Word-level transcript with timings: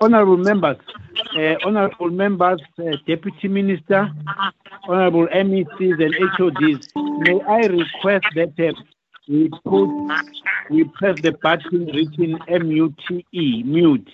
honorable 0.00 0.36
members, 0.36 0.76
uh, 1.36 1.54
honorable 1.64 2.10
members, 2.10 2.60
uh, 2.78 2.96
deputy 3.06 3.48
minister, 3.48 4.10
honorable 4.88 5.26
MECs 5.28 6.00
and 6.04 6.14
HODs, 6.36 6.88
may 6.94 7.40
I 7.42 7.66
request 7.66 8.26
that 8.34 8.52
uh, 8.58 8.72
we 9.28 9.50
put, 9.64 9.88
we 10.70 10.84
press 10.84 11.20
the 11.20 11.32
button 11.42 11.86
written 11.86 12.38
M-U-T-E, 12.48 13.62
mute, 13.64 14.10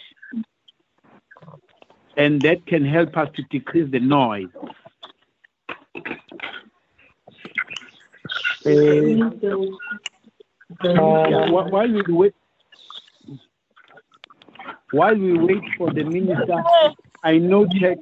and 2.16 2.40
that 2.42 2.64
can 2.66 2.84
help 2.84 3.16
us 3.16 3.28
to 3.36 3.42
decrease 3.50 3.90
the 3.90 4.00
noise. 4.00 4.48
Uh, 8.64 8.70
uh, 10.84 11.50
while 11.50 11.92
we 11.92 12.02
wait, 12.08 12.34
while 14.92 15.16
we 15.16 15.32
wait 15.38 15.62
for 15.76 15.92
the 15.92 16.04
minister, 16.04 16.62
I 17.24 17.38
noted, 17.38 17.98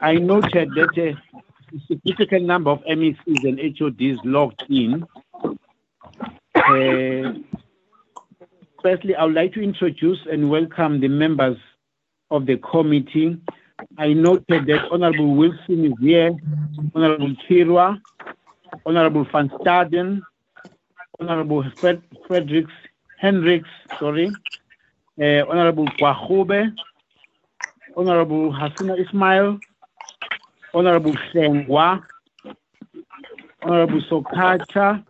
I 0.00 0.14
noted 0.14 0.70
that 0.74 0.98
a 0.98 1.16
significant 1.86 2.46
number 2.46 2.70
of 2.70 2.80
MECs 2.84 3.44
and 3.44 3.60
HODs 3.78 4.18
logged 4.24 4.64
in. 4.68 5.04
Uh, 6.54 7.34
firstly, 8.82 9.14
I 9.14 9.24
would 9.24 9.34
like 9.34 9.52
to 9.54 9.62
introduce 9.62 10.18
and 10.30 10.50
welcome 10.50 11.00
the 11.00 11.08
members 11.08 11.58
of 12.30 12.46
the 12.46 12.56
committee. 12.56 13.38
I 13.98 14.14
noted 14.14 14.66
that 14.66 14.88
Honorable 14.90 15.34
Wilson 15.34 15.84
is 15.84 15.92
here, 16.00 16.34
Honorable 16.94 17.34
Kirwa, 17.46 18.00
Honorable 18.86 19.26
Van 19.30 19.50
Staden, 19.50 20.22
Honorable 21.20 21.64
Fred, 21.76 22.02
Fredericks, 22.26 22.72
Hendricks, 23.18 23.68
sorry, 23.98 24.32
uh, 25.20 25.44
Honorable 25.48 25.86
Kwahobe, 25.98 26.74
Honorable 27.96 28.52
Hasina 28.52 28.98
Ismail, 28.98 29.58
Honorable 30.72 31.14
Sengwa, 31.32 32.02
Honorable 33.62 34.00
Sokacha, 34.10 35.04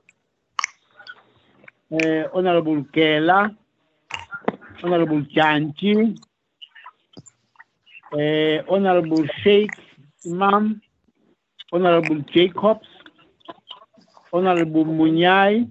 uh, 1.93 2.25
Honorable 2.35 2.85
Kela, 2.93 3.57
Honorable 4.83 5.23
Janji, 5.35 6.19
uh, 8.13 8.63
Honorable 8.73 9.27
Sheikh 9.43 9.71
Imam, 10.27 10.81
Honorable 11.73 12.21
Jacobs, 12.33 12.87
Honorable 14.33 14.85
Munyai, 14.85 15.69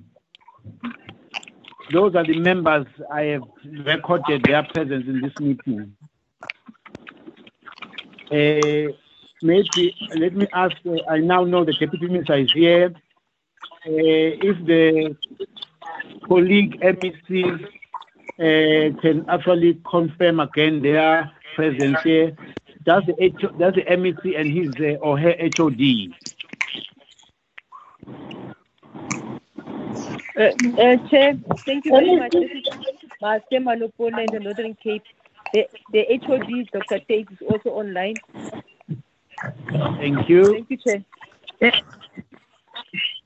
those 1.92 2.16
are 2.16 2.26
the 2.26 2.40
members 2.40 2.86
I 3.12 3.22
have 3.24 3.44
recorded 3.86 4.44
their 4.44 4.64
presence 4.64 5.06
in 5.08 5.22
this 5.22 5.34
meeting. 5.40 5.96
Uh, 8.32 8.94
maybe 9.42 9.96
let 10.16 10.34
me 10.34 10.48
ask. 10.54 10.76
Uh, 10.86 10.96
I 11.10 11.20
now 11.20 11.44
know 11.44 11.64
the 11.66 11.74
deputy 11.74 12.08
minister 12.08 12.36
is 12.36 12.52
here. 12.52 12.94
Uh, 13.86 13.90
if 14.50 14.66
the 14.66 15.16
colleague 16.28 16.80
MECs 16.82 17.64
uh, 18.40 19.02
can 19.02 19.26
actually 19.30 19.80
confirm 19.90 20.40
again 20.40 20.82
their 20.82 21.30
presence 21.56 21.98
here, 22.04 22.36
does 22.84 23.04
the 23.06 23.16
H- 23.22 23.58
does 23.60 23.74
the 23.76 23.84
MEC 23.84 24.40
and 24.40 24.52
his 24.52 24.74
uh, 24.80 24.98
or 25.00 25.20
her 25.20 25.36
HOD 25.58 26.14
Uh, 30.36 30.44
uh, 30.82 31.10
Chair, 31.10 31.38
thank 31.66 31.86
you 31.86 31.92
very 31.92 32.16
much. 32.16 32.32
This 32.32 32.50
is 32.52 32.64
Master 33.22 33.60
Malopola 33.60 34.20
in 34.26 34.32
the 34.34 34.40
Northern 34.40 34.74
Cape. 34.76 35.04
The, 35.54 35.68
the 35.92 36.06
HOD, 36.26 36.50
Dr. 36.74 37.00
Tate, 37.08 37.28
is 37.32 37.38
also 37.48 37.70
online. 37.70 38.16
Thank 40.00 40.28
you. 40.28 40.54
Thank 40.54 40.70
you, 40.72 40.78
Chair. 40.78 41.04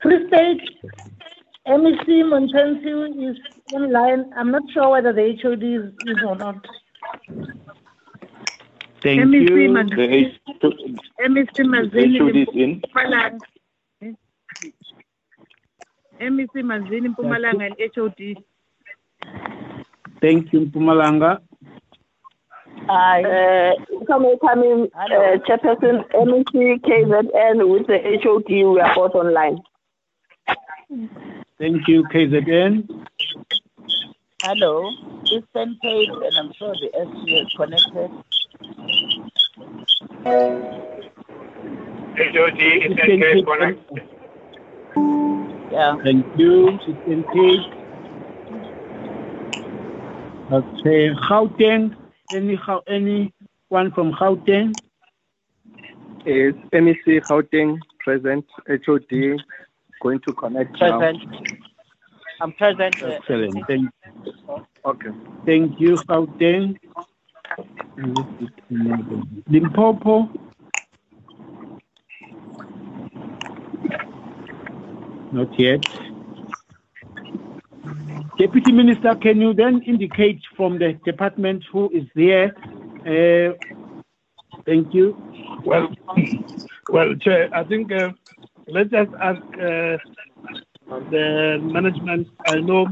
Free 0.02 0.28
State 0.28 0.62
MEC 1.66 2.08
Montensu 2.32 3.30
is 3.32 3.38
online. 3.74 4.32
I'm 4.36 4.52
not 4.52 4.64
sure 4.74 4.90
whether 4.90 5.14
the 5.14 5.38
HOD 5.42 5.64
is, 5.64 5.94
is 6.06 6.24
or 6.26 6.36
not. 6.36 6.66
Thank 9.02 9.22
MEC 9.22 9.50
you. 9.50 9.70
Man- 9.70 9.88
The 9.88 10.04
H, 10.04 10.34
MEC 11.22 11.54
the 11.54 11.64
Manzini 11.64 12.42
is 12.42 12.48
in. 12.54 12.82
Mpumalanga. 12.82 13.40
MEC 16.20 16.64
Manzini 16.64 17.10
Mpumalanga 17.10 17.66
and 17.68 17.76
HOD. 17.96 18.44
Thank 20.22 20.54
you, 20.54 20.66
Pumalanga. 20.66 21.40
Uh, 22.90 23.72
coming, 24.08 24.38
coming, 24.40 24.88
uh, 24.96 25.38
Chairperson, 25.48 26.04
MEC, 26.14 26.80
KZN 26.82 27.70
with 27.70 27.88
the 27.88 28.00
HOD, 28.24 28.50
we 28.50 28.80
are 28.80 28.96
both 28.96 29.16
online. 29.16 29.60
Thank 31.60 31.88
you, 31.88 32.04
KZN. 32.06 32.88
Hello, 34.42 34.90
Eastern 35.26 35.78
Cape, 35.82 36.10
and 36.10 36.38
I'm 36.38 36.54
sure 36.54 36.74
the 36.76 36.90
SG 36.96 37.42
is 37.42 37.54
connected. 37.58 38.10
HOD 42.16 42.62
is 42.62 42.92
Eastern 42.92 42.98
Cape 42.98 43.22
Cape, 43.22 43.46
connect. 43.46 44.17
Yeah. 45.72 45.98
Thank 46.04 46.26
you, 46.38 46.70
Eastern 46.88 47.24
Cape. 47.34 47.74
Okay, 50.52 51.10
Gauteng. 51.30 51.96
Any 52.34 52.58
Gau- 52.58 52.84
anyone 52.88 53.92
from 53.94 54.14
Gauteng? 54.14 54.74
Is 56.26 56.54
MEC 56.74 57.22
Gauteng 57.30 57.80
present? 58.00 58.46
HOD 58.68 59.40
going 60.02 60.20
to 60.22 60.34
connect 60.34 60.80
now? 60.80 61.00
Present. 61.00 61.24
I'm 62.40 62.52
present. 62.54 62.96
Excellent. 63.04 63.66
Thank, 63.68 63.90
Okay. 64.86 65.10
thank 65.46 65.80
you, 65.80 65.96
Gauteng. 65.98 66.78
Mm-hmm. 67.98 69.40
Limpopo. 69.50 70.30
Not 75.32 75.60
yet. 75.60 75.82
Deputy 78.38 78.72
Minister, 78.72 79.16
can 79.16 79.42
you 79.42 79.54
then 79.54 79.82
indicate 79.86 80.40
from 80.56 80.78
the 80.78 80.94
department 81.06 81.64
who 81.72 81.90
is 81.90 82.04
there? 82.16 82.56
Uh, 83.02 83.54
thank 84.66 84.94
you. 84.94 85.18
Well, 85.66 85.90
well, 86.90 87.16
Chair, 87.16 87.50
I 87.54 87.64
think 87.64 87.92
uh, 87.92 88.10
let's 88.68 88.92
just 88.92 89.12
ask 89.20 89.42
uh, 89.54 89.98
the 91.10 91.58
management. 91.62 92.28
I 92.46 92.60
know 92.60 92.86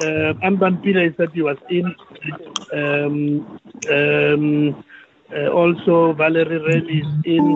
uh, 0.00 0.32
Anban 0.42 0.82
Pillay 0.82 1.14
said 1.16 1.28
he 1.34 1.42
was 1.42 1.58
in. 1.68 1.94
Um, 2.72 3.60
um, 3.92 4.84
uh, 5.36 5.48
also, 5.50 6.14
Valerie 6.14 6.58
Ren 6.58 6.88
is 6.88 7.06
in. 7.26 7.46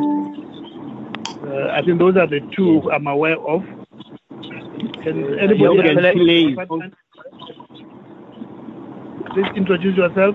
Uh, 1.42 1.72
I 1.72 1.82
think 1.84 1.98
those 1.98 2.16
are 2.16 2.26
the 2.26 2.41
two 2.54 2.91
I'm 2.91 3.06
aware 3.06 3.38
of. 3.38 3.62
Can 5.04 5.38
anybody 5.38 5.60
Jorgen 5.60 6.04
else? 6.04 6.16
Pillay. 6.16 6.44
Please 9.34 9.53
introduce 9.54 9.97
yourself. 9.97 10.34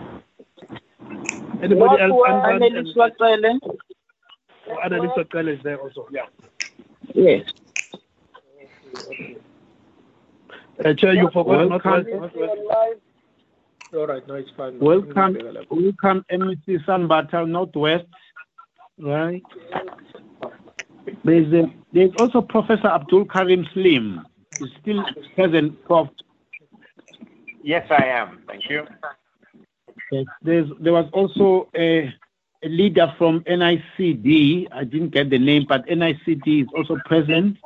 Anybody 1.63 2.01
else? 2.03 2.13
Anban 2.29 2.61
Annelies 2.61 2.95
Waxele. 2.95 3.49
and 3.49 3.63
Annalise 4.83 5.11
Wakala 5.17 5.57
is 5.57 5.63
there 5.63 5.77
also. 5.79 6.07
Yeah. 6.11 6.27
Yes. 7.15 7.49
Uh, 10.85 10.93
Chair, 10.93 11.13
you 11.15 11.29
forgot 11.33 11.67
not 11.67 11.83
Welcome. 11.83 12.29
All 13.91 14.05
right, 14.05 14.27
no, 14.27 14.35
it's 14.35 14.51
fine. 14.55 14.79
Welcome, 14.79 15.35
welcome, 15.71 16.23
MEC 16.31 16.85
Sambatha 16.85 17.49
Northwest. 17.49 18.05
Right. 18.99 19.41
There's, 21.23 21.51
a, 21.53 21.73
there's 21.91 22.11
also 22.19 22.41
Professor 22.41 22.87
Abdool 22.87 23.25
Karim 23.25 23.65
Salim. 23.73 24.25
He's 24.59 24.69
still 24.81 25.03
present, 25.35 25.83
Prof. 25.85 26.09
Yes, 27.63 27.87
I 27.89 28.05
am. 28.05 28.39
Thank 28.47 28.69
you. 28.69 28.85
Yes, 30.11 30.25
there's, 30.41 30.69
there 30.79 30.93
was 30.93 31.09
also 31.13 31.69
a, 31.75 32.13
a 32.63 32.67
leader 32.67 33.13
from 33.17 33.41
NICD. 33.41 34.67
I 34.71 34.83
didn't 34.83 35.09
get 35.09 35.29
the 35.29 35.37
name, 35.39 35.65
but 35.67 35.85
NICD 35.87 36.63
is 36.63 36.67
also 36.75 36.97
present. 37.05 37.57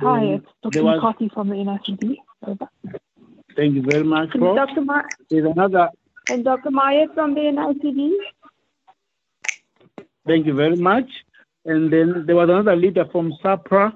Hi, 0.00 0.18
um, 0.18 0.24
it's 0.34 0.46
Dr. 0.62 0.70
There 0.72 0.84
was- 0.84 0.96
McCarthy 0.96 1.28
from 1.30 1.48
the 1.48 1.56
NICD. 1.56 2.16
Over. 2.46 2.68
Thank 3.56 3.74
you 3.76 3.82
very 3.82 4.04
much, 4.04 4.30
Prof. 4.30 4.56
Dr. 4.56 4.80
Ma- 4.82 5.02
There's 5.30 5.46
another. 5.50 5.88
and 6.28 6.44
Dr. 6.44 6.70
Maya 6.70 7.06
from 7.14 7.34
the 7.34 7.40
NICD. 7.40 8.12
Thank 10.26 10.46
you 10.46 10.54
very 10.54 10.76
much. 10.76 11.08
And 11.64 11.92
then 11.92 12.24
there 12.26 12.36
was 12.36 12.48
another 12.50 12.76
leader 12.76 13.06
from 13.10 13.32
SAHPRA. 13.42 13.94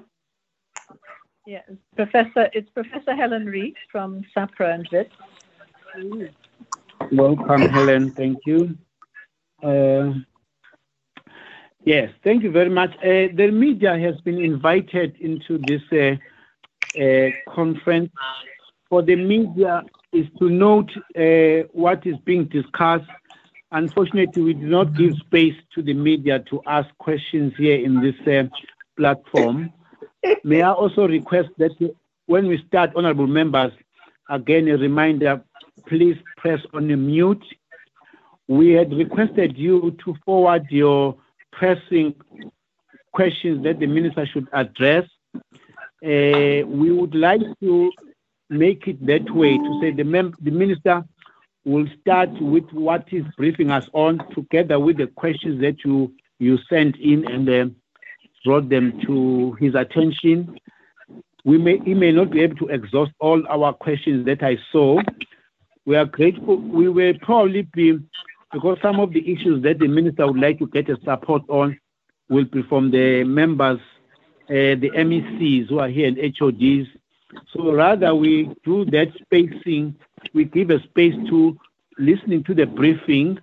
Yeah, 1.45 1.61
Professor, 1.95 2.49
it's 2.53 2.69
Professor 2.71 3.15
Helen 3.15 3.45
Rees 3.45 3.75
from 3.91 4.23
SAHPRA 4.35 4.75
and 4.75 4.87
VIT. 4.89 5.11
Welcome, 7.11 7.61
Helen. 7.69 8.11
Thank 8.11 8.39
you. 8.45 8.77
Uh, 9.63 10.13
yes, 11.83 12.11
thank 12.23 12.43
you 12.43 12.51
very 12.51 12.69
much. 12.69 12.91
Uh, 12.97 13.33
the 13.35 13.49
media 13.51 13.97
has 13.97 14.19
been 14.21 14.39
invited 14.39 15.15
into 15.19 15.59
this 15.67 15.81
uh, 15.91 16.15
uh 16.99 17.29
conference. 17.53 18.11
For 18.89 19.03
the 19.03 19.15
media 19.15 19.83
is 20.11 20.25
to 20.39 20.49
note 20.49 20.91
uh, 21.15 21.67
what 21.73 22.05
is 22.05 22.15
being 22.25 22.45
discussed. 22.45 23.09
Unfortunately, 23.71 24.41
we 24.41 24.53
do 24.53 24.65
not 24.65 24.95
give 24.95 25.13
space 25.17 25.55
to 25.75 25.83
the 25.83 25.93
media 25.93 26.39
to 26.49 26.61
ask 26.65 26.89
questions 26.97 27.53
here 27.57 27.79
in 27.83 28.01
this 28.01 28.15
uh, 28.27 28.47
platform. 28.97 29.71
May 30.43 30.63
I 30.63 30.71
also 30.71 31.07
request 31.07 31.49
that 31.57 31.71
when 32.25 32.47
we 32.47 32.63
start, 32.67 32.91
honorable 32.95 33.27
members, 33.27 33.71
again 34.29 34.67
a 34.69 34.77
reminder, 34.77 35.41
please 35.87 36.17
press 36.37 36.59
on 36.73 36.87
the 36.87 36.95
mute. 36.95 37.43
We 38.47 38.71
had 38.71 38.91
requested 38.91 39.55
you 39.57 39.95
to 40.03 40.15
forward 40.25 40.65
your 40.71 41.15
pressing 41.51 42.15
questions 43.13 43.63
that 43.63 43.79
the 43.79 43.87
minister 43.87 44.25
should 44.25 44.47
address. 44.51 45.05
Uh, 45.35 46.65
we 46.65 46.91
would 46.91 47.13
like 47.13 47.41
to 47.61 47.91
make 48.49 48.87
it 48.87 49.05
that 49.05 49.29
way 49.29 49.57
to 49.57 49.79
say 49.79 49.91
the, 49.91 50.33
the 50.41 50.51
minister 50.51 51.03
will 51.65 51.87
start 52.01 52.29
with 52.41 52.65
what 52.71 53.05
is 53.11 53.23
briefing 53.37 53.71
us 53.71 53.87
on 53.93 54.19
together 54.33 54.79
with 54.79 54.97
the 54.97 55.07
questions 55.07 55.61
that 55.61 55.83
you 55.83 56.57
sent 56.69 56.95
in 56.97 57.27
and 57.29 57.49
uh, 57.49 57.65
brought 58.45 58.69
them 58.69 58.99
to 59.05 59.53
his 59.59 59.75
attention. 59.75 60.57
We 61.45 61.57
may, 61.57 61.79
he 61.79 61.93
may 61.93 62.11
not 62.11 62.31
be 62.31 62.41
able 62.41 62.55
to 62.57 62.67
exhaust 62.67 63.11
all 63.19 63.45
our 63.47 63.73
questions 63.73 64.25
that 64.25 64.43
I 64.43 64.57
saw. 64.71 65.01
We 65.85 65.95
are 65.95 66.05
grateful. 66.05 66.57
We 66.57 66.89
will 66.89 67.13
probably 67.21 67.63
be, 67.63 67.99
because 68.53 68.77
some 68.81 68.99
of 68.99 69.13
the 69.13 69.31
issues 69.31 69.63
that 69.63 69.79
the 69.79 69.87
minister 69.87 70.27
would 70.27 70.39
like 70.39 70.59
to 70.59 70.67
get 70.67 70.89
a 70.89 70.97
support 71.03 71.43
on 71.49 71.79
will 72.29 72.45
be 72.45 72.61
from 72.63 72.91
the 72.91 73.23
members, 73.23 73.79
uh, 74.49 74.75
the 74.79 74.91
MECs 74.95 75.69
who 75.69 75.79
are 75.79 75.87
here 75.87 76.07
and 76.07 76.17
HODs. 76.17 76.87
So 77.53 77.73
rather 77.73 78.15
we 78.15 78.53
do 78.63 78.85
that 78.85 79.11
spacing, 79.21 79.95
we 80.33 80.45
give 80.45 80.69
a 80.69 80.81
space 80.83 81.15
to 81.29 81.57
listening 81.97 82.43
to 82.45 82.53
the 82.53 82.65
briefing 82.65 83.37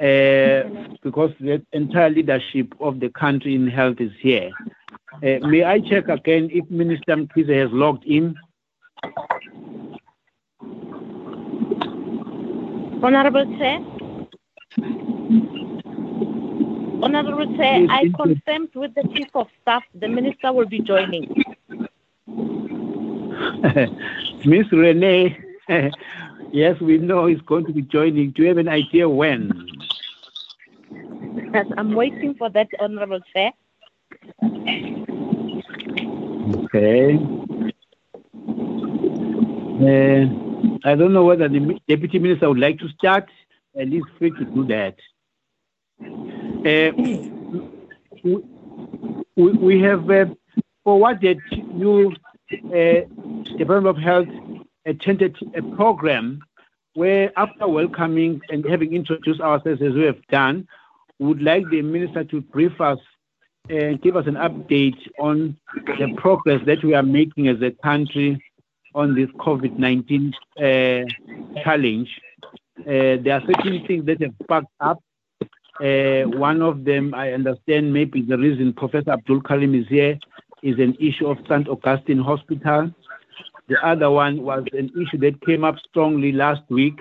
uh, 0.00 0.62
because 1.02 1.30
the 1.40 1.64
entire 1.72 2.10
leadership 2.10 2.74
of 2.80 3.00
the 3.00 3.08
country 3.10 3.54
in 3.54 3.68
health 3.68 4.00
is 4.00 4.12
here. 4.20 4.50
Uh, 5.22 5.46
may 5.46 5.62
I 5.62 5.80
check 5.80 6.08
again 6.08 6.50
if 6.52 6.68
Minister 6.70 7.16
Mkhize 7.16 7.62
has 7.62 7.70
logged 7.72 8.04
in? 8.04 8.34
Honorable 13.02 13.44
Chair. 13.58 13.80
Honorable 17.02 17.56
Chair, 17.56 17.86
I 17.90 18.10
confirmed 18.16 18.70
with 18.74 18.94
the 18.94 19.02
Chief 19.14 19.28
of 19.34 19.46
Staff 19.62 19.82
the 19.94 20.08
Minister 20.08 20.52
will 20.52 20.66
be 20.66 20.80
joining. 20.80 21.44
Miss 24.46 24.70
Renee, 24.72 25.43
yes, 26.52 26.80
we 26.80 26.98
know 26.98 27.26
he's 27.26 27.40
going 27.42 27.66
to 27.66 27.72
be 27.72 27.82
joining. 27.82 28.32
Do 28.32 28.42
you 28.42 28.48
have 28.48 28.58
an 28.58 28.68
idea 28.68 29.08
when? 29.08 29.50
Yes, 31.52 31.66
I'm 31.78 31.94
waiting 31.94 32.34
for 32.34 32.50
that, 32.50 32.68
Honorable 32.80 33.20
Chair. 33.32 33.52
Okay. 36.54 37.18
Uh, 39.80 40.26
I 40.84 40.94
don't 40.94 41.12
know 41.12 41.24
whether 41.24 41.48
the 41.48 41.80
Deputy 41.88 42.18
Minister 42.18 42.48
would 42.48 42.58
like 42.58 42.78
to 42.80 42.88
start. 42.90 43.28
At 43.78 43.88
least 43.88 44.06
free 44.18 44.30
to 44.30 44.44
do 44.44 44.66
that. 44.66 44.96
Uh, 46.64 46.92
we, 49.36 49.52
we 49.52 49.80
have 49.80 50.08
uh, 50.10 50.26
forwarded 50.84 51.40
you, 51.50 52.12
uh, 52.52 53.56
Department 53.56 53.86
of 53.86 53.96
Health, 53.96 54.28
attended 54.86 55.36
a 55.54 55.62
program 55.76 56.40
where, 56.94 57.32
after 57.36 57.66
welcoming 57.66 58.40
and 58.50 58.64
having 58.64 58.94
introduced 58.94 59.40
ourselves 59.40 59.82
as 59.82 59.94
we 59.94 60.04
have 60.04 60.24
done, 60.28 60.66
we 61.18 61.26
would 61.26 61.42
like 61.42 61.68
the 61.70 61.82
minister 61.82 62.24
to 62.24 62.40
brief 62.40 62.80
us 62.80 62.98
and 63.68 64.00
give 64.02 64.16
us 64.16 64.26
an 64.26 64.34
update 64.34 64.98
on 65.18 65.56
the 65.98 66.14
progress 66.16 66.60
that 66.66 66.84
we 66.84 66.94
are 66.94 67.02
making 67.02 67.48
as 67.48 67.60
a 67.62 67.70
country 67.82 68.42
on 68.94 69.14
this 69.14 69.28
COVID 69.38 69.78
19 69.78 70.32
uh, 70.58 71.62
challenge. 71.62 72.08
Uh, 72.80 73.16
there 73.22 73.32
are 73.32 73.42
certain 73.46 73.84
things 73.86 74.04
that 74.06 74.20
have 74.20 74.34
sparked 74.42 74.68
up. 74.80 75.02
Uh, 75.80 76.22
one 76.38 76.62
of 76.62 76.84
them, 76.84 77.14
I 77.14 77.32
understand, 77.32 77.92
maybe 77.92 78.22
the 78.22 78.38
reason 78.38 78.72
Professor 78.72 79.10
Abdool 79.10 79.40
Karim 79.40 79.74
is 79.74 79.88
here 79.88 80.18
is 80.62 80.78
an 80.78 80.96
issue 81.00 81.26
of 81.26 81.38
St. 81.48 81.68
Augustine 81.68 82.18
Hospital. 82.18 82.90
The 83.68 83.84
other 83.84 84.10
one 84.10 84.42
was 84.42 84.64
an 84.72 84.90
issue 84.90 85.18
that 85.18 85.44
came 85.44 85.64
up 85.64 85.76
strongly 85.88 86.32
last 86.32 86.62
week 86.68 87.00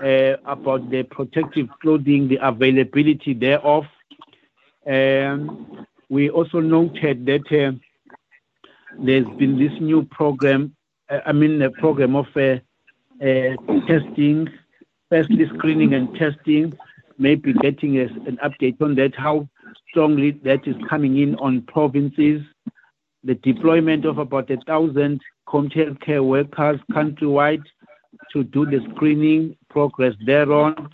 uh, 0.00 0.36
about 0.44 0.90
the 0.90 1.04
protective 1.04 1.68
clothing, 1.80 2.28
the 2.28 2.38
availability 2.42 3.32
thereof. 3.32 3.84
Um, 4.86 5.86
we 6.08 6.30
also 6.30 6.60
noted 6.60 7.26
that 7.26 7.46
uh, 7.52 7.72
there's 8.98 9.26
been 9.38 9.58
this 9.58 9.72
new 9.80 10.04
program, 10.04 10.74
uh, 11.08 11.20
I 11.26 11.32
mean, 11.32 11.62
a 11.62 11.70
program 11.70 12.16
of 12.16 12.26
uh, 12.36 12.58
uh, 13.22 13.56
testing, 13.86 14.48
firstly 15.08 15.48
screening 15.56 15.94
and 15.94 16.14
testing, 16.16 16.76
maybe 17.18 17.52
getting 17.52 17.98
a, 17.98 18.04
an 18.26 18.38
update 18.44 18.80
on 18.82 18.96
that, 18.96 19.14
how 19.14 19.48
strongly 19.88 20.32
that 20.42 20.66
is 20.66 20.76
coming 20.88 21.18
in 21.18 21.36
on 21.36 21.62
provinces, 21.62 22.42
the 23.24 23.34
deployment 23.36 24.04
of 24.04 24.18
about 24.18 24.50
a 24.50 24.58
thousand 24.66 25.20
home 25.46 25.70
care 25.70 26.22
workers 26.22 26.80
countrywide 26.92 27.64
to 28.32 28.44
do 28.44 28.66
the 28.66 28.80
screening 28.94 29.56
progress 29.70 30.14
thereon. 30.26 30.90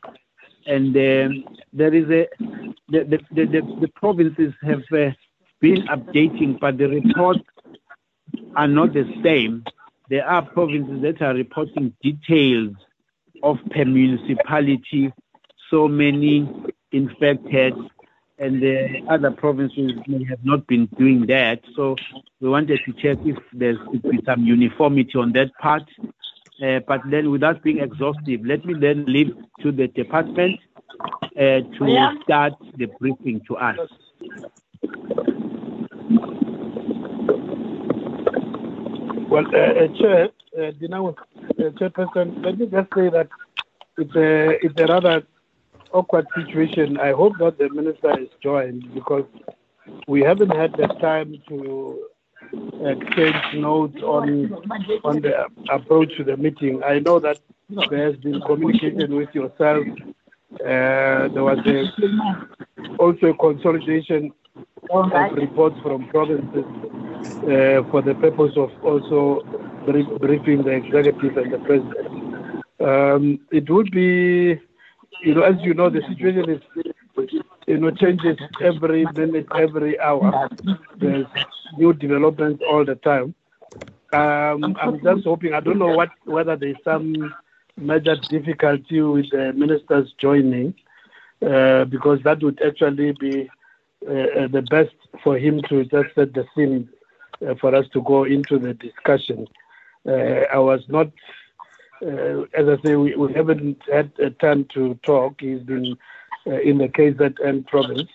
And 0.67 0.97
um, 0.97 1.45
there 1.73 1.95
is 1.95 2.09
a 2.11 2.29
the 2.89 3.05
the, 3.05 3.19
the, 3.33 3.45
the, 3.47 3.79
the 3.81 3.89
provinces 3.95 4.53
have 4.63 4.83
uh, 4.93 5.11
been 5.61 5.87
updating, 5.89 6.61
but 6.61 6.79
the 6.79 6.89
reports 6.89 7.41
are 8.57 8.69
not 8.69 8.93
the 8.93 9.07
same. 9.23 9.65
There 10.09 10.27
are 10.27 10.43
provinces 10.43 11.03
that 11.03 11.23
are 11.23 11.35
reporting 11.35 11.95
details 12.03 12.75
of 13.43 13.59
per 13.71 13.85
municipality, 13.85 15.13
so 15.71 15.89
many 15.89 16.49
infected, 16.93 17.75
and 18.41 18.63
the 18.63 19.03
other 19.09 19.31
provinces 19.31 19.93
may 20.09 20.25
have 20.25 20.43
not 20.43 20.67
been 20.67 20.87
doing 20.99 21.27
that. 21.27 21.61
So 21.77 21.95
we 22.41 22.49
wanted 22.49 22.81
to 22.87 22.93
check 22.95 23.19
if 23.25 23.37
there's 23.53 23.79
some 24.25 24.45
uniformity 24.45 25.19
on 25.19 25.33
that 25.33 25.53
part. 25.61 25.83
Uh, 26.63 26.81
but 26.89 27.03
then 27.11 27.31
without 27.31 27.63
being 27.63 27.81
exhaustive, 27.81 28.45
let 28.45 28.65
me 28.65 28.75
then 28.75 29.05
leave 29.07 29.35
to 29.61 29.71
the 29.71 29.89
department 29.89 30.59
uh, 31.37 31.61
to 31.77 31.87
yeah. 31.87 32.13
start 32.23 32.55
the 32.77 32.87
briefing 32.99 33.43
to 33.47 33.57
us. 33.57 33.79
Well, 39.29 39.47
uh, 39.55 39.59
uh 39.59 39.89
Chair, 39.99 40.29
uh, 40.57 40.73
Dinawa, 40.81 41.15
uh, 41.17 41.63
Chairperson, 41.79 42.45
let 42.45 42.59
me 42.59 42.67
just 42.67 42.89
say 42.95 43.11
that 43.11 43.29
it's 43.99 44.17
a, 44.17 44.65
it's 44.65 44.81
a 44.81 44.87
rather 44.87 45.23
awkward 45.93 46.27
situation. 46.35 46.99
I 46.99 47.13
hope 47.13 47.35
that 47.39 47.59
the 47.59 47.69
minister 47.71 48.19
is 48.19 48.29
joined 48.43 48.95
because 48.95 49.25
we 50.07 50.21
haven't 50.23 50.55
had 50.55 50.73
the 50.73 50.87
time 51.01 51.35
to 51.49 52.07
exchange 52.85 53.55
notes 53.55 54.03
on 54.03 54.53
on 55.05 55.21
the 55.21 55.47
approach 55.71 56.17
to 56.17 56.25
the 56.25 56.37
meeting. 56.37 56.83
I 56.83 56.99
know 56.99 57.19
that 57.21 57.39
there 57.91 58.07
has 58.07 58.17
been 58.17 58.41
communication 58.41 59.15
with 59.15 59.35
yourself. 59.35 59.87
Uh, 60.55 61.29
there 61.29 61.45
was 61.45 61.59
a, 61.67 62.97
also 62.99 63.27
a 63.29 63.35
consolidation 63.35 64.33
of 64.91 65.13
reports 65.33 65.77
from 65.83 66.09
provinces 66.09 66.65
uh, 67.45 67.83
for 67.91 68.03
the 68.03 68.15
purpose 68.21 68.53
of 68.57 68.71
also 68.83 69.43
brief, 69.87 70.07
briefing 70.19 70.63
the 70.65 70.71
executive 70.71 71.37
and 71.37 71.53
the 71.53 71.59
president. 71.59 72.65
Um, 72.81 73.41
it 73.53 73.69
would 73.71 73.91
be, 73.91 74.59
you 75.23 75.35
know, 75.35 75.43
as 75.43 75.57
you 75.61 75.75
know, 75.75 75.91
the 75.91 76.03
situation 76.09 76.51
is 76.51 76.63
you 77.67 77.79
know, 77.79 77.91
changes 77.91 78.39
every 78.63 79.05
minute, 79.15 79.47
every 79.55 79.99
hour. 80.01 80.49
There's 80.97 81.27
new 81.77 81.93
developments 81.93 82.63
all 82.69 82.85
the 82.85 82.97
time. 82.97 83.35
Um, 84.13 84.77
I'm 84.81 85.01
just 85.03 85.25
hoping. 85.25 85.55
I 85.55 85.61
don't 85.61 85.79
know 85.79 85.95
what 85.95 86.11
whether 86.25 86.57
there's 86.57 86.77
some 86.85 87.33
major 87.77 88.17
difficulty 88.29 89.01
with 89.01 89.31
the 89.31 89.53
ministers 89.53 90.13
joining, 90.19 90.75
uh, 91.47 91.85
because 91.85 92.19
that 92.25 92.43
would 92.43 92.61
actually 92.63 93.13
be 93.21 93.49
uh, 94.09 94.49
the 94.49 94.67
best 94.71 94.95
for 95.23 95.39
him 95.39 95.61
to 95.69 95.85
just 95.85 96.15
set 96.15 96.35
the 96.35 96.45
scene 96.55 96.89
uh, 97.47 97.55
for 97.61 97.75
us 97.75 97.87
to 97.93 98.03
go 98.03 98.25
into 98.25 98.59
the 98.59 98.75
discussion. 98.75 99.47
Uh, 100.09 100.47
I 100.53 100.59
was 100.59 100.81
not, 100.89 101.09
uh, 102.03 102.43
as 102.55 102.69
I 102.69 102.83
say, 102.83 102.97
we, 102.97 103.15
we 103.15 103.33
haven't 103.33 103.83
had 103.91 104.13
a 104.19 104.31
time 104.31 104.65
to 104.75 104.95
talk. 105.03 105.41
He's 105.41 105.61
been 105.61 105.97
uh, 106.47 106.61
in 106.61 106.79
the 106.79 106.89
KZN 106.89 107.67
province. 107.67 108.11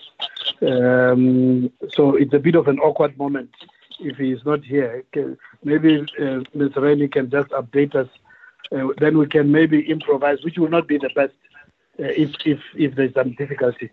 Um, 0.62 1.72
so 1.92 2.16
it's 2.16 2.34
a 2.34 2.40
bit 2.40 2.56
of 2.56 2.68
an 2.68 2.80
awkward 2.80 3.18
moment 3.18 3.52
if 4.00 4.18
he 4.18 4.32
is 4.32 4.46
not 4.46 4.64
here. 4.64 5.04
Maybe 5.64 6.06
uh, 6.20 6.42
Ms. 6.54 6.76
Rennie 6.76 7.08
can 7.08 7.30
just 7.30 7.50
update 7.52 7.96
us. 7.96 8.10
Uh, 8.72 8.88
then 8.98 9.18
we 9.18 9.28
can 9.28 9.52
maybe 9.52 9.90
improvise, 9.90 10.44
which 10.44 10.58
will 10.58 10.70
not 10.70 10.88
be 10.88 10.98
the 10.98 11.10
best 11.16 11.34
uh, 12.00 12.04
if, 12.04 12.32
if, 12.46 12.60
if 12.76 12.96
there's 12.96 13.14
some 13.14 13.34
difficulty. 13.34 13.92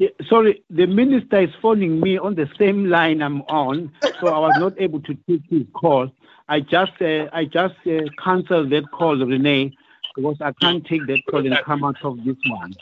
Yeah, 0.00 0.08
sorry, 0.30 0.64
the 0.70 0.86
minister 0.86 1.40
is 1.40 1.50
phoning 1.60 2.00
me 2.00 2.16
on 2.16 2.34
the 2.34 2.48
same 2.58 2.86
line 2.86 3.20
I'm 3.20 3.42
on, 3.42 3.92
so 4.18 4.28
I 4.28 4.38
was 4.38 4.54
not 4.56 4.72
able 4.80 5.02
to 5.02 5.14
take 5.28 5.42
his 5.50 5.64
call. 5.74 6.10
I 6.48 6.60
just 6.60 6.92
uh, 7.02 7.26
I 7.34 7.44
just 7.44 7.74
uh, 7.86 8.08
cancelled 8.24 8.70
that 8.70 8.90
call, 8.92 9.18
Renee, 9.18 9.76
because 10.16 10.38
I 10.40 10.52
can't 10.52 10.86
take 10.86 11.06
that 11.06 11.20
call 11.30 11.44
and 11.44 11.54
come 11.66 11.84
out 11.84 12.02
of 12.02 12.16
this 12.24 12.36
one. 12.46 12.74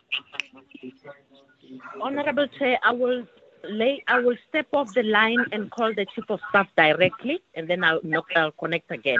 Honorable 2.00 2.46
Chair, 2.56 2.78
I 2.84 2.92
will 2.92 3.26
lay, 3.64 4.04
I 4.06 4.20
will 4.20 4.36
step 4.48 4.68
off 4.72 4.94
the 4.94 5.02
line 5.02 5.44
and 5.50 5.72
call 5.72 5.92
the 5.92 6.06
chief 6.14 6.30
of 6.30 6.38
staff 6.50 6.68
directly, 6.76 7.40
and 7.56 7.68
then 7.68 7.82
I'll, 7.82 8.00
I'll 8.36 8.52
connect 8.52 8.92
again. 8.92 9.18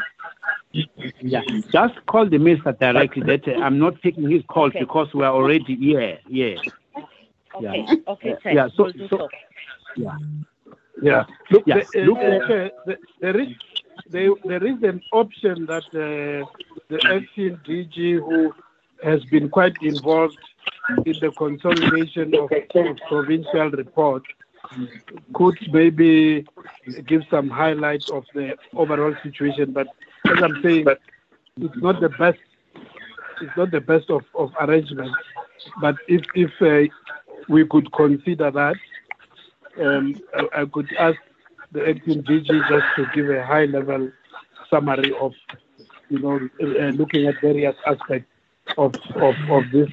Yeah, 1.21 1.43
just 1.73 2.07
call 2.07 2.29
the 2.29 2.39
minister 2.39 2.77
directly. 2.79 3.25
That 3.25 3.49
uh, 3.49 3.61
I'm 3.61 3.81
not 3.81 4.01
taking 4.03 4.31
his 4.31 4.45
call 4.47 4.67
Okay. 4.67 4.79
because 4.79 5.13
we 5.15 5.25
are 5.25 5.35
already 5.35 5.75
here. 5.75 6.21
Yeah. 6.29 6.55
Okay, 7.57 7.85
Yeah. 7.89 7.95
okay, 8.13 8.37
Chair. 8.43 8.55
Yeah, 8.55 8.69
so- 8.77 8.85
Will 8.85 8.93
do 8.93 9.09
so- 9.09 9.29
Yeah. 9.97 10.17
Yeah. 11.01 11.25
Look, 11.51 11.65
Yeah, 11.67 11.81
the- 11.93 12.01
uh, 12.01 12.05
look, 12.05 12.19
uh, 12.19 12.69
the- 12.87 12.99
there 13.21 13.37
is 13.41 13.49
there, 14.11 14.31
there 14.45 14.65
is 14.65 14.83
an 14.85 15.03
option 15.13 15.67
that 15.67 15.85
uh, 15.93 16.47
the 16.89 16.99
acting 17.07 17.59
DG 17.67 18.15
who 18.19 18.55
has 19.03 19.25
been 19.27 19.49
quite 19.49 19.77
involved 19.83 20.39
in 21.05 21.15
the 21.21 21.31
consolidation 21.37 22.35
of, 22.35 22.51
of 22.75 22.97
provincial 23.09 23.71
report 23.71 24.23
could 25.35 25.57
maybe 25.73 26.47
give 27.07 27.23
some 27.31 27.49
highlights 27.51 28.09
of 28.11 28.25
the 28.35 28.57
overall 28.75 29.15
situation. 29.23 29.73
But 29.73 29.89
as 30.27 30.43
I'm 30.43 30.63
saying, 30.63 30.87
it's 31.61 31.77
not 31.77 32.01
the 32.01 32.09
best. 32.09 32.39
It's 33.41 33.57
not 33.57 33.71
the 33.71 33.81
best 33.81 34.11
of, 34.11 34.23
of 34.35 34.53
arrangements. 34.61 35.15
But 35.81 35.97
if 36.09 36.23
if 36.35 36.51
uh, 36.63 36.93
we 37.49 37.67
could 37.67 37.93
consider 37.93 38.51
that, 38.51 38.77
um, 39.81 40.15
I, 40.35 40.63
I 40.63 40.65
could 40.67 40.89
ask 40.99 41.19
the 41.73 41.89
acting 41.89 42.23
DG 42.23 42.47
just 42.47 42.87
to 42.97 43.07
give 43.15 43.31
a 43.31 43.45
high 43.45 43.65
level 43.67 44.11
summary 44.71 45.13
of, 45.21 45.33
you 46.09 46.19
know, 46.19 46.41
uh, 46.63 46.91
looking 46.91 47.27
at 47.27 47.41
various 47.41 47.77
aspects 47.87 48.29
of, 48.77 48.95
of, 49.17 49.35
of 49.51 49.65
this 49.73 49.89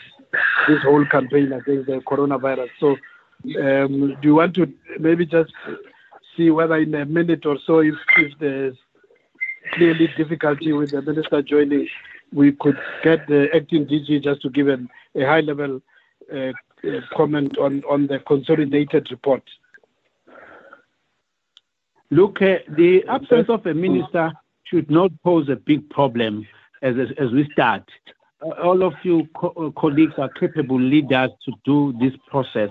this 0.67 0.81
whole 0.83 1.05
campaign 1.05 1.53
against 1.53 1.87
the 1.87 2.01
coronavirus. 2.01 2.69
So, 2.79 2.97
um, 3.61 4.17
do 4.21 4.27
you 4.27 4.35
want 4.35 4.55
to 4.55 4.71
maybe 4.99 5.25
just 5.25 5.53
see 6.35 6.49
whether 6.49 6.75
in 6.75 6.93
a 6.95 7.05
minute 7.05 7.45
or 7.45 7.57
so, 7.65 7.79
if, 7.79 7.95
if 8.17 8.37
there's 8.39 8.75
clearly 9.73 10.09
difficulty 10.17 10.73
with 10.73 10.91
the 10.91 11.01
minister 11.01 11.41
joining, 11.41 11.87
we 12.33 12.51
could 12.51 12.77
get 13.03 13.27
the 13.27 13.47
acting 13.55 13.85
DG 13.85 14.23
just 14.23 14.41
to 14.41 14.49
give 14.49 14.67
an, 14.67 14.89
a 15.15 15.23
high 15.23 15.41
level 15.41 15.81
uh, 16.33 16.51
comment 17.15 17.57
on, 17.57 18.07
the 18.07 18.19
consolidated 18.19 19.09
report. 19.11 19.43
Look, 22.11 22.41
uh, 22.41 22.59
the 22.69 23.03
absence 23.07 23.49
of 23.49 23.65
a 23.65 23.73
minister 23.73 24.31
should 24.63 24.89
not 24.89 25.11
pose 25.23 25.49
a 25.49 25.55
big 25.55 25.89
problem 25.89 26.47
as 26.81 26.95
we 27.31 27.49
start. 27.51 27.83
Uh, 28.41 28.49
all 28.61 28.83
of 28.83 28.93
you 29.03 29.27
uh, 29.41 29.69
colleagues 29.71 30.13
are 30.17 30.29
capable 30.29 30.79
leaders 30.79 31.31
to 31.45 31.51
do 31.63 31.93
this 31.99 32.13
process. 32.27 32.69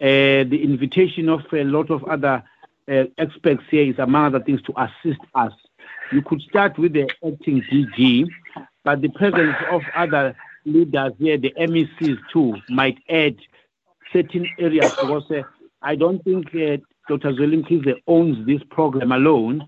Uh, 0.00 0.42
the 0.44 0.60
invitation 0.62 1.28
of 1.28 1.40
a 1.52 1.64
lot 1.64 1.90
of 1.90 2.02
other 2.04 2.42
experts 2.86 3.62
here 3.70 3.84
is 3.84 3.98
among 3.98 4.26
other 4.26 4.44
things 4.44 4.60
to 4.62 4.72
assist 4.76 5.20
us. 5.34 5.52
You 6.12 6.20
could 6.22 6.42
start 6.42 6.78
with 6.78 6.92
the 6.92 7.04
acting 7.26 7.62
DG, 7.62 8.28
but 8.82 9.00
the 9.00 9.08
presence 9.08 9.56
of 9.70 9.82
other 9.94 10.36
leaders 10.64 11.12
here, 11.18 11.38
the 11.38 11.52
MECs 11.58 12.18
too, 12.32 12.56
might 12.68 12.98
add 13.08 13.36
certain 14.12 14.48
areas 14.58 14.90
because 14.90 15.30
uh, 15.30 15.42
I 15.82 15.94
don't 15.96 16.22
think 16.24 16.46
uh, 16.54 16.78
Dr. 17.08 17.32
Zweli 17.32 17.62
Mkhize 17.62 17.94
owns 18.06 18.46
this 18.46 18.62
program 18.70 19.12
alone. 19.12 19.66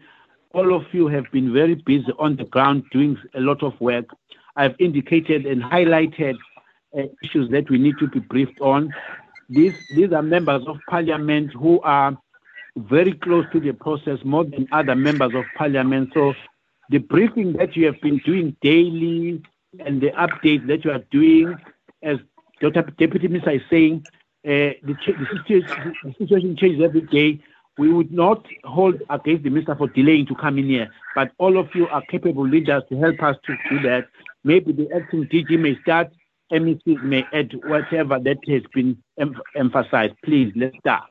All 0.53 0.75
of 0.75 0.85
you 0.93 1.09
have 1.09 1.31
been 1.33 1.53
very 1.53 1.75
busy 1.75 2.12
on 2.19 2.37
the 2.37 2.45
ground 2.45 2.85
doing 2.91 3.19
a 3.35 3.41
lot 3.41 3.62
of 3.62 3.79
work. 3.81 4.07
I've 4.57 4.75
indicated 4.79 5.45
and 5.45 5.62
highlighted 5.62 6.37
uh, 6.97 7.03
issues 7.23 7.50
that 7.50 7.69
we 7.69 7.79
need 7.79 7.99
to 7.99 8.09
be 8.09 8.21
briefed 8.21 8.61
on. 8.61 8.95
These, 9.50 9.75
these 9.95 10.12
are 10.12 10.23
members 10.23 10.67
of 10.67 10.79
parliament 10.88 11.53
who 11.53 11.81
are 11.83 12.17
very 12.76 13.12
close 13.12 13.45
to 13.53 13.61
the 13.61 13.73
process 13.73 14.19
more 14.25 14.45
than 14.45 14.67
other 14.73 14.95
members 14.95 15.35
of 15.35 15.45
parliament. 15.57 16.11
So 16.15 16.35
the 16.91 16.99
briefing 16.99 17.53
that 17.55 17.76
you 17.76 17.87
have 17.87 18.00
been 18.00 18.19
doing 18.19 18.57
daily 18.62 19.43
and 19.85 20.00
the 20.00 20.11
update 20.11 20.66
that 20.66 20.85
you 20.85 20.90
are 20.90 21.04
doing, 21.11 21.56
as 22.02 22.18
Dr. 22.61 22.83
Deputy 22.99 23.28
Minister 23.28 23.50
is 23.50 23.62
saying, 23.71 24.06
uh, 24.47 24.73
the, 24.83 24.95
situation 26.18 26.56
changes 26.56 26.83
every 26.83 27.00
day. 27.02 27.42
We 27.78 27.92
would 27.92 28.12
not 28.12 28.47
hold 28.64 29.02
against 29.11 29.42
the 29.42 29.50
minister 29.50 29.75
for 29.75 29.88
delaying 29.88 30.26
to 30.26 30.35
come 30.35 30.56
in 30.59 30.66
here, 30.66 30.88
but 31.14 31.33
all 31.38 31.59
of 31.59 31.68
you 31.75 31.87
are 31.88 32.02
capable 32.11 32.47
leaders 32.47 32.83
to 32.88 32.99
help 32.99 33.23
us 33.23 33.37
to 33.45 33.56
do 33.68 33.80
that. 33.83 34.06
Maybe 34.45 34.73
the 34.73 34.88
acting 34.95 35.25
DG 35.25 35.59
may 35.59 35.78
start, 35.83 36.11
MECs 36.50 37.02
may 37.02 37.26
add 37.35 37.52
whatever 37.64 38.18
that 38.21 38.38
has 38.49 38.62
been 38.73 38.97
em- 39.18 39.40
emphasized. 39.56 40.14
Please, 40.25 40.52
let's 40.56 40.78
start. 40.78 41.04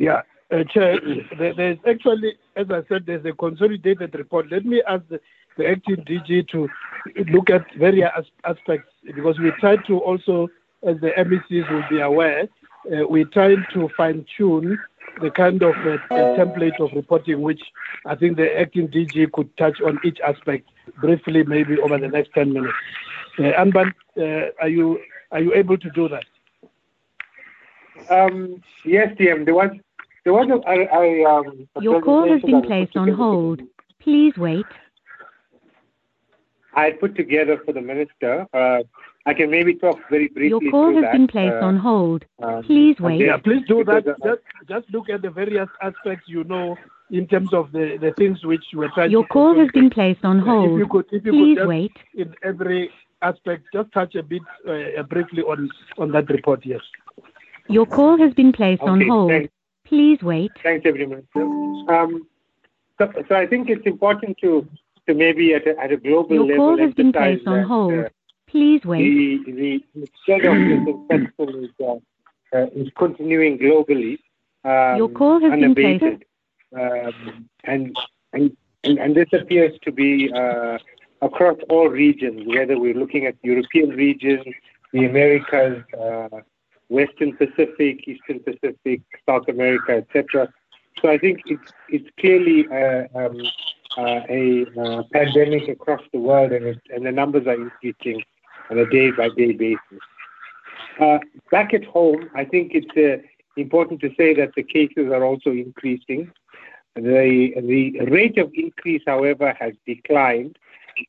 Yeah, 0.00 0.22
uh, 0.50 0.64
Chair, 0.64 0.98
there's 1.38 1.78
actually, 1.88 2.34
as 2.56 2.66
I 2.70 2.82
said, 2.88 3.04
there's 3.06 3.24
a 3.24 3.32
consolidated 3.32 4.14
report. 4.14 4.50
Let 4.50 4.64
me 4.64 4.82
ask 4.86 5.02
the, 5.08 5.20
the 5.56 5.68
acting 5.68 5.96
DG 6.04 6.48
to 6.48 6.68
look 7.30 7.50
at 7.50 7.64
various 7.76 8.10
aspects 8.44 8.90
because 9.04 9.38
we 9.38 9.50
try 9.60 9.76
to 9.86 9.98
also, 9.98 10.48
as 10.86 10.96
the 11.00 11.10
MECs 11.16 11.70
will 11.70 11.84
be 11.88 12.00
aware, 12.00 12.48
uh, 12.92 13.06
we 13.08 13.24
try 13.24 13.54
to 13.72 13.88
fine 13.96 14.24
tune 14.36 14.78
the 15.20 15.30
kind 15.30 15.62
of 15.62 15.74
uh, 15.86 16.14
uh, 16.14 16.36
template 16.36 16.78
of 16.78 16.90
reporting 16.94 17.40
which 17.40 17.62
I 18.04 18.14
think 18.14 18.36
the 18.36 18.58
acting 18.60 18.88
DG 18.88 19.32
could 19.32 19.56
touch 19.56 19.80
on 19.80 19.98
each 20.04 20.18
aspect 20.20 20.68
briefly, 21.00 21.42
maybe 21.44 21.78
over 21.78 21.98
the 21.98 22.08
next 22.08 22.30
10 22.34 22.52
minutes. 22.52 22.74
Uh, 23.38 23.52
Anban, 23.58 23.92
uh, 24.18 24.50
are 24.60 24.68
you 24.68 24.98
are 25.32 25.40
you 25.40 25.54
able 25.54 25.76
to 25.78 25.90
do 25.90 26.08
that? 26.08 26.24
Um, 28.10 28.62
yes, 28.84 29.08
DM. 29.18 29.44
There 29.44 29.54
was, 29.54 29.70
there 30.24 30.32
was 30.32 30.48
a, 30.48 30.68
I, 30.68 30.84
I, 30.84 31.38
um, 31.38 31.68
Your 31.80 32.00
call 32.00 32.30
has 32.30 32.42
been 32.42 32.62
placed 32.62 32.96
on 32.96 33.08
hold. 33.08 33.62
Please 34.00 34.36
wait. 34.36 34.66
I 36.76 36.84
had 36.84 37.00
put 37.00 37.14
together 37.16 37.60
for 37.64 37.72
the 37.72 37.80
minister. 37.80 38.46
Uh, 38.52 38.82
I 39.24 39.34
can 39.34 39.50
maybe 39.50 39.74
talk 39.74 39.98
very 40.10 40.28
briefly 40.28 40.50
Your 40.66 40.70
call 40.70 40.94
has 40.94 41.02
that. 41.02 41.12
been 41.12 41.26
placed 41.26 41.54
uh, 41.62 41.66
on 41.66 41.76
hold. 41.78 42.24
um, 42.42 42.62
Please 42.62 42.96
and 42.98 43.06
wait. 43.06 43.20
Yeah, 43.22 43.38
please 43.38 43.64
do 43.66 43.82
that. 43.84 44.04
because, 44.04 44.20
uh, 44.22 44.28
Just, 44.28 44.42
just 44.68 44.90
look 44.94 45.08
at 45.08 45.22
the 45.22 45.30
various 45.30 45.68
aspects 45.82 46.24
you 46.28 46.44
know 46.44 46.76
in 47.10 47.26
terms 47.26 47.52
of 47.54 47.72
the, 47.72 47.96
the 48.00 48.12
things 48.12 48.44
which 48.44 48.64
we're 48.74 48.90
trying 48.90 49.10
Your 49.10 49.22
to 49.24 49.28
call 49.28 49.58
has 49.58 49.68
been 49.72 49.90
placed 49.90 50.24
on 50.24 50.38
Uh, 50.40 50.42
If 50.42 50.46
hold. 50.46 50.78
you 50.78 50.86
could, 50.86 51.06
if 51.12 51.24
you 51.24 51.32
Please 51.32 51.58
could 51.58 51.66
wait. 51.68 51.92
in 52.14 52.34
every 52.44 52.90
aspect, 53.22 53.64
just 53.72 53.90
touch 53.92 54.14
a 54.14 54.22
bit 54.22 54.42
uh, 54.68 55.02
briefly 55.04 55.42
on, 55.42 55.70
on 55.98 56.12
that 56.12 56.28
report, 56.28 56.64
yes. 56.66 56.80
Your 57.68 57.86
call 57.86 58.18
has 58.18 58.32
been 58.34 58.52
placed 58.52 58.82
on 58.82 59.00
hold. 59.08 59.30
thanks. 59.30 59.52
Please 59.84 60.20
wait. 60.22 60.50
Thanks, 60.62 60.84
everyone. 60.84 61.26
Um, 61.36 62.26
so, 62.98 63.12
so 63.28 63.34
I 63.34 63.46
think 63.46 63.70
it's 63.70 63.86
important 63.86 64.36
to, 64.42 64.68
to 65.06 65.14
maybe 65.14 65.54
at 65.54 65.66
a, 65.66 65.78
at 65.78 65.92
a 65.92 65.96
global 65.96 66.34
Your 66.34 66.46
level 66.46 66.56
call 66.56 66.78
has 66.78 66.94
been 66.94 67.12
placed 67.12 67.46
on 67.46 67.58
that, 67.58 67.66
hold. 67.66 67.94
uh, 67.94 68.08
Please 68.46 68.84
wait. 68.84 69.02
the 69.44 69.52
the 69.52 69.84
the 70.00 70.08
spread 70.22 70.44
of 70.44 70.54
this 70.54 70.94
infection 70.94 71.64
is 71.64 71.70
uh, 71.80 72.56
uh, 72.56 72.66
is 72.74 72.88
continuing 72.96 73.58
globally. 73.58 74.18
Um, 74.64 74.96
Your 74.98 75.08
call 75.08 75.40
has 75.40 75.50
been 75.50 75.64
unabated. 75.64 76.24
Um, 76.76 77.48
and, 77.64 77.96
and 78.32 78.56
and 78.84 78.98
and 78.98 79.14
this 79.14 79.28
appears 79.32 79.78
to 79.82 79.92
be 79.92 80.32
uh, 80.32 80.78
across 81.22 81.58
all 81.68 81.88
regions, 81.88 82.42
whether 82.46 82.78
we're 82.78 82.94
looking 82.94 83.26
at 83.26 83.36
European 83.42 83.90
regions, 83.90 84.44
the 84.92 85.04
Americas, 85.06 85.82
uh, 86.00 86.40
Western 86.88 87.36
Pacific, 87.36 88.06
Eastern 88.06 88.40
Pacific, 88.40 89.02
South 89.28 89.48
America, 89.48 89.92
etc. 89.92 90.52
So 91.00 91.08
I 91.08 91.18
think 91.18 91.40
it's 91.46 91.72
it's 91.88 92.08
clearly 92.20 92.66
uh, 92.68 93.06
um, 93.18 93.40
uh, 93.40 93.48
a 93.98 94.66
uh, 94.78 95.02
pandemic 95.12 95.68
across 95.68 96.02
the 96.12 96.18
world, 96.18 96.52
and 96.52 96.66
it, 96.66 96.80
and 96.94 97.06
the 97.06 97.12
numbers 97.12 97.46
are 97.46 97.54
increasing 97.54 98.22
on 98.70 98.78
a 98.78 98.86
day 98.90 99.10
by 99.10 99.28
day 99.30 99.52
basis. 99.52 100.00
Uh, 101.00 101.18
back 101.50 101.74
at 101.74 101.84
home, 101.84 102.30
I 102.34 102.44
think 102.44 102.72
it's 102.74 103.24
important 103.56 104.00
to 104.00 104.10
say 104.16 104.34
that 104.34 104.52
the 104.54 104.62
cases 104.62 105.10
are 105.12 105.24
also 105.24 105.50
increasing. 105.50 106.30
The, 106.94 107.52
the 107.60 108.06
rate 108.06 108.38
of 108.38 108.50
increase, 108.54 109.02
however, 109.06 109.54
has 109.58 109.74
declined. 109.86 110.58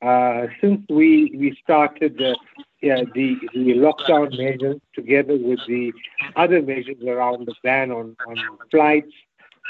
Uh, 0.01 0.48
since 0.60 0.86
we, 0.89 1.32
we 1.38 1.58
started 1.63 2.17
the, 2.17 2.38
yeah, 2.82 3.03
the, 3.15 3.38
the 3.53 3.74
lockdown 3.75 4.38
measures 4.38 4.82
together 4.94 5.38
with 5.38 5.60
the 5.65 5.94
other 6.36 6.62
measures 6.62 7.01
around 7.08 7.46
the 7.46 7.56
ban 7.63 7.91
on, 7.91 8.17
on 8.27 8.38
flights 8.70 9.13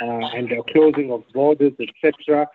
uh, 0.02 0.26
and 0.36 0.50
the 0.50 0.64
closing 0.74 1.12
of 1.12 1.24
borders, 1.34 1.74
etc., 1.80 2.48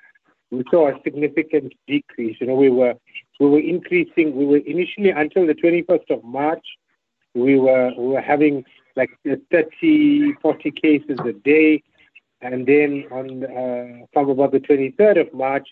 we 0.52 0.62
saw 0.70 0.88
a 0.88 1.00
significant 1.02 1.72
decrease. 1.88 2.36
You 2.40 2.46
know, 2.46 2.54
we 2.54 2.68
were 2.68 2.94
we 3.40 3.48
were 3.48 3.58
increasing. 3.58 4.36
We 4.36 4.44
were 4.44 4.58
initially 4.58 5.10
until 5.10 5.46
the 5.46 5.54
21st 5.54 6.10
of 6.10 6.22
March, 6.22 6.64
we 7.34 7.58
were 7.58 7.90
we 7.96 8.08
were 8.08 8.20
having 8.20 8.64
like 8.94 9.10
30, 9.50 10.34
40 10.42 10.70
cases 10.70 11.18
a 11.24 11.32
day, 11.32 11.82
and 12.42 12.66
then 12.66 13.06
on 13.10 13.44
uh, 13.44 14.06
from 14.12 14.28
about 14.28 14.52
the 14.52 14.60
23rd 14.60 15.22
of 15.22 15.32
March, 15.32 15.66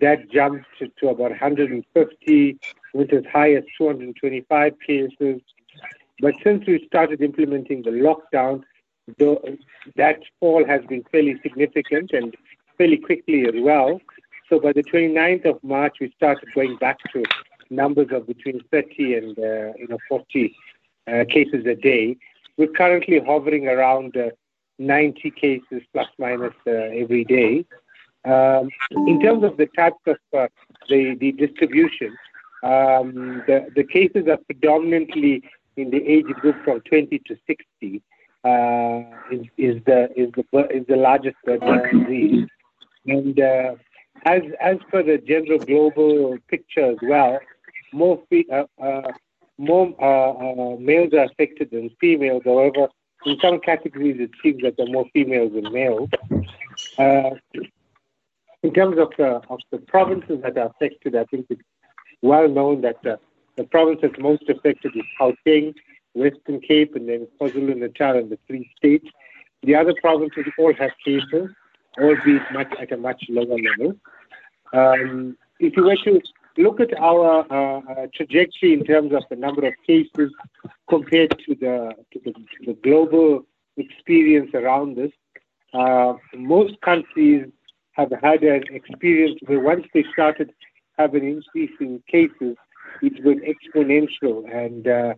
that 0.00 0.30
jumped 0.30 0.66
to, 0.78 0.88
to 1.00 1.08
about 1.08 1.30
150, 1.30 2.58
went 2.92 3.12
as 3.14 3.24
high 3.32 3.54
as 3.54 3.64
225 3.78 4.74
cases. 4.86 5.40
But 6.20 6.34
since 6.44 6.66
we 6.66 6.84
started 6.86 7.22
implementing 7.22 7.82
the 7.82 7.90
lockdown, 7.90 8.64
the, 9.16 9.56
that 9.96 10.18
fall 10.38 10.66
has 10.66 10.82
been 10.86 11.04
fairly 11.10 11.40
significant 11.42 12.10
and 12.12 12.36
fairly 12.76 12.98
quickly 12.98 13.46
as 13.46 13.54
well. 13.56 14.00
So 14.48 14.58
by 14.58 14.72
the 14.72 14.82
29th 14.82 15.44
of 15.44 15.62
March, 15.62 15.96
we 16.00 16.10
started 16.16 16.48
going 16.54 16.76
back 16.76 16.98
to 17.12 17.22
numbers 17.70 18.08
of 18.12 18.26
between 18.26 18.60
30 18.70 19.14
and 19.14 19.38
uh, 19.38 19.72
you 19.76 19.86
know 19.88 19.98
40 20.08 20.54
uh, 21.06 21.24
cases 21.28 21.66
a 21.66 21.74
day. 21.74 22.16
We're 22.56 22.68
currently 22.68 23.20
hovering 23.20 23.68
around 23.68 24.16
uh, 24.16 24.30
90 24.78 25.30
cases 25.32 25.82
plus 25.92 26.06
minus 26.18 26.54
uh, 26.66 26.70
every 26.70 27.24
day. 27.24 27.66
Um, 28.24 28.70
in 29.06 29.20
terms 29.20 29.44
of 29.44 29.58
the 29.58 29.66
types 29.76 30.00
of 30.06 30.16
uh, 30.36 30.48
the 30.88 31.14
the 31.20 31.32
distribution, 31.32 32.16
um, 32.62 33.42
the 33.46 33.68
the 33.76 33.84
cases 33.84 34.28
are 34.28 34.38
predominantly 34.38 35.42
in 35.76 35.90
the 35.90 36.02
age 36.06 36.26
group 36.40 36.56
from 36.64 36.80
20 36.80 37.18
to 37.26 37.36
60. 37.46 38.02
Uh, 38.44 39.02
is, 39.30 39.46
is 39.58 39.82
the 39.84 40.08
is 40.16 40.30
the 40.36 40.68
is 40.70 40.86
the 40.86 40.96
largest 40.96 41.36
disease, 41.44 42.46
and 43.06 43.38
as 44.24 44.42
as 44.60 44.76
per 44.90 45.02
the 45.02 45.18
general 45.18 45.58
global 45.58 46.38
picture 46.48 46.92
as 46.92 46.98
well, 47.02 47.38
more 47.92 48.22
fe- 48.30 48.46
uh, 48.52 48.64
uh, 48.82 49.12
more 49.58 49.94
uh, 50.00 50.30
uh, 50.32 50.76
males 50.78 51.12
are 51.12 51.24
affected 51.24 51.70
than 51.70 51.90
females. 52.00 52.42
However, 52.44 52.88
in 53.26 53.36
some 53.40 53.60
categories, 53.60 54.16
it 54.20 54.30
seems 54.42 54.62
that 54.62 54.76
there 54.76 54.86
are 54.86 54.92
more 54.92 55.06
females 55.12 55.52
than 55.54 55.72
males. 55.72 56.08
Uh, 56.98 57.30
in 58.62 58.72
terms 58.72 58.98
of 58.98 59.12
the 59.18 59.40
of 59.48 59.60
the 59.70 59.78
provinces 59.78 60.40
that 60.42 60.56
are 60.56 60.66
affected, 60.66 61.16
I 61.16 61.24
think 61.24 61.46
it's 61.50 61.62
well 62.22 62.48
known 62.48 62.80
that 62.82 62.96
the 63.02 63.64
province 63.64 64.00
that's 64.02 64.18
most 64.18 64.48
affected 64.48 64.92
is 64.96 65.02
Gauteng, 65.20 65.74
Western 66.14 66.60
Cape, 66.60 66.94
and 66.94 67.08
then 67.08 67.26
KwaZulu-Natal 67.40 68.16
and 68.16 68.30
the 68.30 68.38
Free 68.46 68.70
State. 68.76 69.04
The 69.62 69.74
other 69.74 69.94
provinces 70.00 70.44
all 70.58 70.72
have 70.74 70.92
cases 71.04 71.50
albeit 72.00 72.42
much 72.52 72.72
at 72.80 72.92
a 72.92 72.96
much 72.96 73.24
lower 73.28 73.56
level. 73.58 73.94
Um, 74.72 75.36
if 75.58 75.76
you 75.76 75.84
were 75.84 75.96
to 76.04 76.20
look 76.56 76.80
at 76.80 76.96
our 76.98 77.46
uh, 77.50 77.80
uh, 77.80 78.06
trajectory 78.14 78.74
in 78.74 78.84
terms 78.84 79.12
of 79.12 79.22
the 79.30 79.36
number 79.36 79.66
of 79.66 79.74
cases 79.86 80.32
compared 80.88 81.30
to 81.46 81.54
the 81.54 81.94
to 82.12 82.20
the, 82.24 82.32
to 82.32 82.66
the 82.66 82.74
global 82.82 83.42
experience 83.76 84.50
around 84.54 84.96
this, 84.96 85.12
uh, 85.72 86.14
most 86.34 86.80
countries 86.80 87.46
have 87.92 88.12
had 88.22 88.42
an 88.42 88.62
experience 88.70 89.38
where 89.46 89.60
once 89.60 89.84
they 89.94 90.04
started 90.12 90.52
having 90.98 91.24
an 91.24 91.42
increase 91.42 91.76
in 91.80 92.02
cases, 92.08 92.56
it's 93.02 93.20
been 93.20 93.40
exponential, 93.40 94.44
and 94.52 94.88
uh, 94.88 95.14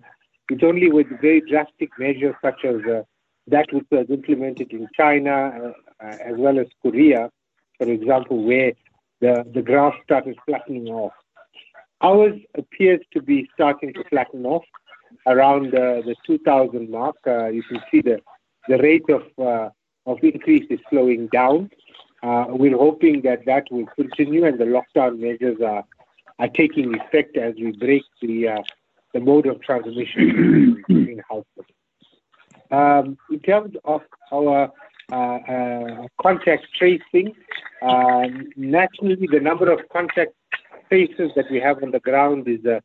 it's 0.50 0.62
only 0.62 0.90
with 0.90 1.06
very 1.20 1.40
drastic 1.40 1.90
measures 1.98 2.34
such 2.42 2.64
as 2.64 2.76
uh, 2.90 3.02
that 3.50 3.72
which 3.72 3.86
was 3.90 4.06
implemented 4.08 4.72
in 4.72 4.88
China 4.96 5.72
uh, 6.02 6.06
as 6.06 6.36
well 6.36 6.58
as 6.58 6.66
Korea, 6.82 7.30
for 7.78 7.88
example, 7.88 8.42
where 8.44 8.72
the, 9.20 9.44
the 9.52 9.62
graph 9.62 9.94
started 10.04 10.36
flattening 10.46 10.88
off. 10.88 11.12
Ours 12.02 12.38
appears 12.56 13.00
to 13.12 13.20
be 13.20 13.48
starting 13.54 13.92
to 13.94 14.04
flatten 14.04 14.46
off 14.46 14.64
around 15.26 15.74
uh, 15.74 16.00
the 16.02 16.14
2000 16.26 16.90
mark. 16.90 17.16
Uh, 17.26 17.48
you 17.48 17.62
can 17.62 17.80
see 17.90 18.00
the, 18.00 18.20
the 18.68 18.78
rate 18.78 19.04
of, 19.10 19.22
uh, 19.38 19.68
of 20.06 20.18
increase 20.22 20.66
is 20.70 20.80
slowing 20.88 21.26
down. 21.28 21.70
Uh, 22.22 22.46
we're 22.48 22.76
hoping 22.76 23.22
that 23.22 23.44
that 23.46 23.64
will 23.70 23.86
continue 23.96 24.44
and 24.44 24.58
the 24.58 24.64
lockdown 24.64 25.18
measures 25.18 25.58
are, 25.60 25.84
are 26.38 26.48
taking 26.48 26.94
effect 26.98 27.36
as 27.36 27.54
we 27.56 27.72
break 27.72 28.02
the, 28.22 28.48
uh, 28.48 28.62
the 29.12 29.20
mode 29.20 29.46
of 29.46 29.60
transmission 29.62 30.82
in 30.88 31.20
households. 31.28 31.68
Um, 32.70 33.18
in 33.30 33.40
terms 33.40 33.74
of 33.84 34.00
our 34.32 34.72
uh, 35.12 35.16
uh, 35.16 36.06
contact 36.22 36.66
tracing, 36.78 37.34
um, 37.82 38.48
nationally, 38.56 39.26
the 39.30 39.40
number 39.40 39.70
of 39.72 39.80
contact 39.92 40.32
tracers 40.88 41.32
that 41.34 41.50
we 41.50 41.58
have 41.60 41.82
on 41.82 41.90
the 41.90 42.00
ground 42.00 42.46
is 42.46 42.64
uh, 42.66 42.80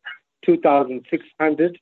2,600. 0.46 1.78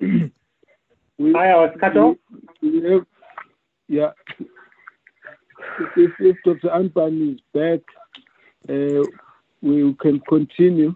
we, 1.18 1.32
Hi, 1.32 1.50
I 1.50 1.56
was 1.56 1.76
cut 1.78 1.96
off. 1.96 2.16
We 2.62 2.82
have, 2.90 3.06
yeah. 3.88 4.10
If, 5.96 6.12
if 6.18 6.36
Dr. 6.44 6.68
Anban 6.68 7.34
is 7.34 7.40
back, 7.54 7.80
uh, 8.68 9.04
we 9.62 9.94
can 9.94 10.20
continue. 10.28 10.94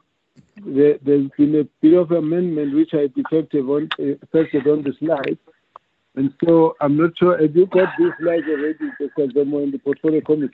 There, 0.64 0.92
has 0.92 1.30
been 1.36 1.56
a 1.56 1.64
bit 1.80 1.94
of 1.94 2.12
amendment 2.12 2.74
which 2.74 2.94
I 2.94 3.08
detected 3.08 3.64
on, 3.64 3.88
uh, 3.98 4.70
on 4.70 4.82
the 4.82 4.94
slide. 4.98 5.38
And 6.16 6.32
so 6.44 6.76
I'm 6.80 6.96
not 6.96 7.18
sure, 7.18 7.40
have 7.40 7.56
you 7.56 7.66
got 7.66 7.88
these 7.98 8.12
slides 8.20 8.44
already 8.48 8.90
because 9.00 9.30
I'm 9.36 9.52
in 9.54 9.72
the 9.72 9.78
portfolio 9.78 10.20
committee? 10.20 10.52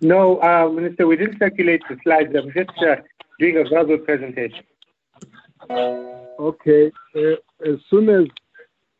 No, 0.00 0.40
uh, 0.40 0.68
Minister, 0.70 1.06
we 1.06 1.16
didn't 1.16 1.38
circulate 1.38 1.82
the 1.88 1.98
slides. 2.02 2.34
I'm 2.34 2.52
just 2.52 2.70
uh, 2.82 2.96
doing 3.38 3.58
a 3.58 3.68
verbal 3.68 3.98
presentation. 3.98 4.64
Okay. 5.70 6.90
Uh, 7.14 7.36
as 7.64 7.78
soon 7.88 8.08
as 8.08 8.26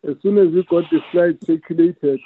as 0.09 0.17
soon 0.21 0.39
as 0.39 0.49
we 0.53 0.65
got 0.65 0.85
the 0.91 1.01
slides 1.13 1.47
circulated, 1.47 2.21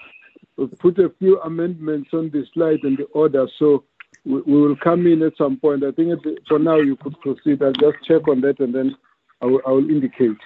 we 0.56 0.66
put 0.66 0.98
a 0.98 1.10
few 1.18 1.40
amendments 1.42 2.10
on 2.12 2.30
the 2.30 2.44
slide 2.54 2.80
and 2.82 2.96
the 2.96 3.04
order. 3.12 3.46
So 3.58 3.84
we, 4.24 4.40
we 4.42 4.60
will 4.60 4.76
come 4.76 5.06
in 5.06 5.22
at 5.22 5.36
some 5.36 5.56
point. 5.58 5.84
I 5.84 5.92
think 5.92 6.18
it, 6.24 6.38
for 6.48 6.58
now 6.58 6.76
you 6.76 6.96
could 6.96 7.18
proceed. 7.20 7.62
I'll 7.62 7.72
just 7.72 8.04
check 8.04 8.26
on 8.28 8.40
that 8.42 8.60
and 8.60 8.74
then 8.74 8.96
I 9.42 9.46
will, 9.46 9.60
I 9.66 9.70
will 9.70 9.88
indicate. 9.88 10.36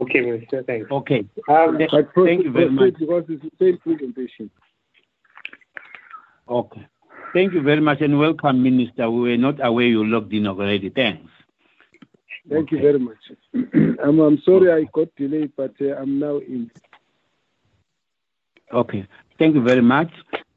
Okay, 0.00 0.20
Minister, 0.20 0.62
thanks. 0.62 0.90
Okay. 0.90 1.26
Um, 1.48 1.78
Th- 1.78 1.90
proceed, 1.90 2.26
Thank 2.26 2.44
you 2.44 2.52
very 2.52 2.70
much. 2.70 2.94
proceed 2.94 2.98
Because 2.98 3.24
it's 3.28 3.42
the 3.42 3.50
same 3.58 3.78
presentation. 3.78 4.50
Okay. 6.48 6.86
Thank 7.32 7.52
you 7.54 7.62
very 7.62 7.80
much 7.80 8.00
and 8.00 8.18
welcome, 8.18 8.62
Minister. 8.62 9.10
We 9.10 9.30
were 9.30 9.36
not 9.36 9.64
aware 9.64 9.86
you 9.86 10.04
logged 10.04 10.32
in 10.32 10.46
already. 10.46 10.90
Thanks. 10.90 11.30
Thank 12.48 12.70
you 12.70 12.80
very 12.80 12.98
much. 12.98 13.16
I'm, 13.54 14.20
I'm 14.20 14.40
sorry 14.44 14.70
I 14.72 14.88
got 14.92 15.14
delayed, 15.16 15.52
but 15.56 15.74
uh, 15.80 15.96
I'm 15.96 16.18
now 16.18 16.38
in. 16.38 16.70
Okay. 18.72 19.06
Thank 19.38 19.54
you 19.54 19.62
very 19.62 19.82
much. 19.82 20.10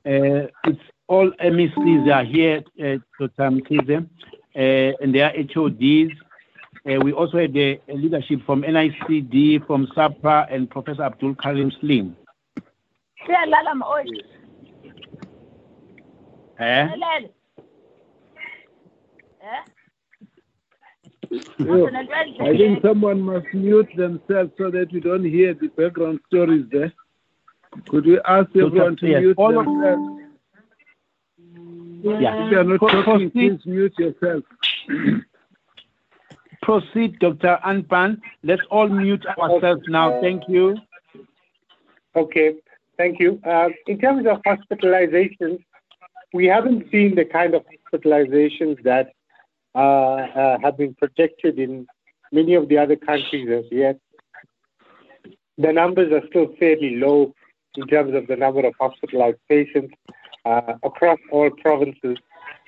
Uh, 0.05 0.47
it's 0.65 0.81
all 1.07 1.31
MECs 1.41 2.13
are 2.13 2.23
here, 2.23 2.63
uh, 2.79 2.97
Dr. 3.19 3.49
Mkhize, 3.51 4.07
uh, 4.55 5.03
and 5.03 5.13
they 5.13 5.21
are 5.21 5.33
HODs. 5.33 6.11
Uh, 6.89 6.99
we 7.03 7.11
also 7.11 7.37
had 7.39 7.53
the 7.53 7.79
leadership 7.89 8.39
from 8.45 8.61
NICD, 8.61 9.65
from 9.67 9.87
SAHPRA, 9.95 10.53
and 10.53 10.69
Professor 10.69 11.03
Abdool 11.03 11.35
Karim 11.41 11.71
Salim. 11.81 12.15
Siyalala 13.27 13.73
mawethu. 13.75 14.21
Eh? 16.59 16.87
Elele. 16.87 17.29
Eh? 19.41 19.63
I 21.31 22.57
think 22.57 22.81
someone 22.81 23.21
must 23.21 23.45
mute 23.53 23.89
themselves 23.95 24.51
so 24.57 24.71
that 24.71 24.87
we 24.91 24.99
don't 24.99 25.23
hear 25.23 25.53
the 25.53 25.67
background 25.67 26.19
stories 26.27 26.65
there. 26.71 26.91
Could 27.87 28.05
we 28.05 28.19
ask 28.21 28.49
everyone 28.55 28.95
to 28.97 29.07
yes, 29.07 29.21
mute 29.21 29.37
all 29.37 29.57
of- 29.59 29.65
themselves? 29.65 30.15
Yeah. 32.01 32.45
If 32.45 32.51
you 32.51 32.59
are 32.59 32.63
not 32.63 32.79
Pro- 32.79 33.03
talking, 33.03 33.29
proceed. 33.29 33.33
please 33.33 33.65
mute 33.65 33.93
yourself. 33.99 34.43
Proceed, 36.61 37.19
Dr. 37.19 37.57
Anban. 37.65 38.19
Let's 38.43 38.61
all 38.69 38.87
mute 38.87 39.25
ourselves 39.37 39.81
now. 39.87 40.19
Thank 40.21 40.43
you. 40.47 40.77
Okay, 42.15 42.55
thank 42.97 43.19
you. 43.19 43.39
Uh, 43.45 43.69
in 43.87 43.97
terms 43.99 44.25
of 44.27 44.41
hospitalizations, 44.43 45.59
we 46.33 46.45
haven't 46.45 46.89
seen 46.91 47.15
the 47.15 47.25
kind 47.25 47.53
of 47.55 47.63
hospitalizations 47.93 48.81
that 48.83 49.11
uh, 49.75 49.79
uh, 49.79 50.57
have 50.61 50.77
been 50.77 50.93
projected 50.95 51.59
in 51.59 51.87
many 52.31 52.55
of 52.55 52.67
the 52.69 52.77
other 52.77 52.95
countries 52.95 53.49
as 53.49 53.65
yet. 53.71 53.97
The 55.57 55.71
numbers 55.73 56.11
are 56.11 56.25
still 56.29 56.53
fairly 56.59 56.97
low 56.97 57.33
in 57.75 57.87
terms 57.87 58.15
of 58.15 58.27
the 58.27 58.35
number 58.35 58.65
of 58.65 58.73
hospitalized 58.79 59.37
patients 59.47 59.93
uh, 60.45 60.73
across 60.83 61.19
all 61.31 61.49
provinces. 61.49 62.17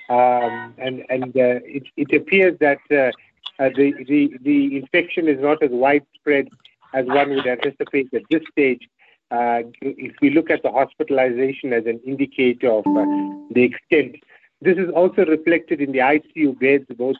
Um, 0.08 0.74
and 0.78 1.04
and 1.08 1.36
uh, 1.36 1.60
it, 1.64 1.84
it 1.96 2.14
appears 2.14 2.58
that 2.60 2.78
uh, 2.90 3.10
the, 3.58 3.92
the, 4.08 4.32
the 4.42 4.76
infection 4.76 5.28
is 5.28 5.40
not 5.40 5.62
as 5.62 5.70
widespread 5.70 6.48
as 6.94 7.06
one 7.06 7.30
would 7.30 7.46
anticipate 7.46 8.12
at 8.12 8.22
this 8.30 8.42
stage. 8.50 8.88
Uh, 9.30 9.62
if 9.80 10.12
we 10.20 10.30
look 10.30 10.50
at 10.50 10.62
the 10.62 10.70
hospitalization 10.70 11.72
as 11.72 11.86
an 11.86 12.00
indicator 12.04 12.70
of 12.70 12.86
uh, 12.86 13.04
the 13.50 13.62
extent, 13.62 14.16
this 14.60 14.76
is 14.76 14.90
also 14.94 15.24
reflected 15.24 15.80
in 15.80 15.92
the 15.92 15.98
ICU 15.98 16.58
beds, 16.60 16.84
both 16.96 17.16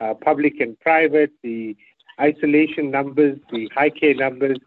uh, 0.00 0.14
public 0.14 0.60
and 0.60 0.78
private, 0.80 1.32
the 1.42 1.76
isolation 2.20 2.90
numbers, 2.90 3.38
the 3.50 3.68
high 3.74 3.90
care 3.90 4.14
numbers, 4.14 4.58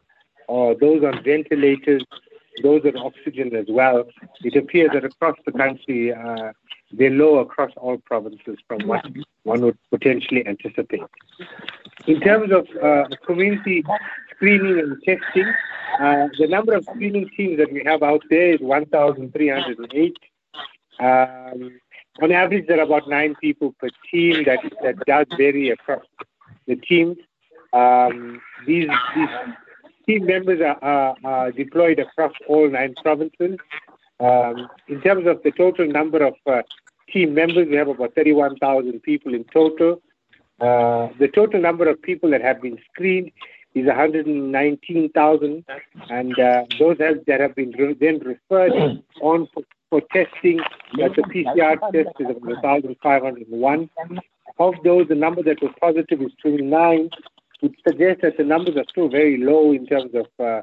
or 0.48 0.76
those 0.76 1.04
on 1.04 1.24
ventilators, 1.24 2.04
those 2.62 2.82
on 2.86 2.98
oxygen 2.98 3.56
as 3.56 3.66
well. 3.70 4.06
It 4.44 4.56
appears 4.56 4.92
that 4.94 5.06
across 5.06 5.38
the 5.46 5.52
country, 5.52 6.14
uh, 6.14 6.54
they're 6.92 7.10
low 7.10 7.40
across 7.40 7.72
all 7.78 7.98
provinces 7.98 8.58
from 8.68 8.88
what 8.88 9.06
one 9.44 9.62
would 9.62 9.78
potentially 9.90 10.46
anticipate. 10.48 11.04
In 12.08 12.20
terms 12.22 12.52
of 12.52 12.68
uh, 12.82 13.06
community 13.26 13.84
screening 14.36 14.80
and 14.80 14.98
testing, 15.04 15.54
uh, 16.00 16.28
the 16.38 16.48
number 16.48 16.74
of 16.74 16.86
screening 16.86 17.30
teams 17.36 17.58
that 17.58 17.72
we 17.72 17.84
have 17.86 18.04
out 18.04 18.24
there 18.30 18.54
is 18.54 18.62
1,308. 18.62 20.18
Um, 21.00 21.80
on 22.22 22.32
average, 22.32 22.68
there 22.68 22.80
are 22.80 22.84
about 22.84 23.08
nine 23.08 23.36
people 23.42 23.74
per 23.80 23.90
team. 24.12 24.44
That 24.44 24.60
that 24.84 24.98
does 25.06 25.26
vary 25.38 25.70
across 25.70 26.04
the 26.68 26.76
teams. 26.76 27.18
Um, 27.72 28.42
these 28.66 28.90
these 29.16 29.30
team 30.10 30.26
members 30.26 30.60
are, 30.60 30.84
are, 30.84 31.16
are 31.24 31.52
deployed 31.52 32.00
across 32.00 32.34
all 32.48 32.68
nine 32.68 32.96
provinces. 33.04 33.58
Um, 34.20 34.68
in 34.88 35.02
terms 35.02 35.28
of 35.28 35.44
the 35.44 35.52
total 35.52 35.86
number 35.88 36.26
of 36.26 36.34
uh, 36.48 36.64
team 37.12 37.36
members, 37.36 37.68
we 37.70 37.76
have 37.76 37.90
about 37.90 38.16
31,000 38.16 39.00
people 39.04 39.36
in 39.36 39.44
total. 39.46 40.02
Uh, 40.60 41.10
the 41.20 41.30
total 41.34 41.62
number 41.62 41.88
of 41.88 42.02
people 42.02 42.32
that 42.32 42.42
have 42.42 42.60
been 42.60 42.78
screened 42.92 43.32
is 43.76 43.86
119,000, 43.86 45.66
and 46.10 46.40
uh, 46.40 46.66
those 46.80 46.98
have, 47.00 47.24
that 47.28 47.40
have 47.40 47.54
been 47.54 47.72
re- 47.78 47.94
then 47.94 48.18
referred 48.20 48.72
on 49.22 49.48
for, 49.54 49.64
for 49.92 50.02
testing. 50.12 50.60
That 50.98 51.16
the 51.16 51.22
PCR 51.22 51.80
test 51.94 52.16
is 52.20 52.30
about 52.32 52.64
1,501. 52.64 53.90
Of 54.58 54.74
those, 54.84 55.08
the 55.08 55.16
number 55.16 55.44
that 55.44 55.62
was 55.62 55.72
positive 55.80 56.22
is 56.22 56.32
29, 56.42 57.10
which 57.62 57.76
suggests 57.88 58.22
that 58.22 58.38
the 58.38 58.44
numbers 58.44 58.76
are 58.78 58.86
still 58.90 59.10
very 59.10 59.38
low 59.38 59.72
in 59.72 59.86
terms 59.86 60.12
of 60.14 60.28
uh, 60.40 60.62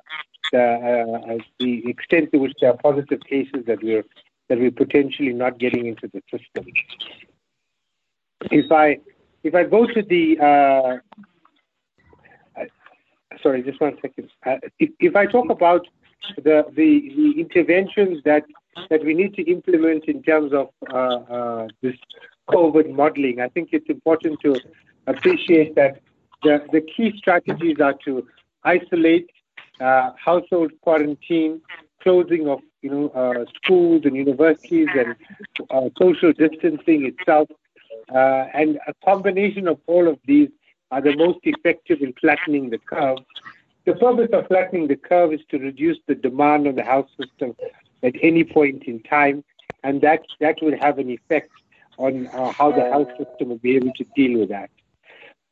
the, 0.52 0.62
uh, 0.62 1.44
the 1.58 1.88
extent 1.88 2.32
to 2.32 2.38
which 2.38 2.52
there 2.60 2.70
are 2.70 2.76
positive 2.76 3.20
cases 3.28 3.64
that 3.66 3.82
we're 3.82 4.04
that 4.48 4.58
we're 4.58 4.70
potentially 4.70 5.32
not 5.32 5.58
getting 5.58 5.86
into 5.86 6.08
the 6.12 6.22
system. 6.30 6.66
If 8.50 8.70
I 8.70 9.00
if 9.42 9.54
I 9.54 9.64
go 9.64 9.86
to 9.86 10.02
the 10.02 10.38
uh, 10.40 10.98
uh, 12.60 12.64
sorry, 13.42 13.62
just 13.62 13.80
one 13.80 13.96
second. 14.00 14.30
Uh, 14.44 14.56
if, 14.78 14.90
if 15.00 15.16
I 15.16 15.26
talk 15.26 15.50
about 15.50 15.86
the, 16.36 16.64
the 16.74 17.12
the 17.16 17.40
interventions 17.40 18.22
that 18.24 18.44
that 18.90 19.04
we 19.04 19.14
need 19.14 19.34
to 19.34 19.42
implement 19.50 20.04
in 20.04 20.22
terms 20.22 20.52
of 20.52 20.68
uh, 20.92 20.96
uh, 20.96 21.68
this 21.82 21.96
COVID 22.50 22.94
modeling, 22.94 23.40
I 23.40 23.48
think 23.48 23.70
it's 23.72 23.88
important 23.88 24.40
to 24.40 24.60
appreciate 25.06 25.74
that 25.76 26.00
the, 26.42 26.80
key 26.80 27.12
strategies 27.16 27.76
are 27.80 27.94
to 28.04 28.26
isolate, 28.64 29.30
uh, 29.80 30.12
household 30.22 30.72
quarantine, 30.80 31.60
closing 32.00 32.48
of 32.48 32.60
you 32.82 32.90
know 32.90 33.08
uh, 33.10 33.44
schools 33.56 34.02
and 34.04 34.16
universities, 34.16 34.88
and 34.96 35.16
uh, 35.70 35.88
social 35.98 36.32
distancing 36.32 37.04
itself, 37.06 37.48
and 38.08 38.78
a 38.86 38.94
combination 39.04 39.68
of 39.68 39.78
all 39.86 40.08
of 40.08 40.18
these 40.26 40.48
are 40.90 41.00
the 41.00 41.16
most 41.16 41.38
effective 41.42 42.00
in 42.00 42.12
flattening 42.14 42.70
the 42.70 42.78
curve. 42.78 43.18
The 43.84 43.94
purpose 43.94 44.28
of 44.32 44.46
flattening 44.48 44.88
the 44.88 44.96
curve 44.96 45.32
is 45.32 45.40
to 45.50 45.58
reduce 45.58 45.98
the 46.06 46.14
demand 46.14 46.66
on 46.66 46.76
the 46.76 46.82
health 46.82 47.08
system 47.20 47.54
at 48.02 48.14
any 48.22 48.44
point 48.44 48.84
in 48.84 49.02
time, 49.02 49.44
and 49.82 50.00
that 50.02 50.22
that 50.40 50.56
will 50.62 50.76
have 50.78 50.98
an 50.98 51.10
effect 51.10 51.50
on 51.98 52.26
how 52.52 52.70
the 52.72 52.88
health 52.90 53.08
system 53.18 53.48
will 53.48 53.58
be 53.58 53.76
able 53.76 53.92
to 53.96 54.04
deal 54.14 54.40
with 54.40 54.48
that. 54.50 54.70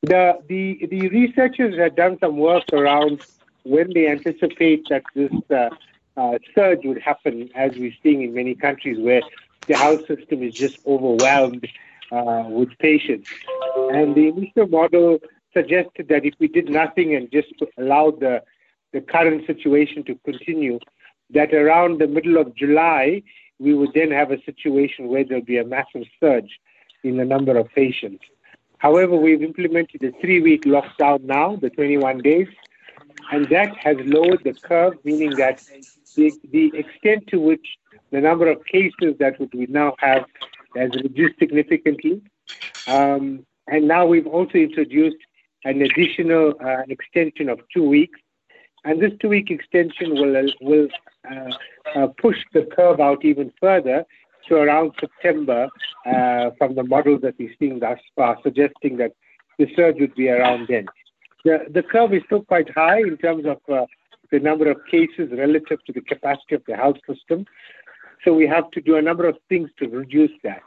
The, 0.05 0.39
the, 0.49 0.87
the 0.91 1.09
researchers 1.09 1.79
have 1.79 1.97
done 1.97 2.19
some 2.19 2.37
work 2.37 2.65
around 2.75 3.23
when 3.63 3.91
they 3.95 4.07
anticipate 4.09 4.87
that 4.91 5.03
this 5.15 5.33
uh, 5.51 5.71
uh, 6.17 6.39
surge 6.55 6.81
would 6.85 7.01
happen, 7.01 7.49
as 7.55 7.73
we're 7.77 7.95
seeing 8.03 8.21
in 8.21 8.35
many 8.35 8.55
countries 8.55 8.99
where 9.01 9.23
the 9.67 9.79
health 9.79 10.07
system 10.07 10.43
is 10.43 10.53
just 10.53 10.79
overwhelmed 10.87 11.67
uh, 12.13 12.45
with 12.49 12.69
patients. 12.79 13.31
And 13.93 14.15
the 14.15 14.29
initial 14.29 14.67
model 14.67 15.21
suggested 15.55 16.09
that 16.09 16.27
if 16.27 16.35
we 16.39 16.49
did 16.49 16.69
nothing 16.69 17.15
and 17.15 17.31
just 17.33 17.55
allowed 17.79 18.21
the, 18.21 18.43
the 18.93 19.01
current 19.01 19.47
situation 19.47 20.05
to 20.05 20.17
continue, 20.17 20.81
that 21.31 21.55
around 21.55 21.99
the 21.99 22.09
middle 22.09 22.37
of 22.37 22.55
July, 22.55 23.23
we 23.59 23.73
would 23.73 23.95
then 23.95 24.11
have 24.11 24.31
a 24.31 24.43
situation 24.43 25.09
where 25.09 25.25
there'll 25.25 25.43
be 25.43 25.57
a 25.57 25.65
massive 25.65 26.05
surge 26.21 26.61
in 27.03 27.17
the 27.17 27.25
number 27.25 27.57
of 27.57 27.71
patients. 27.71 28.23
However, 28.85 29.17
we've 29.17 29.43
implemented 29.43 30.05
a 30.05 30.13
three 30.21 30.43
week 30.43 30.65
lockdown 30.65 31.23
now, 31.23 31.57
the 31.57 31.71
21 31.71 32.19
days, 32.19 32.49
and 33.33 33.49
that 33.49 33.75
has 33.79 33.97
lowered 34.05 34.45
the 34.45 34.53
curve, 34.53 34.93
meaning 35.05 35.31
that 35.37 35.63
the, 36.17 36.31
the 36.53 36.71
extent 36.77 37.27
to 37.29 37.41
which 37.41 37.67
the 38.11 38.21
number 38.21 38.47
of 38.47 38.63
cases 38.67 39.15
that 39.21 39.41
we 39.55 39.65
now 39.71 39.95
have 40.01 40.27
has 40.77 40.91
reduced 41.03 41.39
significantly. 41.39 42.21
Um, 42.87 43.47
and 43.69 43.89
now 43.89 44.05
we've 44.05 44.27
also 44.27 44.59
introduced 44.59 45.17
an 45.65 45.81
additional 45.81 46.53
uh, 46.63 46.83
extension 46.91 47.49
of 47.49 47.61
two 47.73 47.89
weeks. 47.89 48.21
and 48.85 49.01
this 49.01 49.13
two-week 49.21 49.51
extension 49.51 50.09
will 50.21 50.37
will 50.71 50.89
uh, 51.31 51.53
uh, 51.97 52.09
push 52.25 52.39
the 52.53 52.65
curve 52.77 53.01
out 53.01 53.25
even 53.31 53.51
further 53.59 54.05
to 54.49 54.57
around 54.57 54.93
September 55.01 55.69
uh, 56.07 56.51
from 56.59 56.75
the 56.75 56.83
models 56.83 57.23
that 57.23 57.35
we're 57.39 57.55
seeing 57.59 57.79
thus 57.79 57.99
far, 58.17 58.39
suggesting 58.43 58.97
that 58.99 59.13
the 59.59 59.67
surge 59.75 59.97
would 60.01 60.15
be 60.15 60.29
around 60.29 60.67
then. 60.69 60.87
The, 61.45 61.83
curve 61.83 62.15
is 62.15 62.23
still 62.27 62.43
quite 62.43 62.71
high 62.75 63.01
in 63.01 63.19
terms 63.19 63.45
of 63.45 63.59
uh, 63.73 63.85
the 64.33 64.41
number 64.41 64.71
of 64.71 64.79
cases 64.91 65.31
relative 65.31 65.85
to 65.85 65.93
the 65.93 66.01
capacity 66.01 66.55
of 66.55 66.63
the 66.67 66.75
health 66.75 66.97
system. 67.09 67.45
So 68.25 68.33
we 68.33 68.47
have 68.47 68.71
to 68.71 68.81
do 68.81 68.97
a 68.97 69.03
number 69.03 69.29
of 69.29 69.37
things 69.51 69.71
to 69.79 69.89
reduce 69.89 70.33
that. 70.43 70.63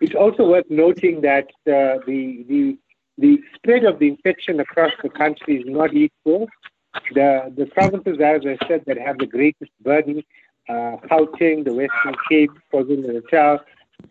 It's 0.00 0.14
also 0.14 0.48
worth 0.48 0.68
noting 0.68 1.20
that 1.22 1.46
uh, 1.66 2.02
the, 2.06 2.44
the, 2.48 2.78
the 3.16 3.38
spread 3.54 3.84
of 3.84 3.98
the 3.98 4.08
infection 4.08 4.60
across 4.60 4.92
the 5.02 5.08
country 5.08 5.58
is 5.58 5.64
not 5.66 5.94
equal. 5.94 6.48
The, 7.14 7.52
the 7.56 7.66
provinces, 7.66 8.18
as 8.20 8.42
I 8.44 8.58
said, 8.66 8.82
that 8.86 8.98
have 8.98 9.18
the 9.18 9.26
greatest 9.26 9.70
burden, 9.80 10.22
uh, 10.68 10.96
Gauteng, 11.08 11.64
the 11.64 11.74
Western 11.74 12.14
Cape, 12.28 12.50
KwaZulu-Natal, 12.72 13.60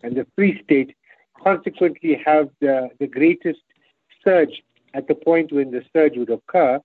and 0.04 0.15
the 0.15 0.26
Free 0.36 0.62
State, 0.63 0.96
consequently 1.41 2.22
have 2.26 2.50
the, 2.60 2.89
the 3.00 3.08
greatest 3.08 3.62
surge 4.24 4.63
at 4.94 5.08
the 5.08 5.15
point 5.15 5.52
when 5.52 5.72
the 5.72 5.84
surge 5.94 6.18
would 6.18 6.30
occur. 6.30 6.80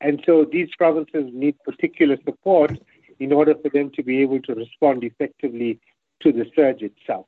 And 0.00 0.22
so 0.24 0.46
these 0.50 0.68
provinces 0.78 1.30
need 1.32 1.56
particular 1.64 2.16
support 2.24 2.78
in 3.18 3.32
order 3.32 3.54
for 3.60 3.68
them 3.68 3.90
to 3.96 4.02
be 4.02 4.22
able 4.22 4.40
to 4.42 4.54
respond 4.54 5.02
effectively 5.02 5.80
to 6.20 6.32
the 6.32 6.46
surge 6.54 6.82
itself. 6.82 7.26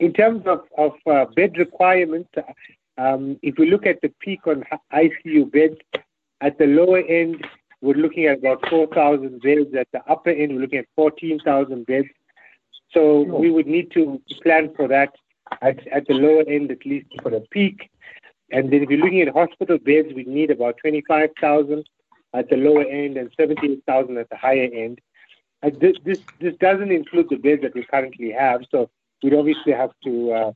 In 0.00 0.12
terms 0.12 0.46
of, 0.46 0.62
of 0.76 0.92
uh, 1.06 1.26
bed 1.36 1.56
requirements, 1.58 2.30
um, 2.98 3.38
if 3.42 3.56
we 3.58 3.70
look 3.70 3.86
at 3.86 4.00
the 4.00 4.12
peak 4.20 4.46
on 4.46 4.64
ICU 4.92 5.50
beds, 5.52 5.76
at 6.40 6.58
the 6.58 6.66
lower 6.66 7.00
end, 7.00 7.46
we're 7.80 7.94
looking 7.94 8.26
at 8.26 8.38
about 8.38 8.68
4,000 8.68 9.40
beds. 9.40 9.74
At 9.74 9.88
the 9.92 10.02
upper 10.10 10.30
end, 10.30 10.54
we're 10.54 10.62
looking 10.62 10.80
at 10.80 10.86
14,000 10.96 11.86
beds. 11.86 12.08
So 12.92 13.22
we 13.22 13.50
would 13.50 13.66
need 13.66 13.90
to 13.92 14.20
plan 14.42 14.72
for 14.74 14.88
that 14.88 15.14
at, 15.62 15.86
at 15.88 16.06
the 16.06 16.14
lower 16.14 16.44
end, 16.46 16.70
at 16.70 16.84
least 16.84 17.06
for 17.22 17.30
the 17.30 17.40
peak. 17.50 17.90
And 18.52 18.70
then 18.70 18.82
if 18.82 18.90
you're 18.90 18.98
looking 18.98 19.22
at 19.22 19.28
hospital 19.28 19.78
beds, 19.78 20.12
we 20.14 20.24
need 20.24 20.50
about 20.50 20.78
25,000 20.78 21.88
at 22.34 22.48
the 22.48 22.56
lower 22.56 22.84
end 22.84 23.16
and 23.16 23.30
78,000 23.36 24.18
at 24.18 24.28
the 24.28 24.36
higher 24.36 24.68
end. 24.72 25.00
Uh, 25.62 25.70
this, 25.80 25.96
this, 26.04 26.20
this 26.40 26.54
doesn't 26.56 26.90
include 26.90 27.28
the 27.28 27.36
beds 27.36 27.62
that 27.62 27.74
we 27.74 27.84
currently 27.84 28.30
have, 28.30 28.62
so 28.70 28.90
we'd 29.22 29.34
obviously 29.34 29.72
have 29.72 29.90
to 30.02 30.32
uh, 30.32 30.52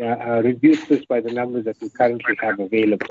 uh, 0.00 0.04
uh 0.04 0.42
reduce 0.42 0.82
this 0.86 1.04
by 1.04 1.20
the 1.20 1.30
numbers 1.30 1.64
that 1.66 1.76
we 1.80 1.90
currently 1.90 2.36
have 2.40 2.58
available. 2.58 3.06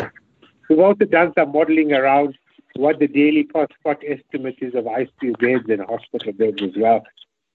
We've 0.69 0.79
also 0.79 1.05
done 1.05 1.33
some 1.37 1.51
modeling 1.51 1.93
around 1.93 2.35
what 2.75 2.99
the 2.99 3.07
daily 3.07 3.47
spot 3.47 4.01
estimate 4.05 4.57
is 4.61 4.75
of 4.75 4.85
ICU 4.85 5.39
beds 5.39 5.69
and 5.69 5.81
hospital 5.81 6.33
beds 6.33 6.61
as 6.61 6.71
well, 6.75 7.03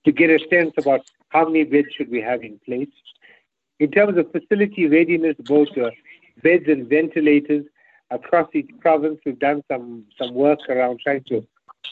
to 0.04 0.12
get 0.12 0.30
a 0.30 0.38
sense 0.48 0.72
about 0.78 1.02
how 1.28 1.44
many 1.46 1.64
beds 1.64 1.88
should 1.96 2.10
we 2.10 2.20
have 2.20 2.42
in 2.42 2.58
place. 2.64 2.88
In 3.78 3.90
terms 3.90 4.18
of 4.18 4.30
facility 4.32 4.86
readiness, 4.86 5.36
both 5.40 5.68
uh, 5.76 5.90
beds 6.42 6.64
and 6.68 6.88
ventilators 6.88 7.64
across 8.10 8.48
each 8.54 8.70
province, 8.80 9.20
we've 9.24 9.38
done 9.38 9.62
some, 9.70 10.04
some 10.18 10.34
work 10.34 10.60
around 10.68 11.00
trying 11.00 11.24
to 11.24 11.46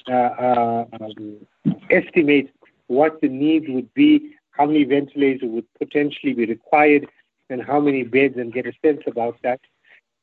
uh, 0.08 0.12
uh, 0.12 0.84
um, 1.00 1.46
estimate 1.90 2.50
what 2.86 3.20
the 3.20 3.28
needs 3.28 3.66
would 3.68 3.92
be, 3.94 4.34
how 4.50 4.66
many 4.66 4.84
ventilators 4.84 5.42
would 5.42 5.66
potentially 5.78 6.32
be 6.32 6.46
required, 6.46 7.06
and 7.50 7.62
how 7.62 7.80
many 7.80 8.02
beds, 8.02 8.36
and 8.36 8.52
get 8.52 8.66
a 8.66 8.72
sense 8.82 9.02
about 9.06 9.36
that. 9.42 9.60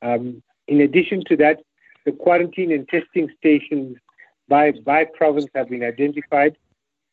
Um, 0.02 0.42
in 0.68 0.80
addition 0.80 1.24
to 1.26 1.36
that, 1.38 1.60
the 2.06 2.12
quarantine 2.12 2.72
and 2.72 2.88
testing 2.88 3.28
stations 3.36 3.98
by, 4.48 4.70
by 4.84 5.04
province 5.04 5.48
have 5.54 5.68
been 5.68 5.82
identified. 5.82 6.56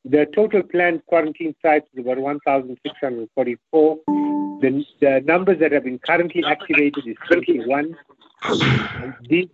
The 0.06 0.26
total 0.28 0.62
planned 0.64 1.06
quarantine 1.08 1.56
sites 1.62 1.88
is 1.94 2.00
about 2.06 2.20
1,644. 2.20 4.00
The, 4.62 4.86
the 5.02 5.22
numbers 5.26 5.60
that 5.60 5.72
have 5.72 5.84
been 5.86 6.00
currently 6.00 6.44
activated 6.46 7.06
is 7.08 7.18
21. 7.28 7.98
These, 9.28 9.48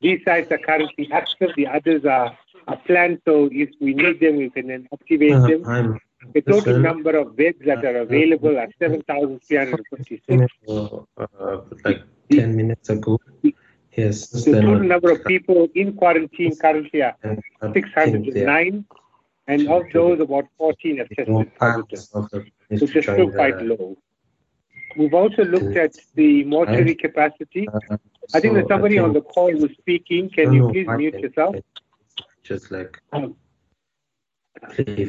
these 0.00 0.20
sites 0.24 0.50
are 0.50 0.58
currently 0.58 1.08
active. 1.12 1.50
The 1.56 1.66
others 1.66 2.04
are, 2.04 2.36
are 2.66 2.76
planned, 2.86 3.20
so 3.26 3.48
if 3.52 3.68
we 3.80 3.92
need 3.94 4.20
them, 4.20 4.36
we 4.36 4.48
can 4.50 4.68
then 4.68 4.88
activate 4.92 5.34
Uh, 5.34 5.46
them. 5.48 5.62
I'm 5.66 6.00
The 6.34 6.42
total 6.42 6.78
number 6.80 7.16
of 7.16 7.36
beds 7.36 7.58
that 7.66 7.84
are 7.84 7.98
available 7.98 8.58
are 8.58 8.68
7,356. 8.78 10.52
uh, 11.16 11.60
like 11.84 12.02
10 12.30 12.56
minutes 12.56 12.88
ago. 12.88 13.18
Yes. 13.96 14.28
The 14.28 14.52
total 14.52 14.80
number 14.80 15.10
of 15.10 15.24
people 15.24 15.68
in 15.74 15.94
quarantine 15.94 16.54
currently 16.56 17.02
are 17.02 17.16
609, 17.72 18.84
and 19.48 19.68
of 19.68 19.82
those, 19.92 20.20
about 20.20 20.44
14 20.58 20.98
have 20.98 21.08
tested 21.08 21.50
positive, 21.58 22.44
which 22.68 22.96
is 22.96 23.04
still 23.04 23.30
quite 23.32 23.60
low. 23.62 23.96
We've 24.96 25.14
also 25.14 25.44
looked 25.44 25.76
at 25.76 25.94
the 26.14 26.44
mortuary 26.44 26.94
capacity. 26.94 27.68
I 28.34 28.40
think 28.40 28.54
so 28.54 28.60
that 28.60 28.68
somebody 28.68 28.98
on 28.98 29.12
the 29.12 29.22
call 29.22 29.52
was 29.52 29.70
speaking. 29.78 30.30
Can 30.30 30.52
you 30.52 30.68
please 30.70 30.86
mute 30.88 31.18
yourself? 31.18 31.56
Just 32.42 32.70
like 32.70 33.00
Um, 33.12 33.36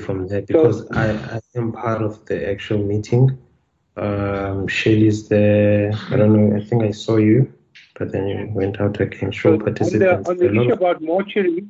from 0.06 0.28
there 0.28 0.42
because 0.42 0.89
I, 0.92 1.12
I 1.12 1.39
am 1.56 1.72
part 1.72 2.02
of 2.02 2.26
the 2.26 2.50
actual 2.50 2.80
meeting. 2.84 3.38
Um, 3.98 4.68
Shelly's 4.68 5.28
there. 5.28 5.92
I 6.12 6.15
don't 6.15 6.34
know. 6.34 6.56
I 6.56 6.63
think 6.63 6.84
I 6.84 6.92
saw 6.92 7.18
you, 7.18 7.52
but 8.00 8.12
then 8.14 8.28
you 8.28 8.50
went 8.54 8.80
out 8.82 9.00
again. 9.00 9.32
Show 9.32 9.54
On 9.54 9.60
the, 9.60 9.66
participants. 9.66 10.30
on 10.30 10.38
the 10.38 10.50
a 10.50 10.52
lot 10.52 10.66
issue 10.66 10.74
about 10.74 11.02
mortuary, 11.02 11.66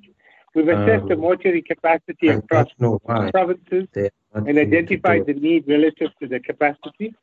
we've 0.54 0.68
assessed 0.70 1.08
the 1.08 1.16
Um, 1.16 1.22
mortuary 1.22 1.62
capacity 1.62 2.30
I 2.30 2.36
across 2.36 2.68
don't 2.68 2.82
know 2.82 3.00
why 3.04 3.32
provinces 3.32 3.88
they 3.94 4.06
are 4.06 4.12
not 4.36 4.48
and 4.48 4.58
identified 4.58 5.26
the 5.26 5.34
need 5.34 5.68
relative 5.68 6.12
to 6.22 6.28
the 6.28 6.40
capacity. 6.40 7.14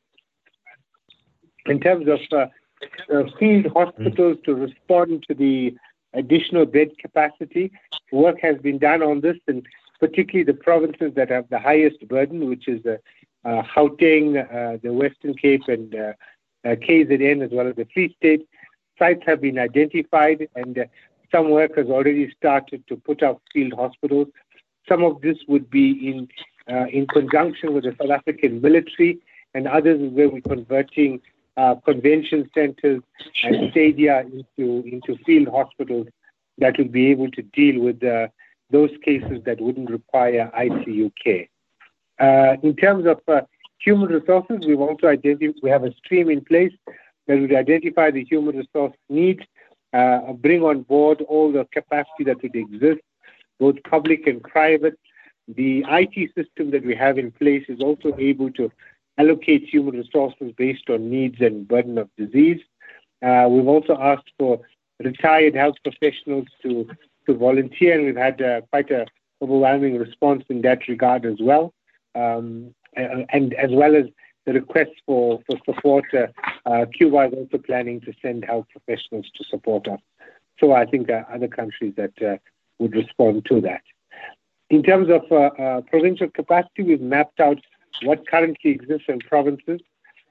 In 1.66 1.81
terms 1.81 2.07
of 2.09 2.21
uh, 2.33 2.47
uh, 3.12 3.25
field 3.38 3.66
hospitals 3.79 4.38
to 4.45 4.55
respond 4.55 5.25
to 5.29 5.35
the 5.35 5.75
additional 6.12 6.66
bed 6.66 6.90
capacity, 6.99 7.73
work 8.12 8.38
has 8.40 8.57
been 8.59 8.79
done 8.79 9.03
on 9.03 9.21
this, 9.21 9.38
and 9.49 9.66
particularly 10.01 10.45
the 10.45 10.55
provinces 10.55 11.14
that 11.14 11.31
have 11.31 11.49
the 11.49 11.59
highest 11.59 12.07
burden, 12.09 12.49
which 12.49 12.69
is 12.69 12.85
uh, 12.87 12.97
uh, 13.49 13.62
Gauteng, 13.75 14.27
uh, 14.37 14.79
the 14.83 14.92
Western 14.92 15.35
Cape, 15.35 15.66
and 15.69 15.95
uh, 15.95 16.12
uh, 16.64 16.75
KZN, 16.85 17.45
as 17.45 17.51
well 17.53 17.69
as 17.69 17.77
the 17.77 17.87
Free 17.92 18.14
State. 18.19 18.47
Sites 18.98 19.22
have 19.26 19.40
been 19.40 19.59
identified, 19.59 20.48
and 20.54 20.78
uh, 20.78 20.85
some 21.30 21.50
work 21.50 21.76
has 21.76 21.87
already 21.87 22.32
started 22.37 22.87
to 22.88 22.96
put 22.96 23.22
up 23.22 23.42
field 23.52 23.74
hospitals. 23.74 24.28
Some 24.88 25.02
of 25.04 25.20
this 25.20 25.38
would 25.48 25.68
be 25.70 26.09
in 26.09 26.28
uh, 26.68 26.87
in 26.87 27.06
conjunction 27.06 27.74
with 27.74 27.85
the 27.85 27.94
South 28.00 28.11
African 28.11 28.61
military, 28.61 29.18
and 29.54 29.68
others 29.68 30.00
is 30.00 30.12
where 30.12 30.28
we're 30.28 30.40
converting 30.40 31.20
uh, 31.56 31.74
convention 31.76 32.50
centers 32.54 33.02
and 33.44 33.70
stadia 33.70 34.20
into 34.20 34.82
into 34.87 35.16
field 35.24 35.48
hospitals 35.48 36.06
that 36.59 36.76
would 36.78 36.92
be 36.92 37.11
able 37.11 37.30
to 37.30 37.42
deal 37.42 37.80
with 37.80 38.02
uh, 38.02 38.28
those 38.70 38.90
cases 39.04 39.42
that 39.44 39.61
wouldn't 39.61 39.90
require 39.90 40.50
ICU 40.59 41.12
care. 41.22 41.46
Uh, 42.18 42.56
in 42.62 42.74
terms 42.74 43.06
of 43.06 43.20
uh, 43.28 43.42
human 43.78 44.09
resources, 44.09 44.66
we've 44.66 44.80
also 44.80 45.06
identified 45.09 45.54
we 45.62 45.70
have 45.70 45.85
a 45.85 45.94
stream 45.94 46.30
in 46.30 46.40
place 46.42 46.72
that 47.27 47.41
would 47.41 47.55
identify 47.55 48.11
the 48.11 48.25
human 48.25 48.57
resource 48.57 48.95
needs, 49.09 49.43
uh, 49.93 50.33
bring 50.33 50.62
on 50.62 50.83
board 50.83 51.23
all 51.23 51.53
the 51.53 51.67
capacity 51.73 52.25
that 52.25 52.43
would 52.43 52.55
exist, 52.55 53.01
both 53.59 53.77
public 53.89 54.27
and 54.27 54.43
private. 54.43 54.99
The 55.49 55.85
IT 55.89 56.35
system 56.35 56.71
that 56.73 56.85
we 56.85 56.95
have 56.97 57.19
in 57.19 57.31
place 57.31 57.65
is 57.69 57.81
also 57.81 58.15
able 58.19 58.51
to 58.53 58.71
allocate 59.19 59.69
human 59.69 59.97
resources 59.97 60.53
based 60.57 60.91
on 60.91 61.09
needs 61.09 61.41
and 61.41 61.67
burden 61.67 61.99
of 61.99 62.11
disease. 62.17 62.61
Uh, 63.23 63.47
we've 63.49 63.69
also 63.69 63.97
asked 64.01 64.31
for 64.39 64.61
retired 65.03 65.55
health 65.55 65.77
professionals 65.83 66.47
to, 66.62 66.89
to 67.27 67.35
volunteer, 67.35 67.95
and 67.95 68.07
we've 68.07 68.17
had 68.17 68.41
uh, 68.43 68.61
quite 68.73 68.91
a 68.91 69.07
overwhelming 69.43 69.99
response 69.99 70.45
in 70.49 70.62
that 70.62 70.89
regard 70.89 71.25
as 71.25 71.37
well. 71.41 71.73
Um, 72.15 72.75
and 72.97 73.53
as 73.55 73.71
well 73.73 73.95
as 73.95 74.07
the 74.46 74.52
request 74.52 74.92
for, 75.04 75.40
support, 75.64 76.04
uh, 76.14 76.28
uh, 76.64 76.87
Cuba 76.87 77.28
is 77.28 77.35
also 77.35 77.59
planning 77.59 78.00
to 78.02 78.12
send 78.22 78.44
health 78.44 78.66
professionals 78.70 79.26
to 79.37 79.44
support 79.44 79.88
us. 79.88 80.00
So 80.59 80.72
I 80.72 80.87
think 80.87 81.09
there 81.09 81.26
are 81.26 81.35
other 81.35 81.48
countries 81.48 81.94
that 81.96 82.22
uh, 82.22 82.37
would 82.78 82.94
respond 82.94 83.44
to 83.46 83.61
that. 83.62 83.82
In 84.70 84.82
terms 84.82 85.09
of 85.11 85.22
uh, 85.30 85.62
uh, 85.62 85.80
provincial 85.82 86.28
capacity, 86.28 86.82
we've 86.82 87.00
mapped 87.00 87.40
out 87.40 87.59
what 88.02 88.26
currently 88.26 88.70
exists 88.70 89.06
in 89.09 89.18
provinces 89.20 89.80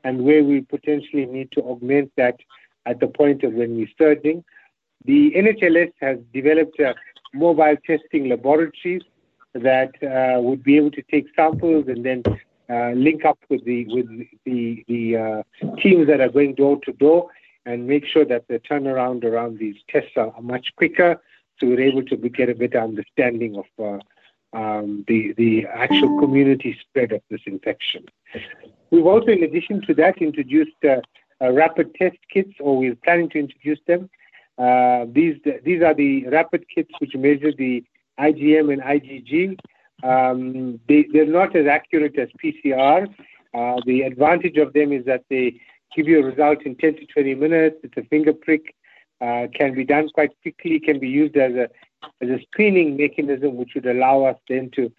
and 0.04 0.23
where 0.23 0.43
we 0.43 0.62
potentially 0.62 1.25
need 1.25 1.51
to 1.51 1.62
augment 1.62 2.12
that 2.15 2.38
at 2.86 2.99
the 2.99 3.08
point 3.08 3.43
of 3.43 3.54
when 3.54 3.75
we're 3.75 3.88
surging. 3.97 4.43
The 5.06 5.32
NHLS 5.36 5.91
has 6.01 6.17
developed 6.34 6.80
uh, 6.80 6.93
mobile 7.34 7.75
testing 7.86 8.30
laboratories 8.30 9.04
that 9.54 9.91
uh, 10.04 10.41
would 10.41 10.63
be 10.63 10.78
able 10.78 10.91
to 10.91 11.01
take 11.04 11.28
samples 11.36 11.86
and 11.88 12.06
then 12.06 12.23
uh, 12.28 12.36
link 12.69 13.25
up 13.25 13.38
with 13.49 13.63
the 13.65 13.86
with 13.88 14.08
the 14.45 14.84
the 14.88 15.17
uh, 15.17 15.43
teams 15.78 16.08
that 16.08 16.21
are 16.21 16.30
going 16.30 16.56
door 16.56 16.80
to 16.86 16.91
door 16.93 17.30
and 17.65 17.88
make 17.88 18.06
sure 18.06 18.25
that 18.25 18.47
the 18.47 18.60
turnaround 18.60 19.23
around 19.23 19.58
these 19.58 19.75
tests 19.89 20.12
are, 20.17 20.34
much 20.41 20.67
quicker 20.75 21.19
so 21.60 21.67
we're 21.67 21.82
able 21.82 22.04
to 22.04 22.17
get 22.17 22.49
a 22.49 22.56
better 22.56 22.80
understanding 22.80 23.56
of 23.56 23.65
uh, 23.80 24.58
um, 24.58 25.04
the 25.08 25.34
the 25.38 25.65
actual 25.67 26.19
community 26.19 26.78
spread 26.82 27.12
of 27.12 27.21
this 27.30 27.41
infection. 27.45 28.06
We've 28.91 29.06
also, 29.06 29.28
in 29.28 29.43
addition 29.43 29.82
to 29.88 29.93
that, 29.95 30.21
introduced 30.21 30.84
uh, 30.84 31.01
uh, 31.41 31.51
rapid 31.51 31.93
test 31.95 32.17
kits, 32.32 32.54
or 32.60 32.78
we're 32.78 32.95
planning 32.95 33.30
to 33.32 33.39
introduce 33.39 33.80
them. 33.88 34.10
Uh, 34.58 35.06
these 35.10 35.36
these 35.63 35.82
are 35.82 35.93
the 35.93 36.28
rapid 36.28 36.65
kits 36.73 36.91
which 36.99 37.15
measure 37.15 37.51
the 37.51 37.84
IgM 38.19 38.71
and 38.71 38.82
IgG. 38.82 39.58
Um, 40.04 40.80
they, 40.88 41.08
they're 41.12 41.26
not 41.26 41.56
as 41.56 41.68
accurate 41.68 42.18
as 42.18 42.30
PCR. 42.44 43.08
Uh, 43.54 43.82
the 43.86 44.02
advantage 44.02 44.58
of 44.58 44.74
them 44.74 44.92
is 44.92 45.06
that 45.06 45.24
they 45.30 45.60
give 45.96 46.08
you 46.08 46.20
a 46.20 46.24
result 46.24 46.64
in 46.64 46.76
10 46.76 46.96
to 46.96 47.06
20 47.06 47.36
minutes. 47.36 47.78
It's 47.84 47.98
a 47.98 48.04
finger 48.04 48.34
prick, 48.34 48.76
uh, 49.22 49.48
can 49.54 49.74
be 49.74 49.86
done 49.86 50.10
quite 50.10 50.32
quickly, 50.42 50.80
can 50.80 51.00
be 51.00 51.08
used 51.08 51.38
as 51.38 51.54
a 51.54 51.70
as 52.22 52.30
a 52.30 52.40
screening 52.52 52.96
mechanism, 52.98 53.56
which 53.56 53.72
would 53.74 53.88
allow 53.88 54.26
us 54.26 54.38
then 54.48 54.70
to 54.76 54.92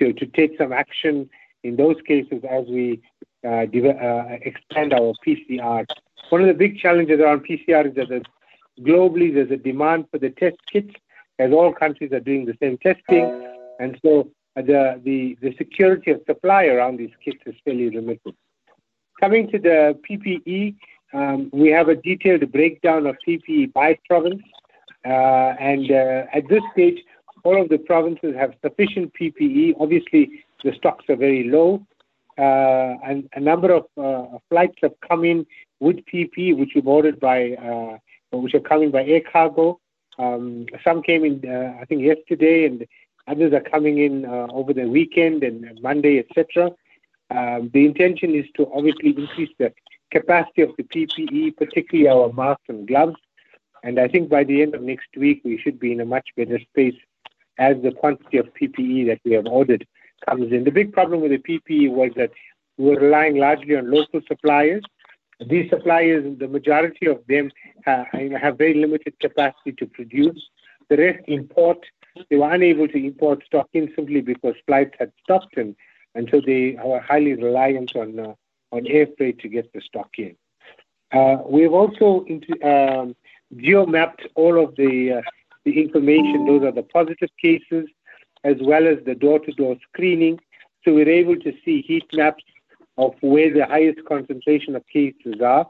to, 0.00 0.12
to 0.12 0.26
take 0.26 0.56
some 0.58 0.72
action 0.72 1.28
in 1.64 1.76
those 1.76 1.96
cases 2.06 2.42
as 2.48 2.64
we 2.68 3.00
uh, 3.44 3.66
uh, 3.66 4.38
expand 4.42 4.92
our 4.92 5.12
PCR. 5.26 5.84
One 6.30 6.40
of 6.40 6.46
the 6.46 6.54
big 6.54 6.78
challenges 6.78 7.20
around 7.20 7.46
PCR 7.46 7.88
is 7.88 7.94
that 7.94 8.22
globally 8.80 9.32
there's 9.32 9.50
a 9.50 9.56
demand 9.56 10.06
for 10.10 10.18
the 10.18 10.30
test 10.30 10.56
kits, 10.72 10.94
as 11.38 11.52
all 11.52 11.72
countries 11.72 12.12
are 12.12 12.20
doing 12.20 12.46
the 12.46 12.56
same 12.60 12.78
testing, 12.78 13.46
and 13.80 13.98
so 14.02 14.30
the 14.62 15.00
the, 15.04 15.36
the 15.40 15.54
security 15.56 16.10
of 16.10 16.20
supply 16.26 16.66
around 16.66 16.98
these 16.98 17.10
kits 17.24 17.38
is 17.46 17.54
fairly 17.64 17.90
limited. 17.90 18.34
Coming 19.20 19.50
to 19.50 19.58
the 19.58 19.98
PPE, 20.08 20.76
um, 21.12 21.50
we 21.52 21.70
have 21.70 21.88
a 21.88 21.96
detailed 21.96 22.50
breakdown 22.52 23.06
of 23.06 23.16
PPE 23.26 23.72
by 23.72 23.98
province. 24.06 24.42
Uh, 25.04 25.54
and 25.58 25.90
uh, 25.90 26.24
at 26.32 26.48
this 26.48 26.62
stage, 26.72 26.98
all 27.44 27.60
of 27.60 27.68
the 27.68 27.78
provinces 27.78 28.34
have 28.36 28.54
sufficient 28.62 29.12
PPE. 29.14 29.74
Obviously, 29.80 30.44
the 30.64 30.72
stocks 30.74 31.04
are 31.08 31.16
very 31.16 31.44
low. 31.44 31.86
Uh, 32.36 32.94
and 33.04 33.28
a 33.34 33.40
number 33.40 33.72
of 33.72 33.86
uh, 33.96 34.38
flights 34.48 34.76
have 34.82 34.92
come 35.08 35.24
in 35.24 35.44
with 35.80 35.96
PPE, 36.12 36.56
which 36.56 36.70
we've 36.74 36.86
ordered 36.86 37.18
by, 37.18 37.52
uh, 37.54 37.98
which 38.38 38.54
are 38.54 38.60
coming 38.60 38.90
by 38.90 39.04
air 39.04 39.22
cargo. 39.32 39.80
Um, 40.18 40.66
some 40.84 41.02
came 41.02 41.24
in, 41.24 41.42
uh, 41.48 41.76
I 41.80 41.84
think, 41.84 42.02
yesterday, 42.02 42.66
and 42.66 42.86
others 43.28 43.52
are 43.52 43.60
coming 43.60 43.98
in 43.98 44.26
over 44.26 44.72
the 44.72 44.86
weekend 44.86 45.42
and 45.42 45.78
Monday, 45.82 46.18
etc. 46.18 46.70
Um, 47.30 47.70
the 47.74 47.84
intention 47.84 48.34
is 48.34 48.46
to 48.56 48.70
obviously 48.72 49.10
increase 49.16 49.50
the 49.58 49.72
capacity 50.10 50.62
of 50.62 50.70
the 50.76 50.84
PPE, 50.84 51.56
particularly 51.56 52.08
our 52.08 52.32
masks 52.32 52.64
and 52.68 52.86
gloves. 52.88 53.16
And 53.84 53.98
I 54.00 54.08
think 54.08 54.28
by 54.28 54.44
the 54.44 54.62
end 54.62 54.74
of 54.74 54.82
next 54.82 55.08
week, 55.16 55.42
we 55.44 55.58
should 55.58 55.78
be 55.78 55.92
in 55.92 56.00
a 56.00 56.04
much 56.04 56.28
better 56.36 56.58
space 56.58 56.96
as 57.58 57.76
the 57.82 57.92
quantity 57.92 58.38
of 58.38 58.46
PPE 58.54 59.06
that 59.08 59.20
we 59.24 59.32
have 59.32 59.46
ordered 59.46 59.86
comes 60.28 60.52
in. 60.52 60.64
The 60.64 60.70
big 60.70 60.92
problem 60.92 61.20
with 61.20 61.30
the 61.30 61.38
PPE 61.38 61.90
was 61.90 62.10
that 62.16 62.30
we 62.76 62.86
were 62.86 63.00
relying 63.00 63.36
largely 63.36 63.76
on 63.76 63.90
local 63.90 64.20
suppliers. 64.26 64.82
These 65.46 65.70
suppliers, 65.70 66.38
the 66.38 66.48
majority 66.48 67.06
of 67.06 67.22
them 67.28 67.50
have, 67.84 68.06
have 68.40 68.58
very 68.58 68.74
limited 68.74 69.18
capacity 69.20 69.72
to 69.72 69.86
produce. 69.86 70.40
The 70.88 70.96
rest 70.96 71.24
import. 71.28 71.84
They 72.30 72.36
were 72.36 72.52
unable 72.52 72.88
to 72.88 72.98
import 73.04 73.44
stock 73.46 73.68
in 73.72 73.92
simply 73.94 74.20
because 74.20 74.54
flights 74.66 74.94
had 74.98 75.12
stopped 75.22 75.56
and 75.56 75.74
and 76.14 76.28
so 76.30 76.40
they 76.40 76.76
are 76.76 77.00
highly 77.00 77.34
reliant 77.34 77.94
on 77.96 78.18
uh, 78.18 78.34
on 78.72 78.86
air 78.86 79.06
freight 79.16 79.38
to 79.40 79.48
get 79.48 79.72
the 79.72 79.80
stock 79.80 80.10
in. 80.18 80.36
Uh, 81.12 81.38
we've 81.46 81.72
also 81.72 82.24
into, 82.26 82.52
um, 82.66 83.16
geo-mapped 83.56 84.26
all 84.34 84.62
of 84.62 84.76
the 84.76 85.12
uh, 85.12 85.22
the 85.64 85.80
information. 85.80 86.46
Those 86.46 86.64
are 86.64 86.72
the 86.72 86.82
positive 86.82 87.30
cases, 87.40 87.86
as 88.44 88.56
well 88.60 88.86
as 88.86 88.98
the 89.04 89.14
door-to-door 89.14 89.76
screening. 89.88 90.38
So 90.84 90.94
we're 90.94 91.08
able 91.08 91.36
to 91.36 91.52
see 91.64 91.82
heat 91.82 92.06
maps 92.12 92.44
of 92.96 93.14
where 93.20 93.52
the 93.52 93.66
highest 93.66 94.04
concentration 94.06 94.76
of 94.76 94.86
cases 94.86 95.40
are, 95.42 95.66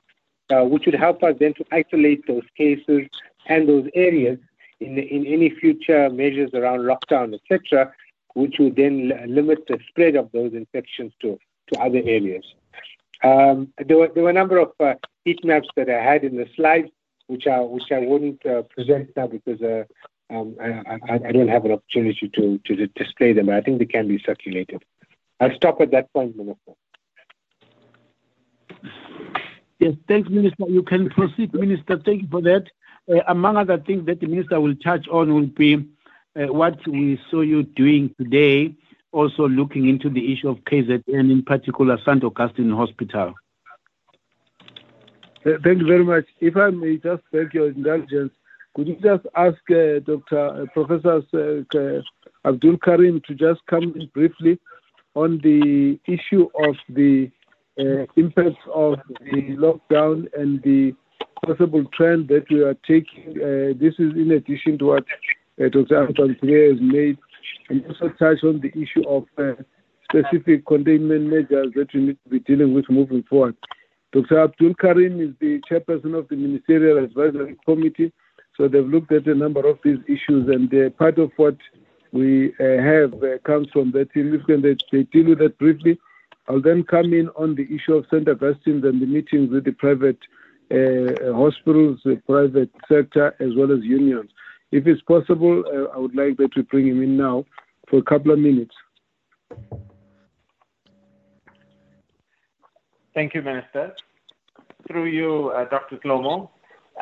uh, 0.51 0.65
which 0.65 0.87
would 0.87 0.95
help 0.95 1.23
us 1.23 1.37
then 1.39 1.55
to 1.55 1.65
isolate 1.73 2.27
those 2.27 2.45
cases 2.57 3.09
and 3.47 3.69
those 3.69 3.89
areas 3.95 4.39
in, 4.81 4.99
in 4.99 5.27
any 5.27 5.51
future 5.51 6.09
measures 6.11 6.51
around 6.55 6.81
lockdown, 6.81 7.35
etc., 7.35 7.93
which 8.35 8.57
would 8.59 8.77
then 8.77 9.13
limit 9.27 9.65
the 9.67 9.79
spread 9.89 10.15
of 10.15 10.31
those 10.33 10.53
infections 10.53 11.13
to, 11.21 11.39
other 11.79 11.99
areas. 11.99 12.45
Um, 13.23 13.75
there, 13.87 13.99
were, 13.99 14.09
there 14.15 14.23
were 14.23 14.31
a 14.31 14.33
number 14.33 14.57
of 14.57 14.71
uh, 14.81 14.95
heat 15.27 15.45
maps 15.45 15.69
that 15.77 15.91
I 15.91 16.03
had 16.03 16.25
in 16.25 16.37
the 16.37 16.47
slides, 16.57 16.89
which 17.27 17.47
I, 17.47 17.61
wouldn't 17.61 18.47
uh, 18.47 18.63
present 18.63 19.11
now 19.15 19.27
because 19.27 19.61
uh, 19.61 19.85
um, 20.31 20.57
I, 20.61 21.31
don't 21.31 21.49
have 21.49 21.67
an 21.67 21.73
opportunity 21.73 22.31
to, 22.35 22.59
to 22.65 22.87
display 22.87 23.35
them. 23.35 23.47
but 23.47 23.57
I 23.57 23.61
think 23.61 23.81
they 23.81 23.87
can 23.87 24.09
be 24.09 24.23
circulated. 24.25 24.83
I'll 25.41 25.55
stop 25.55 25.81
at 25.83 25.91
that 25.91 26.11
point, 26.15 26.37
Minister. 26.37 26.73
Yes, 29.79 29.95
thanks, 30.09 30.29
Minister. 30.29 30.65
You 30.69 30.83
can 30.83 31.11
proceed, 31.11 31.53
Minister. 31.53 32.01
Thank 32.05 32.23
you 32.23 32.29
for 32.31 32.43
that. 32.43 32.65
Uh, 33.11 33.21
among 33.29 33.57
other 33.57 33.79
things 33.79 34.05
that 34.07 34.21
the 34.21 34.27
Minister 34.27 34.61
will 34.61 34.75
touch 34.77 35.07
on 35.09 35.33
will 35.33 35.47
be 35.47 35.75
uh, 36.37 36.53
what 36.53 36.77
we 36.87 37.19
saw 37.31 37.41
you 37.41 37.63
doing 37.63 38.15
today, 38.21 38.75
also 39.13 39.49
looking 39.49 39.89
into 39.89 40.11
the 40.11 40.33
issue 40.33 40.49
of 40.49 40.59
KZN, 40.59 41.03
in 41.09 41.43
particular 41.43 41.99
St. 42.05 42.23
Augustine 42.23 42.71
Hospital. 42.71 43.35
Thank 45.45 45.81
you 45.81 45.87
very 45.87 46.05
much. 46.05 46.27
If 46.41 46.57
I 46.57 46.71
may 46.71 46.97
just 46.97 47.23
beg 47.33 47.55
your 47.55 47.69
indulgence, 47.69 48.33
could 48.75 48.89
you 48.89 48.97
just 49.03 49.25
ask 49.35 49.59
uh, 49.71 50.01
Dr. 50.01 50.63
Uh, 50.63 50.67
Professor 50.75 51.23
uh, 51.33 52.49
Abdool 52.49 52.77
Karim 52.79 53.23
to 53.27 53.35
just 53.35 53.61
come 53.69 53.95
in 53.97 54.11
briefly 54.13 54.59
on 55.15 55.41
the 55.43 55.99
issue 56.07 56.49
of 56.65 56.77
the 56.91 57.31
uh, 57.81 58.05
impacts 58.17 58.61
of 58.73 58.99
the 59.21 59.57
lockdown 59.57 60.27
and 60.39 60.63
the 60.63 60.95
possible 61.45 61.85
trend 61.97 62.29
that 62.29 62.45
we 62.51 62.63
are 62.63 62.75
taking. 62.87 63.31
Uh, 63.37 63.75
this 63.79 63.95
is 63.99 64.13
in 64.15 64.33
addition 64.33 64.79
to 64.79 64.87
what 64.87 65.05
uh, 65.61 65.69
Dr. 65.69 66.07
Anban 66.07 66.39
Pillay 66.41 66.71
has 66.71 66.81
made, 66.81 67.19
and 67.69 67.85
also 67.87 68.09
touch 68.11 68.43
on 68.45 68.61
the 68.61 68.73
issue 68.81 69.07
of 69.09 69.25
uh, 69.39 69.61
specific 70.05 70.67
containment 70.67 71.27
measures 71.27 71.73
that 71.75 71.89
we 71.95 72.01
need 72.01 72.19
to 72.25 72.31
be 72.31 72.41
dealing 72.41 72.75
with 72.75 72.89
moving 72.89 73.23
forward. 73.25 73.57
Dr. 74.13 74.37
Abdool 74.37 74.75
Karim 74.79 75.21
is 75.21 75.35
the 75.41 75.61
chairperson 75.71 76.17
of 76.17 76.29
the 76.29 76.37
Ministerial 76.37 77.05
Advisory 77.05 77.57
Committee, 77.65 78.13
so 78.57 78.67
they've 78.67 78.87
looked 78.87 79.13
at 79.13 79.27
a 79.27 79.35
number 79.35 79.67
of 79.69 79.79
these 79.85 79.99
issues, 80.07 80.49
and 80.49 80.97
part 80.97 81.19
of 81.19 81.31
what 81.37 81.57
we 82.13 82.55
have 82.59 83.13
comes 83.45 83.69
from 83.71 83.93
that. 83.93 84.09
If 84.15 84.87
they, 84.91 85.03
deal 85.05 85.29
with 85.29 85.39
that 85.41 85.59
briefly, 85.59 85.99
I'll 86.49 86.63
then 86.63 86.83
come 86.85 87.13
in 87.13 87.29
on 87.37 87.55
the 87.55 87.69
issue 87.75 87.95
of 87.95 88.07
St. 88.07 88.27
Augustine's 88.27 88.85
and 88.85 89.03
the 89.03 89.07
meetings 89.07 89.51
with 89.51 89.65
the 89.65 89.73
private 89.73 90.19
hospitals, 90.71 92.01
the 92.05 92.21
private 92.27 92.71
sector, 92.89 93.35
as 93.41 93.55
well 93.57 93.73
as 93.73 93.83
unions. 93.83 94.31
If 94.71 94.87
it's 94.87 95.03
possible, 95.03 95.65
uh, 95.67 95.97
I 95.97 95.99
would 95.99 96.15
like 96.15 96.37
that 96.37 96.55
we 96.55 96.63
bring 96.63 96.87
him 96.89 97.03
in 97.03 97.17
now 97.17 97.45
for 97.89 97.99
a 97.99 98.03
couple 98.03 98.33
of 98.33 98.39
minutes. 98.39 98.75
Thank 103.15 103.35
you, 103.35 103.43
Minister. 103.43 103.95
Through 104.87 105.07
you, 105.07 105.49
uh, 105.49 105.65
Dr. 105.69 105.97
Dhlomo, 105.97 106.51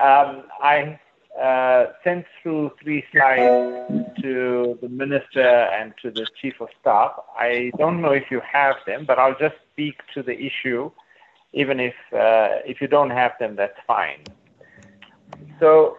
um, 0.00 0.44
I 0.62 0.98
uh, 1.40 1.92
sent 2.04 2.24
through 2.42 2.70
three 2.82 3.04
slides 3.12 3.90
to 4.22 4.78
the 4.80 4.88
Minister 4.88 5.46
and 5.46 5.92
to 6.02 6.10
the 6.10 6.26
Chief 6.40 6.54
of 6.60 6.68
Staff. 6.80 7.12
I 7.36 7.72
don't 7.76 8.00
know 8.00 8.12
if 8.12 8.30
you 8.30 8.40
have 8.40 8.76
them, 8.86 9.04
but 9.06 9.18
I'll 9.18 9.38
just 9.38 9.56
speak 9.72 9.96
to 10.14 10.22
the 10.22 10.38
issue. 10.38 10.90
Even 11.56 11.80
if 11.80 11.94
uh, 12.12 12.60
if 12.64 12.80
you 12.80 12.86
don't 12.86 13.10
have 13.10 13.32
them, 13.40 13.56
that's 13.56 13.78
fine. 13.86 14.22
So 15.58 15.96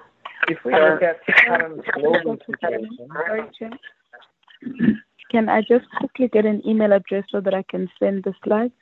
if 0.48 0.60
we 0.64 0.72
look 0.74 1.02
at 1.02 1.18
current 1.26 1.84
global 1.94 2.38
situation. 2.46 3.78
Can 5.32 5.50
I 5.50 5.62
just 5.62 5.86
quickly 5.98 6.30
get 6.30 6.46
an 6.46 6.62
email 6.66 6.94
address 6.94 7.26
so 7.32 7.42
that 7.42 7.54
I 7.54 7.64
can 7.64 7.90
send 8.00 8.24
the 8.24 8.34
slides? 8.44 8.74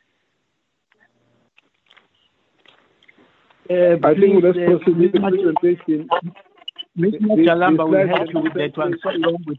Uh, 3.69 3.97
I 4.03 4.13
think 4.13 4.43
let's 4.43 4.57
proceed 4.57 4.97
with 4.97 5.11
the 5.13 5.19
presentation. 5.21 6.09
Mr. 6.97 7.19
Chalamba 7.45 7.89
will 7.89 8.07
help 8.07 8.29
you 8.31 8.41
with 8.41 8.53
that 8.53 8.77
one. 8.77 8.93
So 9.01 9.09
long 9.09 9.43
with 9.47 9.57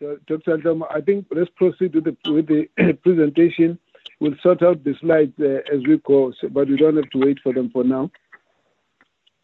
Dr. 0.00 0.56
Altama, 0.58 0.86
I 0.90 1.00
think 1.00 1.26
let's 1.30 1.50
proceed 1.56 1.94
with 1.94 2.04
the, 2.04 2.16
with 2.30 2.46
the 2.48 2.68
presentation. 3.02 3.78
We'll 4.20 4.34
sort 4.42 4.62
out 4.62 4.84
the 4.84 4.94
slides 5.00 5.32
uh, 5.40 5.60
as 5.74 5.82
we 5.86 5.98
go, 5.98 6.32
so, 6.40 6.48
but 6.48 6.68
we 6.68 6.76
don't 6.76 6.96
have 6.96 7.10
to 7.10 7.18
wait 7.18 7.38
for 7.42 7.52
them 7.52 7.70
for 7.70 7.84
now. 7.84 8.10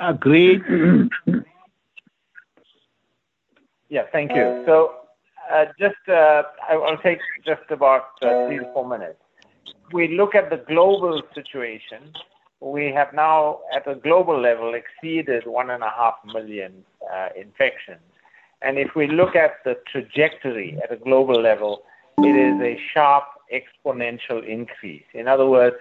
Agreed. 0.01 0.63
yeah, 3.89 4.03
thank 4.13 4.33
you. 4.33 4.63
So, 4.67 4.95
uh, 5.53 5.67
just 5.79 5.97
uh, 6.09 6.43
I'll 6.69 6.99
take 6.99 7.19
just 7.45 7.63
about 7.71 8.05
uh, 8.23 8.47
three 8.47 8.59
to 8.59 8.71
four 8.73 8.89
minutes. 8.89 9.19
We 9.93 10.17
look 10.17 10.35
at 10.35 10.51
the 10.51 10.57
global 10.57 11.23
situation. 11.35 12.13
we 12.61 12.93
have 12.93 13.13
now, 13.13 13.61
at 13.75 13.87
a 13.91 13.97
global 13.97 14.41
level, 14.41 14.75
exceeded 14.75 15.47
one 15.47 15.71
and 15.71 15.83
a 15.83 15.91
half 15.91 16.15
million 16.25 16.85
uh, 17.13 17.29
infections. 17.37 18.01
And 18.63 18.79
if 18.79 18.95
we 18.95 19.07
look 19.07 19.35
at 19.35 19.65
the 19.65 19.79
trajectory 19.91 20.79
at 20.83 20.93
a 20.93 20.97
global 20.97 21.41
level, 21.41 21.83
it 22.19 22.37
is 22.37 22.61
a 22.61 22.79
sharp 22.93 23.25
exponential 23.53 24.47
increase. 24.47 25.05
In 25.15 25.27
other 25.27 25.47
words, 25.47 25.77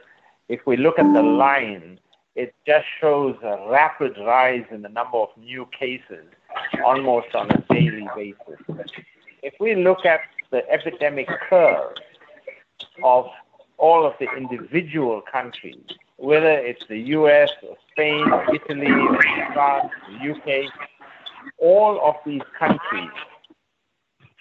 if 0.47 0.65
we 0.65 0.77
look 0.77 0.97
at 0.97 1.13
the 1.13 1.21
line, 1.21 1.99
it 2.36 2.55
just 2.65 2.86
shows 3.01 3.36
a 3.43 3.67
rapid 3.69 4.17
rise 4.17 4.65
in 4.71 4.82
the 4.82 4.89
number 4.89 5.17
of 5.17 5.30
new 5.38 5.67
cases 5.77 6.25
almost 6.86 7.36
on 7.36 7.51
a 7.51 7.61
daily 7.69 8.07
basis. 8.15 8.91
If 9.43 9.53
we 9.59 9.75
look 9.75 10.05
at 10.05 10.21
the 10.51 10.67
epidemic 10.69 11.27
curve 11.49 11.93
of 13.03 13.30
all 13.77 14.05
of 14.05 14.13
the 14.19 14.27
individual 14.36 15.21
countries, 15.21 15.84
whether 16.17 16.51
it's 16.51 16.86
the 16.88 16.99
US 17.17 17.51
or 17.63 17.77
Spain, 17.91 18.25
Italy, 18.53 18.88
France, 19.53 19.91
the 20.09 20.32
UK, 20.32 20.71
all 21.58 22.00
of 22.04 22.16
these 22.26 22.42
countries 22.58 23.10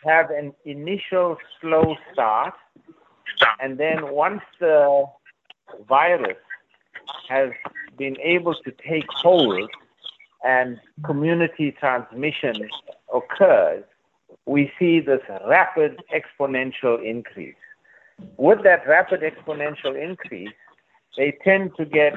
have 0.05 0.31
an 0.31 0.53
initial 0.65 1.37
slow 1.61 1.97
start, 2.13 2.55
and 3.61 3.79
then 3.79 4.13
once 4.13 4.43
the 4.61 5.05
virus 5.89 6.37
has 7.29 7.51
been 7.97 8.17
able 8.21 8.55
to 8.55 8.73
take 8.89 9.07
hold 9.09 9.69
and 10.45 10.79
community 11.05 11.73
transmission 11.73 12.55
occurs, 13.13 13.85
we 14.47 14.73
see 14.79 15.01
this 15.01 15.21
rapid 15.47 16.01
exponential 16.15 17.05
increase. 17.05 17.55
With 18.37 18.63
that 18.65 18.87
rapid 18.87 19.21
exponential 19.21 20.01
increase, 20.01 20.55
they 21.17 21.37
tend 21.45 21.73
to 21.77 21.85
get 21.85 22.15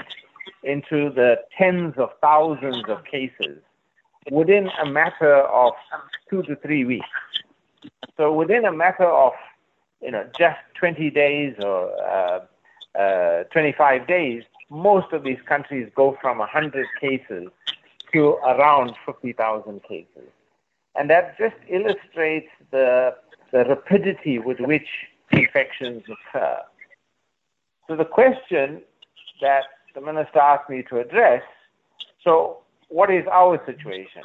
into 0.64 1.10
the 1.10 1.38
tens 1.58 1.96
of 1.98 2.10
thousands 2.22 2.84
of 2.88 3.04
cases 3.06 3.60
within 4.30 4.69
a 4.82 4.86
matter 4.86 5.36
of 5.36 5.74
two 6.30 6.43
to 6.43 6.55
three 6.57 6.86
weeks. 6.86 7.07
So 8.17 8.32
within 8.34 8.65
a 8.65 8.72
matter 8.72 9.05
of 9.05 9.34
you 10.01 10.11
know 10.11 10.28
just 10.38 10.59
20 10.76 11.09
days 11.09 11.55
or 11.63 11.91
uh, 12.03 12.39
uh, 12.97 13.43
25 13.45 14.07
days, 14.07 14.43
most 14.69 15.11
of 15.13 15.24
these 15.24 15.39
countries 15.45 15.89
go 15.95 16.17
from 16.22 16.38
100 16.38 16.88
cases 16.99 17.49
to 18.13 18.30
around 18.45 18.93
50,000 19.05 19.84
cases. 19.84 20.30
And 20.95 21.09
that 21.09 21.38
just 21.38 21.55
illustrates 21.69 22.49
the, 22.72 23.15
the 23.51 23.59
rapidity 23.65 24.39
with 24.39 24.59
which 24.59 24.88
infections 25.32 26.03
occur. 26.03 26.59
So 27.88 27.95
the 27.95 28.05
question 28.05 28.82
that 29.41 29.63
the 29.95 30.01
minister 30.01 30.39
asked 30.39 30.69
me 30.69 30.84
to 30.89 30.99
address, 30.99 31.43
so 32.24 32.57
what 32.92 33.10
is 33.10 33.26
our 33.32 33.60
situation? 33.66 34.24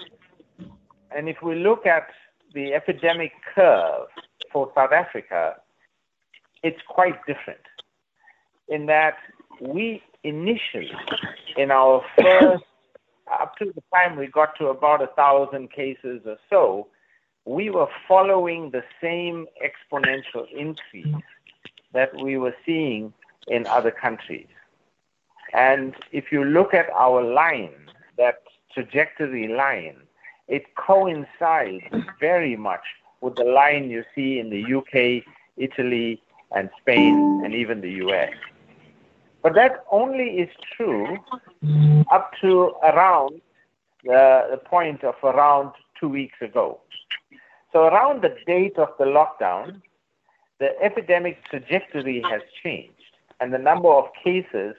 And 1.16 1.28
if 1.28 1.36
we 1.42 1.54
look 1.54 1.86
at 1.86 2.08
the 2.52 2.74
epidemic 2.74 3.32
curve 3.54 4.08
for 4.52 4.70
South 4.74 4.92
Africa, 4.92 5.54
it's 6.62 6.80
quite 6.88 7.14
different 7.26 7.60
in 8.68 8.86
that 8.86 9.14
we 9.60 10.02
initially, 10.24 10.90
in 11.56 11.70
our 11.70 12.02
first 12.18 12.64
up 13.40 13.56
to 13.56 13.66
the 13.66 13.82
time 13.94 14.16
we 14.16 14.26
got 14.26 14.56
to 14.58 14.66
about 14.66 15.02
a 15.02 15.08
thousand 15.08 15.70
cases 15.70 16.22
or 16.26 16.36
so, 16.50 16.88
we 17.44 17.70
were 17.70 17.88
following 18.08 18.70
the 18.70 18.82
same 19.00 19.46
exponential 19.64 20.44
increase 20.52 21.22
that 21.92 22.10
we 22.20 22.36
were 22.36 22.54
seeing 22.64 23.12
in 23.46 23.66
other 23.66 23.92
countries. 23.92 24.48
And 25.52 25.94
if 26.10 26.32
you 26.32 26.44
look 26.44 26.74
at 26.74 26.90
our 26.90 27.22
line, 27.22 27.74
that 28.18 28.42
trajectory 28.76 29.48
line, 29.48 29.96
it 30.48 30.74
coincides 30.76 31.84
very 32.20 32.56
much 32.56 32.84
with 33.22 33.34
the 33.36 33.44
line 33.44 33.88
you 33.88 34.04
see 34.14 34.38
in 34.38 34.50
the 34.50 34.62
UK, 34.78 35.24
Italy, 35.56 36.22
and 36.54 36.68
Spain, 36.80 37.42
and 37.42 37.54
even 37.54 37.80
the 37.80 37.92
US. 38.04 38.32
But 39.42 39.54
that 39.54 39.84
only 39.90 40.28
is 40.42 40.50
true 40.76 41.16
up 42.12 42.32
to 42.42 42.74
around 42.82 43.40
the, 44.04 44.60
point 44.64 45.02
of 45.04 45.14
around 45.24 45.72
two 45.98 46.08
weeks 46.08 46.36
ago. 46.40 46.80
So 47.72 47.84
around 47.84 48.22
the 48.22 48.36
date 48.46 48.76
of 48.78 48.90
the 48.98 49.06
lockdown, 49.06 49.80
the 50.60 50.70
epidemic 50.82 51.44
trajectory 51.50 52.22
has 52.30 52.42
changed, 52.62 53.12
and 53.40 53.52
the 53.52 53.58
number 53.58 53.88
of 53.88 54.04
cases 54.22 54.74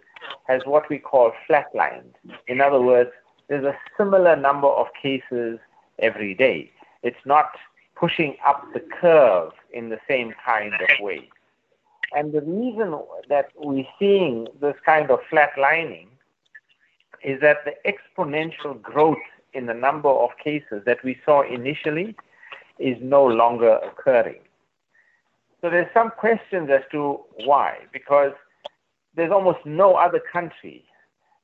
has 0.47 0.61
what 0.65 0.89
we 0.89 0.97
call 0.99 1.31
flatlined. 1.49 2.13
In 2.47 2.61
other 2.61 2.81
words, 2.81 3.11
there's 3.47 3.65
a 3.65 3.77
similar 3.97 4.35
number 4.35 4.67
of 4.67 4.87
cases 5.01 5.59
every 5.99 6.33
day. 6.33 6.71
It's 7.03 7.25
not 7.25 7.51
pushing 7.95 8.35
up 8.45 8.65
the 8.73 8.79
curve 8.79 9.51
in 9.71 9.89
the 9.89 9.99
same 10.07 10.33
kind 10.45 10.73
of 10.73 10.89
way. 10.99 11.29
And 12.15 12.31
the 12.31 12.41
reason 12.41 12.97
that 13.29 13.49
we're 13.55 13.87
seeing 13.99 14.47
this 14.61 14.75
kind 14.85 15.11
of 15.11 15.19
flatlining 15.31 16.07
is 17.23 17.41
that 17.41 17.65
the 17.65 17.73
exponential 17.85 18.81
growth 18.81 19.17
in 19.53 19.65
the 19.65 19.73
number 19.73 20.09
of 20.09 20.29
cases 20.41 20.83
that 20.85 21.03
we 21.03 21.19
saw 21.25 21.41
initially 21.41 22.15
is 22.79 22.97
no 23.01 23.25
longer 23.25 23.79
occurring. 23.83 24.39
So 25.61 25.69
there's 25.69 25.91
some 25.93 26.11
questions 26.11 26.69
as 26.69 26.81
to 26.91 27.21
why, 27.43 27.79
because 27.91 28.33
there's 29.15 29.31
almost 29.31 29.65
no 29.65 29.95
other 29.95 30.19
country 30.19 30.85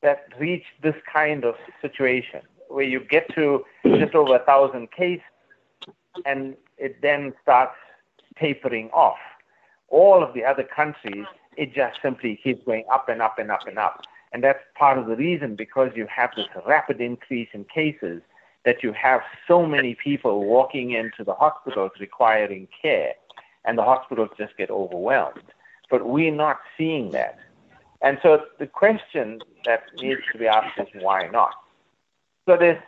that 0.04 0.26
reach 0.40 0.66
this 0.82 0.96
kind 1.12 1.44
of 1.44 1.56
situation 1.82 2.42
where 2.70 2.84
you 2.84 3.00
get 3.00 3.34
to 3.36 3.66
just 3.86 4.14
over 4.14 4.36
a 4.36 4.46
thousand 4.46 4.92
cases 4.92 5.24
and 6.26 6.56
it 6.78 7.02
then 7.02 7.34
starts 7.42 7.76
tapering 8.40 8.90
off 8.92 9.18
all 9.90 10.24
of 10.24 10.34
the 10.34 10.44
other 10.44 10.64
countries, 10.64 11.26
it 11.56 11.74
just 11.74 12.00
simply 12.02 12.40
keeps 12.44 12.64
going 12.66 12.84
up 12.92 13.08
and 13.10 13.22
up 13.22 13.38
and 13.38 13.52
up 13.52 13.68
and 13.68 13.78
up. 13.78 14.02
And 14.32 14.44
that's 14.44 14.60
part 14.76 14.98
of 14.98 15.06
the 15.06 15.16
reason 15.16 15.56
because 15.56 15.92
you 15.96 16.08
have 16.14 16.32
this 16.36 16.48
rapid 16.66 17.00
increase 17.00 17.50
in 17.54 17.66
cases 17.66 18.22
that 18.66 18.82
you 18.82 18.92
have 18.94 19.22
so 19.48 19.66
many 19.66 19.94
people 19.94 20.46
walking 20.46 20.92
into 20.92 21.24
the 21.24 21.36
hospitals 21.36 21.92
requiring 22.00 22.68
care, 22.82 23.14
and 23.66 23.78
the 23.78 23.84
hospitals 23.84 24.30
just 24.38 24.58
get 24.58 24.72
overwhelmed. 24.72 25.44
But 25.90 26.08
we're 26.08 26.34
not 26.34 26.60
seeing 26.78 27.12
that. 27.12 27.38
And 28.04 28.20
so 28.22 28.44
the 28.60 28.68
question 28.68 29.40
that 29.66 29.84
needs 30.00 30.22
to 30.34 30.38
be 30.38 30.46
asked 30.46 30.78
is 30.78 30.88
why 31.02 31.28
not? 31.30 31.54
So 32.46 32.58
there's 32.58 32.82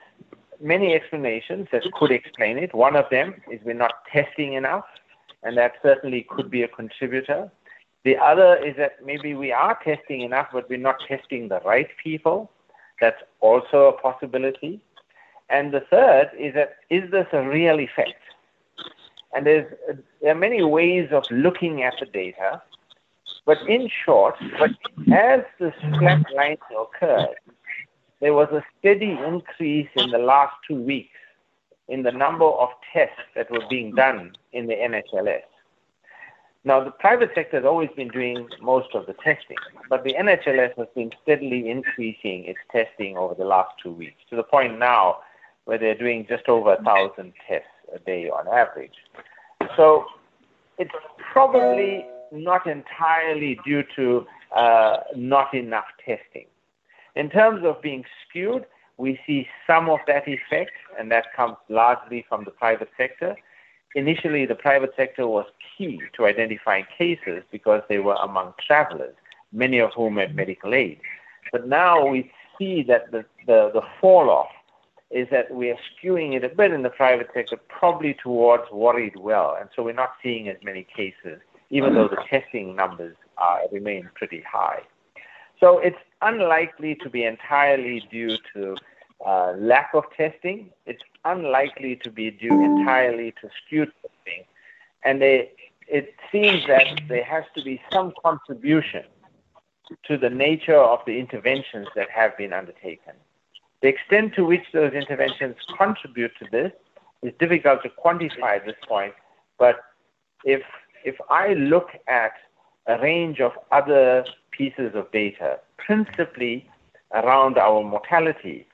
many 0.62 0.94
explanations 0.94 1.68
that 1.72 1.84
could 1.94 2.12
explain 2.12 2.58
it. 2.58 2.76
One 2.76 2.96
of 2.96 3.10
them 3.10 3.42
is 3.50 3.62
we're 3.64 3.74
not 3.74 3.94
testing 4.12 4.54
enough 4.54 4.86
and 5.44 5.58
that 5.58 5.74
certainly 5.82 6.26
could 6.30 6.52
be 6.52 6.64
a 6.64 6.68
contributor. 6.68 7.50
The 8.04 8.18
other 8.18 8.58
is 8.58 8.76
that 8.78 9.06
maybe 9.06 9.34
we 9.36 9.52
are 9.52 9.78
testing 9.84 10.22
enough, 10.22 10.50
but 10.52 10.70
we're 10.70 10.78
not 10.78 10.98
testing 11.08 11.48
the 11.48 11.62
right 11.62 11.88
people. 12.04 12.52
That's 13.00 13.22
also 13.40 13.88
a 13.88 13.94
possibility. 13.94 14.82
And 15.50 15.74
the 15.74 15.82
third 15.82 16.32
is 16.38 16.54
that 16.56 16.78
is 16.90 17.10
this 17.12 17.28
a 17.32 17.48
real 17.48 17.80
effect? 17.80 18.20
And 19.34 19.46
there's, 19.46 19.72
there 20.22 20.32
are 20.32 20.36
many 20.36 20.64
ways 20.64 21.10
of 21.12 21.24
looking 21.30 21.84
at 21.84 21.96
the 22.00 22.06
data, 22.06 22.62
but 23.46 23.58
in 23.68 23.90
short, 24.06 24.36
but 24.60 24.72
as 25.14 25.42
this 25.60 25.74
flat 26.00 26.24
line 26.36 26.58
occurred, 26.80 27.36
there 28.22 28.34
was 28.34 28.48
a 28.52 28.64
steady 28.80 29.18
increase 29.26 29.90
in 29.96 30.10
the 30.10 30.18
last 30.18 30.54
two 30.68 30.82
weeks 30.82 31.10
in 31.88 32.02
the 32.02 32.12
number 32.12 32.46
of 32.46 32.70
tests 32.92 33.22
that 33.36 33.50
were 33.52 33.64
being 33.70 33.94
done 33.94 34.32
in 34.54 34.66
the 34.66 34.74
NHLS. 34.74 35.42
Now, 36.64 36.84
the 36.84 36.90
private 36.90 37.30
sector 37.36 37.58
has 37.58 37.66
always 37.66 37.90
been 37.96 38.08
doing 38.08 38.48
most 38.60 38.96
of 38.96 39.06
the 39.06 39.14
testing, 39.14 39.58
but 39.88 40.04
the 40.04 40.16
NHLS 40.16 40.76
has 40.78 40.88
been 40.96 41.12
steadily 41.22 41.70
increasing 41.70 42.46
its 42.46 42.58
testing 42.72 43.18
over 43.18 43.36
the 43.36 43.46
last 43.46 43.70
two 43.84 43.92
weeks 43.92 44.18
to 44.32 44.36
the 44.36 44.44
point 44.44 44.80
now 44.80 45.18
where 45.66 45.78
they're 45.78 45.98
doing 45.98 46.26
just 46.28 46.50
over 46.50 46.74
a 46.74 46.84
thousand 46.84 47.34
tests 47.48 47.68
a 47.94 48.00
day 48.00 48.30
on 48.30 48.48
average. 48.48 48.96
So 49.78 50.06
it's 50.80 50.92
probably 51.32 52.08
not 52.36 52.68
entirely 52.68 53.60
due 53.66 53.84
to 53.96 54.26
uh, 54.56 54.98
not 55.16 55.54
enough 55.54 55.86
testing. 56.06 56.46
In 57.16 57.30
terms 57.30 57.66
of 57.66 57.82
being 57.82 58.04
skewed, 58.28 58.66
we 58.98 59.20
see 59.26 59.48
some 59.68 59.90
of 59.90 60.00
that 60.08 60.28
effect, 60.28 60.72
and 60.98 61.12
that 61.12 61.34
comes 61.36 61.58
largely 61.70 62.26
from 62.28 62.44
the 62.44 62.52
private 62.52 62.90
sector. 62.98 63.36
Initially, 63.96 64.46
the 64.46 64.56
private 64.56 64.94
sector 64.96 65.28
was 65.28 65.46
key 65.78 66.02
to 66.16 66.26
identifying 66.26 66.86
cases 66.98 67.44
because 67.52 67.82
they 67.88 68.00
were 68.00 68.16
among 68.16 68.54
travelers, 68.66 69.16
many 69.52 69.80
of 69.80 69.92
whom 69.94 70.18
had 70.18 70.36
medical 70.36 70.74
aid. 70.74 71.00
But 71.52 71.68
now 71.68 72.06
we 72.06 72.32
see 72.58 72.84
that 72.84 73.12
the, 73.12 73.26
the, 73.48 73.72
the 73.74 73.82
fall 74.02 74.30
off 74.30 74.50
is 75.12 75.28
that 75.32 75.54
we 75.54 75.70
are 75.70 75.78
skewing 75.94 76.36
it 76.36 76.44
a 76.44 76.50
bit 76.50 76.72
in 76.72 76.82
the 76.82 76.90
private 76.90 77.30
sector, 77.34 77.58
probably 77.70 78.14
towards 78.22 78.70
worried 78.72 79.16
well. 79.16 79.58
And 79.60 79.70
so 79.76 79.84
we're 79.84 79.94
not 79.94 80.14
seeing 80.22 80.50
as 80.50 80.58
many 80.64 80.84
cases, 80.84 81.40
even 81.70 81.94
though 81.94 82.08
the 82.08 82.24
testing 82.30 82.76
numbers 82.76 83.16
are, 83.38 83.62
remain 83.72 84.10
pretty 84.16 84.42
high. 84.42 84.82
So 85.60 85.80
it's 85.80 85.98
unlikely 86.22 86.96
to 86.96 87.10
be 87.10 87.24
entirely 87.24 88.06
due 88.12 88.38
to 88.54 88.76
uh, 89.26 89.54
lack 89.58 89.92
of 89.94 90.04
testing. 90.16 90.70
It's 90.86 91.02
unlikely 91.24 91.98
to 92.04 92.12
be 92.12 92.32
due 92.32 92.64
entirely 92.64 93.34
to 93.42 93.50
skewed 93.66 93.92
testing. 94.02 94.44
And 95.04 95.22
they, 95.22 95.52
it 95.88 96.16
seems 96.32 96.66
that 96.68 97.02
there 97.08 97.24
has 97.24 97.44
to 97.56 97.64
be 97.64 97.82
some 97.92 98.14
contribution 98.22 99.04
to 100.08 100.18
the 100.18 100.30
nature 100.30 100.78
of 100.78 101.00
the 101.06 101.20
interventions 101.20 101.88
that 101.96 102.10
have 102.10 102.36
been 102.38 102.54
undertaken. 102.54 103.14
The 103.82 103.90
extent 103.90 104.34
to 104.36 104.46
which 104.46 104.64
those 104.74 104.94
interventions 104.94 105.56
contribute 105.78 106.32
to 106.40 106.46
this 106.52 106.72
is 107.22 107.34
difficult 107.40 107.84
to 107.84 107.90
quantify 107.90 108.58
at 108.58 108.66
this 108.66 108.76
point, 108.88 109.14
but 109.60 109.80
if, 110.44 110.62
if 111.06 111.16
I 111.30 111.54
look 111.54 111.90
at 112.08 112.34
a 112.88 113.00
range 113.00 113.40
of 113.40 113.54
other 113.72 114.26
pieces 114.52 114.92
of 114.96 115.12
data, 115.12 115.60
principally 115.78 116.68
around 117.14 117.58
our 117.58 117.84
mortality, 117.84 118.68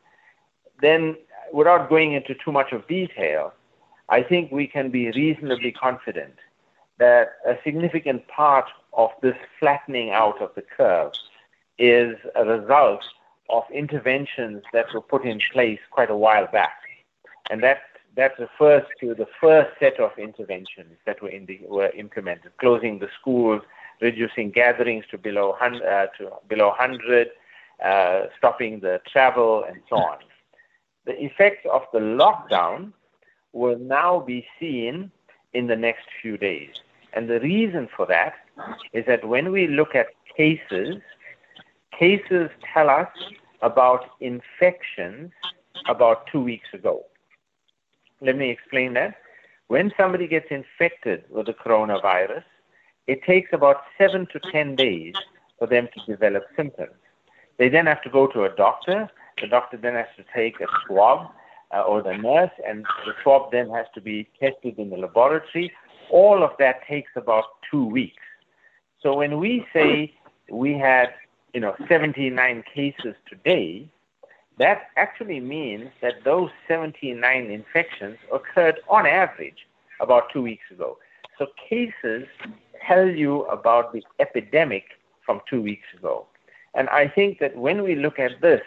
then 0.82 1.16
without 1.54 1.90
going 1.90 2.14
into 2.14 2.34
too 2.44 2.52
much 2.52 2.72
of 2.72 2.88
detail, 2.88 3.54
I 4.10 4.24
think 4.24 4.52
we 4.52 4.66
can 4.66 4.90
be 4.90 5.12
reasonably 5.12 5.72
confident 5.72 6.36
that 7.00 7.34
a 7.46 7.56
significant 7.64 8.28
part 8.28 8.66
of 8.94 9.10
this 9.22 9.36
flattening 9.60 10.12
out 10.12 10.42
of 10.42 10.52
the 10.56 10.62
curve 10.62 11.12
is 11.78 12.16
a 12.36 12.46
result 12.46 13.04
of 13.50 13.64
interventions 13.74 14.64
that 14.74 14.86
were 14.94 15.02
put 15.02 15.26
in 15.26 15.40
place 15.52 15.80
quite 15.92 16.10
a 16.10 16.16
while 16.16 16.48
back. 16.48 16.78
And 17.50 17.62
that, 17.64 17.80
that 18.16 18.34
refers 18.40 18.84
to 19.00 19.14
the 19.14 19.28
first 19.40 19.70
set 19.80 20.00
of 20.00 20.12
interventions 20.18 20.98
that 21.06 21.22
were, 21.22 21.32
the, 21.32 21.60
were 21.68 21.90
implemented, 21.90 22.52
closing 22.58 23.00
the 23.00 23.08
schools, 23.20 23.62
reducing 24.02 24.52
gatherings 24.52 25.06
to 25.12 25.18
below, 25.18 25.52
uh, 25.62 26.08
to 26.18 26.32
below 26.50 26.68
100, 26.70 27.30
uh, 27.84 28.24
stopping 28.38 28.80
the 28.80 29.00
travel, 29.12 29.64
and 29.68 29.78
so 29.90 29.96
on. 29.96 30.18
The 31.06 31.24
effects 31.24 31.66
of 31.72 31.84
the 31.94 32.00
lockdown 32.00 32.92
will 33.54 33.78
now 33.78 34.20
be 34.20 34.46
seen 34.60 35.12
in 35.54 35.68
the 35.68 35.76
next 35.76 36.06
few 36.22 36.38
days. 36.38 36.70
And 37.14 37.30
the 37.30 37.40
reason 37.40 37.90
for 37.96 38.06
that 38.08 38.36
is 38.94 39.06
that 39.08 39.28
when 39.28 39.52
we 39.52 39.68
look 39.68 39.96
at 39.96 40.08
cases, 40.38 40.98
cases 41.98 42.50
tell 42.74 42.90
us 42.90 43.10
about 43.62 44.12
infections 44.20 45.32
about 45.90 46.28
two 46.32 46.42
weeks 46.42 46.68
ago. 46.74 47.04
Let 48.22 48.38
me 48.38 48.50
explain 48.52 48.94
that. 48.94 49.16
When 49.68 49.92
somebody 49.98 50.28
gets 50.28 50.48
infected 50.52 51.24
with 51.30 51.48
the 51.48 51.54
coronavirus, 51.54 52.44
it 53.08 53.24
takes 53.24 53.50
about 53.52 53.78
seven 53.98 54.28
to 54.32 54.40
10 54.52 54.76
days 54.76 55.14
for 55.58 55.68
them 55.68 55.88
to 55.94 56.12
develop 56.12 56.44
symptoms. 56.56 56.96
They 57.58 57.70
then 57.70 57.88
have 57.88 58.02
to 58.04 58.10
go 58.10 58.28
to 58.28 58.44
a 58.44 58.50
doctor. 58.50 59.10
The 59.42 59.48
doctor 59.48 59.78
then 59.78 59.96
has 59.96 60.08
to 60.18 60.24
take 60.36 60.60
a 60.62 60.68
swab, 60.86 61.32
uh, 61.74 61.82
or 61.82 62.04
the 62.04 62.16
nurse, 62.18 62.52
and 62.68 62.86
the 63.06 63.14
swab 63.24 63.52
then 63.52 63.70
has 63.70 63.88
to 63.96 64.02
be 64.02 64.30
tested 64.40 64.78
in 64.78 64.90
the 64.90 64.98
laboratory. 64.98 65.72
All 66.10 66.44
of 66.44 66.52
that 66.60 66.86
takes 66.88 67.12
about 67.16 67.46
two 67.70 67.86
weeks. 67.86 68.24
So 69.02 69.16
when 69.16 69.40
we 69.40 69.66
say 69.74 70.14
we 70.50 70.74
had, 70.74 71.14
you 71.54 71.60
know, 71.60 71.76
79 71.88 72.64
cases 72.74 73.16
today, 73.28 73.90
that 74.62 74.90
actually 74.96 75.40
means 75.40 75.90
that 76.02 76.24
those 76.24 76.52
79 76.68 77.50
infections 77.50 78.18
occurred 78.32 78.80
on 78.88 79.06
average 79.08 79.68
about 80.00 80.32
two 80.32 80.42
weeks 80.42 80.66
ago. 80.70 80.98
So 81.38 81.48
cases 81.70 82.28
tell 82.88 83.08
you 83.08 83.44
about 83.46 83.92
the 83.94 84.04
epidemic 84.20 84.84
from 85.26 85.42
two 85.50 85.62
weeks 85.62 85.88
ago. 85.98 86.28
And 86.76 86.90
I 86.90 87.08
think 87.08 87.40
that 87.40 87.58
when 87.58 87.84
we 87.84 87.96
look 87.96 88.20
at 88.20 88.40
this, 88.42 88.62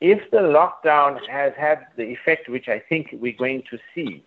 if 0.00 0.30
the 0.30 0.38
lockdown 0.38 1.26
has 1.28 1.52
had 1.56 1.86
the 1.96 2.04
effect 2.04 2.48
which 2.48 2.68
I 2.68 2.78
think 2.78 3.08
we're 3.12 3.32
going 3.32 3.62
to 3.70 3.78
see, 3.94 4.22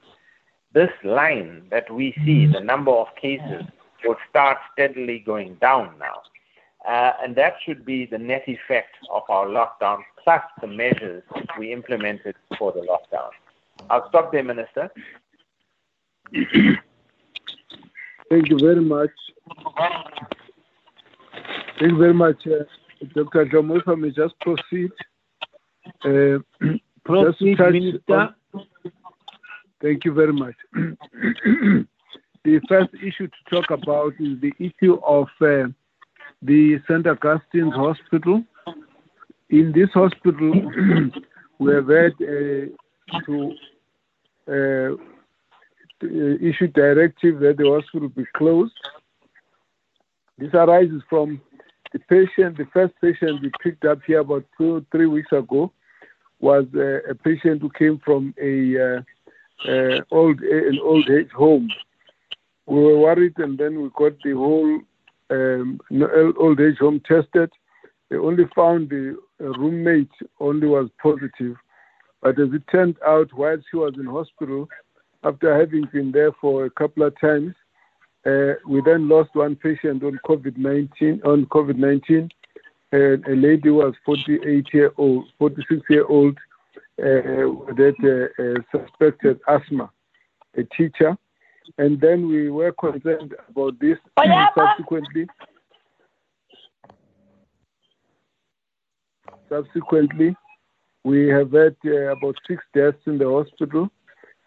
this 0.73 0.89
line 1.03 1.67
that 1.69 1.93
we 1.93 2.13
see, 2.25 2.47
the 2.47 2.59
number 2.59 2.91
of 2.91 3.07
cases, 3.21 3.63
will 4.03 4.17
start 4.29 4.57
steadily 4.73 5.19
going 5.19 5.55
down 5.55 5.93
now. 5.99 6.21
Uh, 6.87 7.11
and 7.21 7.35
that 7.35 7.55
should 7.65 7.85
be 7.85 8.05
the 8.05 8.17
net 8.17 8.43
effect 8.47 8.95
of 9.11 9.23
our 9.27 9.45
lockdown 9.45 9.99
plus 10.23 10.41
the 10.61 10.67
measures 10.67 11.21
we 11.59 11.73
implemented 11.73 12.33
for 12.57 12.71
the 12.71 12.79
lockdown. 12.79 13.29
I'll 13.89 14.07
stop 14.07 14.31
there, 14.31 14.43
Minister. 14.43 14.89
Thank 18.29 18.49
you 18.49 18.57
very 18.59 18.81
much. 18.81 19.09
Thank 21.79 21.91
you 21.91 21.97
very 21.97 22.13
much, 22.13 22.47
uh, 22.47 22.63
Dr. 23.13 23.45
Dhlomo. 23.45 23.79
If 23.79 23.87
I 23.87 23.95
may 23.95 24.11
just 24.11 24.39
proceed. 24.39 24.91
Uh, 26.05 26.39
proceed, 27.03 27.59
Minister. 27.59 28.33
On, 28.53 28.63
thank 29.81 30.05
you 30.05 30.13
very 30.13 30.33
much. 30.33 30.55
the 30.73 32.61
first 32.69 32.89
issue 32.95 33.27
to 33.27 33.55
talk 33.55 33.71
about 33.71 34.13
is 34.19 34.39
the 34.41 34.53
issue 34.59 34.99
of 35.05 35.27
uh, 35.41 35.67
the 36.41 36.79
St. 36.87 37.05
Augustine's 37.05 37.73
Hospital. 37.73 38.43
In 39.49 39.71
this 39.71 39.89
hospital, 39.93 40.51
we 41.59 41.73
have 41.73 41.87
had 41.87 42.13
uh, 42.21 43.21
to 43.25 43.53
uh, 44.49 44.95
issued 46.01 46.73
directive 46.73 47.39
that 47.39 47.57
the 47.57 47.65
hospital 47.65 48.09
be 48.09 48.25
closed. 48.35 48.73
This 50.37 50.53
arises 50.53 51.01
from 51.09 51.41
the 51.93 51.99
patient, 51.99 52.57
the 52.57 52.67
first 52.73 52.93
patient 53.01 53.41
we 53.41 53.51
picked 53.63 53.85
up 53.85 53.99
here 54.05 54.19
about 54.19 54.45
two, 54.57 54.85
three 54.91 55.07
weeks 55.07 55.31
ago 55.31 55.71
was 56.39 56.65
uh, 56.75 56.99
a 57.09 57.15
patient 57.15 57.61
who 57.61 57.69
came 57.71 57.99
from 58.03 58.33
a 58.39 58.97
uh, 58.97 59.01
uh, 59.67 60.01
old 60.11 60.39
an 60.41 60.79
old 60.83 61.09
age 61.09 61.31
home. 61.31 61.67
We 62.67 62.75
were 62.75 62.99
worried, 62.99 63.33
and 63.37 63.57
then 63.57 63.81
we 63.81 63.89
got 63.97 64.13
the 64.23 64.33
whole 64.33 64.81
um, 65.29 65.79
old 66.39 66.59
age 66.59 66.77
home 66.79 67.01
tested. 67.07 67.51
They 68.09 68.17
only 68.17 68.45
found 68.55 68.89
the 68.89 69.17
roommate 69.39 70.11
only 70.39 70.67
was 70.67 70.89
positive, 71.01 71.55
but 72.21 72.39
as 72.39 72.49
it 72.53 72.63
turned 72.71 72.95
out, 73.05 73.33
while 73.33 73.57
she 73.69 73.77
was 73.77 73.93
in 73.97 74.05
hospital, 74.05 74.69
after 75.23 75.57
having 75.57 75.85
been 75.91 76.11
there 76.11 76.31
for 76.39 76.65
a 76.65 76.69
couple 76.69 77.03
of 77.03 77.19
times, 77.19 77.53
uh, 78.25 78.53
we 78.67 78.81
then 78.81 79.07
lost 79.07 79.29
one 79.33 79.55
patient 79.55 80.03
on 80.03 80.19
COVID-19. 80.27 81.25
On 81.25 81.45
COVID-19, 81.45 82.29
uh, 82.93 83.31
a 83.31 83.35
lady 83.35 83.69
was 83.69 83.93
48 84.05 84.67
year 84.73 84.91
old, 84.97 85.25
46 85.37 85.81
year 85.89 86.05
old, 86.05 86.37
uh, 86.99 87.47
that 87.75 87.95
uh, 88.03 88.41
uh, 88.41 88.79
suspected 88.83 89.39
asthma, 89.47 89.89
a 90.55 90.63
teacher, 90.75 91.17
and 91.77 91.99
then 91.99 92.27
we 92.27 92.49
were 92.49 92.71
concerned 92.71 93.35
about 93.49 93.79
this 93.79 93.97
subsequently. 94.55 95.27
Subsequently, 99.49 100.35
we 101.03 101.27
have 101.27 101.51
had 101.51 101.75
uh, 101.85 102.11
about 102.11 102.35
six 102.47 102.61
deaths 102.73 102.97
in 103.05 103.17
the 103.17 103.25
hospital 103.25 103.89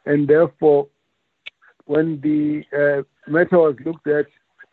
and 0.06 0.26
therefore, 0.26 0.88
when 1.84 2.20
the 2.20 2.64
uh, 2.76 3.02
matter 3.30 3.58
was 3.58 3.76
looked 3.84 4.06
at, 4.06 4.26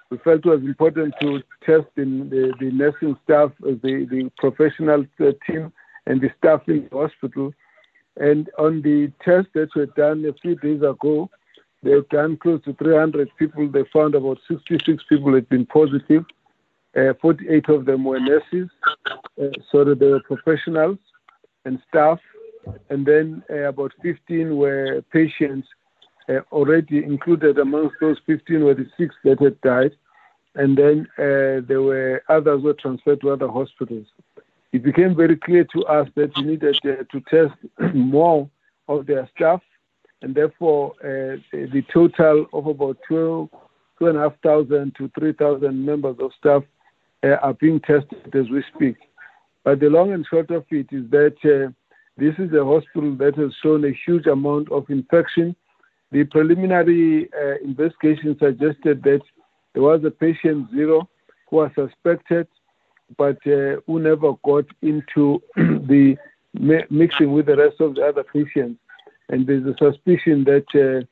we 0.10 0.18
felt 0.20 0.46
it 0.46 0.46
was 0.46 0.62
important 0.62 1.14
to 1.22 1.42
test 1.66 1.88
in 1.98 2.30
the, 2.30 2.54
the 2.60 2.72
nursing 2.72 3.18
staff, 3.24 3.52
uh, 3.64 3.72
the, 3.84 4.08
the 4.10 4.32
professional 4.38 5.06
uh, 5.20 5.32
team, 5.46 5.72
and 6.06 6.22
the 6.22 6.30
staff 6.38 6.62
in 6.68 6.88
the 6.90 6.98
hospital. 6.98 7.54
And 8.16 8.50
on 8.58 8.82
the 8.82 9.12
tests 9.24 9.52
that 9.54 9.76
were 9.76 9.88
done 9.88 10.26
a 10.26 10.34
few 10.42 10.56
days 10.56 10.82
ago, 10.82 11.30
they 11.84 11.92
had 11.92 12.10
done 12.10 12.38
close 12.38 12.64
to 12.64 12.74
300 12.74 13.30
people. 13.38 13.70
They 13.70 13.84
found 13.94 14.16
about 14.16 14.40
66 14.48 15.04
people 15.08 15.34
had 15.34 15.48
been 15.50 15.66
positive. 15.66 16.26
Uh, 16.96 17.14
48 17.22 17.70
of 17.70 17.86
them 17.86 18.04
were 18.04 18.20
nurses, 18.20 18.70
uh, 19.42 19.50
so 19.72 19.84
that 19.84 20.00
they 20.00 20.08
were 20.08 20.22
professionals 20.22 20.98
and 21.66 21.80
staff 21.88 22.20
and 22.90 23.06
then 23.06 23.44
uh, 23.50 23.70
about 23.70 23.94
15 24.02 24.56
were 24.56 25.04
patients 25.12 25.68
uh, 26.30 26.40
already 26.52 27.04
included 27.04 27.58
amongst 27.58 27.96
those 28.02 28.18
15 28.26 28.64
were 28.64 28.74
the 28.74 28.88
six 28.98 29.16
that 29.24 29.42
had 29.42 29.60
died, 29.62 29.92
and 30.56 30.78
then 30.78 31.08
uh, 31.18 31.66
there 31.68 31.82
were 31.82 32.22
others 32.30 32.62
were 32.64 32.74
transferred 32.74 33.22
to 33.22 33.32
other 33.32 33.48
hospitals. 33.48 34.08
It 34.74 34.84
became 34.84 35.16
very 35.16 35.38
clear 35.38 35.64
to 35.74 35.86
us 35.86 36.10
that 36.16 36.36
we 36.36 36.44
needed 36.44 36.78
uh, 36.84 37.04
to 37.12 37.22
test 37.30 37.56
more 37.96 38.50
of 38.88 39.06
their 39.06 39.30
staff, 39.36 39.62
and 40.22 40.34
therefore 40.36 40.94
uh, 41.04 41.38
the 41.52 41.84
total 41.94 42.48
of 42.54 42.68
about 42.68 42.98
12, 43.08 43.50
2,500 44.00 44.96
to 44.96 45.12
3,000 45.18 45.86
members 45.86 46.16
of 46.20 46.32
staff 46.40 46.64
uh, 47.24 47.36
are 47.42 47.54
being 47.54 47.80
tested 47.80 48.34
as 48.34 48.50
we 48.50 48.64
speak. 48.76 48.96
But 49.64 49.80
the 49.80 49.90
long 49.90 50.14
and 50.14 50.26
short 50.30 50.50
of 50.52 50.66
it 50.72 50.88
is 50.92 51.10
that 51.12 51.74
this 52.18 52.34
is 52.40 52.52
a 52.54 52.66
hospital 52.66 53.16
that 53.18 53.36
has 53.36 53.52
shown 53.62 53.86
a 53.86 53.92
huge 54.06 54.26
amount 54.26 54.72
of 54.72 54.90
infection. 54.90 55.56
The 56.12 56.24
preliminary 56.24 57.30
uh, 57.32 57.58
investigation 57.64 58.36
suggested 58.40 59.04
that 59.04 59.22
there 59.74 59.84
was 59.84 60.04
a 60.04 60.10
patient 60.10 60.72
zero 60.72 61.08
who 61.50 61.58
was 61.58 61.72
suspected, 61.76 62.48
but 63.18 63.38
uh, 63.46 63.82
who 63.86 64.00
never 64.00 64.34
got 64.44 64.66
into 64.82 65.44
the 65.56 66.18
mixing 66.90 67.34
with 67.34 67.46
the 67.46 67.56
rest 67.56 67.80
of 67.80 67.96
the 67.96 68.02
other 68.02 68.24
patients. 68.24 68.80
And 69.30 69.46
there's 69.46 69.66
a 69.66 69.76
suspicion 69.78 70.46
that 70.46 70.66
uh, 70.76 71.06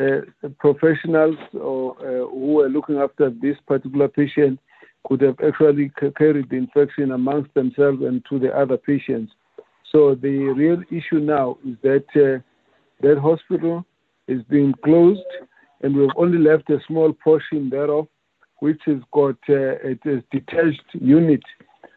uh, 0.00 0.48
professionals 0.58 1.36
or, 1.60 1.96
uh, 1.98 2.28
who 2.28 2.52
were 2.54 2.68
looking 2.68 2.96
after 2.98 3.30
this 3.30 3.56
particular 3.66 4.08
patient 4.08 4.60
could 5.06 5.20
have 5.20 5.36
actually 5.44 5.90
carried 6.16 6.48
the 6.50 6.56
infection 6.56 7.12
amongst 7.12 7.52
themselves 7.54 8.02
and 8.02 8.24
to 8.28 8.38
the 8.38 8.56
other 8.56 8.76
patients. 8.76 9.32
So 9.90 10.14
the 10.14 10.52
real 10.56 10.82
issue 10.90 11.18
now 11.20 11.58
is 11.66 11.76
that 11.82 12.04
that 13.00 13.18
hospital 13.18 13.84
is 14.26 14.42
being 14.50 14.74
closed, 14.84 15.20
and 15.82 15.96
we've 15.96 16.10
only 16.16 16.38
left 16.38 16.68
a 16.70 16.78
small 16.86 17.12
portion 17.12 17.70
thereof, 17.70 18.06
which 18.58 18.80
has 18.86 18.98
got 19.12 19.36
a, 19.48 19.98
detached 20.30 20.84
unit, 20.92 21.42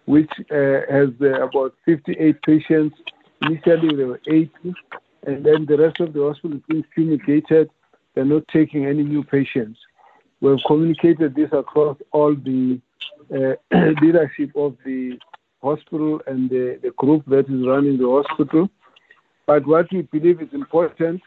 which 0.06 0.32
has 0.50 1.10
about 1.20 1.74
58 1.86 2.42
patients. 2.44 2.96
Initially, 3.42 3.96
there 3.96 4.08
were 4.08 4.22
80, 4.28 4.50
and 5.24 5.46
then 5.46 5.66
the 5.66 5.78
rest 5.78 6.00
of 6.00 6.14
the 6.14 6.22
hospital 6.22 6.58
is 6.58 6.64
being 6.68 6.86
fumigated. 6.96 7.70
They're 8.14 8.26
not 8.26 8.48
taking 8.48 8.86
any 8.86 9.04
new 9.04 9.24
patients. 9.24 9.80
We've 10.42 10.60
communicated 10.66 11.36
this 11.36 11.50
across 11.52 11.98
all 12.12 12.36
the 12.36 12.80
uh, 13.34 13.54
leadership 14.02 14.52
of 14.56 14.76
the 14.84 15.20
hospital 15.62 16.22
and 16.26 16.50
the, 16.50 16.94
group 16.98 17.24
that 17.28 17.48
is 17.48 17.68
running 17.68 17.98
the 17.98 18.10
hospital. 18.10 18.70
But 19.46 19.68
what 19.68 19.92
we 19.92 20.02
believe 20.02 20.42
is 20.42 20.50
important 20.54 21.22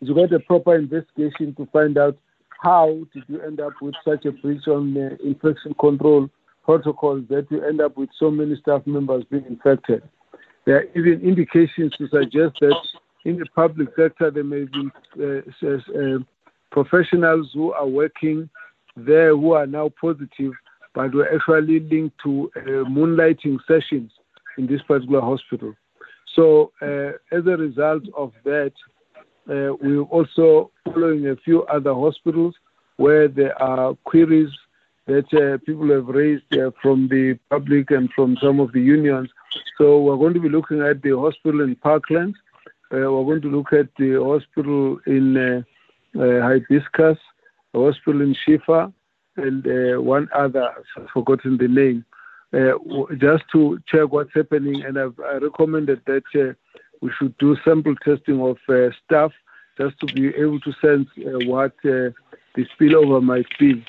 is 0.00 0.08
to 0.08 0.14
get 0.14 0.32
a 0.32 0.40
proper 0.40 0.76
investigation 0.76 1.54
to 1.56 1.66
find 1.66 1.98
out 1.98 2.16
how 2.62 3.06
did 3.12 3.24
you 3.28 3.40
end 3.42 3.60
up 3.60 3.72
with 3.82 3.94
such 4.04 4.24
a 4.24 4.32
breach 4.32 4.66
on 4.68 4.96
infection 5.22 5.74
control 5.74 6.30
protocols 6.64 7.24
that 7.28 7.50
you 7.50 7.62
end 7.62 7.80
up 7.80 7.96
with 7.96 8.08
so 8.18 8.30
many 8.30 8.56
staff 8.56 8.86
members 8.86 9.24
being 9.24 9.44
infected. 9.46 10.02
There 10.64 10.76
are 10.76 10.84
even 10.94 11.20
indications 11.22 11.92
to 11.98 12.08
suggest 12.08 12.56
that 12.60 12.76
in 13.24 13.38
the 13.38 13.46
public 13.54 13.88
sector 13.96 14.30
there 14.30 14.44
may 14.44 14.64
be 14.64 14.90
uh, 15.20 15.68
uh, 15.68 16.18
professionals 16.70 17.50
who 17.52 17.72
are 17.72 17.86
working 17.86 18.48
there 18.96 19.30
who 19.36 19.52
are 19.52 19.66
now 19.66 19.90
positive, 20.00 20.52
but 20.94 21.14
were 21.14 21.32
actually 21.32 21.80
linked 21.80 22.16
to 22.22 22.50
uh, 22.56 22.60
moonlighting 22.88 23.58
sessions 23.66 24.12
in 24.58 24.66
this 24.66 24.82
particular 24.82 25.20
hospital. 25.20 25.74
So, 26.34 26.72
uh, 26.80 27.12
as 27.36 27.46
a 27.46 27.56
result 27.56 28.04
of 28.16 28.32
that, 28.44 28.72
uh, 29.48 29.74
we're 29.80 30.02
also 30.02 30.70
following 30.84 31.28
a 31.28 31.36
few 31.36 31.64
other 31.64 31.94
hospitals 31.94 32.54
where 32.96 33.28
there 33.28 33.60
are 33.60 33.94
queries 34.04 34.50
that 35.06 35.26
uh, 35.34 35.58
people 35.64 35.90
have 35.90 36.06
raised 36.06 36.44
from 36.80 37.08
the 37.08 37.38
public 37.50 37.90
and 37.90 38.10
from 38.12 38.36
some 38.40 38.60
of 38.60 38.72
the 38.72 38.80
unions. 38.80 39.28
So 39.78 40.00
we're 40.00 40.16
going 40.16 40.34
to 40.34 40.40
be 40.40 40.48
looking 40.48 40.80
at 40.82 41.02
the 41.02 41.18
hospital 41.18 41.60
in 41.62 41.76
Parklands. 41.76 42.34
Uh, 42.92 43.10
we're 43.10 43.24
going 43.24 43.42
to 43.42 43.50
look 43.50 43.72
at 43.72 43.88
the 43.98 44.22
hospital 44.22 44.98
in 45.06 45.36
uh, 45.36 45.62
uh, 46.18 46.40
Hibiscus, 46.40 47.18
hospital 47.74 48.20
in 48.20 48.34
Shifa, 48.34 48.92
and 49.36 49.66
uh, 49.66 50.00
one 50.00 50.28
other, 50.34 50.74
I've 50.96 51.08
forgotten 51.10 51.56
the 51.56 51.68
name, 51.68 52.04
uh, 52.52 52.72
just 53.16 53.44
to 53.52 53.80
check 53.86 54.12
what's 54.12 54.34
happening. 54.34 54.84
And 54.84 54.98
I've 54.98 55.18
I 55.20 55.36
recommended 55.36 56.02
that 56.06 56.24
uh, 56.34 56.52
we 57.00 57.10
should 57.18 57.36
do 57.38 57.56
sample 57.64 57.96
testing 57.96 58.42
of 58.42 58.58
uh, 58.68 58.90
staff 59.04 59.32
just 59.78 59.98
to 60.00 60.06
be 60.06 60.28
able 60.28 60.60
to 60.60 60.72
sense 60.82 61.08
uh, 61.18 61.46
what 61.46 61.72
the 61.82 62.14
spillover 62.56 63.22
might 63.22 63.46
be. 63.58 63.82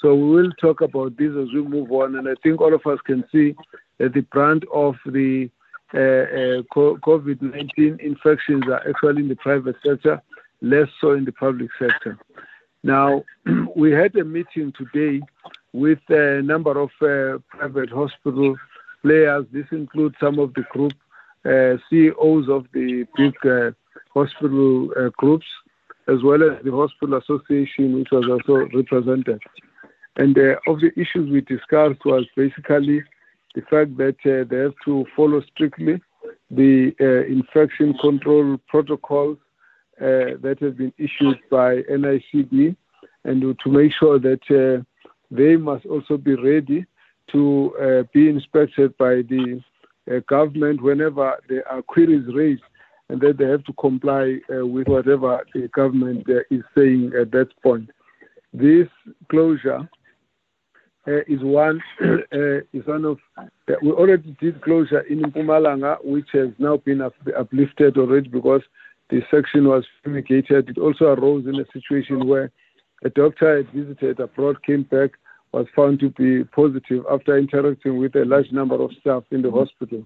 So 0.00 0.14
we 0.14 0.30
will 0.30 0.52
talk 0.52 0.80
about 0.80 1.16
this 1.16 1.30
as 1.30 1.52
we 1.52 1.62
move 1.62 1.90
on, 1.92 2.16
and 2.16 2.28
I 2.28 2.34
think 2.42 2.60
all 2.60 2.74
of 2.74 2.86
us 2.86 2.98
can 3.04 3.24
see 3.30 3.54
the 3.98 4.26
brunt 4.30 4.64
of 4.72 4.96
the 5.06 5.50
uh, 5.94 5.98
uh, 5.98 6.62
COVID-19 6.74 8.00
infections 8.00 8.64
are 8.66 8.82
actually 8.88 9.22
in 9.22 9.28
the 9.28 9.36
private 9.36 9.76
sector, 9.84 10.20
less 10.60 10.88
so 11.00 11.12
in 11.12 11.24
the 11.24 11.32
public 11.32 11.70
sector. 11.78 12.18
Now, 12.82 13.24
we 13.76 13.92
had 13.92 14.14
a 14.16 14.24
meeting 14.24 14.72
today 14.76 15.20
with 15.72 16.00
a 16.08 16.42
number 16.42 16.72
of 16.78 16.90
uh, 17.00 17.38
private 17.48 17.90
hospital 17.90 18.56
players. 19.02 19.46
This 19.52 19.66
includes 19.70 20.16
some 20.20 20.38
of 20.38 20.54
the 20.54 20.62
group 20.70 20.92
CEOs 21.44 22.48
of 22.48 22.66
the 22.72 23.06
big 23.16 23.34
hospital 24.12 24.88
groups, 25.16 25.46
as 26.08 26.20
well 26.24 26.42
as 26.42 26.64
the 26.64 26.72
hospital 26.72 27.16
association, 27.16 27.92
which 27.94 28.08
was 28.10 28.26
also 28.28 28.66
represented. 28.74 29.40
And 30.16 30.36
of 30.36 30.80
the 30.80 30.90
issues 30.96 31.30
we 31.30 31.42
discussed 31.42 32.04
was 32.04 32.26
basically 32.34 33.04
the 33.56 33.62
fact 33.62 33.96
that 33.96 34.16
uh, 34.26 34.44
they 34.48 34.58
have 34.58 34.74
to 34.84 35.04
follow 35.16 35.42
strictly 35.52 36.00
the 36.50 36.94
uh, 37.00 37.24
infection 37.26 37.94
control 38.00 38.58
protocols 38.68 39.38
uh, 40.00 40.36
that 40.42 40.58
have 40.60 40.76
been 40.76 40.92
issued 40.98 41.38
by 41.50 41.76
NICD 41.90 42.76
and 43.24 43.42
to 43.64 43.70
make 43.70 43.92
sure 43.98 44.20
that 44.20 44.84
they 45.30 45.56
must 45.56 45.86
also 45.86 46.16
be 46.16 46.34
ready 46.34 46.86
to 47.32 48.06
be 48.14 48.28
inspected 48.28 48.96
by 48.98 49.22
the 49.22 49.60
government 50.28 50.80
whenever 50.80 51.36
there 51.48 51.66
are 51.66 51.82
queries 51.82 52.24
raised 52.32 52.62
and 53.08 53.20
that 53.20 53.38
they 53.38 53.46
have 53.48 53.64
to 53.64 53.72
comply 53.72 54.36
with 54.48 54.86
whatever 54.86 55.44
the 55.54 55.66
government 55.74 56.24
is 56.50 56.62
saying 56.76 57.10
at 57.20 57.32
that 57.32 57.48
point. 57.64 57.90
This 58.52 58.86
closure 59.28 59.88
is 61.06 61.40
one 61.42 61.80
uh, 62.02 62.60
is 62.72 62.86
one 62.86 63.04
of 63.04 63.18
uh, 63.38 63.44
we 63.82 63.90
already 63.90 64.36
did 64.40 64.60
closure 64.62 65.00
in 65.00 65.22
Mpumalanga, 65.22 66.04
which 66.04 66.28
has 66.32 66.48
now 66.58 66.78
been 66.78 67.00
up, 67.00 67.14
uplifted 67.38 67.96
already 67.96 68.28
because 68.28 68.62
the 69.10 69.22
section 69.30 69.68
was 69.68 69.84
fumigated. 70.02 70.68
It 70.68 70.78
also 70.78 71.06
arose 71.06 71.46
in 71.46 71.56
a 71.56 71.64
situation 71.72 72.26
where 72.26 72.50
a 73.04 73.10
doctor 73.10 73.58
had 73.58 73.70
visited 73.72 74.18
abroad, 74.20 74.62
came 74.64 74.82
back, 74.82 75.12
was 75.52 75.66
found 75.76 76.00
to 76.00 76.10
be 76.10 76.44
positive 76.44 77.04
after 77.10 77.38
interacting 77.38 77.98
with 77.98 78.16
a 78.16 78.24
large 78.24 78.50
number 78.50 78.74
of 78.74 78.90
staff 79.00 79.22
in 79.30 79.42
the 79.42 79.50
hospital. 79.50 80.04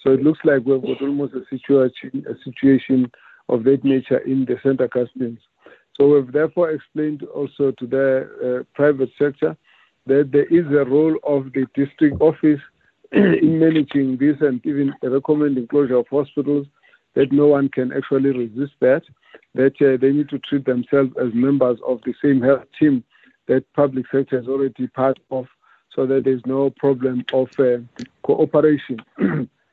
So 0.00 0.12
it 0.12 0.22
looks 0.22 0.40
like 0.44 0.64
we've 0.64 0.82
got 0.82 1.00
almost 1.00 1.34
a 1.34 1.44
situation, 1.48 2.24
a 2.28 2.34
situation 2.44 3.10
of 3.48 3.64
that 3.64 3.84
nature 3.84 4.18
in 4.18 4.44
the 4.44 4.56
center 4.62 4.88
Augustine's. 4.88 5.38
So 5.94 6.08
we've 6.08 6.32
therefore 6.32 6.70
explained 6.70 7.22
also 7.22 7.70
to 7.78 7.86
the 7.86 8.60
uh, 8.60 8.64
private 8.74 9.10
sector 9.18 9.56
that 10.06 10.30
there 10.32 10.46
is 10.46 10.66
a 10.66 10.88
role 10.88 11.16
of 11.24 11.52
the 11.52 11.66
district 11.74 12.20
office 12.20 12.60
in 13.12 13.58
managing 13.58 14.16
this 14.18 14.36
and 14.40 14.64
even 14.64 14.92
recommending 15.02 15.66
closure 15.66 15.96
of 15.96 16.06
hospitals, 16.08 16.66
that 17.14 17.30
no 17.30 17.46
one 17.46 17.68
can 17.68 17.92
actually 17.92 18.30
resist 18.30 18.72
that, 18.80 19.02
that 19.54 19.74
uh, 19.82 19.96
they 20.00 20.10
need 20.10 20.28
to 20.30 20.38
treat 20.38 20.64
themselves 20.64 21.10
as 21.20 21.28
members 21.34 21.78
of 21.86 22.00
the 22.04 22.14
same 22.22 22.40
health 22.40 22.64
team 22.78 23.04
that 23.48 23.64
public 23.74 24.06
sector 24.10 24.38
is 24.38 24.48
already 24.48 24.86
part 24.88 25.18
of, 25.30 25.46
so 25.94 26.06
that 26.06 26.24
there's 26.24 26.42
no 26.46 26.70
problem 26.70 27.24
of 27.32 27.48
uh, 27.58 27.78
cooperation. 28.22 28.98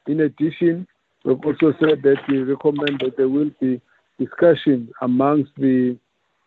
in 0.07 0.19
addition, 0.19 0.86
we've 1.23 1.43
also 1.45 1.73
said 1.80 2.01
that 2.03 2.17
we 2.27 2.39
recommend 2.39 2.99
that 2.99 3.15
there 3.15 3.30
will 3.30 3.51
be 3.61 3.80
discussion 4.19 4.89
amongst 5.01 5.51
the 5.55 5.97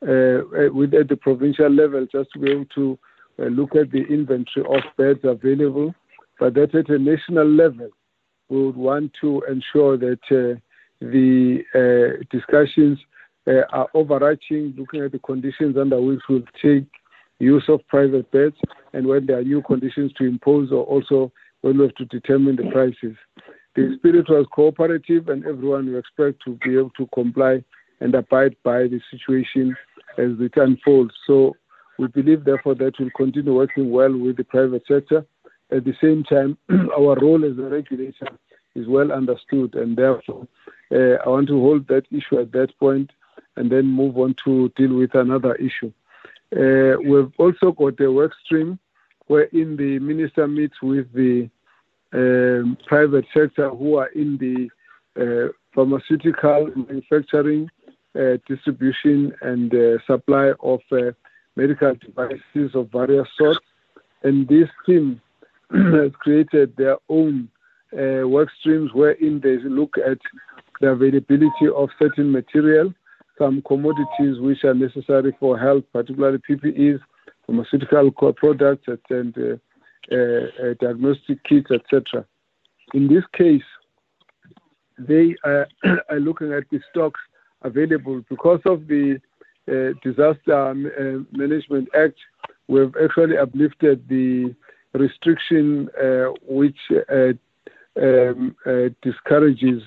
uh, 0.03 0.43
with 0.75 0.93
at 0.95 1.09
the 1.09 1.17
provincial 1.17 1.71
level 1.71 2.07
just 2.11 2.29
to 2.33 2.39
be 2.41 2.51
able 2.51 2.65
to 2.67 2.99
uh, 2.99 3.12
look 3.39 3.75
at 3.75 3.91
the 3.91 4.05
inventory 4.05 4.67
of 4.67 4.83
beds 4.97 5.21
available, 5.25 5.95
but 6.39 6.55
that 6.55 6.75
at 6.75 6.89
a 6.89 6.99
national 6.99 7.49
level, 7.49 7.89
we 8.49 8.65
would 8.65 8.77
want 8.77 9.13
to 9.21 9.43
ensure 9.49 9.97
that 9.97 10.21
uh, 10.31 10.59
the 11.01 11.63
uh, 11.75 12.23
discussions 12.31 12.99
uh, 13.47 13.63
are 13.73 13.89
overarching, 13.95 14.75
looking 14.77 15.03
at 15.03 15.13
the 15.13 15.19
conditions 15.19 15.77
under 15.77 16.01
which 16.01 16.21
we'll 16.29 16.43
take 16.63 16.87
use 17.39 17.65
of 17.69 17.81
private 17.89 18.31
beds 18.31 18.57
and 18.93 19.07
when 19.07 19.27
there 19.27 19.39
are 19.39 19.45
new 19.45 19.63
conditions 19.63 20.13
to 20.13 20.25
impose 20.25 20.71
or 20.71 20.85
also 20.85 21.33
when 21.63 21.79
we 21.79 21.85
have 21.85 21.95
to 21.97 22.05
determine 22.05 22.57
the 22.57 22.71
prices. 22.71 23.17
The 23.75 23.95
spirit 23.99 24.29
was 24.29 24.47
cooperative 24.53 25.29
and 25.29 25.45
everyone 25.45 25.87
we 25.87 25.99
expect 25.99 26.43
to 26.45 26.59
be 26.65 26.77
able 26.77 26.91
to 26.91 27.09
comply 27.15 27.65
and 28.01 28.15
abide 28.15 28.55
by 28.63 28.83
the 28.83 29.01
situation 29.11 29.77
as 30.19 30.33
it 30.39 30.53
unfolds. 30.57 31.15
So 31.27 31.57
we 32.03 32.09
believe, 32.09 32.45
therefore, 32.45 32.75
that 32.75 32.95
we'll 32.99 33.11
continue 33.17 33.55
working 33.55 33.91
well 33.91 34.13
with 34.13 34.37
the 34.37 34.43
private 34.45 34.83
sector. 34.89 35.25
At 35.71 35.85
the 35.85 35.95
same 36.03 36.25
time, 36.25 36.59
our 36.99 37.17
role 37.21 37.45
as 37.45 37.57
a 37.59 37.63
regulator 37.63 38.29
is 38.75 38.89
well 38.89 39.13
understood, 39.13 39.77
and 39.77 39.97
therefore, 39.97 40.49
uh, 40.93 41.23
I 41.25 41.29
want 41.29 41.47
to 41.49 41.61
hold 41.61 41.87
that 41.89 42.07
issue 42.11 42.41
at 42.41 42.51
that 42.53 42.77
point 42.81 43.11
and 43.57 43.71
then 43.71 43.87
move 43.87 44.19
on 44.19 44.35
to 44.45 44.73
deal 44.77 44.95
with 44.95 45.15
another 45.15 45.55
issue. 45.55 45.93
Uh, 46.55 46.99
we've 47.09 47.33
also 47.39 47.71
got 47.71 48.01
a 48.01 48.11
work 48.11 48.33
stream 48.45 48.79
wherein 49.29 49.77
the 49.77 49.99
minister 50.01 50.49
meets 50.49 50.83
with 50.83 51.07
the 51.13 51.49
um, 52.13 52.77
private 52.87 53.27
sector 53.33 53.71
who 53.71 53.97
are 53.97 54.09
in 54.09 54.39
the 54.39 54.69
uh, 55.23 55.53
pharmaceutical 55.73 56.69
manufacturing, 56.89 57.71
distribution, 58.47 59.33
and 59.41 59.73
supply 60.07 60.53
of 60.61 60.81
medical 61.57 61.95
devices 61.95 62.75
of 62.75 62.91
various 62.91 63.29
sorts. 63.39 63.61
And 64.23 64.47
this 64.49 64.69
team 64.87 65.21
has 65.73 66.13
created 66.19 66.77
their 66.77 66.97
own 67.09 67.49
uh, 67.93 68.27
work 68.27 68.49
streams 68.61 68.91
wherein 68.95 69.41
they 69.41 69.59
look 69.59 69.97
at 69.99 70.19
the 70.81 70.89
availability 70.89 71.69
of 71.75 71.91
certain 71.99 72.31
material, 72.31 72.93
some 73.39 73.63
commodities 73.63 74.41
which 74.41 74.65
are 74.65 74.75
necessary 74.75 75.35
for 75.39 75.59
health, 75.59 75.85
particularly 75.93 76.39
PPEs, 76.49 77.01
pharmaceutical 77.47 78.11
products, 78.11 78.89
and 79.11 79.37
uh, 79.39 79.57
uh, 80.11 80.17
uh, 80.17 80.75
diagnostic 80.81 81.43
kits, 81.45 81.71
etc. 81.71 82.27
In 82.95 83.09
this 83.09 83.25
case, 83.37 83.63
they 84.99 85.37
are, 85.45 85.69
are, 86.11 86.21
looking 86.21 86.53
at 86.53 86.65
the 86.71 86.81
stocks 86.91 87.21
available 87.63 88.23
because 88.29 88.61
of 88.67 88.87
the 88.89 89.21
Disaster 89.67 90.71
uh, 90.71 91.37
Management 91.37 91.89
Act. 91.97 92.19
We've 92.69 92.95
actually 93.03 93.39
uplifted 93.39 94.09
the 94.09 94.55
restriction 94.95 95.89
uh, 96.01 96.33
which 96.47 96.79
um, 97.97 98.57
discourages 99.03 99.83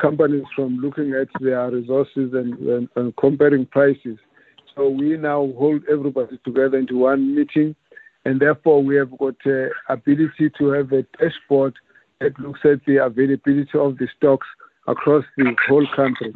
companies 0.00 0.44
from 0.56 0.78
looking 0.78 1.14
at 1.14 1.28
their 1.40 1.70
resources 1.70 2.32
and, 2.34 2.88
comparing 3.16 3.66
prices. 3.66 4.18
So 4.74 4.88
we 4.88 5.16
now 5.16 5.52
hold 5.58 5.82
everybody 5.90 6.38
together 6.44 6.78
into 6.78 6.98
one 6.98 7.34
meeting, 7.34 7.74
and 8.24 8.40
therefore 8.40 8.82
we 8.82 8.96
have 8.96 9.16
got 9.18 9.36
uh, 9.46 9.68
ability 9.88 10.50
to 10.58 10.70
have 10.70 10.92
a 10.92 11.02
dashboard 11.18 11.74
that 12.20 12.38
looks 12.38 12.60
at 12.64 12.84
the 12.86 13.04
availability 13.04 13.78
of 13.78 13.98
the 13.98 14.08
stocks 14.16 14.46
across 14.88 15.24
the 15.36 15.54
whole 15.68 15.86
country. 15.94 16.34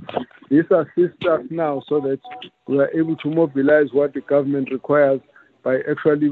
This 0.50 0.66
assists 0.70 1.26
us 1.28 1.40
now 1.50 1.82
so 1.88 2.00
that 2.00 2.20
we 2.68 2.78
are 2.78 2.90
able 2.94 3.16
to 3.16 3.28
mobilize 3.28 3.88
what 3.92 4.12
the 4.12 4.20
government 4.20 4.70
requires 4.70 5.20
by 5.64 5.78
actually 5.90 6.28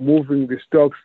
moving 0.00 0.46
the 0.46 0.56
stocks 0.66 0.96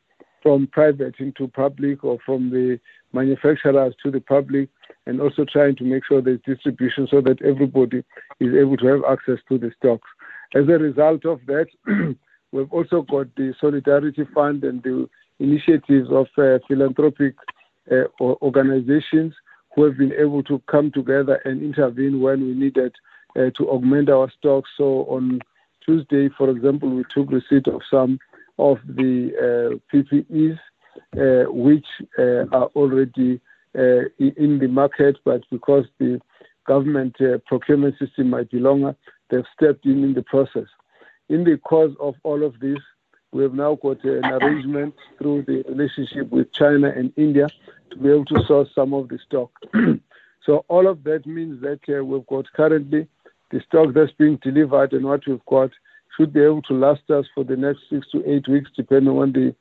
from 0.41 0.67
private 0.67 1.15
into 1.19 1.47
public 1.49 2.03
or 2.03 2.17
from 2.25 2.49
the 2.49 2.79
manufacturers 3.11 3.93
to 4.03 4.09
the 4.09 4.21
public 4.21 4.69
and 5.05 5.19
also 5.19 5.45
trying 5.45 5.75
to 5.75 5.83
make 5.83 6.03
sure 6.05 6.21
there's 6.21 6.39
distribution 6.45 7.07
so 7.11 7.19
that 7.21 7.41
everybody 7.41 8.03
is 8.39 8.53
able 8.55 8.77
to 8.77 8.87
have 8.87 9.01
access 9.09 9.39
to 9.49 9.57
the 9.57 9.71
stocks. 9.77 10.07
As 10.55 10.63
a 10.63 10.79
result 10.79 11.25
of 11.25 11.39
that, 11.47 11.67
we've 12.51 12.71
also 12.71 13.01
got 13.01 13.27
the 13.35 13.53
Solidarity 13.59 14.25
Fund 14.33 14.63
and 14.63 14.81
the 14.83 15.09
initiatives 15.39 16.09
of 16.09 16.27
uh, 16.37 16.59
philanthropic 16.67 17.35
uh, 17.91 18.03
organizations 18.21 19.33
who 19.75 19.83
have 19.83 19.97
been 19.97 20.13
able 20.13 20.43
to 20.43 20.61
come 20.67 20.91
together 20.91 21.41
and 21.45 21.61
intervene 21.61 22.21
when 22.21 22.41
we 22.41 22.53
needed 22.53 22.95
uh, 23.35 23.49
to 23.57 23.69
augment 23.69 24.09
our 24.09 24.31
stocks. 24.37 24.69
So 24.77 25.05
on 25.05 25.39
Tuesday, 25.85 26.29
for 26.37 26.49
example, 26.49 26.89
we 26.89 27.03
took 27.13 27.31
receipt 27.31 27.67
of 27.67 27.81
some 27.89 28.19
of 28.59 28.77
the 28.87 29.31
uh, 29.37 29.95
PPEs, 29.95 30.59
uh, 31.17 31.51
which 31.51 31.85
uh, 32.19 32.45
are 32.55 32.69
already 32.75 33.41
uh, 33.75 34.05
in 34.19 34.59
the 34.59 34.67
market, 34.67 35.17
but 35.25 35.41
because 35.49 35.85
the 35.99 36.21
government 36.67 37.15
procurement 37.47 37.97
system 37.97 38.29
might 38.29 38.49
be 38.51 38.59
longer, 38.59 38.95
they've 39.29 39.43
stepped 39.59 39.85
in 39.85 40.03
in 40.03 40.13
the 40.13 40.21
process. 40.21 40.67
In 41.29 41.43
the 41.43 41.57
course 41.57 41.93
of 41.99 42.15
all 42.23 42.43
of 42.43 42.59
this, 42.59 42.77
we 43.33 43.43
have 43.43 43.53
now 43.53 43.75
got 43.75 44.03
an 44.03 44.23
arrangement 44.25 44.93
through 45.17 45.43
the 45.47 45.63
relationship 45.67 46.29
with 46.29 46.53
China 46.53 46.89
and 46.95 47.11
India 47.17 47.49
to 47.89 47.97
be 47.97 48.09
able 48.09 48.25
to 48.25 48.43
source 48.45 48.69
some 48.75 48.93
of 48.93 49.09
the 49.09 49.17
stock. 49.25 49.51
so 50.45 50.63
all 50.67 50.87
of 50.87 51.03
that 51.03 51.25
means 51.25 51.61
that 51.61 51.79
uh, 51.89 52.03
we've 52.03 52.27
got 52.27 52.45
currently 52.53 53.07
the 53.51 53.59
stock 53.67 53.93
that's 53.93 54.11
being 54.13 54.37
delivered 54.43 54.93
and 54.93 55.05
what 55.05 55.25
we've 55.27 55.45
got 55.47 55.71
should 56.15 56.31
be 56.31 56.41
able 56.41 56.61
to 56.63 56.73
last 56.73 57.09
us 57.09 57.25
for 57.33 57.43
the 57.43 57.55
next 57.55 57.81
six 57.89 58.07
to 58.11 58.23
eight 58.29 58.47
weeks, 58.47 58.69
depending 58.75 59.17
on 59.17 59.31
the 59.31 59.55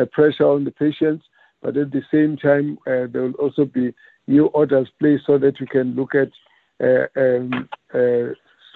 uh, 0.00 0.04
pressure 0.12 0.46
on 0.46 0.64
the 0.64 0.70
patients. 0.70 1.24
But 1.62 1.76
at 1.76 1.90
the 1.90 2.02
same 2.12 2.36
time, 2.36 2.78
uh, 2.86 3.10
there 3.10 3.22
will 3.22 3.32
also 3.32 3.64
be 3.64 3.92
new 4.28 4.46
orders 4.46 4.88
placed 5.00 5.26
so 5.26 5.36
that 5.38 5.58
we 5.58 5.66
can 5.66 5.96
look 5.96 6.14
at 6.14 6.28
um, 6.80 7.68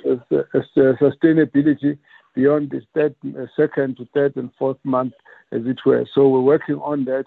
sustainability 0.05 1.99
beyond 2.35 2.71
this 2.71 2.85
third, 2.95 3.15
uh, 3.25 3.47
second 3.57 3.97
to 3.97 4.07
third 4.15 4.37
and 4.37 4.51
fourth 4.59 4.79
month, 4.85 5.13
as 5.53 5.63
it 5.67 5.81
were. 5.85 6.07
So 6.15 6.29
we're 6.29 6.41
working 6.41 6.77
on 6.77 7.05
that. 7.07 7.25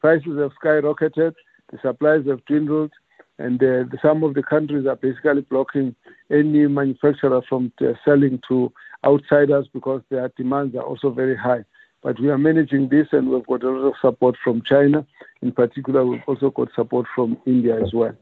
Prices 0.00 0.38
have 0.38 0.52
skyrocketed, 0.62 1.34
the 1.72 1.78
supplies 1.82 2.26
have 2.26 2.44
dwindled, 2.44 2.92
and 3.38 3.62
uh, 3.62 3.84
some 4.02 4.22
of 4.22 4.34
the 4.34 4.42
countries 4.42 4.86
are 4.86 4.96
basically 4.96 5.40
blocking 5.42 5.94
any 6.30 6.66
manufacturer 6.66 7.42
from 7.48 7.72
uh, 7.80 7.92
selling 8.04 8.40
to 8.48 8.72
outsiders 9.04 9.66
because 9.72 10.02
their 10.10 10.30
demands 10.36 10.74
are 10.76 10.82
also 10.82 11.10
very 11.10 11.36
high. 11.36 11.64
But 12.02 12.20
we 12.20 12.28
are 12.28 12.38
managing 12.38 12.90
this, 12.90 13.08
and 13.12 13.30
we've 13.30 13.46
got 13.46 13.62
a 13.62 13.70
lot 13.70 13.88
of 13.88 13.94
support 14.00 14.36
from 14.44 14.62
China. 14.66 15.06
In 15.40 15.52
particular, 15.52 16.04
we've 16.04 16.20
also 16.26 16.50
got 16.50 16.68
support 16.74 17.06
from 17.14 17.38
India 17.46 17.82
as 17.82 17.92
well. 17.94 18.14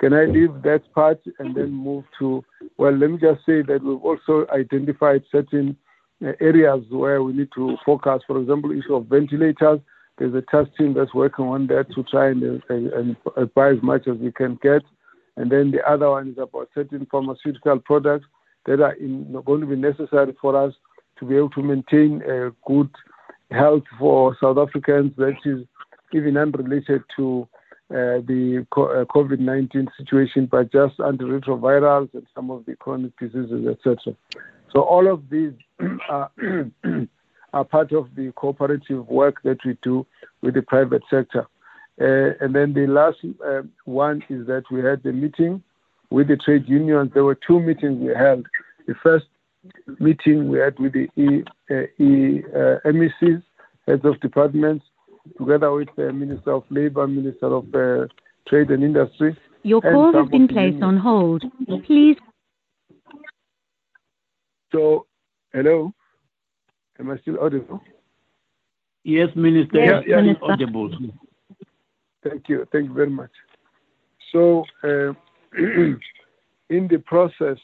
Can 0.00 0.14
I 0.14 0.24
leave 0.24 0.62
that 0.62 0.82
part 0.94 1.20
and 1.38 1.54
then 1.54 1.72
move 1.72 2.04
to, 2.18 2.42
well, 2.78 2.96
let 2.96 3.10
me 3.10 3.18
just 3.18 3.44
say 3.44 3.60
that 3.60 3.82
we've 3.84 4.02
also 4.02 4.46
identified 4.50 5.22
certain 5.30 5.76
uh, 6.24 6.32
areas 6.40 6.82
where 6.88 7.22
we 7.22 7.34
need 7.34 7.50
to 7.54 7.76
focus. 7.84 8.22
For 8.26 8.40
example, 8.40 8.72
issue 8.72 8.94
of 8.94 9.06
ventilators. 9.06 9.80
There's 10.16 10.34
a 10.34 10.42
task 10.50 10.70
team 10.78 10.94
that's 10.94 11.12
working 11.12 11.44
on 11.44 11.66
that 11.66 11.92
to 11.94 12.02
try 12.04 12.28
and, 12.28 12.62
uh, 12.70 12.74
and 12.98 13.54
buy 13.54 13.72
as 13.72 13.82
much 13.82 14.08
as 14.08 14.16
we 14.16 14.32
can 14.32 14.58
get. 14.62 14.82
And 15.36 15.52
then 15.52 15.70
the 15.70 15.86
other 15.86 16.10
one 16.10 16.28
is 16.28 16.38
about 16.38 16.70
certain 16.74 17.06
pharmaceutical 17.10 17.78
products 17.78 18.26
that 18.64 18.80
are 18.80 18.94
in, 18.94 19.32
going 19.44 19.60
to 19.60 19.66
be 19.66 19.76
necessary 19.76 20.34
for 20.40 20.56
us 20.56 20.74
to 21.18 21.26
be 21.26 21.36
able 21.36 21.50
to 21.50 21.62
maintain 21.62 22.22
a 22.22 22.50
good 22.66 22.90
health 23.50 23.84
for 23.98 24.36
South 24.40 24.56
Africans 24.56 25.12
that 25.16 25.36
is 25.44 25.66
even 26.12 26.38
unrelated 26.38 27.02
to 27.16 27.46
the 27.90 28.66
uh, 28.72 29.04
COVID 29.04 29.40
19 29.40 29.88
situation, 29.98 30.46
but 30.46 30.72
just 30.72 30.98
antiretrovirals 30.98 32.12
and 32.14 32.26
some 32.34 32.50
of 32.50 32.64
the 32.66 32.76
chronic 32.76 33.18
diseases, 33.18 33.66
etc. 33.66 34.14
So, 34.72 34.82
all 34.82 35.12
of 35.12 35.28
these 35.28 35.52
are, 36.08 36.30
are 37.52 37.64
part 37.64 37.92
of 37.92 38.08
the 38.14 38.32
cooperative 38.36 39.08
work 39.08 39.42
that 39.42 39.58
we 39.64 39.76
do 39.82 40.06
with 40.42 40.54
the 40.54 40.62
private 40.62 41.02
sector. 41.10 41.46
Uh, 42.00 42.32
and 42.40 42.54
then 42.54 42.72
the 42.72 42.86
last 42.86 43.18
uh, 43.46 43.62
one 43.84 44.22
is 44.30 44.46
that 44.46 44.62
we 44.70 44.80
had 44.80 45.02
the 45.02 45.12
meeting 45.12 45.62
with 46.10 46.28
the 46.28 46.36
trade 46.36 46.66
unions. 46.66 47.10
There 47.12 47.24
were 47.24 47.38
two 47.46 47.60
meetings 47.60 48.00
we 48.00 48.14
held. 48.14 48.46
The 48.86 48.94
first 49.02 49.26
meeting 49.98 50.48
we 50.48 50.58
had 50.58 50.78
with 50.78 50.94
the 50.94 51.08
e, 51.16 51.44
uh, 51.70 52.02
e, 52.02 52.42
MECs, 52.86 53.42
heads 53.86 54.04
of 54.04 54.18
departments, 54.20 54.84
together 55.38 55.72
with 55.72 55.88
the 55.96 56.12
Minister 56.12 56.52
of 56.52 56.64
Labour, 56.70 57.06
Minister 57.06 57.46
of 57.46 57.74
uh, 57.74 58.06
Trade 58.48 58.70
and 58.70 58.82
Industry. 58.82 59.36
Your 59.62 59.80
call 59.80 60.12
has 60.12 60.28
been 60.28 60.48
placed 60.48 60.82
on 60.82 60.96
hold. 60.96 61.44
Please. 61.86 62.16
So, 64.72 65.06
hello? 65.52 65.92
Am 66.98 67.10
I 67.10 67.18
still 67.18 67.38
audible? 67.40 67.80
Yes, 69.04 69.28
Minister. 69.34 69.78
Yes, 69.78 70.04
yes, 70.06 70.16
Minister. 70.16 70.44
audible. 70.44 70.90
Thank 72.22 72.48
you. 72.48 72.66
Thank 72.72 72.88
you 72.88 72.94
very 72.94 73.10
much. 73.10 73.30
So, 74.32 74.64
uh, 74.84 75.12
in 75.58 76.88
the 76.88 77.02
process, 77.06 77.58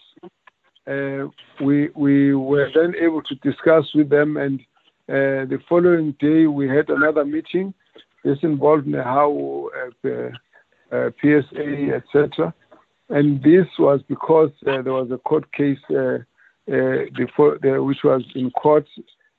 uh, 0.86 1.28
we 1.62 1.90
we 1.94 2.34
were 2.34 2.70
then 2.74 2.94
able 3.00 3.22
to 3.22 3.34
discuss 3.36 3.84
with 3.94 4.09
them 4.09 4.36
and 4.36 4.61
the 5.09 5.59
following 5.68 6.12
day, 6.18 6.46
we 6.46 6.68
had 6.68 6.88
another 6.88 7.24
meeting. 7.24 7.74
This 8.24 8.38
involved 8.42 8.92
how 8.92 9.70
uh, 10.04 10.09
uh, 10.90 11.11
PSA, 11.20 11.94
etc. 11.94 12.54
And 13.09 13.42
this 13.42 13.66
was 13.78 14.00
because 14.09 14.50
there 14.62 14.82
was 14.82 15.11
a 15.12 15.18
court 15.18 15.50
case 15.52 15.78
before, 16.66 17.59
which 17.62 18.02
was 18.02 18.24
in 18.34 18.50
court 18.50 18.86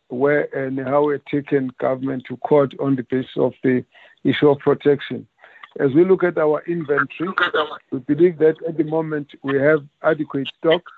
where 0.10 0.44
and 0.56 0.80
how 0.80 1.08
we 1.08 1.14
had 1.14 1.26
taken 1.26 1.72
government 1.80 2.24
to 2.28 2.38
court 2.38 2.74
on 2.80 2.96
the 2.96 3.04
basis 3.04 3.32
of 3.36 3.54
the 3.64 3.84
issue 4.24 4.50
of 4.50 4.60
protection. 4.60 5.28
As 5.80 5.92
we 5.94 6.06
look 6.06 6.24
at 6.24 6.38
our 6.38 6.64
inventory, 6.66 7.30
we 7.92 8.00
believe 8.00 8.40
that 8.40 8.56
at 8.68 8.78
the 8.78 8.84
moment 8.86 9.32
we 9.44 9.60
have 9.60 9.86
adequate 10.02 10.50
stock 10.58 10.82
uh, 10.82 10.97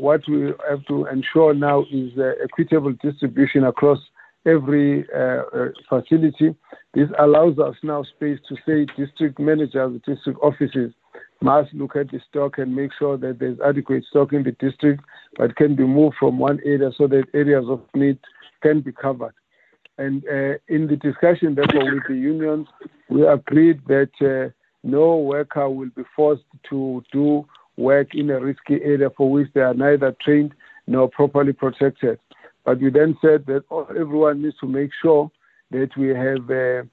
what 0.00 0.22
we 0.28 0.52
have 0.68 0.84
to 0.86 1.06
ensure 1.06 1.54
now 1.54 1.84
is 1.92 2.10
uh, 2.18 2.32
equitable 2.42 2.92
distribution 3.02 3.64
across 3.64 3.98
every 4.46 5.04
uh, 5.14 5.42
facility. 5.88 6.54
This 6.94 7.08
allows 7.18 7.58
us 7.58 7.76
now 7.82 8.02
space 8.02 8.38
to 8.48 8.56
say 8.66 8.86
district 8.96 9.38
managers, 9.38 10.00
district 10.06 10.40
offices 10.42 10.92
must 11.40 11.72
look 11.72 11.96
at 11.96 12.10
the 12.10 12.20
stock 12.28 12.58
and 12.58 12.74
make 12.74 12.90
sure 12.98 13.16
that 13.16 13.38
there's 13.38 13.58
adequate 13.64 14.04
stock 14.10 14.32
in 14.32 14.42
the 14.42 14.52
district, 14.52 15.02
but 15.36 15.56
can 15.56 15.74
be 15.74 15.84
moved 15.84 16.16
from 16.18 16.38
one 16.38 16.60
area 16.64 16.90
so 16.96 17.06
that 17.06 17.24
areas 17.32 17.64
of 17.68 17.80
need 17.94 18.18
can 18.62 18.80
be 18.80 18.92
covered. 18.92 19.34
And 19.98 20.24
uh, 20.24 20.58
in 20.68 20.86
the 20.86 20.96
discussion, 20.96 21.54
therefore, 21.54 21.94
with 21.94 22.04
the 22.08 22.16
unions, 22.16 22.66
we 23.08 23.26
agreed 23.26 23.80
that 23.86 24.10
uh, 24.20 24.50
no 24.82 25.16
worker 25.16 25.68
will 25.68 25.90
be 25.94 26.02
forced 26.16 26.44
to 26.70 27.02
do 27.12 27.46
work 27.80 28.14
in 28.14 28.30
a 28.30 28.38
risky 28.38 28.80
area 28.82 29.10
for 29.16 29.30
which 29.30 29.48
they 29.54 29.60
are 29.60 29.74
neither 29.74 30.14
trained 30.22 30.52
nor 30.86 31.08
properly 31.08 31.52
protected. 31.52 32.18
But 32.64 32.80
we 32.80 32.90
then 32.90 33.16
said 33.22 33.46
that 33.46 33.64
everyone 33.90 34.42
needs 34.42 34.58
to 34.58 34.66
make 34.66 34.90
sure 35.02 35.30
that 35.70 35.96
we 35.96 36.08
have 36.08 36.50
uh, 36.50 36.86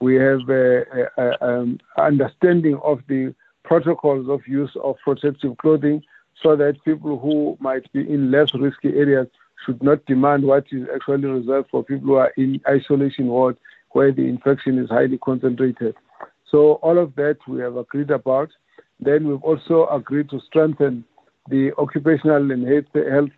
we 0.00 0.16
have 0.16 0.40
uh, 0.50 1.20
uh, 1.20 1.36
um, 1.40 1.78
understanding 1.96 2.78
of 2.82 3.00
the 3.08 3.34
protocols 3.64 4.28
of 4.28 4.40
use 4.48 4.74
of 4.82 4.96
protective 5.04 5.56
clothing 5.58 6.02
so 6.42 6.56
that 6.56 6.82
people 6.84 7.18
who 7.18 7.56
might 7.60 7.90
be 7.92 8.00
in 8.00 8.30
less 8.30 8.52
risky 8.54 8.88
areas 8.88 9.28
should 9.64 9.80
not 9.82 10.04
demand 10.06 10.42
what 10.42 10.64
is 10.72 10.88
actually 10.92 11.28
reserved 11.28 11.68
for 11.70 11.84
people 11.84 12.08
who 12.08 12.14
are 12.14 12.32
in 12.36 12.60
isolation 12.68 13.28
ward 13.28 13.56
where 13.90 14.10
the 14.10 14.22
infection 14.22 14.78
is 14.78 14.90
highly 14.90 15.18
concentrated. 15.18 15.94
So 16.50 16.74
all 16.82 16.98
of 16.98 17.14
that 17.14 17.38
we 17.46 17.60
have 17.60 17.76
agreed 17.76 18.10
about. 18.10 18.50
Then 19.02 19.26
we've 19.26 19.42
also 19.42 19.88
agreed 19.88 20.30
to 20.30 20.40
strengthen 20.46 21.04
the 21.48 21.72
occupational 21.76 22.52
and 22.52 22.66
health 22.66 23.30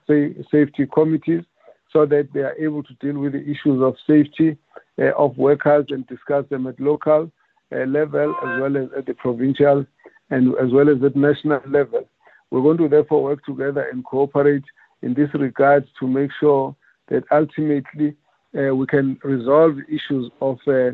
safety 0.51 0.87
committees 0.93 1.43
so 1.91 2.05
that 2.05 2.29
they 2.35 2.41
are 2.41 2.55
able 2.59 2.83
to 2.83 2.93
deal 3.01 3.19
with 3.19 3.33
the 3.33 3.43
issues 3.43 3.81
of 3.83 3.95
safety 4.07 4.59
uh, 4.99 5.13
of 5.17 5.39
workers 5.39 5.87
and 5.89 6.07
discuss 6.07 6.45
them 6.51 6.67
at 6.67 6.79
local 6.79 7.31
uh, 7.73 7.85
level 7.87 8.35
as 8.45 8.61
well 8.61 8.77
as 8.77 8.89
at 8.97 9.07
the 9.07 9.15
provincial 9.15 9.87
and 10.31 10.55
as 10.57 10.71
well 10.71 10.91
as 10.91 11.03
at 11.03 11.17
national 11.17 11.63
level. 11.67 12.07
We're 12.51 12.63
going 12.63 12.79
to 12.79 12.89
therefore 12.89 13.23
work 13.23 13.45
together 13.45 13.89
and 13.91 14.05
cooperate 14.05 14.65
in 15.01 15.15
this 15.15 15.31
regard 15.33 15.89
to 15.99 16.07
make 16.07 16.31
sure 16.39 16.77
that 17.09 17.25
ultimately 17.31 18.17
uh, 18.57 18.75
we 18.75 18.87
can 18.87 19.19
resolve 19.25 19.79
issues 19.89 20.31
of 20.43 20.59
uh, 20.67 20.91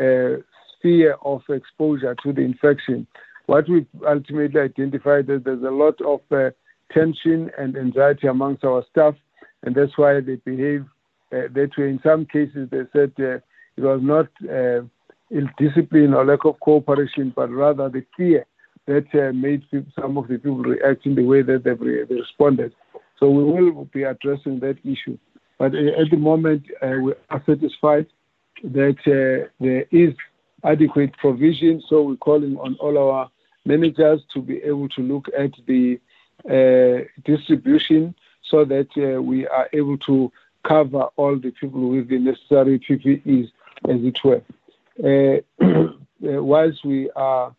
uh, 0.00 0.38
fear 0.80 1.16
of 1.22 1.42
exposure 1.50 2.16
to 2.22 2.32
the 2.32 2.40
infection. 2.40 3.06
What 3.46 3.68
we 3.68 3.86
ultimately 4.06 4.60
identified 4.60 5.28
is 5.28 5.42
there's 5.44 5.62
a 5.62 5.70
lot 5.70 6.00
of 6.00 6.20
uh, 6.30 6.50
tension 6.92 7.50
and 7.58 7.76
anxiety 7.76 8.26
amongst 8.26 8.64
our 8.64 8.84
staff, 8.90 9.14
and 9.62 9.74
that's 9.74 9.96
why 9.96 10.20
they 10.20 10.36
behave 10.36 10.84
uh, 11.32 11.48
that 11.52 11.70
way. 11.76 11.90
In 11.90 12.00
some 12.02 12.26
cases, 12.26 12.68
they 12.70 12.82
said 12.92 13.12
uh, 13.18 13.38
it 13.76 13.82
was 13.82 14.00
not 14.02 14.28
ill 15.30 15.48
discipline 15.58 16.14
or 16.14 16.24
lack 16.24 16.44
of 16.44 16.58
cooperation, 16.60 17.32
but 17.34 17.50
rather 17.50 17.88
the 17.88 18.04
fear 18.16 18.46
that 18.86 19.06
uh, 19.14 19.32
made 19.32 19.62
some 19.98 20.16
of 20.18 20.28
the 20.28 20.34
people 20.34 20.58
react 20.58 21.06
in 21.06 21.14
the 21.14 21.24
way 21.24 21.42
that 21.42 21.64
they, 21.64 21.74
they 21.74 22.20
responded. 22.20 22.72
So 23.18 23.30
we 23.30 23.44
will 23.44 23.86
be 23.86 24.02
addressing 24.02 24.60
that 24.60 24.78
issue. 24.84 25.18
But 25.58 25.74
uh, 25.74 26.00
at 26.00 26.10
the 26.10 26.16
moment, 26.16 26.64
uh, 26.82 26.96
we 27.02 27.14
are 27.30 27.42
satisfied 27.46 28.06
that 28.62 28.98
uh, 29.06 29.48
there 29.60 29.86
is 29.90 30.14
adequate 30.64 31.16
provision. 31.18 31.82
So 31.88 32.02
we're 32.02 32.16
calling 32.16 32.56
on 32.58 32.76
all 32.80 32.98
our 32.98 33.30
managers 33.64 34.22
to 34.32 34.40
be 34.40 34.58
able 34.58 34.88
to 34.90 35.02
look 35.02 35.28
at 35.38 35.52
the 35.66 36.00
uh, 36.48 37.04
distribution 37.24 38.14
so 38.42 38.64
that 38.64 38.88
uh, 38.96 39.22
we 39.22 39.46
are 39.46 39.68
able 39.72 39.98
to 39.98 40.30
cover 40.66 41.04
all 41.16 41.36
the 41.36 41.50
people 41.50 41.88
with 41.88 42.08
the 42.08 42.18
necessary 42.18 42.78
PPEs, 42.78 43.50
as 43.88 44.00
it 44.02 44.18
were. 44.24 44.42
whilst 46.20 46.84
we 46.84 47.10
are 47.16 47.54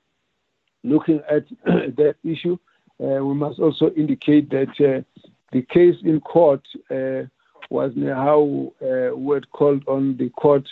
looking 0.83 1.21
at 1.29 1.45
that 1.65 2.15
issue, 2.23 2.57
uh, 3.03 3.23
we 3.23 3.33
must 3.33 3.59
also 3.59 3.91
indicate 3.91 4.49
that 4.49 4.69
uh, 4.79 5.01
the 5.51 5.61
case 5.63 5.95
in 6.03 6.19
court 6.21 6.65
uh, 6.89 7.23
was 7.69 7.91
how 7.95 8.71
we 9.15 9.33
had 9.33 9.49
called 9.51 9.83
on 9.87 10.15
the 10.17 10.29
court 10.29 10.67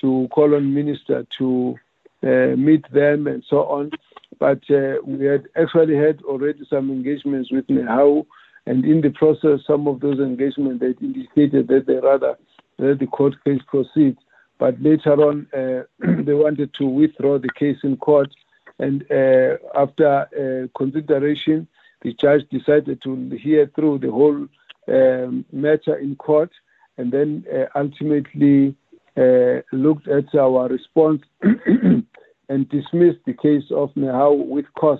to 0.00 0.28
call 0.30 0.54
on 0.54 0.74
minister 0.74 1.26
to 1.38 1.76
meet 2.22 2.90
them 2.92 3.26
and 3.26 3.44
so 3.48 3.64
on. 3.64 3.90
But 4.38 4.60
we 4.68 5.26
had 5.26 5.44
actually 5.56 5.96
had 5.96 6.22
already 6.22 6.64
some 6.68 6.90
engagements 6.90 7.50
with 7.52 7.66
NEHAWU, 7.68 8.26
and 8.66 8.84
in 8.84 9.00
the 9.02 9.10
process, 9.10 9.60
some 9.66 9.86
of 9.86 10.00
those 10.00 10.18
engagements 10.18 10.80
they 10.80 10.94
indicated 11.06 11.68
that 11.68 11.86
they 11.86 11.96
rather 11.96 12.36
let 12.78 12.98
the 12.98 13.06
court 13.06 13.34
case 13.44 13.60
proceed. 13.66 14.16
But 14.58 14.80
later 14.80 15.12
on, 15.12 15.46
uh, 15.52 15.82
they 16.22 16.32
wanted 16.32 16.72
to 16.78 16.86
withdraw 16.86 17.38
the 17.38 17.50
case 17.58 17.78
in 17.82 17.96
court 17.98 18.30
and 18.78 19.04
uh, 19.10 19.56
after 19.74 20.26
uh, 20.34 20.78
consideration, 20.78 21.68
the 22.02 22.12
judge 22.14 22.42
decided 22.50 23.02
to 23.02 23.30
hear 23.40 23.70
through 23.74 23.98
the 23.98 24.10
whole 24.10 24.46
um, 24.88 25.44
matter 25.52 25.96
in 25.96 26.16
court 26.16 26.50
and 26.98 27.12
then 27.12 27.44
uh, 27.52 27.66
ultimately 27.78 28.68
uh, 28.68 28.72
looked 29.16 30.08
at 30.08 30.34
our 30.34 30.68
response 30.68 31.22
and 31.42 32.68
dismissed 32.68 33.20
the 33.26 33.34
case 33.34 33.64
of 33.70 33.90
NEHAWU 33.94 34.46
with 34.46 34.66
cause. 34.78 34.98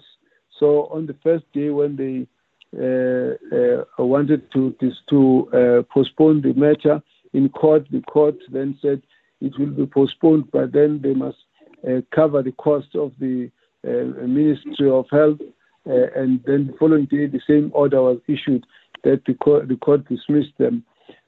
So 0.58 0.86
on 0.92 1.06
the 1.06 1.16
first 1.22 1.44
day 1.52 1.70
when 1.70 1.96
they 1.96 2.26
uh, 2.76 3.34
uh, 3.54 4.04
wanted 4.04 4.50
to, 4.52 4.74
to 5.10 5.84
postpone 5.92 6.42
the 6.42 6.52
matter 6.54 7.02
in 7.32 7.48
court, 7.48 7.86
the 7.90 8.00
court 8.02 8.36
then 8.52 8.78
said 8.80 9.02
it 9.40 9.52
will 9.58 9.70
be 9.70 9.86
postponed, 9.86 10.50
but 10.52 10.72
then 10.72 11.00
they 11.02 11.14
must 11.14 11.38
cover 12.14 12.42
the 12.42 12.52
cost 12.52 12.94
of 12.94 13.12
the 13.18 13.50
uh, 13.86 14.26
Ministry 14.26 14.88
of 14.88 15.04
Health, 15.10 15.40
uh, 15.86 16.06
and 16.16 16.42
then 16.46 16.68
the 16.68 16.74
following 16.78 17.04
day 17.04 17.26
the 17.26 17.40
same 17.46 17.70
order 17.74 18.00
was 18.00 18.18
issued 18.26 18.64
that 19.02 19.22
the 19.26 19.34
court, 19.34 19.68
the 19.68 19.76
court 19.76 20.08
dismissed 20.08 20.56
them. 20.58 20.82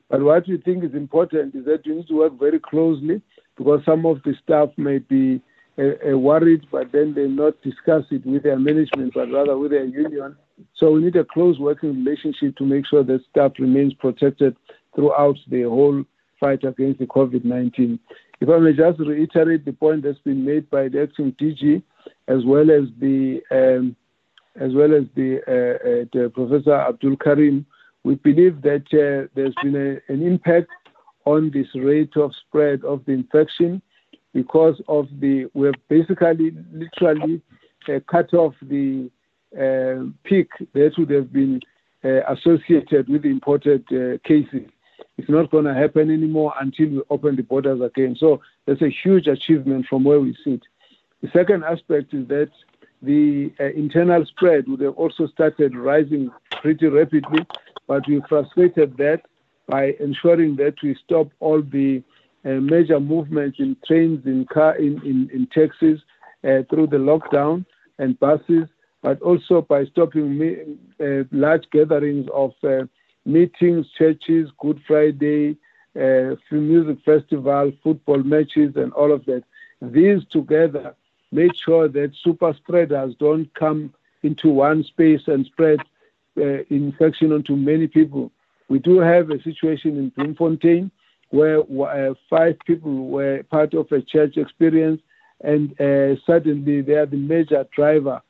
But 0.08 0.22
what 0.22 0.46
we 0.48 0.58
think 0.58 0.84
is 0.84 0.94
important 0.94 1.54
is 1.54 1.64
that 1.64 1.84
you 1.84 1.96
need 1.96 2.08
to 2.08 2.18
work 2.18 2.38
very 2.38 2.60
closely 2.60 3.20
because 3.56 3.80
some 3.84 4.06
of 4.06 4.22
the 4.24 4.34
staff 4.42 4.68
may 4.76 4.98
be 4.98 5.40
uh, 5.78 6.10
uh, 6.10 6.16
worried, 6.16 6.66
but 6.70 6.92
then 6.92 7.14
they 7.14 7.26
not 7.26 7.60
discuss 7.62 8.04
it 8.10 8.24
with 8.24 8.44
their 8.44 8.58
management, 8.58 9.14
but 9.14 9.30
rather 9.30 9.58
with 9.58 9.72
their 9.72 9.84
union. 9.84 10.36
So 10.76 10.92
we 10.92 11.02
need 11.02 11.16
a 11.16 11.24
close 11.24 11.58
working 11.58 12.04
relationship 12.04 12.56
to 12.56 12.64
make 12.64 12.86
sure 12.86 13.04
that 13.04 13.20
staff 13.30 13.52
remains 13.58 13.92
protected 13.94 14.56
throughout 14.94 15.36
the 15.50 15.62
whole 15.62 16.04
fight 16.40 16.64
against 16.64 17.00
the 17.00 17.06
COVID-19. 17.06 17.98
If 18.40 18.48
I 18.48 18.58
may 18.58 18.72
just 18.72 18.98
reiterate 19.00 19.64
the 19.64 19.72
point 19.72 20.02
that's 20.02 20.18
been 20.20 20.44
made 20.44 20.70
by 20.70 20.88
the 20.88 21.02
acting 21.02 21.32
DG, 21.40 21.82
as 22.28 22.44
well 22.44 22.70
as 22.70 22.84
the 23.00 23.40
um, 23.50 23.96
as 24.58 24.72
well 24.72 24.94
as 24.94 25.04
the, 25.14 25.40
uh, 25.46 25.86
uh, 25.86 26.04
the 26.12 26.30
Professor 26.30 26.72
Abdool 26.72 27.16
Karim, 27.22 27.66
we 28.06 28.14
believe 28.14 28.62
that 28.62 28.86
uh, 28.94 29.26
there's 29.34 29.54
been 29.64 29.74
an 29.74 30.22
impact 30.22 30.68
on 31.24 31.50
this 31.50 31.66
rate 31.74 32.16
of 32.16 32.30
spread 32.46 32.84
of 32.84 33.04
the 33.04 33.10
infection 33.10 33.82
because 34.32 34.80
of 34.86 35.08
the 35.18 35.46
we 35.54 35.66
have 35.66 35.74
basically 35.88 36.52
literally 36.72 37.42
uh, 37.88 37.98
cut 38.08 38.32
off 38.32 38.54
the 38.62 39.10
uh, 39.58 40.04
peak 40.22 40.48
that 40.72 40.92
would 40.96 41.10
have 41.10 41.32
been 41.32 41.60
associated 42.28 43.08
with 43.08 43.24
imported 43.24 43.84
cases. 44.22 44.66
It's 45.18 45.28
not 45.28 45.50
going 45.50 45.64
to 45.64 45.74
happen 45.74 46.08
anymore 46.08 46.54
until 46.60 46.88
we 46.88 47.02
open 47.10 47.34
the 47.34 47.42
borders 47.42 47.80
again. 47.80 48.14
So 48.16 48.40
that's 48.66 48.82
a 48.82 48.94
huge 49.02 49.26
achievement 49.26 49.86
from 49.88 50.04
where 50.04 50.20
we 50.20 50.36
sit. 50.44 50.62
The 51.22 51.30
second 51.32 51.64
aspect 51.64 52.14
is 52.14 52.28
that 52.28 52.50
the 53.02 53.52
uh, 53.60 53.64
internal 53.64 54.24
spread 54.26 54.68
would 54.68 54.80
have 54.80 54.94
also 54.94 55.26
started 55.28 55.76
rising 55.76 56.30
pretty 56.62 56.86
rapidly, 56.86 57.46
but 57.86 58.06
we 58.08 58.22
frustrated 58.28 58.96
that 58.96 59.22
by 59.68 59.94
ensuring 60.00 60.56
that 60.56 60.74
we 60.82 60.96
stop 61.04 61.28
all 61.40 61.62
the 61.62 62.02
uh, 62.44 62.50
major 62.50 63.00
movements 63.00 63.58
in 63.58 63.76
trains, 63.86 64.24
in 64.26 64.46
car, 64.46 64.76
in, 64.76 65.00
in, 65.04 65.28
in 65.32 65.46
taxis 65.52 66.00
uh, 66.44 66.62
through 66.70 66.86
the 66.86 66.96
lockdown 66.96 67.64
and 67.98 68.18
buses, 68.20 68.68
but 69.02 69.20
also 69.22 69.62
by 69.62 69.84
stopping 69.86 70.38
me, 70.38 70.56
large 71.32 71.64
gatherings 71.70 72.26
of 72.32 72.52
meetings, 73.24 73.86
churches, 73.98 74.48
Good 74.58 74.80
Friday, 74.86 75.56
uh, 75.96 76.36
music 76.50 76.98
festival, 77.04 77.72
football 77.82 78.22
matches, 78.22 78.76
and 78.76 78.92
all 78.92 79.12
of 79.12 79.24
that. 79.26 79.42
These 79.80 80.20
together 80.30 80.94
made 81.32 81.52
sure 81.56 81.88
that 81.88 82.12
super 82.22 82.54
spreaders 82.54 83.14
don't 83.18 83.52
come 83.54 83.92
into 84.22 84.48
one 84.48 84.84
space 84.84 85.22
and 85.26 85.46
spread 85.46 85.80
uh, 86.38 86.62
infection 86.70 87.32
onto 87.32 87.56
many 87.56 87.86
people. 87.86 88.30
We 88.68 88.78
do 88.78 88.98
have 88.98 89.30
a 89.30 89.42
situation 89.42 89.96
in 89.96 90.10
Bloemfontein 90.10 90.90
where 91.30 91.60
uh, 91.60 92.14
five 92.30 92.56
people 92.66 93.08
were 93.08 93.42
part 93.44 93.74
of 93.74 93.90
a 93.92 94.00
church 94.00 94.36
experience, 94.36 95.00
and 95.42 95.72
uh, 95.80 96.20
suddenly 96.26 96.80
they 96.82 96.94
are 96.94 97.06
the 97.06 97.16
major 97.16 97.66
driver 97.74 98.22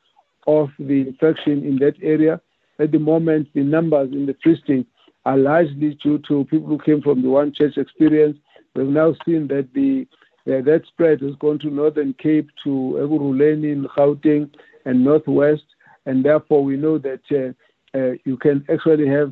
of 0.47 0.69
the 0.79 1.01
infection 1.01 1.63
in 1.63 1.77
that 1.79 1.95
area. 2.01 2.41
At 2.79 2.91
the 2.91 2.99
moment, 2.99 3.49
the 3.53 3.63
numbers 3.63 4.11
in 4.11 4.25
the 4.25 4.35
Free 4.43 4.85
are 5.25 5.37
largely 5.37 5.97
due 6.01 6.19
to 6.27 6.45
people 6.45 6.67
who 6.67 6.79
came 6.79 7.01
from 7.01 7.21
the 7.21 7.29
one 7.29 7.53
church 7.53 7.77
experience. 7.77 8.37
We've 8.75 8.87
now 8.87 9.15
seen 9.25 9.47
that 9.47 9.73
the 9.73 10.07
that 10.47 10.83
spread 10.87 11.21
has 11.21 11.35
gone 11.39 11.59
to 11.59 11.67
Northern 11.69 12.13
Cape, 12.13 12.49
to 12.63 12.69
Ekurhuleni, 13.01 13.85
Gauteng, 13.97 14.49
and 14.85 15.03
Northwest, 15.03 15.65
and 16.05 16.23
therefore 16.23 16.63
we 16.63 16.77
know 16.77 16.97
that 16.97 17.19
uh, 17.31 17.97
uh, 17.97 18.13
you 18.23 18.37
can 18.37 18.65
actually 18.71 19.07
have 19.07 19.29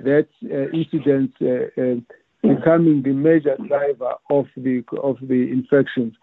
that 0.00 0.26
uh, 0.44 0.68
incident 0.76 1.32
uh, 1.40 1.68
uh, 1.80 1.94
becoming 2.42 3.02
the 3.02 3.12
major 3.12 3.56
driver 3.68 4.14
of 4.30 4.46
the 4.56 4.82
of 5.02 5.16
the 5.22 5.50
infections. 5.52 6.14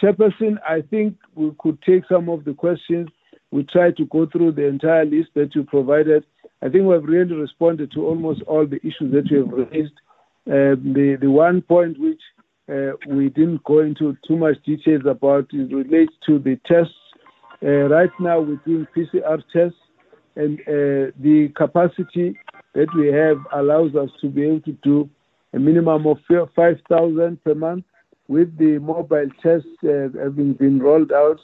Chairperson, 0.00 0.58
I 0.66 0.82
think 0.90 1.16
we 1.34 1.52
could 1.58 1.82
take 1.82 2.04
some 2.08 2.28
of 2.28 2.44
the 2.44 2.54
questions. 2.54 3.08
We 3.50 3.64
tried 3.64 3.96
to 3.96 4.06
go 4.06 4.26
through 4.26 4.52
the 4.52 4.66
entire 4.66 5.04
list 5.04 5.30
that 5.34 5.54
you 5.56 5.64
provided. 5.64 6.24
I 6.62 6.68
think 6.68 6.84
we 6.84 6.94
have 6.94 7.04
really 7.04 7.34
responded 7.34 7.90
to 7.92 8.06
almost 8.06 8.42
all 8.42 8.66
the 8.66 8.78
issues 8.78 9.12
that 9.12 9.28
you 9.30 9.44
have 9.44 9.52
raised 9.72 9.92
Uh, 10.46 10.74
the 10.96 11.18
the 11.20 11.30
one 11.30 11.60
point 11.60 11.98
which 12.00 12.20
uh, 12.70 12.92
we 13.08 13.28
didn't 13.28 13.62
go 13.64 13.80
into 13.80 14.16
too 14.26 14.36
much 14.36 14.56
details 14.64 15.02
about 15.06 15.46
is 15.52 15.70
relates 15.72 16.12
to 16.26 16.38
the 16.38 16.58
tests. 16.66 16.94
Uh, 17.62 17.88
right 17.88 18.10
now, 18.18 18.40
we're 18.40 18.60
doing 18.64 18.86
PCR 18.96 19.42
tests, 19.52 19.78
and 20.36 20.58
the 21.20 21.52
capacity 21.56 22.38
that 22.74 22.88
we 22.96 23.08
have 23.08 23.38
allows 23.52 23.94
us 23.94 24.08
to 24.20 24.28
be 24.28 24.44
able 24.44 24.60
to 24.60 24.72
do 24.82 25.10
a 25.52 25.58
minimum 25.58 26.06
of 26.06 26.18
5,000 26.28 27.44
per 27.44 27.54
month. 27.54 27.84
With 28.28 28.56
the 28.58 28.78
mobile 28.78 29.28
tests 29.42 29.66
having 29.82 30.54
been 30.54 30.78
rolled 30.78 31.10
out 31.10 31.40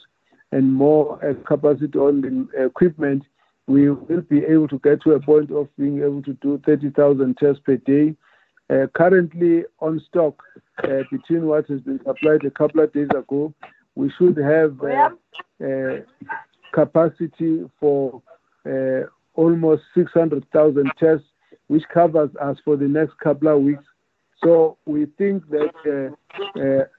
and 0.53 0.73
more 0.73 1.19
capacity 1.45 1.99
on 1.99 2.21
the 2.21 2.65
equipment, 2.65 3.23
we 3.67 3.89
will 3.89 4.21
be 4.21 4.43
able 4.45 4.69
to 4.69 4.79
get 4.79 5.01
to 5.03 5.11
a 5.11 5.19
point 5.19 5.51
of 5.51 5.67
being 5.77 5.99
able 6.01 6.23
to 6.23 6.33
do 6.35 6.59
30,000 6.65 7.37
tests 7.37 7.61
per 7.65 7.75
day. 7.75 8.15
Uh, 8.69 8.85
currently 8.93 9.63
on 9.79 10.01
stock, 10.09 10.43
uh, 10.83 11.03
between 11.09 11.45
what 11.45 11.65
has 11.67 11.79
been 11.81 11.99
supplied 12.05 12.43
a 12.43 12.51
couple 12.51 12.81
of 12.81 12.91
days 12.91 13.07
ago, 13.15 13.53
we 13.95 14.11
should 14.17 14.35
have 14.35 14.77
uh, 14.83 15.99
capacity 16.73 17.63
for 17.79 18.21
almost 19.35 19.83
600,000 19.95 20.91
tests, 20.99 21.25
which 21.67 21.83
covers 21.93 22.29
us 22.41 22.57
for 22.65 22.75
the 22.75 22.87
next 22.87 23.17
couple 23.19 23.47
of 23.47 23.61
weeks. 23.61 23.83
So 24.43 24.77
we 24.85 25.05
think 25.17 25.47
that 25.49 26.15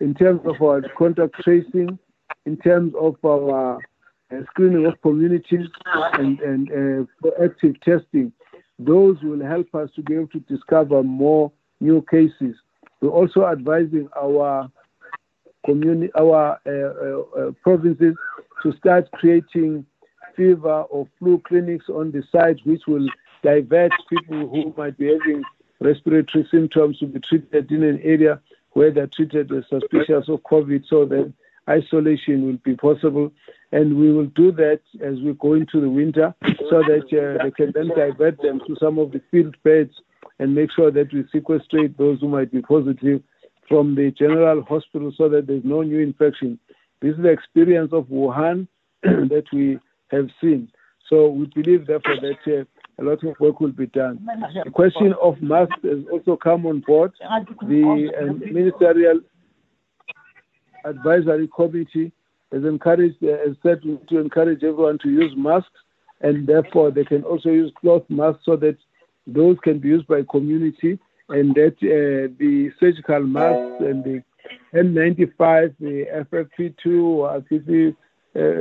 in 0.01 0.15
terms 0.15 0.41
of 0.47 0.63
our 0.63 0.81
contact 0.97 1.35
tracing, 1.43 1.99
in 2.47 2.57
terms 2.57 2.95
of 2.99 3.17
our 3.25 3.79
screening 4.51 4.87
of 4.87 5.01
communities 5.03 5.67
and 6.15 6.69
proactive 7.23 7.79
testing, 7.83 8.33
those 8.79 9.17
will 9.23 9.45
help 9.45 9.75
us 9.75 9.91
to 9.97 10.03
be 10.03 10.15
able 10.15 10.29
to 10.29 10.41
discover 10.41 11.03
more 11.03 11.53
new 11.81 12.05
cases. 12.11 12.57
We're 13.01 13.11
also 13.11 13.47
advising 13.47 14.09
our 14.17 14.71
communities, 15.65 16.11
our 16.19 16.59
uh, 16.67 16.71
uh, 16.71 17.49
uh, 17.49 17.53
provinces 17.63 18.17
to 18.63 18.73
start 18.79 19.11
creating 19.13 19.87
fever 20.37 20.83
or 20.83 21.07
flu 21.19 21.41
clinics 21.47 21.87
on 21.89 22.11
the 22.11 22.23
site, 22.33 22.59
which 22.65 22.83
will 22.87 23.07
divert 23.43 23.93
people 24.09 24.49
who 24.49 24.75
might 24.77 24.97
be 24.99 25.07
having 25.07 25.43
respiratory 25.81 26.47
symptoms 26.51 26.99
to 26.99 27.07
be 27.07 27.21
treated 27.21 27.71
in 27.71 27.83
an 27.85 28.01
area 28.03 28.41
where 28.73 28.91
they're 28.91 29.09
treated 29.09 29.53
as 29.53 29.65
suspicious 29.69 30.29
of 30.29 30.41
COVID, 30.43 30.85
so 30.89 31.05
that 31.07 31.33
isolation 31.69 32.47
will 32.47 32.59
be 32.65 32.75
possible. 32.75 33.33
And 33.73 33.99
we 33.99 34.13
will 34.13 34.27
do 34.27 34.51
that 34.53 34.81
as 35.03 35.21
we 35.21 35.35
go 35.35 35.55
into 35.55 35.81
the 35.81 35.91
winter 35.91 36.35
so 36.71 36.83
that 36.83 37.05
they 37.43 37.51
can 37.51 37.73
then 37.75 37.89
divert 37.89 38.41
them 38.41 38.61
to 38.67 38.77
some 38.81 38.99
of 38.99 39.13
the 39.13 39.21
field 39.31 39.57
beds 39.63 39.93
and 40.39 40.55
make 40.55 40.71
sure 40.75 40.91
that 40.91 41.13
we 41.13 41.25
sequestrate 41.33 41.97
those 41.99 42.21
who 42.21 42.29
might 42.29 42.53
be 42.53 42.63
positive 42.63 43.23
from 43.69 43.95
the 43.95 44.11
general 44.13 44.63
hospital 44.63 45.13
so 45.17 45.29
that 45.29 45.47
there's 45.47 45.65
no 45.65 45.83
new 45.83 46.01
infection. 46.01 46.59
This 47.01 47.15
is 47.15 47.23
the 47.23 47.31
experience 47.31 47.93
of 47.93 48.05
Wuhan 48.07 48.67
that 49.03 49.45
we 49.53 49.79
have 50.11 50.29
seen. 50.41 50.71
So 51.09 51.29
we 51.29 51.47
believe, 51.47 51.87
therefore, 51.87 52.17
that 52.21 52.61
uh, 52.61 52.65
a 53.01 53.03
lot 53.03 53.23
of 53.25 53.39
work 53.41 53.61
will 53.61 53.73
be 53.73 53.87
done. 53.87 54.27
The 54.65 54.71
question 54.71 55.15
of 55.23 55.41
masks 55.41 55.75
has 55.83 56.05
also 56.13 56.37
come 56.37 56.67
on 56.67 56.81
board. 56.81 57.13
The 57.63 58.13
um, 58.21 58.41
Ministerial 58.41 59.21
Advisory 60.85 61.49
Committee 61.55 62.13
has 62.53 62.65
encouraged, 62.65 63.23
uh, 63.23 63.39
has 63.47 63.57
said 63.63 63.83
to 63.83 64.19
encourage 64.19 64.63
everyone 64.63 64.99
to 65.03 65.09
use 65.09 65.33
masks, 65.37 65.71
and 66.21 66.47
therefore 66.47 66.91
they 66.91 67.05
can 67.05 67.23
also 67.23 67.51
use 67.51 67.73
cloth 67.81 68.03
masks 68.09 68.43
so 68.45 68.57
that 68.57 68.77
those 69.29 69.59
can 69.61 69.79
be 69.79 69.89
used 69.89 70.07
by 70.07 70.23
community, 70.23 70.99
and 71.29 71.55
that 71.55 71.77
uh, 71.83 72.33
the 72.39 72.73
surgical 72.81 73.21
masks 73.21 73.77
and 73.81 74.03
the 74.03 74.23
N95, 74.73 75.75
the 75.79 76.07
FFP2 76.33 76.87
uh, 76.87 77.19
or 77.21 77.41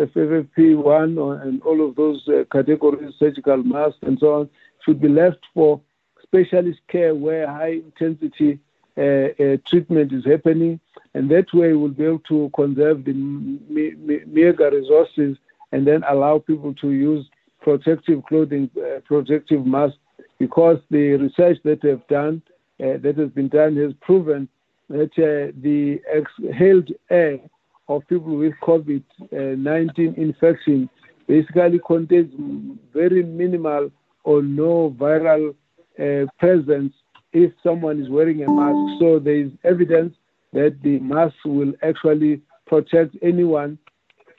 FFP1, 0.08 1.42
and 1.42 1.62
all 1.64 1.88
of 1.88 1.96
those 1.96 2.28
uh, 2.28 2.44
categories, 2.52 3.14
surgical 3.18 3.58
masks 3.58 4.00
and 4.02 4.20
so 4.20 4.42
on, 4.42 4.50
should 4.84 5.00
be 5.00 5.08
left 5.08 5.40
for 5.54 5.80
specialist 6.22 6.80
care 6.90 7.16
where 7.16 7.48
high-intensity 7.48 8.60
treatment 9.66 10.12
is 10.12 10.26
happening. 10.26 10.80
And 11.14 11.30
that 11.32 11.54
way, 11.54 11.74
we'll 11.74 11.90
be 11.90 12.04
able 12.04 12.20
to 12.28 12.52
conserve 12.54 13.06
the 13.06 13.14
meager 13.14 14.70
resources 14.72 15.38
and 15.72 15.88
then 15.88 16.04
allow 16.08 16.40
people 16.40 16.74
to 16.76 16.92
use 16.92 17.26
protective 17.62 18.24
clothing, 18.26 18.70
protective 19.06 19.66
masks, 19.66 19.98
because 20.40 20.78
the 20.92 21.14
research 21.14 21.58
that 21.64 21.84
have 21.84 22.06
done 22.08 22.42
uh, 22.80 22.98
that 23.02 23.16
has 23.18 23.30
been 23.32 23.48
done 23.48 23.76
has 23.76 23.92
proven 24.02 24.48
that 24.90 25.12
uh, 25.18 25.52
the 25.62 26.00
exhaled 26.16 26.92
air 27.10 27.40
of 27.90 28.08
people 28.08 28.36
with 28.38 28.54
COVID-19 28.64 30.18
infection 30.18 30.90
basically 31.28 31.80
contains 31.86 32.32
very 32.94 33.24
minimal 33.24 33.90
or 34.24 34.42
no 34.42 34.96
viral 34.98 35.56
uh, 36.00 36.26
presence 36.38 36.94
if 37.34 37.52
someone 37.64 38.02
is 38.02 38.10
wearing 38.10 38.44
a 38.44 38.52
mask. 38.52 39.00
So 39.00 39.20
there 39.20 39.40
is 39.40 39.52
evidence 39.64 40.16
that 40.54 40.78
the 40.84 41.00
mask 41.00 41.36
will 41.46 41.74
actually 41.84 42.42
protect 42.66 43.16
anyone 43.22 43.78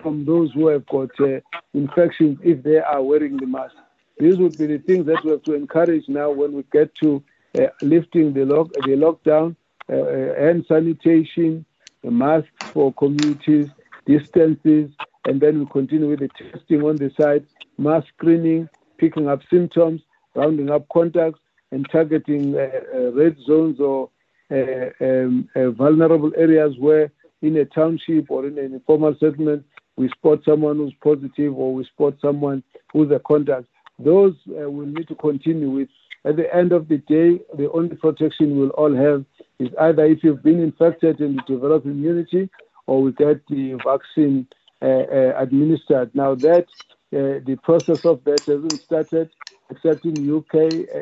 from 0.03 0.25
those 0.25 0.53
who 0.53 0.69
have 0.69 0.87
got 0.87 1.11
uh, 1.21 1.41
infections 1.75 2.39
if 2.43 2.63
they 2.63 2.79
are 2.79 3.03
wearing 3.03 3.37
the 3.37 3.47
mask. 3.47 3.75
These 4.19 4.37
would 4.39 4.59
be 4.59 4.67
the 4.67 4.79
things 4.79 5.07
that 5.07 5.25
we 5.25 5.31
have 5.31 5.43
to 5.45 5.55
encourage 5.55 6.09
now 6.09 6.31
when 6.31 6.53
we 6.53 6.65
get 6.73 6.95
to 6.97 7.23
uh, 7.59 7.69
lifting 7.81 8.33
the 8.35 8.45
lock, 8.45 8.73
the 8.73 8.97
lockdown, 8.97 9.57
uh, 9.91 9.95
uh, 9.95 10.41
hand 10.41 10.65
sanitation, 10.69 11.65
the 12.03 12.11
masks 12.11 12.51
for 12.73 12.93
communities, 12.95 13.69
distances, 14.07 14.91
and 15.27 15.41
then 15.41 15.61
we 15.61 15.67
continue 15.67 16.09
with 16.09 16.21
the 16.21 16.29
testing 16.29 16.83
on 16.83 16.97
the 16.97 17.11
site, 17.19 17.45
mass 17.79 18.05
screening, 18.15 18.69
picking 18.99 19.29
up 19.29 19.41
symptoms, 19.51 20.03
rounding 20.35 20.71
up 20.71 20.89
contacts, 20.89 21.41
and 21.71 21.87
targeting 21.91 22.55
red 22.55 23.37
zones 23.47 23.79
or 23.79 24.11
um, 24.51 25.49
vulnerable 25.77 26.33
areas 26.37 26.75
where 26.79 27.13
in 27.43 27.57
a 27.57 27.65
township 27.65 28.31
or 28.31 28.47
in 28.47 28.59
an 28.59 28.75
informal 28.75 29.15
settlement, 29.21 29.65
we 29.97 30.09
spot 30.11 30.41
someone 30.45 30.77
who's 30.77 30.95
positive 31.03 31.57
or 31.57 31.75
we 31.75 31.85
spot 31.85 32.15
someone 32.21 32.63
who's 32.93 33.11
a 33.11 33.21
contact. 33.21 33.67
Those 33.99 34.35
uh, 34.49 34.71
we'll 34.71 34.87
need 34.87 35.09
to 35.09 35.15
continue 35.15 35.71
with. 35.71 35.89
At 36.25 36.37
the 36.37 36.53
end 36.55 36.73
of 36.73 36.89
the 36.89 36.99
day, 36.99 37.41
the 37.57 37.71
only 37.73 37.97
protection 37.97 38.59
we'll 38.59 38.71
all 38.71 38.95
have 38.95 39.25
is 39.59 39.69
either 39.81 40.05
if 40.05 40.23
you've 40.23 40.43
been 40.43 40.61
infected 40.61 41.21
and 41.21 41.35
you 41.35 41.41
develop 41.47 41.85
immunity 41.85 42.49
or 42.87 43.03
we 43.03 43.13
get 43.13 43.47
the 43.49 43.79
vaccine 43.85 44.47
uh, 44.83 44.87
uh, 44.87 45.35
administered. 45.37 46.15
Now 46.15 46.35
that 46.37 46.67
the 47.11 47.59
process 47.63 48.05
of 48.05 48.23
that 48.25 48.45
hasn't 48.47 48.81
started 48.83 49.31
except 49.71 50.05
in 50.05 50.37
UK 50.37 50.55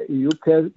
UK 0.09 0.71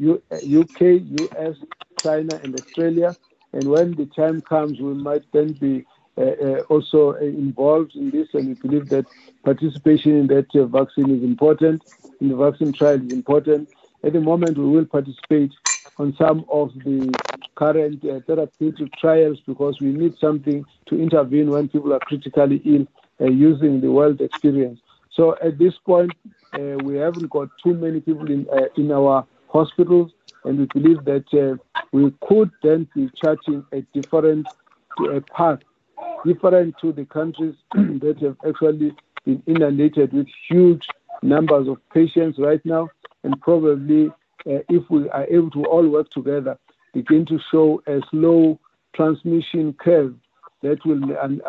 U.K., 0.43 0.93
U.S., 1.21 1.55
China, 2.03 2.39
and 2.43 2.55
Australia. 2.55 3.15
And 3.53 3.67
when 3.69 3.95
the 3.95 4.05
time 4.07 4.41
comes, 4.41 4.79
we 4.79 4.93
might 4.93 5.23
then 5.33 5.53
be 5.53 5.85
Uh, 6.19 6.35
uh, 6.43 6.59
also 6.67 7.13
involved 7.13 7.95
in 7.95 8.11
this, 8.11 8.27
and 8.33 8.49
we 8.49 8.53
believe 8.55 8.89
that 8.89 9.05
participation 9.45 10.17
in 10.17 10.27
that 10.27 10.47
uh, 10.53 10.65
vaccine 10.65 11.09
is 11.15 11.23
important, 11.23 11.81
in 12.19 12.27
the 12.27 12.35
vaccine 12.35 12.73
trial 12.73 12.95
is 12.95 13.09
important. 13.09 13.69
At 14.03 14.11
the 14.11 14.19
moment, 14.19 14.57
we 14.57 14.67
will 14.67 14.83
participate 14.85 15.51
on 15.97 16.13
some 16.17 16.43
of 16.51 16.71
the 16.83 17.09
current 17.55 18.01
therapeutic 18.27 18.91
trials 18.99 19.37
because 19.47 19.79
we 19.79 19.93
need 19.93 20.13
something 20.19 20.65
to 20.87 21.01
intervene 21.01 21.51
when 21.51 21.69
people 21.69 21.93
are 21.93 21.99
critically 21.99 22.61
ill 22.65 22.85
using 23.29 23.79
the 23.79 23.89
world 23.89 24.19
experience. 24.19 24.79
So 25.13 25.37
at 25.41 25.57
this 25.57 25.73
point, 25.85 26.11
we 26.83 26.97
haven't 26.97 27.29
got 27.29 27.47
too 27.63 27.75
many 27.75 28.01
people 28.01 28.27
in 28.29 28.91
our 28.91 29.25
hospitals, 29.47 30.11
and 30.43 30.59
we 30.59 30.65
believe 30.73 31.05
that 31.05 31.59
we 31.93 32.13
could 32.27 32.51
then 32.61 32.89
be 32.93 33.09
charting 33.15 33.65
a 33.71 33.81
different 33.93 34.45
path, 35.35 35.59
different 36.25 36.75
to 36.81 36.91
the 36.91 37.05
countries 37.05 37.55
that 37.73 38.17
have 38.21 38.37
actually 38.47 38.93
been 39.25 39.43
inundated 39.47 40.13
with 40.13 40.27
huge 40.49 40.85
numbers 41.21 41.67
of 41.67 41.77
patients 41.93 42.37
right 42.39 42.61
now. 42.65 42.89
And 43.23 43.39
probably, 43.41 44.07
uh, 44.45 44.63
if 44.69 44.89
we 44.89 45.09
are 45.09 45.25
able 45.25 45.51
to 45.51 45.65
all 45.65 45.87
work 45.87 46.09
together, 46.11 46.57
begin 46.93 47.25
to 47.27 47.39
show 47.51 47.81
a 47.87 47.99
slow 48.11 48.59
transmission 48.95 49.73
curve 49.79 50.15
that 50.61 50.85
will 50.85 51.01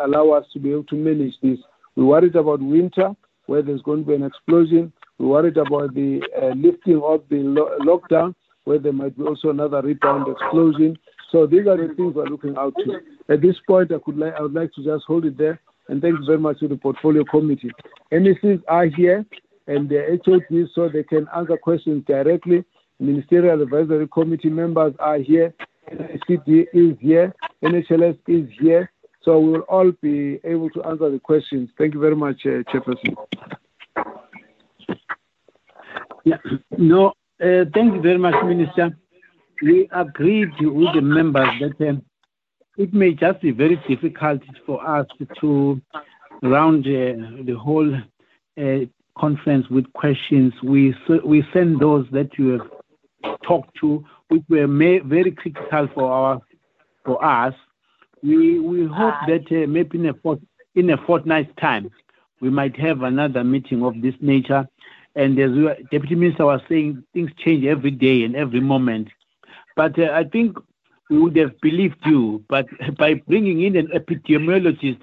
allow 0.03 0.29
us 0.31 0.45
to 0.53 0.59
be 0.59 0.71
able 0.71 0.83
to 0.85 0.95
manage 0.95 1.33
this. 1.41 1.59
We're 1.95 2.05
worried 2.05 2.35
about 2.35 2.61
winter, 2.61 3.11
where 3.47 3.61
there's 3.61 3.81
going 3.81 4.03
to 4.03 4.07
be 4.07 4.15
an 4.15 4.23
explosion. 4.23 4.93
We're 5.17 5.27
worried 5.27 5.57
about 5.57 5.93
the 5.93 6.21
uh, 6.41 6.53
lifting 6.55 7.01
of 7.03 7.23
the 7.29 7.37
lockdown, 7.81 8.35
where 8.63 8.79
there 8.79 8.93
might 8.93 9.17
be 9.17 9.23
also 9.23 9.49
another 9.49 9.81
rebound 9.81 10.27
explosion. 10.29 10.97
So 11.31 11.47
these 11.47 11.65
are 11.67 11.77
the 11.77 11.93
things 11.95 12.13
we're 12.13 12.25
looking 12.25 12.57
out 12.57 12.73
to. 12.83 12.99
At 13.33 13.41
this 13.41 13.55
point, 13.65 13.91
I 13.91 13.97
would 14.41 14.53
like 14.53 14.73
to 14.73 14.83
just 14.83 15.05
hold 15.05 15.25
it 15.25 15.37
there, 15.37 15.61
and 15.87 16.01
thank 16.01 16.19
you 16.19 16.25
very 16.25 16.37
much 16.37 16.59
to 16.59 16.67
the 16.67 16.75
portfolio 16.75 17.23
committee. 17.23 17.71
MECs 18.11 18.61
are 18.67 18.85
here, 18.85 19.25
and 19.67 19.89
they're 19.89 20.17
HODs, 20.25 20.71
so 20.75 20.89
they 20.89 21.03
can 21.03 21.27
answer 21.35 21.57
questions 21.57 22.03
directly. 22.05 22.65
Ministerial 22.99 23.61
Advisory 23.61 24.07
Committee 24.09 24.49
members 24.49 24.93
are 24.99 25.17
here. 25.17 25.53
NCD 25.89 26.67
is 26.73 26.97
here. 26.99 27.33
NHLS 27.63 28.17
is 28.27 28.47
here. 28.59 28.91
So 29.23 29.39
we 29.39 29.51
will 29.51 29.61
all 29.61 29.91
be 30.01 30.39
able 30.43 30.69
to 30.71 30.83
answer 30.83 31.09
the 31.09 31.19
questions. 31.19 31.69
Thank 31.77 31.93
you 31.93 31.99
very 31.99 32.15
much, 32.15 32.41
uh, 32.45 32.63
Chairperson. 32.71 33.15
Yeah. 36.23 36.37
No, 36.77 37.07
uh, 37.41 37.65
thank 37.73 37.95
you 37.95 38.01
very 38.01 38.17
much, 38.17 38.35
Minister. 38.45 38.97
We 39.61 39.87
agreed 39.91 40.51
with 40.59 40.93
the 40.93 41.01
members 41.01 41.49
that 41.59 41.89
um, 41.89 42.03
it 42.77 42.93
may 42.93 43.13
just 43.13 43.41
be 43.41 43.51
very 43.51 43.81
difficult 43.87 44.41
for 44.65 44.85
us 44.87 45.05
to 45.39 45.81
round 46.41 46.85
uh, 46.87 47.43
the 47.43 47.55
whole 47.59 47.93
uh, 47.95 48.85
conference 49.17 49.69
with 49.69 49.91
questions. 49.93 50.53
We 50.63 50.95
we 51.23 51.45
send 51.53 51.79
those 51.79 52.07
that 52.11 52.37
you 52.37 52.47
have 52.57 52.67
talked 53.43 53.75
to, 53.81 54.03
which 54.29 54.43
were 54.49 54.67
very 54.67 55.31
critical 55.31 55.87
for 55.93 56.11
our 56.11 56.41
for 57.05 57.23
us. 57.23 57.53
We 58.23 58.59
we 58.59 58.85
hope 58.85 59.15
that 59.27 59.45
uh, 59.51 59.67
maybe 59.67 59.99
in 59.99 60.07
a 60.07 60.13
fort, 60.15 60.39
in 60.75 60.89
a 60.89 60.97
fortnight's 61.05 61.53
time 61.59 61.91
we 62.41 62.49
might 62.49 62.75
have 62.77 63.03
another 63.03 63.43
meeting 63.43 63.83
of 63.83 64.01
this 64.01 64.15
nature. 64.19 64.67
And 65.15 65.39
as 65.39 65.51
we, 65.51 65.69
Deputy 65.91 66.15
Minister 66.15 66.45
was 66.45 66.61
saying, 66.67 67.03
things 67.13 67.31
change 67.37 67.65
every 67.65 67.91
day 67.91 68.23
and 68.23 68.35
every 68.35 68.59
moment. 68.59 69.09
But 69.75 69.97
uh, 69.97 70.11
I 70.13 70.23
think 70.23 70.57
we 71.09 71.19
would 71.19 71.35
have 71.35 71.59
believed 71.61 71.99
you. 72.05 72.43
But 72.49 72.67
by 72.97 73.15
bringing 73.15 73.61
in 73.61 73.75
an 73.75 73.87
epidemiologist 73.87 75.01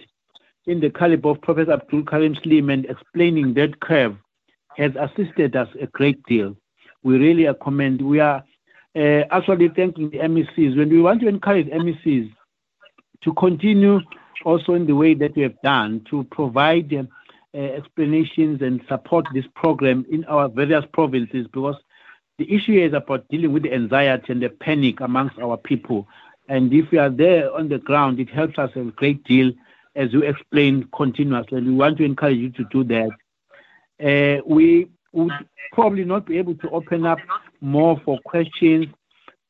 in 0.67 0.81
the 0.81 0.91
caliber 0.91 1.31
of 1.31 1.41
Professor 1.41 1.73
Abdool 1.73 2.07
Karim 2.09 2.35
Salim 2.35 2.71
and 2.71 2.85
explaining 2.87 3.55
that 3.55 3.81
curve 3.81 4.17
has 4.77 4.93
assisted 4.97 5.57
us 5.57 5.69
a 5.81 5.87
great 5.87 6.23
deal. 6.25 6.57
We 7.03 7.19
really 7.19 7.47
commend. 7.63 8.03
We 8.03 8.21
are 8.21 8.45
uh, 8.97 9.23
actually 9.31 9.69
thanking 9.69 10.11
the 10.11 10.19
MECs. 10.19 10.77
When 10.77 10.91
we 10.91 11.01
want 11.01 11.21
to 11.21 11.29
encourage 11.29 11.69
MECs 11.69 12.31
to 13.23 13.35
continue 13.35 14.01
also 14.45 14.75
in 14.75 14.87
the 14.87 14.95
way 14.95 15.15
that 15.15 15.35
we 15.37 15.43
have 15.43 15.61
done 15.63 16.05
to 16.11 16.25
provide 16.25 16.93
uh, 16.95 17.59
explanations 17.59 18.63
and 18.63 18.81
support 18.89 19.27
this 19.35 19.45
program 19.57 20.05
in 20.11 20.25
our 20.27 20.49
various 20.49 20.85
provinces 20.93 21.47
because 21.53 21.77
the 22.39 22.53
issue 22.55 22.73
is 22.73 22.93
about 22.95 23.29
dealing 23.29 23.53
with 23.53 23.65
the 23.65 23.75
anxiety 23.75 24.33
and 24.33 24.43
the 24.43 24.49
panic 24.49 25.01
amongst 25.01 25.39
our 25.39 25.57
people. 25.57 26.07
And 26.49 26.73
if 26.73 26.91
we 26.91 26.99
are 26.99 27.11
there 27.11 27.53
on 27.53 27.69
the 27.69 27.79
ground, 27.79 28.21
it 28.21 28.31
helps 28.31 28.59
us 28.59 28.71
a 28.77 28.85
great 28.85 29.25
deal, 29.25 29.53
as 29.97 30.13
you 30.13 30.23
explained 30.23 30.91
continuously. 30.93 31.61
We 31.61 31.75
want 31.75 31.99
to 31.99 32.05
encourage 32.05 32.39
you 32.39 32.51
to 32.51 32.65
do 32.71 32.85
that. 32.85 33.11
Uh, 34.01 34.43
we 34.47 34.89
would 35.13 35.33
probably 35.73 36.05
not 36.05 36.27
be 36.27 36.39
able 36.39 36.55
to 36.55 36.71
open 36.71 37.05
up 37.05 37.19
more 37.61 38.01
for 38.05 38.19
questions. 38.25 38.87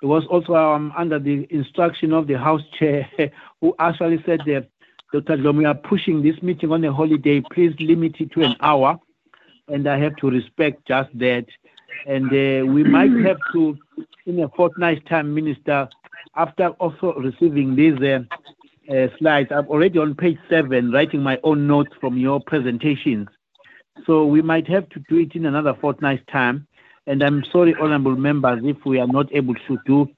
It 0.02 0.06
was 0.06 0.24
also 0.26 0.54
um, 0.54 0.92
under 0.96 1.18
the 1.18 1.46
instruction 1.50 2.12
of 2.12 2.26
the 2.26 2.38
House 2.38 2.62
Chair, 2.78 3.08
who 3.60 3.74
actually 3.78 4.22
said 4.24 4.40
that, 4.46 4.68
Dr. 5.12 5.36
Dhlomo, 5.36 5.58
we 5.58 5.64
are 5.64 5.74
pushing 5.74 6.22
this 6.22 6.40
meeting 6.42 6.70
on 6.72 6.84
a 6.84 6.92
holiday. 6.92 7.42
Please 7.52 7.74
limit 7.80 8.16
it 8.18 8.32
to 8.32 8.42
an 8.42 8.56
hour. 8.60 8.98
And 9.68 9.86
I 9.86 9.98
have 9.98 10.16
to 10.16 10.30
respect 10.30 10.86
just 10.86 11.10
that 11.18 11.46
and 12.06 12.26
uh, 12.26 12.66
we 12.66 12.84
might 12.84 13.12
have 13.26 13.38
to, 13.52 13.76
in 14.26 14.40
a 14.40 14.48
fortnight's 14.50 15.04
time, 15.08 15.34
Minister, 15.34 15.88
after 16.36 16.68
also 16.80 17.14
receiving 17.14 17.74
these 17.76 17.98
uh, 18.00 18.20
uh, 18.92 19.08
slides, 19.18 19.50
I'm 19.52 19.66
already 19.66 19.98
on 19.98 20.14
page 20.14 20.38
seven, 20.48 20.92
writing 20.92 21.22
my 21.22 21.38
own 21.42 21.66
notes 21.66 21.90
from 22.00 22.16
your 22.16 22.40
presentations. 22.40 23.28
So 24.06 24.24
we 24.26 24.42
might 24.42 24.68
have 24.68 24.88
to 24.90 25.00
do 25.08 25.18
it 25.18 25.34
in 25.34 25.46
another 25.46 25.74
fortnight's 25.80 26.24
time. 26.30 26.66
And 27.06 27.22
I'm 27.22 27.44
sorry, 27.52 27.74
honorable 27.74 28.16
members, 28.16 28.60
if 28.64 28.76
we 28.84 29.00
are 29.00 29.06
not 29.06 29.34
able 29.34 29.54
to 29.54 29.78
do 29.86 30.08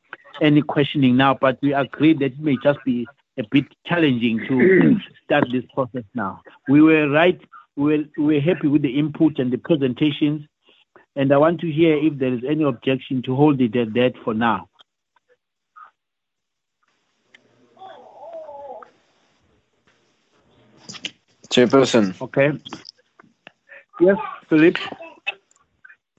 any 0.43 0.63
questioning 0.63 1.17
now, 1.17 1.39
but 1.41 1.59
we 1.63 1.73
agree 1.73 2.15
that 2.15 2.25
it 2.25 2.41
may 2.41 2.57
just 2.63 2.79
be 2.85 3.07
a 3.39 3.43
bit 3.51 3.65
challenging 3.87 4.39
to 4.49 4.97
start 5.25 5.45
this 5.53 5.65
process 5.75 6.05
now. 6.15 6.41
We 6.69 6.83
were 6.83 7.09
right, 7.09 7.41
we 7.77 7.99
were, 7.99 8.05
we 8.19 8.35
were 8.35 8.41
happy 8.41 8.69
with 8.69 8.83
the 8.83 8.99
input 8.99 9.39
and 9.39 9.53
the 9.53 9.59
presentations, 9.59 10.43
and 11.17 11.33
I 11.33 11.39
want 11.39 11.61
to 11.61 11.71
hear 11.71 11.97
if 11.97 12.19
there 12.19 12.33
is 12.33 12.43
any 12.49 12.65
objection 12.65 13.23
to 13.23 13.35
hold 13.35 13.61
it 13.61 13.77
at 13.77 13.93
that 13.95 14.13
for 14.25 14.35
now. 14.35 14.69
Chairperson. 21.49 22.21
Okay. 22.23 22.53
Yes, 24.01 24.17
Philip. 24.49 24.77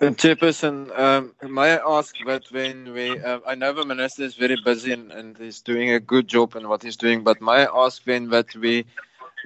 Uh, 0.02 0.08
Chairperson, 0.08 0.98
um, 0.98 1.34
may 1.48 1.74
I 1.74 1.98
ask 1.98 2.16
that 2.26 2.44
when 2.52 2.92
we, 2.92 3.20
uh, 3.20 3.40
I 3.48 3.56
know 3.56 3.72
the 3.72 3.86
minister 3.86 4.24
is 4.24 4.36
very 4.36 4.58
busy 4.66 4.92
and, 4.92 5.12
and 5.12 5.38
he's 5.38 5.62
doing 5.62 5.92
a 5.92 6.00
good 6.00 6.28
job 6.28 6.56
in 6.56 6.68
what 6.68 6.84
he's 6.84 6.98
doing, 6.98 7.24
but 7.24 7.40
may 7.40 7.66
I 7.66 7.86
ask 7.86 8.02
when 8.06 8.30
that 8.30 8.54
we, 8.56 8.86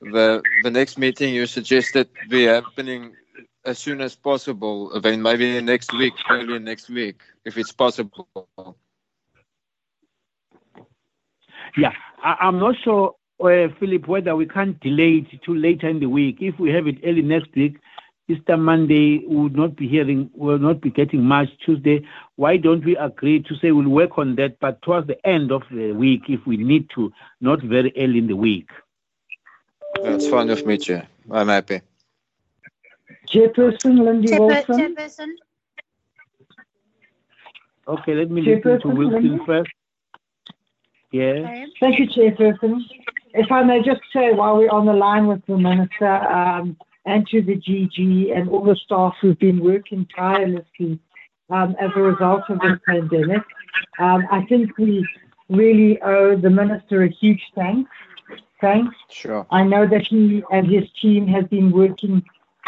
the 0.02 0.42
the 0.64 0.72
next 0.72 0.98
meeting 0.98 1.34
you 1.34 1.46
suggested 1.46 2.10
be 2.30 2.46
happening 2.46 3.16
as 3.66 3.80
soon 3.80 4.02
as 4.02 4.16
possible. 4.16 4.92
Mean, 5.04 5.22
maybe 5.22 5.60
next 5.62 5.94
week, 5.94 6.14
early 6.30 6.60
next 6.60 6.90
week, 6.90 7.22
if 7.44 7.58
it's 7.58 7.72
possible. 7.72 8.28
Yeah, 11.78 11.92
I, 12.24 12.48
am 12.48 12.60
not 12.60 12.76
sure, 12.84 13.16
uh, 13.42 13.68
Philip, 13.80 14.08
whether 14.08 14.36
we 14.36 14.46
can't 14.46 14.80
delay 14.80 15.26
it 15.32 15.44
to 15.44 15.54
later 15.54 15.90
in 15.90 16.00
the 16.00 16.08
week. 16.08 16.38
If 16.40 16.58
we 16.60 16.70
have 16.70 16.88
it 16.88 16.98
early 17.04 17.22
next 17.22 17.54
week, 17.56 17.78
Easter 18.28 18.58
Monday 18.58 19.24
we 19.28 19.36
would 19.36 19.56
not 19.56 19.76
be 19.76 19.88
hearing, 19.88 20.30
will 20.34 20.58
not 20.58 20.82
be 20.82 20.90
getting 20.90 21.24
much 21.24 21.50
Tuesday. 21.64 22.08
Why 22.38 22.58
don't 22.58 22.84
we 22.84 22.96
agree 22.96 23.44
to 23.44 23.56
say 23.58 23.72
we'll 23.72 23.90
work 23.90 24.18
on 24.18 24.36
that, 24.38 24.60
but 24.60 24.82
towards 24.82 25.08
the 25.08 25.28
end 25.28 25.52
of 25.52 25.64
the 25.70 25.92
week 25.92 26.22
if 26.28 26.40
we 26.48 26.58
need 26.58 26.90
to, 26.96 27.12
not 27.42 27.62
very 27.62 27.94
early 27.98 28.20
in 28.20 28.28
the 28.28 28.36
week. 28.36 28.70
That's 30.02 30.28
fine 30.28 30.48
with 30.48 30.66
me, 30.66 30.78
Chair. 30.78 31.08
I'm 31.30 31.48
happy. 31.48 31.82
Chairperson 33.28 34.04
Lindy 34.04 34.30
Chairper- 34.30 34.66
Wilson. 34.68 34.96
Chairperson. 34.96 35.30
Okay, 37.88 38.16
let 38.16 38.32
me 38.32 38.42
listen 38.42 38.62
to 38.62 38.70
Chairperson 38.70 38.98
Wilson 38.98 39.24
Lindy. 39.30 39.46
first. 39.46 39.72
Yeah. 41.12 41.66
Thank 41.80 42.00
you, 42.00 42.08
Chairperson. 42.08 42.82
If 43.34 43.52
I 43.52 43.64
may 43.64 43.82
just 43.82 44.02
say, 44.14 44.34
while 44.34 44.58
we're 44.58 44.70
on 44.72 44.86
the 44.86 44.94
line 44.94 45.28
with 45.28 45.46
the 45.46 45.58
Minister 45.58 46.08
um, 46.08 46.78
and 47.06 47.28
to 47.28 47.42
the 47.42 47.56
GG 47.58 48.36
and 48.36 48.50
all 48.50 48.64
the 48.64 48.76
staff 48.76 49.14
who've 49.22 49.38
been 49.40 49.60
working 49.60 50.08
tirelessly 50.16 51.00
um, 51.50 51.76
as 51.80 51.92
a 51.96 52.02
result 52.02 52.44
of 52.50 52.60
this 52.60 52.80
pandemic, 52.88 53.42
um, 54.00 54.26
I 54.32 54.46
think 54.46 54.78
we 54.78 55.06
really 55.50 56.02
owe 56.02 56.36
the 56.36 56.50
Minister 56.50 57.04
a 57.04 57.10
huge 57.10 57.42
thanks. 57.54 57.92
Thanks. 58.62 58.96
Sure. 59.12 59.46
I 59.52 59.64
know 59.64 59.86
that 59.86 60.08
he 60.08 60.44
and 60.52 60.66
his 60.66 60.86
team 61.02 61.28
have 61.28 61.50
been 61.50 61.72
working 61.72 62.24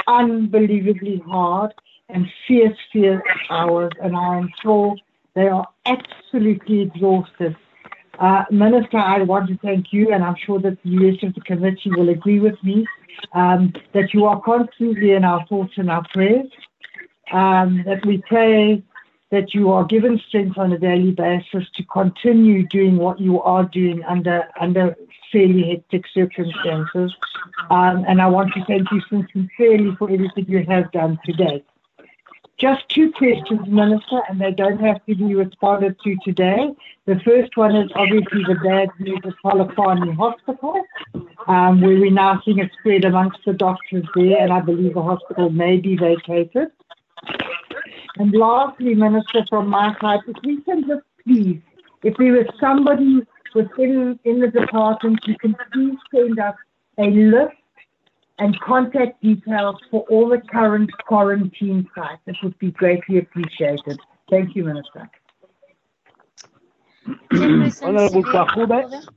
unbelievably 0.08 1.24
hard 1.28 1.74
and 2.10 2.26
fierce, 2.48 2.78
fierce 2.92 3.22
hours, 3.50 3.92
and 4.02 4.16
I 4.16 4.38
am 4.38 4.50
sure 4.62 4.96
they 5.36 5.48
are 5.48 5.68
absolutely 5.86 6.82
exhausted. 6.82 7.56
Uh, 8.20 8.44
Minister, 8.50 8.98
I 8.98 9.22
want 9.22 9.50
to 9.50 9.58
thank 9.58 9.88
you, 9.92 10.12
and 10.14 10.24
I'm 10.24 10.36
sure 10.44 10.60
that 10.62 10.78
the 10.84 10.98
rest 10.98 11.24
of 11.24 11.36
the 11.36 11.42
committee 11.42 11.92
will 11.92 12.10
agree 12.10 12.40
with 12.40 12.62
me 12.64 12.86
um, 13.34 13.74
that 13.94 14.14
you 14.14 14.26
are 14.26 14.42
constantly 14.42 15.12
in 15.12 15.24
our 15.24 15.46
thoughts 15.48 15.74
and 15.78 15.90
our 15.90 16.04
prayers. 16.14 16.48
Um, 17.32 17.84
that 17.86 18.06
we 18.06 18.24
pray 18.28 18.82
that 19.32 19.54
you 19.54 19.72
are 19.72 19.84
given 19.86 20.22
strength 20.28 20.58
on 20.58 20.72
a 20.72 20.78
daily 20.78 21.12
basis 21.12 21.70
to 21.76 21.84
continue 21.84 22.66
doing 22.68 22.98
what 22.98 23.20
you 23.20 23.42
are 23.42 23.66
doing 23.66 24.04
under 24.04 24.48
under 24.60 24.96
fairly 25.32 25.70
hectic 25.70 26.06
circumstances. 26.14 27.14
Um, 27.70 28.06
and 28.08 28.22
I 28.22 28.28
want 28.28 28.54
to 28.54 28.64
thank 28.66 28.88
you 28.92 29.02
sincerely 29.34 29.96
for 29.98 30.10
everything 30.10 30.46
you 30.48 30.66
have 30.66 30.92
done 30.92 31.20
today. 31.26 31.64
Just 32.58 32.90
two 32.90 33.12
questions, 33.12 33.68
Minister, 33.68 34.22
and 34.28 34.42
they 34.42 34.52
don't 34.52 34.80
have 34.80 35.06
to 35.06 35.16
be 35.16 35.36
responded 35.36 35.96
to 36.04 36.16
today. 36.24 36.72
The 37.06 37.20
first 37.24 37.56
one 37.56 37.76
is 37.76 37.92
obviously 37.94 38.42
the 38.48 38.56
bad 38.64 38.90
news 39.00 39.20
at 39.26 39.34
Polokwane 39.46 40.16
Hospital, 40.16 40.84
um, 41.48 41.82
where 41.82 42.00
we're 42.00 42.10
now 42.10 42.42
seeing 42.44 42.62
a 42.62 42.70
spread 42.80 43.06
amongst 43.06 43.40
the 43.46 43.54
doctors 43.54 44.06
there, 44.16 44.42
and 44.42 44.52
I 44.52 44.62
believe 44.62 44.96
the 44.96 45.04
hospital 45.04 45.52
may 45.52 45.78
be 45.78 45.98
vacated. 45.98 46.70
And 48.20 48.32
lastly, 48.34 48.96
Minister, 48.96 49.46
from 49.50 49.70
my 49.70 49.96
side, 50.02 50.20
if 50.28 50.36
we 50.44 50.62
can 50.62 50.82
just 50.88 51.04
please, 51.24 51.62
if 52.04 52.16
there 52.18 52.42
is 52.42 52.48
somebody 52.60 53.22
within 53.54 54.20
in 54.24 54.40
the 54.40 54.48
department, 54.48 55.20
you 55.26 55.38
can 55.38 55.56
please 55.74 55.98
send 56.14 56.40
us 56.40 56.56
a 56.98 57.06
list 57.06 57.56
and 58.40 58.60
contact 58.60 59.22
details 59.22 59.76
for 59.90 60.02
all 60.10 60.30
the 60.30 60.42
current 60.52 60.92
quarantine 61.08 61.88
sites. 61.96 62.22
It 62.28 62.38
would 62.44 62.58
be 62.60 62.72
greatly 62.72 63.18
appreciated. 63.20 64.00
Thank 64.30 64.56
you, 64.56 64.64
Minister. 64.64 65.10
Honorable 67.82 68.24
Kwakube. 68.24 69.08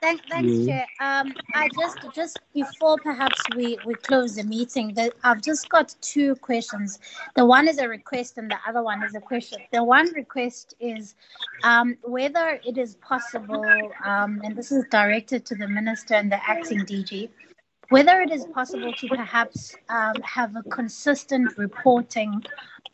Thank, 0.00 0.22
thanks. 0.30 0.66
Chair. 0.66 0.86
Um, 0.98 1.34
I 1.54 1.68
just, 1.78 1.98
just 2.14 2.40
before 2.54 2.96
perhaps 3.02 3.38
we, 3.54 3.78
we 3.84 3.94
close 3.94 4.36
the 4.36 4.44
meeting, 4.44 4.94
that 4.94 5.12
I've 5.24 5.42
just 5.42 5.68
got 5.68 5.94
two 6.00 6.36
questions. 6.36 6.98
The 7.36 7.44
one 7.44 7.68
is 7.68 7.78
a 7.78 7.86
request, 7.86 8.38
and 8.38 8.50
the 8.50 8.56
other 8.66 8.82
one 8.82 9.02
is 9.02 9.14
a 9.14 9.20
question. 9.20 9.58
The 9.72 9.84
one 9.84 10.10
request 10.14 10.74
is 10.80 11.14
um, 11.64 11.98
whether 12.02 12.58
it 12.64 12.78
is 12.78 12.94
possible, 12.96 13.64
um, 14.02 14.40
and 14.42 14.56
this 14.56 14.72
is 14.72 14.84
directed 14.90 15.44
to 15.46 15.54
the 15.54 15.68
minister 15.68 16.14
and 16.14 16.32
the 16.32 16.40
acting 16.48 16.80
DG, 16.80 17.28
whether 17.90 18.22
it 18.22 18.30
is 18.30 18.46
possible 18.46 18.94
to 18.94 19.08
perhaps 19.08 19.76
um, 19.90 20.14
have 20.22 20.56
a 20.56 20.62
consistent 20.62 21.58
reporting 21.58 22.42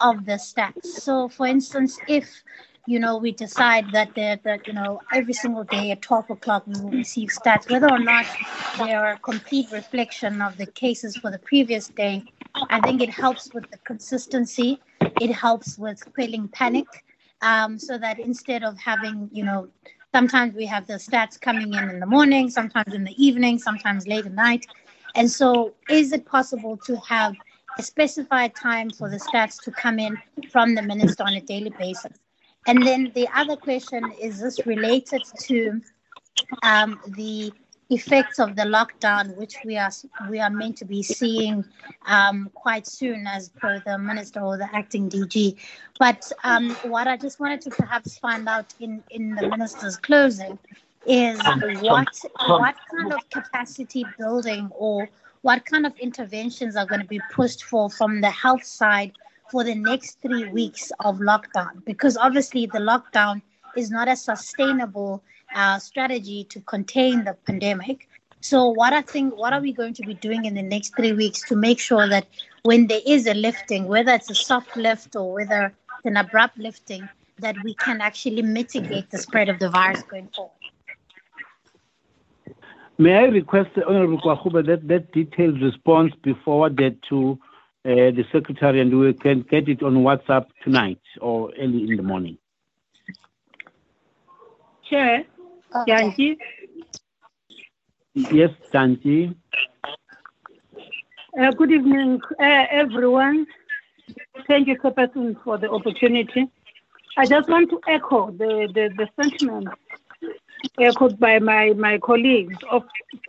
of 0.01 0.25
the 0.25 0.33
stats. 0.33 0.87
So, 0.87 1.29
for 1.29 1.47
instance, 1.47 1.99
if 2.09 2.43
you 2.87 2.99
know 2.99 3.17
we 3.17 3.33
decide 3.33 3.91
that 3.93 4.15
that 4.15 4.67
you 4.67 4.73
know 4.73 5.01
every 5.13 5.33
single 5.33 5.65
day 5.65 5.91
at 5.91 6.03
12 6.03 6.31
o'clock 6.31 6.67
we 6.67 6.81
will 6.81 6.91
receive 6.91 7.29
stats, 7.31 7.71
whether 7.71 7.91
or 7.91 7.99
not 7.99 8.25
they 8.79 8.95
are 8.95 9.13
a 9.13 9.19
complete 9.19 9.71
reflection 9.73 10.41
of 10.41 10.57
the 10.57 10.67
cases 10.67 11.17
for 11.17 11.31
the 11.31 11.39
previous 11.39 11.89
day, 11.89 12.25
I 12.71 12.81
think 12.81 13.03
it 13.03 13.11
helps 13.11 13.53
with 13.53 13.71
the 13.71 13.79
consistency. 13.79 14.81
It 15.21 15.33
helps 15.33 15.79
with 15.79 16.03
quelling 16.15 16.49
panic, 16.49 16.87
um, 17.43 17.79
so 17.79 17.99
that 17.99 18.19
instead 18.19 18.63
of 18.63 18.79
having 18.79 19.29
you 19.33 19.45
know 19.45 19.69
sometimes 20.15 20.55
we 20.55 20.67
have 20.67 20.87
the 20.87 20.95
stats 20.95 21.41
coming 21.41 21.75
in 21.75 21.91
in 21.91 22.01
the 22.01 22.07
morning, 22.07 22.49
sometimes 22.51 22.95
in 22.95 23.05
the 23.05 23.23
evening, 23.23 23.59
sometimes 23.59 24.07
late 24.07 24.27
at 24.27 24.33
night. 24.33 24.67
And 25.15 25.31
so, 25.31 25.75
is 25.89 26.13
it 26.13 26.25
possible 26.27 26.77
to 26.87 26.97
have 26.99 27.35
a 27.79 27.83
specified 27.83 28.55
time 28.55 28.91
for 28.91 29.11
the 29.11 29.17
stats 29.17 29.63
to 29.65 29.71
come 29.71 29.99
in 29.99 30.17
from 30.51 30.75
the 30.75 30.83
minister 30.83 31.25
on 31.25 31.35
a 31.35 31.41
daily 31.41 31.71
basis? 31.71 32.13
And 32.67 32.85
then 32.85 33.13
the 33.15 33.29
other 33.35 33.57
question 33.57 34.13
is 34.21 34.41
this 34.41 34.67
related 34.67 35.23
to 35.43 35.81
um, 36.63 37.01
the 37.17 37.53
effects 37.91 38.41
of 38.41 38.57
the 38.57 38.63
lockdown, 38.63 39.37
which 39.37 39.57
we 39.65 39.77
are 39.77 39.91
we 40.29 40.41
are 40.41 40.51
meant 40.51 40.77
to 40.79 40.85
be 40.85 41.03
seeing 41.03 41.65
um, 42.07 42.51
quite 42.55 42.87
soon, 42.87 43.27
as 43.27 43.49
per 43.51 43.81
the 43.87 43.97
minister 43.99 44.41
or 44.41 44.59
the 44.59 44.69
acting 44.75 45.09
DG. 45.09 45.57
But 45.99 46.31
um, 46.43 46.71
what 46.83 47.07
I 47.07 47.17
just 47.17 47.39
wanted 47.39 47.61
to 47.63 47.71
perhaps 47.71 48.19
find 48.19 48.49
out 48.49 48.75
in 48.81 49.03
in 49.11 49.37
the 49.37 49.49
minister's 49.49 49.97
closing 49.97 50.59
is 51.07 51.39
what 51.83 52.09
what 52.49 52.75
kind 52.91 53.13
of 53.13 53.31
capacity 53.31 54.05
building 54.19 54.69
or 54.75 55.09
what 55.43 55.65
kind 55.65 55.87
of 55.87 55.97
interventions 55.99 56.75
are 56.75 56.87
going 56.87 57.01
to 57.01 57.07
be 57.07 57.21
pushed 57.33 57.63
for 57.63 57.89
from 57.89 58.21
the 58.21 58.31
health 58.31 58.65
side 58.65 59.13
for 59.51 59.65
the 59.65 59.75
next 59.75 60.21
three 60.21 60.49
weeks 60.49 60.93
of 61.01 61.19
lockdown 61.19 61.85
because 61.85 62.17
obviously 62.17 62.67
the 62.67 62.79
lockdown 62.79 63.41
is 63.77 63.91
not 63.91 64.09
a 64.09 64.17
sustainable 64.17 65.23
uh, 65.55 65.79
strategy 65.79 66.45
to 66.45 66.61
contain 66.61 67.25
the 67.25 67.35
pandemic. 67.47 68.09
So 68.41 68.69
what 68.69 68.93
i 68.93 69.01
think 69.01 69.37
what 69.37 69.53
are 69.53 69.61
we 69.61 69.73
going 69.73 69.95
to 69.95 70.03
be 70.03 70.15
doing 70.15 70.45
in 70.45 70.55
the 70.55 70.63
next 70.63 70.95
three 70.97 71.13
weeks 71.13 71.43
to 71.49 71.57
make 71.57 71.81
sure 71.81 72.09
that 72.09 72.27
when 72.63 72.87
there 72.87 73.01
is 73.07 73.27
a 73.27 73.35
lifting 73.35 73.89
whether 73.89 74.13
it's 74.13 74.31
a 74.31 74.35
soft 74.35 74.77
lift 74.77 75.17
or 75.17 75.33
whether 75.33 75.67
it's 75.67 76.05
an 76.05 76.17
abrupt 76.17 76.59
lifting 76.59 77.09
that 77.39 77.57
we 77.65 77.75
can 77.75 78.01
actually 78.01 78.43
mitigate 78.43 79.11
the 79.11 79.19
spread 79.19 79.49
of 79.49 79.59
the 79.59 79.69
virus 79.69 80.03
going 80.03 80.29
forward? 80.29 80.53
May 82.99 83.15
I 83.15 83.25
request 83.25 83.71
Honorable 83.87 84.21
Gwarube 84.21 84.65
that 84.67 84.89
that 84.89 85.13
detailed 85.13 85.61
response 85.61 86.13
be 86.23 86.35
forwarded 86.45 86.99
to 87.11 87.39
the 87.87 88.25
Secretary 88.33 88.81
and 88.81 88.99
we 88.99 89.13
can 89.15 89.43
get 89.49 89.69
it 89.69 89.83
on 89.83 89.97
WhatsApp 89.97 90.47
tonight 90.65 91.01
or 91.21 91.53
early 91.59 91.85
in 91.89 91.97
the 91.97 92.03
morning. 92.03 92.37
Chair, 94.91 95.25
Yanji, 95.89 96.37
Yes, 98.15 98.51
Tanti. 98.73 99.37
uh, 101.39 101.51
good 101.53 101.71
evening, 101.71 102.21
uh, 102.41 102.65
everyone. 102.71 103.47
Thank 104.49 104.69
you, 104.69 104.79
Chairperson, 104.79 105.37
for 105.45 105.59
the 105.59 105.71
opportunity. 105.71 106.47
I 107.19 107.27
just 107.27 107.49
want 107.49 107.71
to 107.71 107.81
echo 107.87 108.31
the, 108.31 108.69
the, 108.73 108.91
the 108.97 109.09
sentiment 109.17 109.69
echoed 110.81 111.19
by 111.21 111.39
my, 111.39 111.73
my 111.77 111.99
colleagues 111.99 112.57
of 112.71 112.83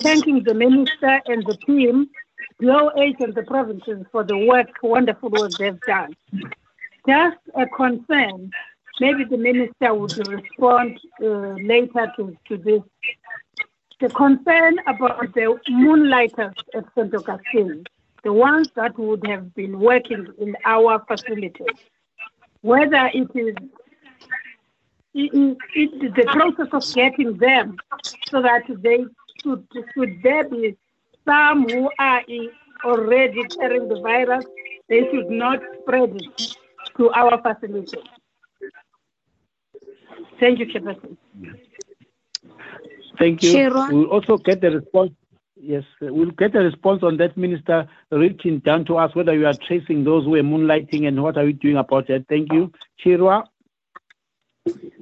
thanking 0.03 0.43
the 0.43 0.53
minister 0.53 1.21
and 1.27 1.45
the 1.45 1.57
team, 1.65 2.09
the 2.60 2.69
OH 2.69 3.24
and 3.24 3.36
the 3.36 3.44
provinces 3.44 4.06
for 4.11 4.24
the 4.24 4.38
work, 4.38 4.68
wonderful 4.82 5.30
work 5.30 5.52
they've 5.60 5.80
done. 5.82 6.15
Just 7.07 7.38
a 7.56 7.65
concern, 7.68 8.52
maybe 8.99 9.24
the 9.24 9.38
minister 9.38 9.94
would 9.94 10.18
respond 10.28 10.99
uh, 11.22 11.53
later 11.74 12.11
to, 12.18 12.36
to 12.48 12.57
this. 12.57 12.82
The 13.99 14.10
concern 14.10 14.78
about 14.88 15.34
the 15.34 15.60
moonlighters 15.69 16.53
at 16.76 16.86
St. 16.95 17.15
Augustine, 17.15 17.84
the 18.24 18.34
ones 18.34 18.69
that 18.76 18.98
would 18.99 19.26
have 19.26 19.56
been 19.56 19.80
working 19.80 20.28
in 20.40 20.56
our 20.65 21.03
facilities, 21.07 21.78
whether 22.61 23.10
it 23.14 23.30
is 23.36 23.56
it, 25.14 25.57
it, 25.74 26.15
the 26.15 26.24
process 26.26 26.68
of 26.72 26.94
getting 26.94 27.38
them 27.38 27.78
so 28.28 28.41
that 28.41 28.64
they 28.84 29.06
should, 29.41 29.68
should 29.94 30.22
there 30.22 30.48
be 30.48 30.78
some 31.27 31.67
who 31.69 31.89
are 31.99 32.23
already 32.85 33.43
carrying 33.59 33.87
the 33.87 33.99
virus, 33.99 34.45
they 34.89 35.01
should 35.11 35.29
not 35.29 35.59
spread 35.81 36.15
it 36.15 36.57
to 36.97 37.11
our 37.11 37.41
facilities. 37.41 38.03
Thank 40.39 40.59
you, 40.59 40.67
Chairperson. 40.67 41.17
Thank 43.19 43.43
you. 43.43 43.53
Chirwa. 43.53 43.91
We'll 43.91 44.05
also 44.05 44.37
get 44.37 44.61
the 44.61 44.71
response. 44.71 45.11
Yes, 45.59 45.83
we'll 46.01 46.31
get 46.31 46.55
a 46.55 46.59
response 46.59 47.01
on 47.01 47.17
that, 47.17 47.35
Minister, 47.35 47.89
reaching 48.11 48.59
down 48.59 48.85
to 48.85 48.97
us 48.97 49.15
whether 49.15 49.33
you 49.33 49.47
are 49.47 49.55
tracing 49.67 50.03
those 50.03 50.23
who 50.25 50.35
are 50.35 50.43
moonlighting 50.43 51.07
and 51.07 51.21
what 51.23 51.35
are 51.35 51.45
you 51.45 51.53
doing 51.53 51.77
about 51.77 52.11
it. 52.11 52.25
Thank 52.29 52.53
you. 52.53 52.71
Chirwa. 53.03 53.43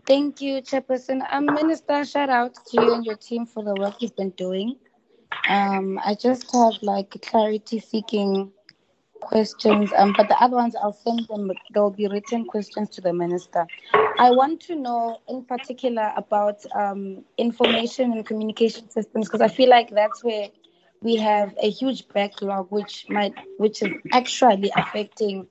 Thank 0.07 0.39
you, 0.39 0.61
Chairperson. 0.61 1.21
Um, 1.29 1.45
Minister, 1.45 2.05
shout 2.05 2.29
out 2.29 2.53
to 2.67 2.81
you 2.81 2.93
and 2.93 3.05
your 3.05 3.17
team 3.17 3.45
for 3.45 3.63
the 3.63 3.75
work 3.75 3.95
you've 4.01 4.15
been 4.15 4.29
doing. 4.31 4.77
Um, 5.49 5.99
I 6.03 6.15
just 6.15 6.51
have 6.53 6.73
like 6.81 7.15
clarity 7.21 7.79
seeking 7.79 8.51
questions, 9.21 9.91
um, 9.97 10.13
but 10.17 10.27
the 10.27 10.41
other 10.41 10.55
ones 10.55 10.75
I'll 10.75 10.93
send 10.93 11.27
them. 11.27 11.51
There'll 11.73 11.91
be 11.91 12.07
written 12.07 12.45
questions 12.45 12.89
to 12.91 13.01
the 13.01 13.13
minister. 13.13 13.65
I 14.19 14.31
want 14.31 14.61
to 14.61 14.75
know 14.75 15.19
in 15.27 15.43
particular 15.43 16.11
about 16.15 16.63
um, 16.75 17.23
information 17.37 18.13
and 18.13 18.25
communication 18.25 18.89
systems 18.89 19.27
because 19.27 19.41
I 19.41 19.47
feel 19.47 19.69
like 19.69 19.89
that's 19.89 20.23
where 20.23 20.49
we 21.01 21.15
have 21.17 21.53
a 21.61 21.69
huge 21.69 22.07
backlog, 22.09 22.67
which 22.71 23.05
might, 23.09 23.33
which 23.57 23.81
is 23.81 23.89
actually 24.11 24.71
affecting 24.75 25.47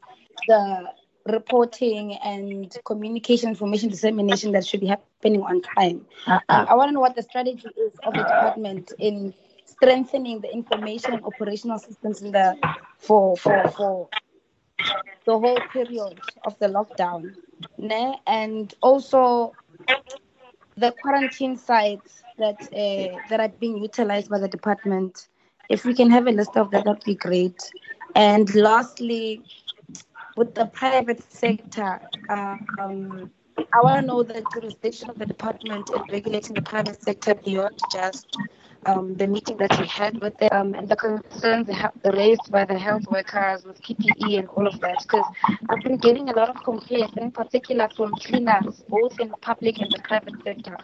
the 0.48 0.90
reporting 1.27 2.16
and 2.24 2.77
communication 2.85 3.48
information 3.48 3.89
dissemination 3.89 4.52
that 4.52 4.66
should 4.66 4.81
be 4.81 4.86
happening 4.86 5.43
on 5.43 5.62
time. 5.62 6.05
Um, 6.27 6.40
I 6.48 6.74
want 6.74 6.89
to 6.89 6.93
know 6.93 7.01
what 7.01 7.16
the 7.16 7.23
strategy 7.23 7.66
is 7.78 7.93
of 8.05 8.12
the 8.12 8.23
department 8.23 8.93
in 8.98 9.32
strengthening 9.85 10.40
the 10.40 10.51
information 10.51 11.12
and 11.12 11.24
operational 11.24 11.78
systems 11.78 12.23
in 12.23 12.32
the 12.32 12.56
for 12.98 13.36
for 13.36 13.69
for 13.69 14.09
the 15.27 15.39
whole 15.39 15.61
period 15.73 16.19
of 16.47 16.59
the 16.59 16.69
lockdown, 16.69 17.35
ne? 17.77 18.15
and 18.27 18.74
also 18.81 19.52
the 20.77 20.90
quarantine 21.02 21.56
sites 21.56 22.23
that 22.39 22.61
uh, 22.73 23.19
that 23.28 23.40
are 23.40 23.52
being 23.61 23.77
utilized 23.77 24.31
by 24.31 24.39
the 24.39 24.48
department. 24.48 25.28
If 25.69 25.85
we 25.85 25.94
can 25.94 26.11
have 26.11 26.27
a 26.27 26.31
list 26.31 26.56
of 26.56 26.70
that, 26.70 26.85
that'd 26.85 27.05
be 27.05 27.15
great. 27.15 27.61
And 28.15 28.55
lastly, 28.55 29.43
with 30.36 30.55
the 30.55 30.66
private 30.66 31.23
sector, 31.31 32.01
um, 32.31 33.31
I 33.73 33.81
want 33.82 34.01
to 34.01 34.06
know 34.06 34.23
the 34.23 34.43
jurisdiction 34.55 35.11
of 35.11 35.19
the 35.19 35.27
department 35.27 35.90
in 35.90 36.02
regulating 36.11 36.55
the 36.55 36.62
private 36.62 37.02
sector 37.02 37.35
beyond 37.35 37.78
just 37.93 38.36
um, 38.86 39.15
the 39.16 39.27
meeting 39.27 39.56
that 39.59 39.78
we 39.81 39.86
had 39.86 40.20
with 40.20 40.36
them 40.39 40.74
and 40.74 40.89
the 40.89 40.97
concerns 40.97 41.69
raised 42.05 42.51
by 42.51 42.65
the 42.65 42.78
health 42.78 43.05
workers 43.11 43.65
with 43.65 43.81
PPE 43.82 44.39
and 44.39 44.48
all 44.48 44.66
of 44.66 44.81
that. 44.81 45.02
Because 45.02 45.24
I've 45.69 45.82
been 45.82 45.97
getting 45.97 46.28
a 46.28 46.32
lot 46.36 46.48
of 46.48 46.62
complaints, 46.65 47.15
in 47.16 47.31
particular 47.31 47.89
from 47.97 48.12
cleaners, 48.15 48.82
both 48.89 49.19
in 49.20 49.28
the 49.28 49.36
public 49.39 49.78
and 49.78 49.90
the 49.90 50.01
private 50.05 50.35
sector, 50.44 50.77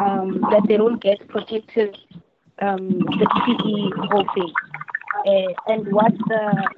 um, 0.00 0.40
that 0.50 0.64
they 0.68 0.76
don't 0.76 1.00
get 1.00 1.26
protective 1.28 1.94
um, 2.60 2.88
the 2.98 3.26
PPE 3.26 4.08
whole 4.10 4.26
thing. 4.34 4.52
Uh, 5.26 5.72
and 5.72 5.92
what 5.92 6.12
the 6.28 6.68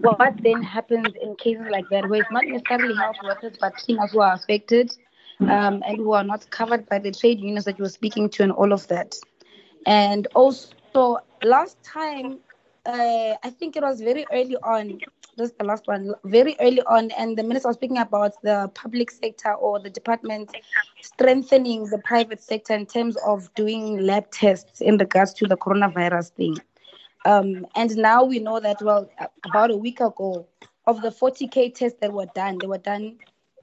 what 0.00 0.34
then 0.42 0.62
happens 0.62 1.08
in 1.22 1.36
cases 1.36 1.66
like 1.70 1.84
that, 1.90 2.08
where 2.08 2.20
it's 2.20 2.30
not 2.30 2.44
necessarily 2.44 2.94
health 2.96 3.16
workers, 3.22 3.56
but 3.60 3.74
cleaners 3.74 4.10
who 4.12 4.20
are 4.20 4.34
affected 4.34 4.92
um, 5.50 5.82
and 5.86 5.96
who 5.96 6.12
are 6.12 6.24
not 6.24 6.48
covered 6.50 6.88
by 6.88 6.98
the 6.98 7.12
trade 7.12 7.40
unions 7.40 7.64
that 7.64 7.78
you 7.78 7.84
were 7.84 7.90
speaking 7.90 8.28
to, 8.30 8.42
and 8.42 8.52
all 8.52 8.72
of 8.72 8.86
that. 8.88 9.14
And 9.86 10.26
also, 10.34 11.18
last 11.42 11.82
time 11.82 12.38
uh, 12.86 13.34
I 13.42 13.50
think 13.50 13.76
it 13.76 13.82
was 13.82 14.00
very 14.00 14.26
early 14.32 14.56
on. 14.56 14.98
This 15.36 15.50
is 15.50 15.56
the 15.58 15.64
last 15.64 15.86
one. 15.86 16.14
Very 16.24 16.56
early 16.60 16.82
on, 16.82 17.10
and 17.12 17.38
the 17.38 17.42
minister 17.42 17.68
was 17.68 17.76
speaking 17.76 17.98
about 17.98 18.40
the 18.42 18.70
public 18.74 19.10
sector 19.10 19.54
or 19.54 19.78
the 19.78 19.88
department 19.88 20.54
strengthening 21.00 21.86
the 21.86 21.98
private 21.98 22.42
sector 22.42 22.74
in 22.74 22.86
terms 22.86 23.16
of 23.24 23.52
doing 23.54 23.98
lab 24.00 24.30
tests 24.30 24.80
in 24.80 24.98
regards 24.98 25.32
to 25.34 25.46
the 25.46 25.56
coronavirus 25.56 26.30
thing. 26.32 26.56
Um, 27.24 27.66
and 27.76 27.96
now 27.96 28.24
we 28.24 28.40
know 28.40 28.58
that 28.58 28.82
well, 28.82 29.08
about 29.44 29.70
a 29.70 29.76
week 29.76 30.00
ago, 30.00 30.46
of 30.86 31.00
the 31.02 31.10
40k 31.10 31.74
tests 31.74 31.98
that 32.00 32.12
were 32.12 32.26
done, 32.34 32.58
they 32.60 32.66
were 32.66 32.78
done 32.78 33.16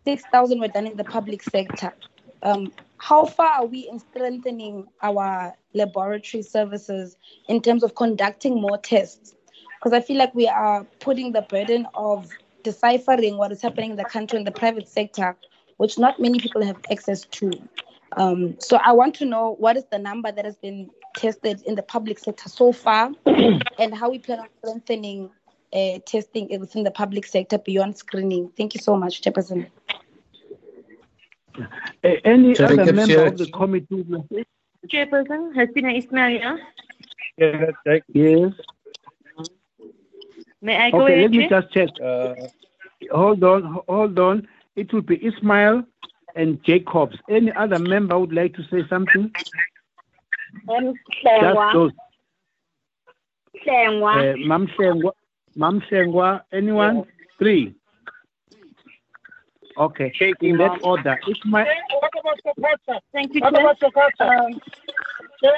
6,000 0.10 0.60
were 0.60 0.68
done 0.68 0.88
in 0.88 0.98
the 0.98 1.03
public 1.03 1.44
sector. 1.44 1.94
Um, 2.41 2.73
how 2.98 3.26
far 3.26 3.49
are 3.60 3.65
we 3.65 3.88
in 3.88 3.99
strengthening 3.99 4.88
our 5.03 5.56
laboratory 5.76 6.41
services 6.41 7.15
in 7.48 7.61
terms 7.61 7.84
of 7.84 7.94
conducting 7.94 8.60
more 8.60 8.80
tests? 8.80 9.36
Because 9.77 9.94
I 9.94 10.02
feel 10.02 10.18
like 10.18 10.34
we 10.34 10.48
are 10.48 10.84
putting 10.99 11.31
the 11.31 11.44
burden 11.44 11.86
of 11.94 12.27
deciphering 12.64 13.38
what 13.38 13.52
is 13.52 13.61
happening 13.61 13.91
in 13.91 13.98
the 13.98 14.03
country 14.03 14.40
in 14.40 14.45
the 14.45 14.52
private 14.52 14.88
sector, 14.88 15.38
which 15.77 15.99
not 15.99 16.19
many 16.19 16.40
people 16.40 16.65
have 16.65 16.80
access 16.90 17.26
to. 17.26 17.52
Um, 18.18 18.56
so 18.60 18.80
I 18.84 18.94
want 18.94 19.14
to 19.15 19.26
know 19.26 19.57
what 19.60 19.77
is 19.77 19.86
the 19.91 19.99
number 19.99 20.31
that 20.31 20.44
has 20.44 20.57
been 20.57 20.90
tested 21.15 21.61
in 21.68 21.76
the 21.76 21.84
public 21.84 22.18
sector 22.18 22.49
so 22.49 22.72
far, 22.72 23.11
and 23.77 23.94
how 23.94 24.10
we 24.10 24.18
plan 24.18 24.40
on 24.40 24.48
strengthening 24.57 25.30
uh, 25.74 26.00
testing 26.06 26.48
within 26.60 26.84
the 26.84 26.91
public 26.91 27.26
sector 27.26 27.58
beyond 27.58 27.98
screening. 27.98 28.52
Thank 28.58 28.74
you 28.74 28.82
so 28.82 28.96
much, 28.96 29.22
Chairperson. 29.22 29.68
Uh, 31.58 32.10
any 32.24 32.56
Sorry, 32.56 32.80
other 32.80 32.94
member 32.94 33.14
Chair. 33.14 33.28
of 33.28 33.38
the 33.38 33.48
committee? 33.52 34.06
Chairperson, 34.88 35.54
Haseena 35.56 35.98
Ismail. 35.98 36.58
Yes. 37.38 37.74
Yes. 38.14 38.52
May 40.62 40.76
I 40.78 40.91
go 40.91 41.04
Okay, 41.04 41.14
ahead, 41.14 41.32
let 41.32 41.38
me 41.40 41.48
just 41.50 41.72
check. 41.72 41.90
Uh, 42.04 42.36
hold 43.12 43.44
on, 43.44 43.80
hold 43.88 44.20
on. 44.20 44.48
It 44.76 44.91
will 44.94 45.02
be 45.02 45.24
Ismail 45.26 45.84
and 46.36 46.64
Jacobs. 46.64 47.18
Any 47.30 47.52
other 47.54 47.80
member 47.80 48.20
would 48.20 48.34
like 48.34 48.54
to 48.56 48.64
say 48.70 48.88
something? 48.90 49.32
Um, 50.68 50.94
Just 51.24 51.74
those. 51.74 51.91
Hlengwa. 53.66 54.34
Uh, 54.34 54.48
Mam 54.48 54.68
Hlengwa, 54.68 55.12
Mam 55.56 55.82
Hlengwa, 55.82 56.42
anyone? 56.52 57.06
Three. 57.38 57.76
Okay, 59.78 60.12
in 60.42 60.58
that 60.58 60.80
order. 60.84 61.18
Ismail, 61.26 61.66
What 62.02 62.12
about 62.20 62.40
Sokata? 62.46 63.00
Thank 63.14 63.34
you, 63.34 63.42
What 63.42 63.54
Chair. 63.56 63.62
about 63.62 63.80
Sokata? 63.80 64.46
Um, 64.46 64.62
Chair? 65.42 65.54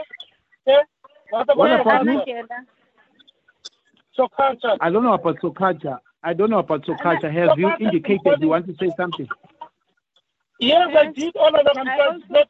Chair? 0.68 0.84
What 1.31 1.47
What 1.57 1.72
about 1.72 2.05
about 2.05 2.27
Sokata? 4.18 4.77
I 4.80 4.89
don't 4.91 5.03
know 5.03 5.13
about 5.13 5.39
Sokaja. 5.39 5.97
I 6.23 6.34
don't 6.34 6.51
know 6.51 6.59
about 6.59 6.84
Sokaja. 6.85 7.34
Have 7.34 7.57
you 7.57 7.72
indicated 7.80 8.41
you 8.41 8.49
want 8.49 8.68
to 8.68 8.76
say 8.80 8.91
something? 8.95 9.27
Yes, 10.59 10.89
I 10.95 11.11
did 11.11 11.35
all 11.38 11.47
of 11.47 11.65
that. 11.65 11.77
I'm 11.77 11.85
trying 11.85 12.22
to 12.22 12.31
not 12.31 12.47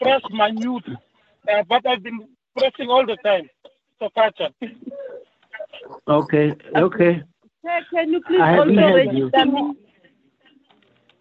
press 0.00 0.22
my 0.30 0.52
mute, 0.52 0.86
uh, 1.52 1.62
but 1.68 1.84
I've 1.86 2.04
been 2.04 2.28
pressing 2.56 2.88
all 2.88 3.04
the 3.04 3.16
time. 3.16 3.48
Sokata. 4.00 4.52
Okay, 6.08 6.54
okay. 6.76 7.22
Chair, 7.64 7.80
can 7.92 8.10
you 8.12 8.20
please 8.26 8.40
I 8.40 8.50
haven't 8.52 8.78
also 8.78 8.88
heard 8.94 9.12
you. 9.16 9.30
register 9.30 9.46
me? 9.46 9.74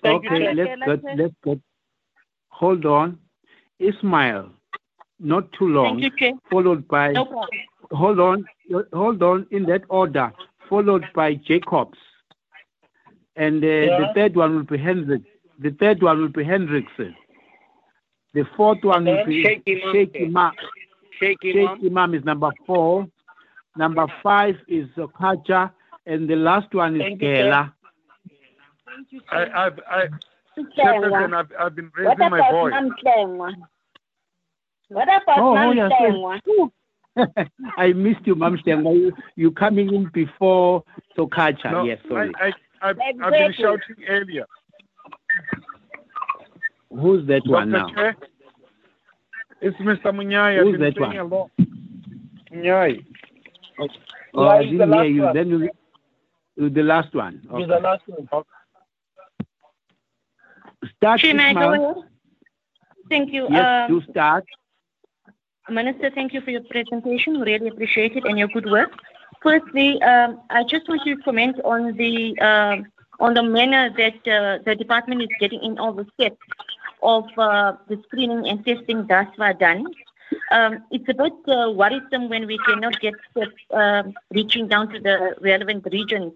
Thank 0.04 0.26
Okay, 0.26 0.40
Chair. 0.56 0.78
let's 0.78 1.02
get, 1.04 1.18
let's 1.18 1.34
get, 1.44 1.60
hold 2.50 2.86
on. 2.86 3.18
Ismail, 3.80 4.50
not 5.20 5.52
too 5.54 5.68
long, 5.68 6.00
Thank 6.00 6.04
you, 6.04 6.12
Chair. 6.18 6.34
followed 6.52 6.88
by, 6.88 7.14
No 7.14 7.26
problem. 7.26 7.50
hold 7.92 8.20
on, 8.20 8.46
hold 8.94 9.24
on 9.24 9.46
in 9.52 9.64
that 9.64 9.84
order, 9.90 10.32
followed 10.70 11.06
by 11.16 11.36
Jacobs. 11.36 11.98
And 13.36 13.64
uh, 13.64 13.68
the 13.68 14.12
third 14.16 14.36
one 14.36 14.56
will 14.56 14.64
be 14.64 14.78
Hendrik. 14.78 15.24
The 15.60 15.72
third 15.80 16.04
one 16.04 16.20
will 16.22 16.30
be 16.30 16.44
Hendrickson. 16.44 17.16
The 18.34 18.46
fourth 18.56 18.84
one 18.84 19.06
will 19.06 19.26
be 19.26 19.44
Shaik 19.44 19.64
Emam. 19.66 19.94
Shaik 19.94 20.22
Emam. 20.22 20.52
Sheikh 21.20 21.38
Shaik 21.42 21.56
Emam. 21.56 21.86
Imam 21.86 22.14
is 22.16 22.24
number 22.26 22.52
four. 22.66 23.08
Number 23.78 24.08
five 24.22 24.56
is 24.68 24.88
Sokaja. 24.98 25.72
And 26.06 26.30
the 26.30 26.36
last 26.36 26.74
one 26.74 26.96
is 26.96 27.02
Thank 27.02 27.22
you, 27.22 27.28
Chair. 27.28 27.44
Gela. 27.44 27.74
I, 29.32 29.66
I've, 29.66 29.80
I, 29.90 30.08
Chairperson, 30.78 31.34
I've, 31.34 31.52
I've 31.60 31.76
been 31.76 31.92
What 31.96 32.20
raising 32.20 32.30
my 32.30 32.40
about 32.40 32.52
voice. 32.52 32.74
Mam 32.74 32.92
What 34.90 35.08
oh, 35.10 35.18
about 35.22 35.40
Oh, 35.40 35.50
oh, 35.50 35.54
Mam 35.56 35.78
yeah, 35.78 35.90
Hlengwa? 35.90 36.72
I 37.78 37.94
missed 37.94 38.26
you, 38.26 38.36
Mam 38.36 38.58
Hlengwa. 38.58 38.96
You, 38.96 39.12
you 39.36 39.52
coming 39.52 39.94
in 39.94 40.10
before 40.14 40.84
Sokacha. 41.18 41.72
No, 41.72 41.84
yes, 41.84 42.00
sorry. 42.08 42.32
I, 42.40 42.48
I, 42.48 42.90
I've, 42.90 42.98
I've 43.24 43.32
been 43.32 43.54
shouting 43.54 43.96
earlier. 44.08 44.46
Who's 46.92 47.26
that 47.28 47.42
one 47.48 47.72
now? 47.72 47.88
Dr. 47.88 47.96
Chair, 47.96 48.16
it's 49.62 49.78
Mr. 49.78 50.08
Munyai. 50.08 50.60
I've 50.60 50.72
been 50.72 50.82
that 50.82 51.00
one? 51.00 51.16
a. 51.16 52.54
Munyai. 52.54 53.06
Oh, 53.80 53.88
Yeah, 54.44 54.50
I 54.50 54.64
didn't 54.66 54.94
hear 54.94 55.04
you. 55.04 55.22
one. 55.24 55.34
Then 55.36 55.50
you, 55.50 55.70
you 56.56 56.70
the 56.70 56.84
last 56.84 57.14
one. 57.14 57.42
Okay. 57.52 57.66
the 57.66 57.80
last 57.80 58.02
one. 58.08 58.28
Start, 60.98 61.20
Chair, 61.22 61.34
may 61.34 61.46
I 61.46 61.50
Ismail. 61.52 61.74
ahead? 61.74 61.96
Thank 63.10 63.34
you. 63.34 63.48
Yes, 63.50 63.90
Um, 63.90 63.96
you 63.96 64.02
start. 64.12 64.46
Minister, 65.70 66.10
thank 66.14 66.34
you 66.34 66.42
for 66.42 66.52
your 66.52 66.62
presentation. 66.70 67.40
Really 67.40 67.70
appreciate 67.70 68.16
it 68.18 68.26
and 68.26 68.38
your 68.38 68.50
good 68.50 68.70
work. 68.70 68.92
Firstly, 69.42 70.02
um, 70.02 70.42
I 70.50 70.64
just 70.64 70.88
want 70.90 71.02
to 71.06 71.16
comment 71.18 71.60
on 71.64 71.96
the 71.98 72.38
uh, 72.40 72.76
on 73.20 73.34
the 73.34 73.44
manner 73.44 73.90
that 73.98 74.16
uh, 74.28 74.60
the 74.66 74.76
department 74.76 75.22
is 75.22 75.30
getting 75.40 75.62
in 75.64 75.78
all 75.80 75.94
the 75.94 76.06
steps 76.14 76.38
of 77.02 77.26
uh, 77.38 77.74
the 77.88 78.02
screening 78.08 78.48
and 78.48 78.66
testing 78.66 79.06
thus 79.08 79.28
far 79.38 79.54
done. 79.54 79.86
Um, 80.52 80.84
it's 80.92 81.08
a 81.10 81.14
bit 81.14 81.34
uh, 81.48 81.72
worrisome 81.72 82.30
when 82.30 82.48
we 82.48 82.58
cannot 82.60 83.00
get 83.00 83.14
um 83.72 84.14
reaching 84.32 84.68
down 84.68 84.90
to 84.94 85.00
the 85.00 85.36
relevant 85.42 85.88
regions. 85.92 86.34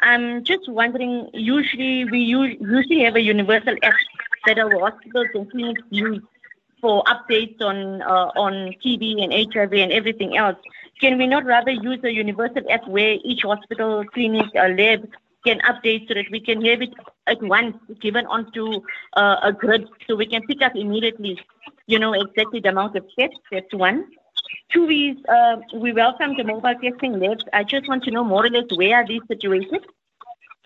I'm 0.00 0.44
just 0.44 0.68
wondering. 0.68 1.28
Usually, 1.32 2.04
we 2.04 2.20
usually 2.20 3.02
have 3.04 3.16
a 3.16 3.22
universal 3.22 3.74
app 3.82 3.94
that 4.46 4.58
our 4.58 4.78
hospitals 4.78 5.28
and 5.34 5.50
clinics 5.50 5.82
use 5.90 6.22
for 6.80 7.02
updates 7.04 7.60
on 7.60 8.02
uh, 8.02 8.30
on 8.46 8.74
TB 8.84 9.22
and 9.22 9.32
HIV 9.52 9.72
and 9.72 9.92
everything 9.92 10.36
else. 10.36 10.56
Can 11.00 11.18
we 11.18 11.26
not 11.26 11.44
rather 11.44 11.70
use 11.72 12.02
a 12.04 12.12
universal 12.12 12.62
app 12.70 12.86
where 12.88 13.16
each 13.24 13.42
hospital, 13.42 14.04
clinic, 14.14 14.46
or 14.54 14.74
lab 14.74 15.08
can 15.46 15.58
update 15.70 16.08
so 16.08 16.14
that 16.14 16.30
we 16.30 16.40
can 16.48 16.64
have 16.64 16.82
it 16.82 16.94
at 17.26 17.42
once 17.42 17.76
given 18.00 18.26
onto 18.26 18.64
uh, 19.22 19.36
a 19.42 19.52
grid 19.52 19.88
so 20.06 20.16
we 20.22 20.26
can 20.26 20.42
pick 20.46 20.62
up 20.62 20.74
immediately, 20.74 21.38
you 21.86 21.98
know, 21.98 22.12
exactly 22.12 22.60
the 22.60 22.70
amount 22.70 22.96
of 22.96 23.04
tests? 23.18 23.38
That's 23.50 23.74
one. 23.74 24.06
Two 24.72 24.88
is 24.88 25.16
uh, 25.28 25.56
we 25.74 25.92
welcome 25.92 26.36
the 26.36 26.44
mobile 26.44 26.74
testing 26.82 27.18
labs. 27.20 27.44
I 27.52 27.62
just 27.64 27.88
want 27.88 28.04
to 28.04 28.10
know 28.10 28.24
more 28.24 28.44
or 28.46 28.50
less 28.50 28.64
where 28.74 28.96
are 28.96 29.06
these 29.06 29.22
situated? 29.28 29.86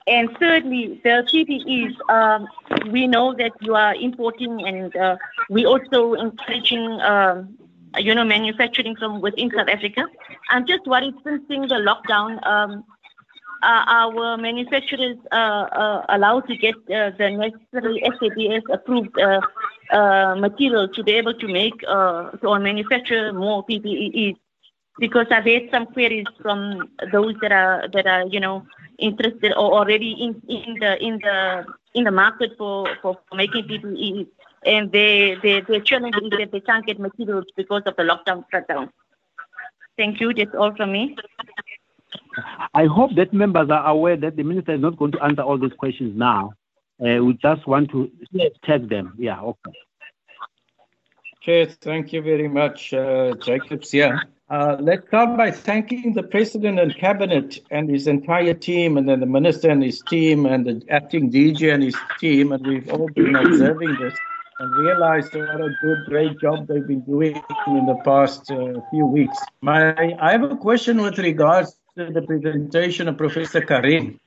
And 0.07 0.37
thirdly, 0.39 1.01
the 1.05 1.25
PPEs, 1.31 1.95
um, 2.11 2.49
we 2.91 3.07
know 3.07 3.35
that 3.35 3.53
you 3.61 3.75
are 3.75 3.95
importing 3.95 4.67
and 4.67 4.97
uh, 4.97 5.17
we 5.51 5.67
also 5.67 6.15
encouraging, 6.15 7.01
um, 7.01 7.57
you 7.99 8.15
know, 8.15 8.25
manufacturing 8.25 8.97
from 8.97 9.21
within 9.21 9.51
South 9.57 9.69
Africa. 9.69 10.07
I'm 10.49 10.67
just 10.67 10.87
worried 10.87 11.15
since 11.25 11.47
the 11.49 11.81
lockdown, 11.89 12.45
um, 12.47 12.85
our 13.63 14.37
manufacturers 14.37 15.17
uh, 15.33 15.35
uh, 15.35 16.07
allowed 16.09 16.47
to 16.49 16.57
get 16.57 16.75
uh, 16.77 17.11
the 17.19 17.31
necessary 17.31 18.03
SABS 18.19 18.63
approved 18.71 19.19
uh, 19.19 19.41
uh, 19.93 20.35
material 20.37 20.89
to 20.89 21.03
be 21.03 21.13
able 21.13 21.35
to 21.35 21.49
make 21.49 21.75
uh, 21.87 22.31
or 22.43 22.59
manufacture 22.59 23.33
more 23.33 23.65
PPEs? 23.67 24.37
Because 24.99 25.27
I've 25.31 25.45
had 25.45 25.71
some 25.71 25.87
queries 25.87 26.27
from 26.43 26.91
those 27.13 27.35
that 27.41 27.53
are 27.53 27.89
that 27.89 28.07
are 28.07 28.27
you 28.27 28.41
know 28.41 28.67
interested 28.99 29.53
or 29.53 29.73
already 29.79 30.13
in, 30.13 30.41
in 30.49 30.79
the 30.79 31.03
in 31.03 31.19
the 31.19 31.65
in 31.95 32.05
the 32.05 32.11
market 32.11 32.53
for, 32.59 32.89
for 33.03 33.19
making 33.35 33.65
PPEs, 33.65 34.27
and 34.65 34.93
they 34.93 35.37
they 35.43 35.61
their 35.63 35.81
challenge 35.81 36.17
is 36.23 36.31
that 36.39 36.53
they 36.53 36.61
can't 36.61 36.87
get 36.87 36.99
materials 36.99 37.47
because 37.57 37.83
of 37.87 37.97
the 37.97 38.03
lockdown 38.03 38.45
shutdown. 38.51 38.91
Thank 39.97 40.21
you. 40.21 40.33
That's 40.33 40.55
all 40.55 40.75
from 40.75 40.93
me. 40.93 41.17
I 42.75 42.87
hope 42.87 43.15
that 43.17 43.33
members 43.33 43.71
are 43.71 43.87
aware 43.87 44.17
that 44.17 44.37
the 44.37 44.43
minister 44.43 44.75
is 44.75 44.81
not 44.81 44.97
going 44.97 45.13
to 45.13 45.23
answer 45.23 45.43
all 45.43 45.59
these 45.59 45.73
questions 45.79 46.17
now. 46.17 46.53
Uh, 47.01 47.25
we 47.25 47.35
just 47.35 47.67
want 47.67 47.91
to 47.91 48.11
check 48.65 48.89
them. 48.89 49.15
Yeah, 49.19 49.41
okay. 49.41 49.73
Chair, 51.41 51.67
thank 51.67 52.13
you 52.13 52.21
very 52.21 52.49
much, 52.49 52.93
uh, 52.93 53.35
Jacobs. 53.37 53.95
Yeah. 53.95 54.21
Uh, 54.51 54.77
let's 54.81 55.07
start 55.07 55.39
by 55.39 55.51
thanking 55.51 56.13
the 56.13 56.23
President 56.23 56.79
and 56.79 56.95
Cabinet 56.95 57.61
and 57.71 57.89
his 57.89 58.07
entire 58.07 58.53
team, 58.53 58.99
and 58.99 59.09
then 59.09 59.21
the 59.21 59.27
Minister 59.27 59.71
and 59.71 59.83
his 59.83 60.03
team, 60.03 60.45
and 60.45 60.67
the 60.67 60.83
acting 60.91 61.31
DG 61.31 61.73
and 61.73 61.83
his 61.83 61.97
team, 62.19 62.53
and 62.53 62.67
we've 62.67 62.93
all 62.93 63.09
been 63.09 63.37
observing 63.37 63.97
this. 63.99 64.15
and 64.61 64.77
realized 64.77 65.35
what 65.35 65.61
a 65.61 65.71
good, 65.81 66.05
great 66.07 66.39
job 66.39 66.67
they've 66.67 66.87
been 66.87 67.01
doing 67.01 67.35
in 67.67 67.87
the 67.87 67.99
past 68.05 68.51
uh, 68.51 68.75
few 68.91 69.07
weeks. 69.07 69.39
My, 69.63 69.95
I 70.21 70.33
have 70.33 70.43
a 70.43 70.57
question 70.57 71.01
with 71.01 71.19
regards 71.19 71.80
to 71.97 72.13
the 72.13 72.23
presentation 72.23 73.09
of 73.09 73.17
Professor 73.17 73.61
Karim. 73.61 74.19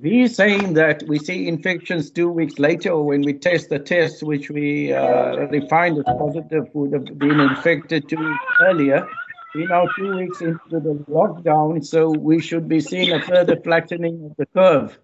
He's 0.00 0.36
saying 0.36 0.74
that 0.74 1.02
we 1.08 1.18
see 1.18 1.48
infections 1.48 2.10
two 2.10 2.28
weeks 2.28 2.60
later, 2.60 2.90
or 2.90 3.04
when 3.04 3.22
we 3.22 3.32
test 3.32 3.68
the 3.68 3.80
test, 3.80 4.22
which 4.22 4.48
we 4.48 4.92
uh, 4.92 5.48
refined 5.48 5.98
as 5.98 6.04
positive, 6.04 6.68
would 6.74 6.92
have 6.92 7.18
been 7.18 7.40
infected 7.40 8.08
two 8.08 8.18
weeks 8.18 8.44
earlier. 8.60 9.08
We're 9.54 9.68
now 9.68 9.86
two 9.96 10.14
weeks 10.16 10.40
into 10.40 10.60
the 10.70 11.04
lockdown, 11.10 11.84
so 11.84 12.10
we 12.10 12.40
should 12.40 12.68
be 12.68 12.80
seeing 12.80 13.12
a 13.12 13.20
further 13.20 13.56
flattening 13.56 14.26
of 14.26 14.36
the 14.36 14.46
curve. 14.46 14.96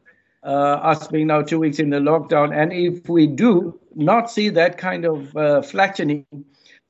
Uh, 0.45 0.79
us 0.93 1.09
being 1.09 1.29
now 1.29 1.43
two 1.43 1.59
weeks 1.59 1.79
in 1.81 1.91
the 1.91 1.99
lockdown, 1.99 2.55
and 2.55 2.73
if 2.73 3.09
we 3.09 3.27
do 3.27 3.81
not 3.97 4.31
see 4.31 4.51
that 4.51 4.79
kind 4.79 5.05
of 5.05 5.37
uh, 5.37 5.63
flattening, 5.63 6.27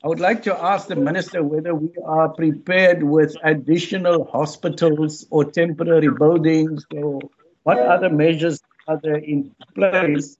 I 0.04 0.06
would 0.06 0.20
like 0.20 0.42
to 0.42 0.54
ask 0.62 0.88
the 0.88 0.96
minister 0.96 1.42
whether 1.42 1.74
we 1.74 1.88
are 2.04 2.28
prepared 2.28 3.02
with 3.02 3.34
additional 3.42 4.26
hospitals 4.26 5.26
or 5.30 5.46
temporary 5.46 6.10
buildings 6.10 6.84
or 6.94 7.20
what 7.62 7.78
other 7.78 8.10
measures 8.10 8.60
are 8.86 9.00
there 9.02 9.16
in 9.16 9.50
place 9.74 10.36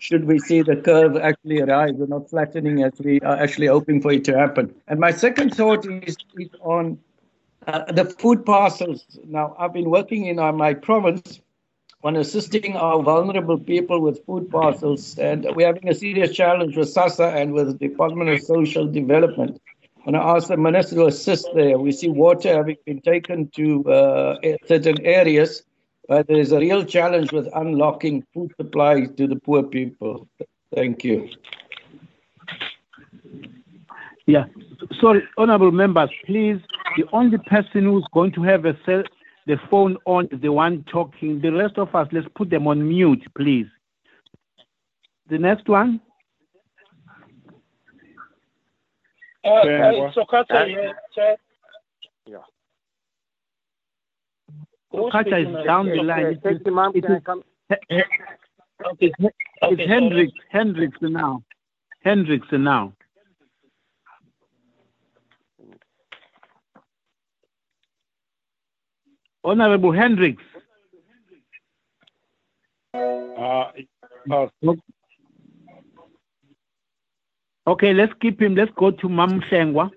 should 0.00 0.24
we 0.24 0.40
see 0.40 0.62
the 0.62 0.74
curve 0.74 1.16
actually 1.16 1.62
rise 1.62 1.90
and 1.90 2.08
not 2.08 2.28
flattening 2.28 2.82
as 2.82 2.92
we 2.98 3.20
are 3.20 3.36
actually 3.36 3.68
hoping 3.68 4.02
for 4.02 4.10
it 4.10 4.24
to 4.24 4.36
happen? 4.36 4.74
And 4.88 4.98
my 4.98 5.12
second 5.12 5.54
thought 5.54 5.86
is, 5.86 6.16
is 6.36 6.48
on 6.60 6.98
uh, 7.68 7.92
the 7.92 8.04
food 8.04 8.44
parcels. 8.44 9.04
Now, 9.24 9.54
I've 9.60 9.72
been 9.72 9.90
working 9.90 10.26
in 10.26 10.40
uh, 10.40 10.50
my 10.50 10.74
province 10.74 11.40
on 12.04 12.16
assisting 12.16 12.76
our 12.76 13.02
vulnerable 13.02 13.58
people 13.58 14.00
with 14.00 14.24
food 14.24 14.50
parcels, 14.50 15.18
and 15.18 15.46
we're 15.56 15.66
having 15.66 15.88
a 15.88 15.94
serious 15.94 16.30
challenge 16.34 16.76
with 16.76 16.94
SASSA 16.94 17.34
and 17.34 17.52
with 17.52 17.66
the 17.78 17.88
Department 17.88 18.30
of 18.30 18.40
Social 18.40 18.86
Development. 18.86 19.60
And 20.06 20.16
I 20.16 20.36
asked 20.36 20.48
the 20.48 20.56
minister 20.56 20.94
to 20.96 21.06
assist 21.06 21.48
there. 21.54 21.76
We 21.78 21.92
see 21.92 22.08
water 22.08 22.54
having 22.54 22.76
been 22.86 23.00
taken 23.00 23.48
to 23.56 23.84
uh, 23.90 24.36
certain 24.66 25.04
areas, 25.04 25.64
but 26.08 26.28
there 26.28 26.38
is 26.38 26.52
a 26.52 26.58
real 26.58 26.84
challenge 26.84 27.32
with 27.32 27.48
unlocking 27.54 28.24
food 28.32 28.52
supply 28.56 29.06
to 29.06 29.26
the 29.26 29.36
poor 29.36 29.64
people. 29.64 30.28
Thank 30.74 31.04
you. 31.04 31.28
Yeah. 34.26 34.44
Sorry, 35.00 35.22
honorable 35.36 35.72
members, 35.72 36.10
please. 36.26 36.60
The 36.96 37.04
only 37.12 37.38
person 37.38 37.84
who's 37.84 38.06
going 38.12 38.32
to 38.32 38.42
have 38.42 38.64
a 38.66 38.78
cell, 38.86 39.02
the 39.48 39.58
phone 39.70 39.96
on 40.04 40.28
is 40.30 40.40
the 40.42 40.52
one 40.52 40.84
talking. 40.92 41.40
The 41.40 41.50
rest 41.50 41.78
of 41.78 41.94
us, 41.94 42.06
let's 42.12 42.28
put 42.36 42.50
them 42.50 42.66
on 42.68 42.86
mute, 42.86 43.26
please. 43.34 43.66
The 45.30 45.38
next 45.38 45.68
one. 45.68 46.00
Uh, 49.44 49.48
uh, 49.48 50.12
so, 50.12 50.26
Kata, 50.28 50.92
yeah. 52.26 52.38
Okacha 54.92 55.46
is 55.48 55.66
down 55.66 55.86
the 55.86 56.02
line. 56.02 56.26
It 56.26 56.40
is, 56.44 56.60
it 56.94 57.04
is, 57.90 58.04
Okay. 58.86 59.12
it's 59.62 59.90
Hendricks, 59.90 60.38
Hendricks 60.50 60.98
now. 61.00 61.42
Hendricks 62.04 62.46
now. 62.52 62.92
Honorable 69.48 69.92
Hendricks. 69.92 70.42
Uh, 72.94 73.64
uh, 74.30 74.46
Okay, 77.66 77.92
let's 77.92 78.12
keep 78.20 78.40
him. 78.40 78.54
Let's 78.54 78.72
go 78.76 78.90
to 78.90 79.08
Mam 79.10 79.42
Hlengwa. 79.42 79.90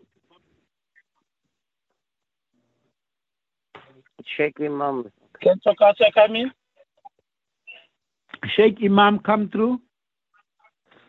Shaik 4.37 4.59
Emam. 4.59 5.09
Can 5.41 5.59
Sokasa 5.65 6.13
come 6.13 6.35
in? 6.35 6.51
Shaik 8.57 8.81
Emam 8.81 9.23
come 9.23 9.49
through. 9.49 9.79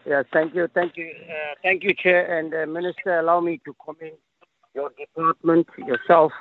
Yeah, 0.07 0.23
thank 0.33 0.55
you, 0.55 0.69
thank 0.75 0.97
you, 0.97 1.13
uh, 1.29 1.55
thank 1.63 1.83
you, 1.85 1.95
Chair 1.95 2.39
and 2.39 2.53
uh, 2.55 2.67
Minister. 2.67 3.19
Allow 3.21 3.41
me 3.41 3.61
to 3.65 3.75
comment 3.85 4.15
your 4.75 4.91
department, 4.99 5.67
yourself, 5.79 6.33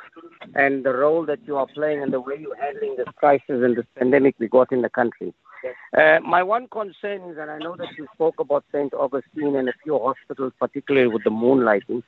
and 0.56 0.84
the 0.84 0.94
role 0.94 1.26
that 1.26 1.40
you 1.46 1.58
are 1.58 1.68
playing 1.74 2.02
and 2.02 2.14
the 2.14 2.20
way 2.20 2.38
you're 2.40 2.56
handling 2.56 2.96
this 2.98 3.08
crisis 3.16 3.44
and 3.48 3.78
this 3.78 3.86
pandemic 3.98 4.36
we 4.40 4.48
got 4.48 4.72
in 4.72 4.82
the 4.82 4.90
country. 4.90 5.34
Uh, 5.98 6.20
my 6.22 6.42
one 6.42 6.68
concern 6.68 7.22
is, 7.30 7.38
and 7.38 7.52
I 7.52 7.58
know 7.60 7.76
that 7.76 7.90
you 7.98 8.08
spoke 8.14 8.40
about 8.40 8.64
St. 8.72 8.94
Augustine 8.94 9.56
and 9.56 9.70
a 9.70 9.74
few 9.84 10.00
hospitals, 10.00 10.54
particularly 10.60 11.08
with 11.08 11.24
the 11.24 11.30
moonlighting. 11.30 12.04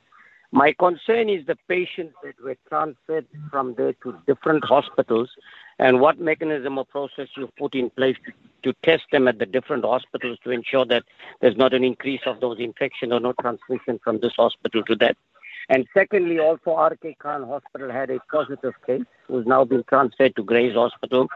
My 0.50 0.72
concern 0.72 1.28
is 1.28 1.44
the 1.46 1.56
patients 1.68 2.14
that 2.22 2.40
were 2.42 2.56
transferred 2.68 3.26
from 3.50 3.74
there 3.74 3.92
to 4.04 4.14
different 4.26 4.64
hospitals 4.64 5.28
and 5.80 6.00
what 6.00 6.20
mechanism 6.20 6.78
or 6.78 6.84
process 6.84 7.28
you've 7.36 7.54
put 7.56 7.74
in 7.74 7.90
place 7.90 8.16
to, 8.24 8.32
to 8.62 8.78
test 8.84 9.02
them 9.10 9.26
at 9.26 9.40
the 9.40 9.46
different 9.46 9.84
hospitals 9.84 10.38
to 10.44 10.50
ensure 10.50 10.84
that 10.84 11.02
there's 11.40 11.56
not 11.56 11.74
an 11.74 11.82
increase 11.82 12.20
of 12.26 12.40
those 12.40 12.60
infections 12.60 13.12
or 13.12 13.18
no 13.18 13.32
transmission 13.40 13.98
from 14.04 14.20
this 14.20 14.34
hospital 14.36 14.84
to 14.84 14.94
that. 14.96 15.16
And 15.68 15.86
secondly, 15.94 16.38
also 16.38 16.76
RK 16.76 17.18
Khan 17.18 17.42
Hospital 17.44 17.90
had 17.90 18.10
a 18.10 18.18
positive 18.30 18.74
case 18.86 19.04
who's 19.26 19.46
now 19.46 19.64
been 19.64 19.82
transferred 19.88 20.36
to 20.36 20.42
Grace 20.42 20.74
Hospital, 20.74 21.28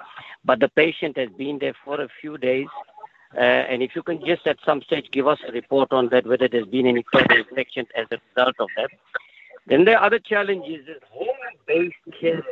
but 0.44 0.60
the 0.60 0.68
patient 0.68 1.16
has 1.16 1.30
been 1.38 1.58
there 1.58 1.74
for 1.84 2.00
a 2.00 2.08
few 2.20 2.36
days. 2.36 2.66
Uh, 3.36 3.40
and 3.40 3.82
if 3.82 3.92
you 3.94 4.02
can 4.02 4.24
just 4.24 4.46
at 4.46 4.58
some 4.64 4.82
stage 4.82 5.06
give 5.12 5.26
us 5.26 5.38
a 5.46 5.52
report 5.52 5.92
on 5.92 6.08
that, 6.10 6.26
whether 6.26 6.48
there's 6.48 6.66
been 6.66 6.86
any 6.86 7.04
further 7.12 7.38
infection 7.38 7.86
as 7.96 8.06
a 8.10 8.18
result 8.34 8.54
of 8.58 8.68
that. 8.76 8.90
Then 9.66 9.84
the 9.84 10.02
other 10.02 10.18
challenge 10.18 10.64
is 10.66 10.86
home-based 11.10 12.20
care. 12.20 12.42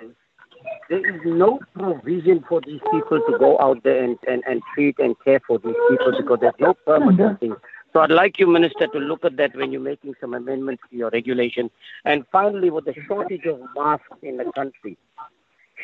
There 0.90 1.14
is 1.14 1.20
no 1.24 1.60
provision 1.74 2.44
for 2.48 2.60
these 2.66 2.80
people 2.90 3.20
to 3.26 3.38
go 3.38 3.58
out 3.58 3.82
there 3.84 4.02
and, 4.02 4.18
and, 4.28 4.42
and 4.46 4.60
treat 4.74 4.98
and 4.98 5.14
care 5.24 5.40
for 5.46 5.58
these 5.58 5.74
people 5.88 6.12
because 6.16 6.38
there's 6.40 6.54
no 6.60 6.74
permanent 6.86 7.40
thing. 7.40 7.56
So 7.96 8.02
I'd 8.02 8.10
like 8.10 8.38
you, 8.38 8.46
Minister, 8.46 8.88
to 8.88 8.98
look 8.98 9.24
at 9.24 9.38
that 9.38 9.56
when 9.56 9.72
you're 9.72 9.80
making 9.80 10.16
some 10.20 10.34
amendments 10.34 10.82
to 10.90 10.96
your 10.98 11.08
regulation. 11.08 11.70
And 12.04 12.26
finally, 12.30 12.68
with 12.68 12.84
the 12.84 12.92
shortage 13.08 13.46
of 13.46 13.58
masks 13.74 14.18
in 14.20 14.36
the 14.36 14.52
country, 14.54 14.98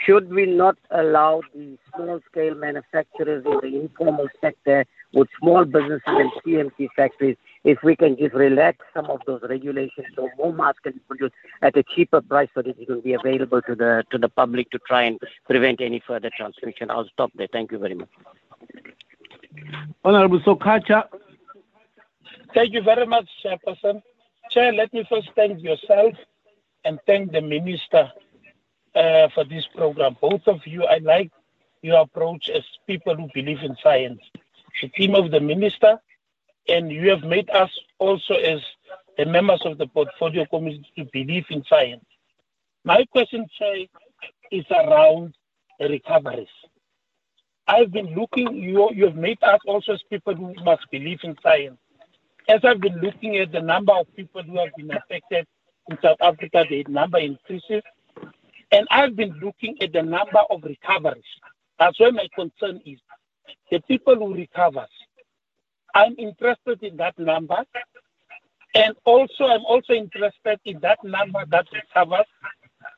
should 0.05 0.29
we 0.31 0.45
not 0.45 0.77
allow 0.91 1.41
the 1.55 1.79
small 1.89 2.21
scale 2.31 2.55
manufacturers 2.55 3.47
in 3.47 3.59
the 3.63 3.81
informal 3.81 4.29
sector 4.43 4.85
with 5.15 5.27
small 5.41 5.65
businesses 5.65 6.03
and 6.05 6.31
CMC 6.45 6.89
factories, 6.95 7.39
if 7.65 7.79
we 7.83 7.97
can 7.97 8.19
just 8.19 8.35
relax 8.35 8.85
some 8.93 9.07
of 9.07 9.21
those 9.27 9.41
regulations 9.49 10.07
so 10.15 10.29
more 10.37 10.53
masks 10.53 10.81
can 10.83 10.93
be 10.93 11.01
produced 11.09 11.35
at 11.63 11.75
a 11.79 11.83
cheaper 11.83 12.21
price 12.21 12.51
so 12.55 12.61
that 12.61 12.79
it 12.79 12.87
can 12.89 13.01
be 13.01 13.15
available 13.15 13.63
to 13.63 13.75
the 13.75 14.05
to 14.11 14.19
the 14.19 14.29
public 14.29 14.71
to 14.73 14.79
try 14.87 15.03
and 15.05 15.19
prevent 15.47 15.81
any 15.81 16.03
further 16.07 16.31
transmission. 16.37 16.91
I'll 16.91 17.09
stop 17.09 17.33
there. 17.37 17.49
Thank 17.51 17.73
you 17.73 17.79
very 17.79 17.95
much. 17.95 18.11
Honorable 20.05 20.41
Sokacha. 20.41 21.05
Thank 22.55 22.75
you 22.75 22.83
very 22.83 23.07
much, 23.07 23.29
Chairperson. 23.43 24.03
Chair, 24.51 24.73
let 24.73 24.93
me 24.93 25.07
first 25.09 25.31
thank 25.35 25.63
yourself 25.63 26.13
and 26.85 26.99
thank 27.07 27.33
the 27.33 27.41
Minister 27.41 28.11
uh, 28.95 29.29
for 29.35 29.45
this 29.45 29.67
program. 29.75 30.17
Both 30.21 30.47
of 30.47 30.61
you, 30.67 30.85
I 30.85 30.99
like 30.99 31.31
your 31.81 32.01
approach 32.03 32.51
as 32.55 32.63
people 32.87 33.17
who 33.17 33.29
believe 33.33 33.61
in 33.63 33.75
science. 33.83 34.21
The 34.83 34.89
team 34.89 35.15
of 35.15 35.31
the 35.31 35.41
Minister, 35.41 35.99
and 36.69 36.91
you 36.93 37.09
have 37.11 37.23
made 37.23 37.49
us 37.51 37.71
also 37.99 38.35
as 38.35 38.61
the 39.17 39.25
members 39.25 39.63
of 39.65 39.79
the 39.79 39.87
portfolio 39.87 40.45
committee 40.45 40.87
to 40.99 41.07
believe 41.13 41.47
in 41.49 41.65
science. 41.65 42.05
My 42.85 43.05
question, 43.13 43.47
Chair, 43.59 43.87
is 44.51 44.65
around 44.71 45.35
recoveries. 45.81 46.49
I've 47.67 47.93
been 47.93 48.15
looking, 48.15 48.55
you, 48.57 48.91
you 48.93 49.07
have 49.07 49.17
made 49.17 49.43
us 49.43 49.61
also 49.67 49.93
as 49.93 50.03
people 50.11 50.35
who 50.35 50.55
must 50.65 50.83
believe 50.91 51.21
in 51.23 51.37
science. 51.43 51.79
As 52.49 52.61
I've 52.65 52.81
been 52.81 53.01
looking 53.01 53.37
at 53.39 53.53
the 53.53 53.61
number 53.61 53.93
of 53.93 54.07
people 54.17 54.43
who 54.43 54.59
have 54.59 54.75
been 54.77 54.91
affected 54.91 55.47
in 55.91 55.99
South 56.03 56.19
Africa, 56.21 56.65
the 56.69 56.85
number 56.89 57.19
increases. 57.19 57.83
And 58.73 58.87
I've 58.91 59.17
been 59.17 59.39
looking 59.43 59.81
at 59.83 59.93
the 59.93 60.03
number 60.03 60.41
of 60.51 60.63
recoveries. 60.65 61.25
That's 61.79 61.99
where 62.01 62.13
my 62.13 62.29
concern 62.35 62.81
is. 62.87 62.99
The 63.71 63.81
people 63.83 64.17
who 64.17 64.35
recover. 64.35 64.87
I'm 65.95 66.15
interested 66.19 66.83
in 66.83 66.97
that 66.99 67.19
number. 67.19 67.65
And 68.75 68.95
also, 69.05 69.45
I'm 69.45 69.65
also 69.67 69.93
interested 69.93 70.59
in 70.65 70.81
that 70.81 71.05
number 71.05 71.45
that 71.51 71.67
recovers. 71.73 72.27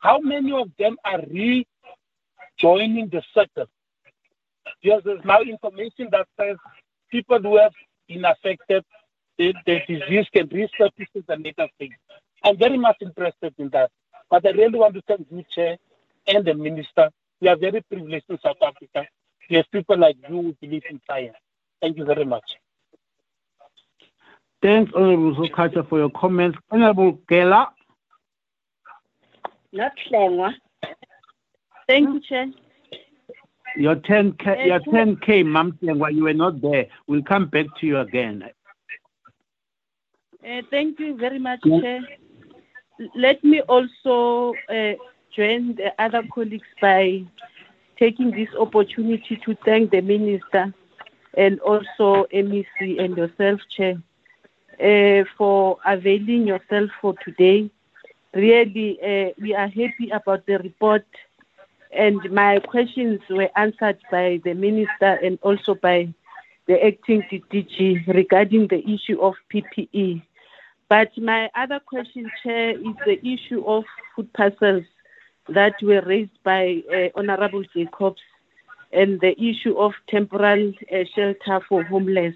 How 0.01 0.19
many 0.21 0.53
of 0.53 0.71
them 0.79 0.97
are 1.05 1.21
rejoining 1.21 3.09
the 3.11 3.23
circle? 3.35 3.66
Because 4.83 5.03
there's 5.05 5.25
now 5.25 5.41
information 5.43 6.09
that 6.12 6.29
says 6.39 6.57
people 7.11 7.41
who 7.41 7.59
have 7.59 7.73
been 8.09 8.25
affected, 8.25 8.85
the, 9.39 9.55
the 9.66 9.81
disease 9.89 10.27
can 10.32 10.48
resurface 10.48 11.24
and 11.28 11.44
later 11.44 11.69
things. 11.78 11.94
I'm 12.43 12.59
very 12.59 12.78
much 12.78 12.97
interested 13.01 13.55
in 13.59 13.69
that. 13.70 13.90
But 14.31 14.47
I 14.47 14.51
really 14.51 14.78
want 14.78 14.94
to 14.94 15.02
thank 15.06 15.27
you, 15.31 15.44
Chair, 15.55 15.77
and 16.27 16.44
the 16.44 16.55
Minister. 16.55 17.11
We 17.40 17.48
are 17.48 17.56
very 17.56 17.81
privileged 17.82 18.27
in 18.28 18.39
South 18.43 18.56
Africa. 18.62 19.06
We 19.51 19.56
have 19.56 19.70
people 19.70 19.98
like 19.98 20.16
you 20.28 20.43
who 20.43 20.56
believe 20.61 20.82
in 20.89 21.01
science. 21.06 21.36
Thank 21.81 21.98
you 21.98 22.05
very 22.05 22.24
much. 22.24 22.44
Thanks, 24.62 24.90
Honorable 24.94 25.35
Sokacha, 25.36 25.86
for 25.89 25.98
your 25.98 26.11
comments. 26.11 26.56
Honorable 26.70 27.19
Kela. 27.31 27.69
Not 29.73 29.93
Hlengwa. 30.11 30.52
Thank 31.86 32.09
you, 32.09 32.20
Chair. 32.20 32.47
Your 33.77 33.97
10K, 33.97 34.66
your 34.66 34.78
Chair. 34.81 35.06
10K, 35.06 35.44
Mam 35.44 35.77
while 35.82 36.11
you 36.11 36.24
were 36.24 36.32
not 36.32 36.62
there. 36.62 36.86
We'll 37.06 37.23
come 37.23 37.48
back 37.48 37.66
to 37.81 37.86
you 37.86 37.98
again. 37.98 38.44
Uh, 40.45 40.61
thank 40.71 41.01
you 41.01 41.16
very 41.16 41.39
much. 41.39 41.61
Chair. 41.62 42.01
Let 43.15 43.43
me 43.43 43.62
also 43.62 44.55
uh, 44.69 44.93
join 45.35 45.75
the 45.75 45.93
other 45.99 46.23
colleagues 46.35 46.69
by 46.81 47.25
taking 47.99 48.31
this 48.31 48.49
opportunity 48.59 49.41
to 49.45 49.57
thank 49.65 49.91
the 49.91 50.03
Minister 50.03 50.75
and 51.35 51.61
also 51.61 52.27
MEC 52.33 53.01
and 53.01 53.16
yourself, 53.16 53.61
Chair, 53.71 53.97
uh, 54.79 55.25
for 55.39 55.79
availing 55.87 56.47
yourself 56.47 56.91
for 57.01 57.15
today. 57.25 57.71
Really, 58.35 59.01
uh, 59.01 59.33
we 59.41 59.55
are 59.55 59.69
happy 59.69 60.11
about 60.12 60.45
the 60.45 60.59
report, 60.59 61.07
and 61.91 62.21
my 62.31 62.59
questions 62.59 63.21
were 63.31 63.51
answered 63.57 63.99
by 64.11 64.41
the 64.45 64.53
Minister 64.53 65.19
and 65.23 65.39
also 65.41 65.75
by 65.75 66.12
the 66.66 66.85
acting 66.85 67.23
DG 67.31 68.07
regarding 68.09 68.69
the 68.69 68.87
issue 68.87 69.19
of 69.21 69.35
PPE. 69.51 70.23
But 70.89 71.16
my 71.19 71.48
other 71.55 71.81
question, 71.85 72.31
Chair, 72.43 72.70
is 72.70 72.97
the 73.06 73.19
issue 73.27 73.65
of 73.66 73.85
food 74.15 74.32
parcels 74.35 74.85
that 75.48 75.74
were 75.82 76.02
raised 76.02 76.43
by 76.44 76.82
uh, 76.93 77.19
Honorable 77.19 77.65
Jacobs 77.74 78.20
and 78.93 79.20
the 79.20 79.32
issue 79.40 79.77
of 79.77 79.93
temporal 80.09 80.73
uh, 80.93 80.97
shelter 81.15 81.65
for 81.69 81.82
homeless. 81.85 82.35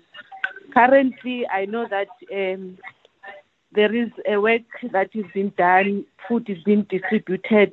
Currently, 0.75 1.47
I 1.47 1.67
know 1.67 1.87
that 1.89 2.09
um, 2.33 2.79
there 3.73 3.95
is 3.95 4.11
a 4.27 4.41
work 4.41 4.63
that 4.93 5.11
is 5.15 5.25
being 5.35 5.53
done, 5.57 6.05
food 6.27 6.49
is 6.49 6.59
being 6.65 6.87
distributed 6.91 7.73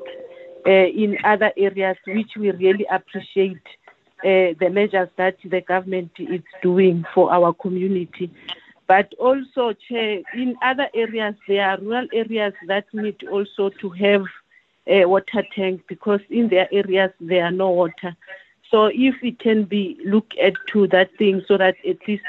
uh, 0.66 0.70
in 0.70 1.18
other 1.24 1.52
areas, 1.58 1.98
which 2.06 2.32
we 2.38 2.52
really 2.52 2.86
appreciate 2.92 3.62
uh, 4.20 4.56
the 4.60 4.70
measures 4.72 5.10
that 5.18 5.38
the 5.44 5.62
government 5.62 6.12
is 6.18 6.42
doing 6.62 7.06
for 7.14 7.32
our 7.32 7.54
community. 7.54 8.32
But 8.88 9.14
also, 9.18 9.74
Chair, 9.74 10.22
in 10.34 10.56
other 10.62 10.88
areas, 10.94 11.36
there 11.48 11.68
are 11.68 11.80
rural 11.80 12.08
areas 12.14 12.54
that 12.68 12.86
need 12.94 13.28
also 13.28 13.70
to 13.70 13.90
have 13.92 14.26
a 14.88 15.06
water 15.06 15.44
tank 15.56 15.82
because 15.88 16.20
in 16.30 16.50
their 16.50 16.68
areas 16.72 17.12
there 17.20 17.44
are 17.46 17.52
no 17.52 17.72
water. 17.72 18.16
So 18.70 18.86
if 18.88 19.16
it 19.24 19.40
can 19.40 19.64
be 19.64 19.98
looked 20.06 20.38
at 20.38 20.54
to 20.74 20.88
that 20.88 21.16
thing 21.18 21.44
so 21.48 21.58
that 21.58 21.76
at 21.88 22.08
least 22.08 22.24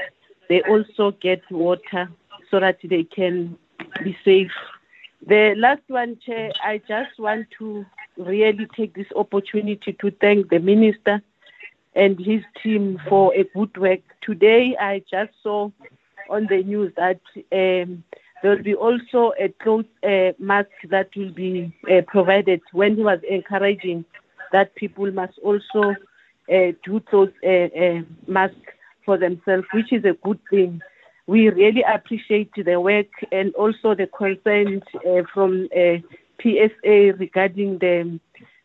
they 0.48 0.62
also 0.62 1.10
get 1.10 1.42
water 1.50 2.08
so 2.50 2.60
that 2.60 2.78
they 2.82 3.04
can 3.04 3.58
be 4.02 4.16
safe. 4.24 4.52
The 5.26 5.54
last 5.56 5.82
one, 5.88 6.18
Chair, 6.24 6.52
I 6.64 6.78
just 6.88 7.18
want 7.18 7.48
to 7.58 7.84
really 8.16 8.66
take 8.76 8.94
this 8.94 9.10
opportunity 9.14 9.92
to 10.00 10.10
thank 10.12 10.48
the 10.48 10.58
minister 10.58 11.20
and 11.94 12.18
his 12.18 12.42
team 12.62 13.00
for 13.08 13.34
a 13.34 13.44
good 13.44 13.76
work. 13.76 14.00
Today, 14.22 14.76
I 14.78 15.02
just 15.10 15.32
saw 15.42 15.70
on 16.30 16.46
the 16.48 16.62
news 16.62 16.92
that 16.96 17.20
um, 17.52 18.02
there 18.42 18.54
will 18.54 18.62
be 18.62 18.74
also 18.74 19.32
a 19.40 19.48
cloth 19.62 19.86
uh, 20.02 20.32
mask 20.38 20.70
that 20.90 21.08
will 21.16 21.32
be 21.32 21.74
uh, 21.90 22.02
provided 22.06 22.60
when 22.72 22.96
he 22.96 23.02
was 23.02 23.20
encouraging 23.28 24.04
that 24.52 24.74
people 24.74 25.10
must 25.10 25.38
also 25.42 25.94
uh, 26.52 26.72
do 26.84 27.00
clothes 27.00 27.32
uh, 27.44 27.48
uh, 27.48 28.02
mask 28.28 28.54
for 29.04 29.18
themselves, 29.18 29.66
which 29.72 29.92
is 29.92 30.04
a 30.04 30.16
good 30.22 30.38
thing. 30.50 30.80
We 31.26 31.48
really 31.48 31.82
appreciate 31.82 32.52
the 32.54 32.80
work 32.80 33.08
and 33.32 33.52
also 33.54 33.94
the 33.94 34.06
concern 34.06 34.82
uh, 34.94 35.22
from 35.34 35.68
PSA 36.40 37.14
regarding 37.18 37.78
the 37.78 38.20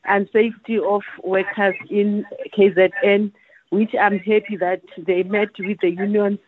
unsafety 0.07 0.79
of 0.79 1.01
workers 1.23 1.75
in 1.89 2.25
KZN, 2.55 3.31
which 3.69 3.95
I'm 3.99 4.19
happy 4.19 4.57
that 4.59 4.81
they 4.97 5.23
met 5.23 5.49
with 5.57 5.79
the 5.81 5.89
unions 5.89 6.39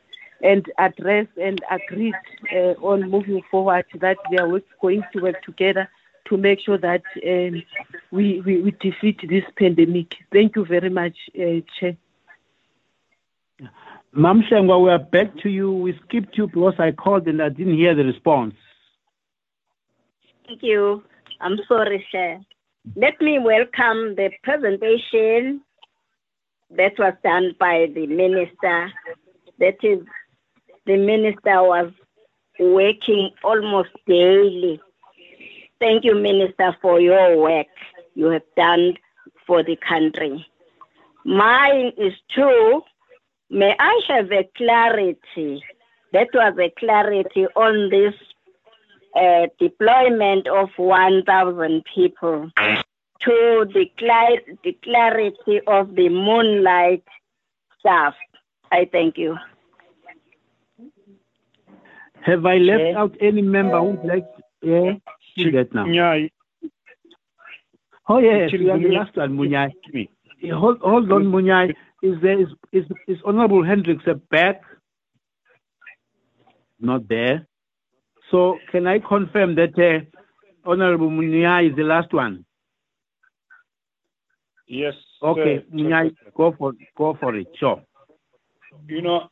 and 0.43 0.65
addressed 0.77 1.35
and 1.41 1.59
agreed 1.71 2.13
uh, 2.53 2.73
on 2.81 3.09
moving 3.09 3.41
forward 3.49 3.85
that 3.99 4.17
we 4.29 4.37
are 4.37 4.61
going 4.81 5.03
to 5.13 5.21
work 5.21 5.41
together 5.43 5.89
to 6.25 6.37
make 6.37 6.59
sure 6.59 6.77
that 6.77 7.01
um, 7.25 7.63
we, 8.11 8.41
we, 8.41 8.61
we 8.61 8.71
defeat 8.71 9.19
this 9.27 9.43
pandemic. 9.57 10.15
Thank 10.31 10.55
you 10.55 10.65
very 10.65 10.89
much, 10.89 11.17
uh, 11.35 11.61
Chair. 11.79 11.97
Mam 14.11 14.43
Hlengwa, 14.43 14.83
we 14.83 14.91
are 14.91 14.99
back 14.99 15.35
to 15.41 15.49
you. 15.49 15.71
We 15.71 15.99
skipped 16.05 16.37
you 16.37 16.47
because 16.47 16.75
I 16.77 16.91
called 16.91 17.27
and 17.27 17.41
I 17.41 17.49
didn't 17.49 17.77
hear 17.77 17.95
the 17.95 18.03
response. 18.03 18.53
Thank 20.45 20.61
you. 20.61 21.03
I'm 21.41 21.57
sorry, 21.67 22.05
Chair. 22.11 22.41
Let 22.95 23.19
me 23.21 23.39
welcome 23.39 24.15
the 24.15 24.29
presentation 24.43 25.61
that 26.71 26.93
was 26.99 27.13
done 27.23 27.55
by 27.59 27.87
the 27.93 28.07
minister. 28.07 28.91
That 29.59 29.77
is, 29.83 29.99
the 30.85 30.97
minister 30.97 31.63
was 31.63 31.91
working 32.59 33.31
almost 33.43 33.89
daily. 34.07 34.79
Thank 35.79 36.03
you, 36.05 36.15
Minister, 36.15 36.75
for 36.81 36.99
your 36.99 37.37
work 37.37 37.67
you 38.15 38.27
have 38.27 38.43
done 38.55 38.93
for 39.45 39.63
the 39.63 39.75
country. 39.75 40.45
Mine 41.25 41.91
is 41.97 42.13
true. 42.31 42.83
May 43.49 43.75
I 43.79 44.01
have 44.09 44.31
a 44.31 44.49
clarity? 44.55 45.63
That 46.11 46.29
was 46.33 46.55
a 46.59 46.71
clarity 46.79 47.47
on 47.55 47.89
this 47.89 48.13
uh, 49.15 49.47
deployment 49.59 50.47
of 50.47 50.69
1,000 50.77 51.83
people 51.93 52.51
to 53.21 53.65
the, 53.73 53.85
the 54.63 54.77
clarity 54.83 55.61
of 55.67 55.95
the 55.95 56.09
moonlight 56.09 57.03
staff. 57.79 58.15
I 58.71 58.87
thank 58.91 59.17
you. 59.17 59.37
Have 62.25 62.45
I 62.45 62.57
left 62.57 62.95
out 62.95 63.15
any 63.19 63.41
member 63.41 63.79
who 63.79 63.91
would 63.91 64.05
like 64.05 64.25
yeah, 64.61 64.93
see 65.35 65.51
that 65.51 65.73
now? 65.73 65.85
Oh, 68.07 68.19
yes, 68.19 68.51
we 68.51 68.69
are 68.69 68.79
the 68.79 68.89
last 68.89 69.15
one, 69.15 69.37
Munyai. 69.37 69.71
Yeah, 70.41 70.55
Hold, 70.55 70.79
hold 70.79 71.11
on, 71.11 71.25
Munyai. 71.25 71.73
Is 72.01 72.15
there 72.21 72.39
is, 72.39 72.47
is, 72.71 72.83
is 73.07 73.17
Honorable 73.25 73.63
Hendricks 73.63 74.03
back? 74.29 74.61
Not 76.79 77.07
there. 77.07 77.47
So 78.29 78.57
can 78.71 78.87
I 78.87 78.99
confirm 78.99 79.55
that 79.55 79.77
uh, 79.77 80.69
Honorable 80.69 81.09
Munyai 81.09 81.69
is 81.69 81.75
the 81.75 81.83
last 81.83 82.13
one? 82.13 82.45
Yes. 84.67 84.93
Okay, 85.21 85.59
sir. 85.59 85.75
Munyai, 85.75 86.15
go 86.35 86.53
for 86.57 86.73
go 86.97 87.17
for 87.19 87.35
it. 87.35 87.47
Sure. 87.57 87.81
You 88.87 89.01
know, 89.01 89.29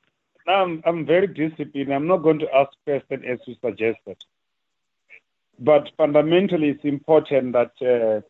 I'm 0.47 0.81
I'm 0.85 1.05
very 1.05 1.27
disciplined. 1.27 1.93
I'm 1.93 2.07
not 2.07 2.23
going 2.23 2.39
to 2.39 2.53
ask 2.53 2.71
questions 2.83 3.23
as 3.27 3.39
you 3.45 3.55
suggested. 3.63 4.17
But 5.59 5.91
fundamentally, 5.97 6.69
it's 6.69 6.83
important 6.83 7.53
that 7.53 7.73
uh, 7.81 8.21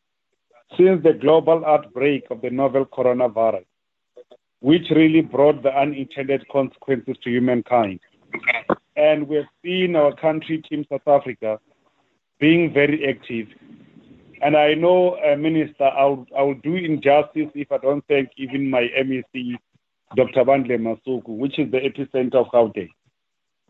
since 0.77 1.03
the 1.03 1.13
global 1.13 1.65
outbreak 1.65 2.25
of 2.29 2.41
the 2.41 2.49
novel 2.49 2.85
coronavirus, 2.85 3.65
which 4.59 4.89
really 4.91 5.21
brought 5.21 5.63
the 5.63 5.73
unintended 5.75 6.47
consequences 6.49 7.15
to 7.23 7.29
humankind, 7.29 7.99
and 8.95 9.27
we've 9.27 9.47
seen 9.63 9.95
our 9.95 10.13
country, 10.15 10.61
Team 10.61 10.85
South 10.89 11.07
Africa, 11.07 11.59
being 12.39 12.73
very 12.73 13.07
active. 13.07 13.47
And 14.41 14.57
I 14.57 14.73
know, 14.73 15.17
uh, 15.17 15.35
Minister, 15.35 15.85
I'll, 15.85 16.25
I'll 16.37 16.55
do 16.55 16.75
injustice 16.75 17.49
if 17.53 17.71
I 17.71 17.77
don't 17.77 18.03
thank 18.07 18.29
even 18.37 18.69
my 18.69 18.89
MEC, 18.97 19.57
Dr. 20.15 20.43
Bandile 20.43 20.77
Masuku, 20.77 21.29
which 21.29 21.57
is 21.57 21.71
the 21.71 21.79
epicenter 21.79 22.35
of 22.35 22.47
Gauteng, 22.47 22.89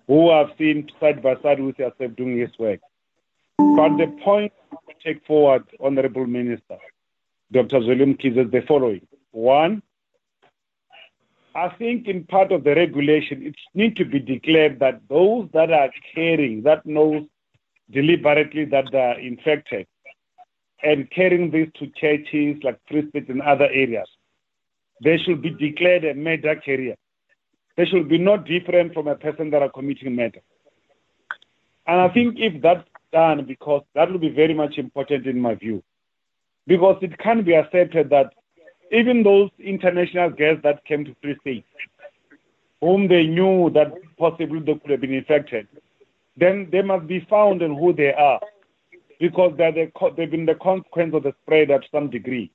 who 0.07 0.31
I've 0.31 0.49
seen 0.57 0.89
side 0.99 1.21
by 1.21 1.35
side 1.41 1.59
with 1.59 1.77
yourself 1.77 2.15
doing 2.15 2.39
his 2.39 2.57
work. 2.57 2.79
But 3.57 3.97
the 3.97 4.07
point 4.23 4.51
to 4.71 4.95
take 5.03 5.25
forward, 5.25 5.65
Honorable 5.79 6.25
Minister, 6.25 6.77
Dr. 7.51 7.79
Zweli 7.79 8.15
Mkhize, 8.15 8.45
is 8.45 8.51
the 8.51 8.61
following. 8.67 9.05
One, 9.31 9.83
I 11.53 11.69
think 11.69 12.07
in 12.07 12.23
part 12.23 12.51
of 12.51 12.63
the 12.63 12.73
regulation, 12.75 13.45
it 13.45 13.55
needs 13.73 13.95
to 13.97 14.05
be 14.05 14.19
declared 14.19 14.79
that 14.79 15.01
those 15.09 15.47
that 15.53 15.71
are 15.71 15.91
caring, 16.15 16.63
that 16.63 16.85
knows 16.85 17.23
deliberately 17.91 18.65
that 18.65 18.85
they 18.91 18.99
are 18.99 19.19
infected, 19.19 19.85
and 20.81 21.09
carrying 21.11 21.51
this 21.51 21.67
to 21.75 21.87
churches 21.87 22.63
like 22.63 22.79
Free 22.87 23.07
State 23.09 23.29
and 23.29 23.41
other 23.41 23.65
areas, 23.65 24.09
they 25.03 25.17
should 25.17 25.41
be 25.41 25.49
declared 25.49 26.05
a 26.05 26.13
murder 26.13 26.55
carrier. 26.55 26.95
They 27.77 27.85
should 27.85 28.07
be 28.07 28.17
no 28.17 28.37
different 28.37 28.93
from 28.93 29.07
a 29.07 29.15
person 29.15 29.49
that 29.51 29.61
are 29.61 29.69
committing 29.69 30.15
murder. 30.15 30.41
And 31.87 31.99
I 31.99 32.09
think 32.09 32.35
if 32.37 32.61
that's 32.61 32.87
done, 33.11 33.45
because 33.45 33.83
that 33.95 34.11
will 34.11 34.19
be 34.19 34.29
very 34.29 34.53
much 34.53 34.77
important 34.77 35.25
in 35.25 35.39
my 35.39 35.55
view, 35.55 35.83
because 36.67 36.97
it 37.01 37.17
can 37.17 37.43
be 37.43 37.53
accepted 37.53 38.09
that 38.11 38.33
even 38.91 39.23
those 39.23 39.49
international 39.57 40.29
guests 40.29 40.61
that 40.63 40.85
came 40.85 41.05
to 41.05 41.15
Free 41.21 41.37
State, 41.41 41.65
whom 42.81 43.07
they 43.07 43.23
knew 43.23 43.69
that 43.71 43.93
possibly 44.17 44.59
they 44.59 44.75
could 44.75 44.91
have 44.91 45.01
been 45.01 45.13
infected, 45.13 45.67
then 46.37 46.67
they 46.71 46.81
must 46.81 47.07
be 47.07 47.25
found 47.29 47.61
and 47.61 47.77
who 47.77 47.93
they 47.93 48.13
are 48.13 48.39
because 49.19 49.53
they're 49.57 49.71
the, 49.71 49.91
they've 50.17 50.31
been 50.31 50.45
the 50.45 50.55
consequence 50.55 51.13
of 51.15 51.23
the 51.23 51.33
spread 51.41 51.71
at 51.71 51.81
some 51.91 52.09
degree. 52.09 52.51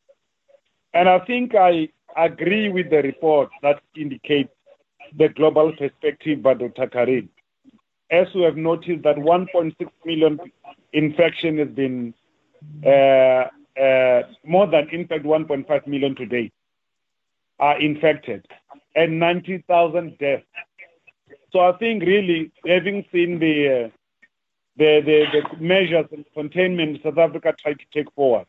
And 0.95 1.09
I 1.09 1.19
think 1.21 1.55
I 1.55 1.89
agree 2.17 2.69
with 2.69 2.91
the 2.91 3.03
report 3.03 3.51
that 3.63 3.81
indicates 3.97 4.51
the 5.19 5.29
global 5.29 5.73
perspective 5.77 6.43
by 6.43 6.55
Dr. 6.55 6.87
Karim. 6.89 7.29
As 8.11 8.27
we 8.35 8.43
have 8.43 8.57
noticed 8.57 9.03
that 9.03 9.17
1.6 9.17 9.75
million 10.05 10.39
infection 10.93 11.59
has 11.59 11.69
been 11.69 12.15
uh, 12.85 13.47
uh, 13.81 14.23
more 14.45 14.67
than 14.67 14.89
in 14.91 15.07
fact 15.07 15.25
1.5 15.25 15.87
million 15.87 16.15
today 16.15 16.51
are 17.59 17.81
infected 17.81 18.47
and 18.95 19.19
90,000 19.19 20.19
deaths. 20.19 20.45
So 21.53 21.61
I 21.61 21.73
think 21.79 22.03
really 22.03 22.51
having 22.67 23.05
seen 23.13 23.39
the, 23.39 23.87
uh, 23.87 23.89
the, 24.77 25.01
the, 25.05 25.25
the 25.33 25.63
measures 25.63 26.07
and 26.13 26.25
containment 26.35 27.01
South 27.03 27.19
Africa 27.19 27.55
tried 27.61 27.79
to 27.79 27.85
take 27.93 28.13
forward, 28.15 28.47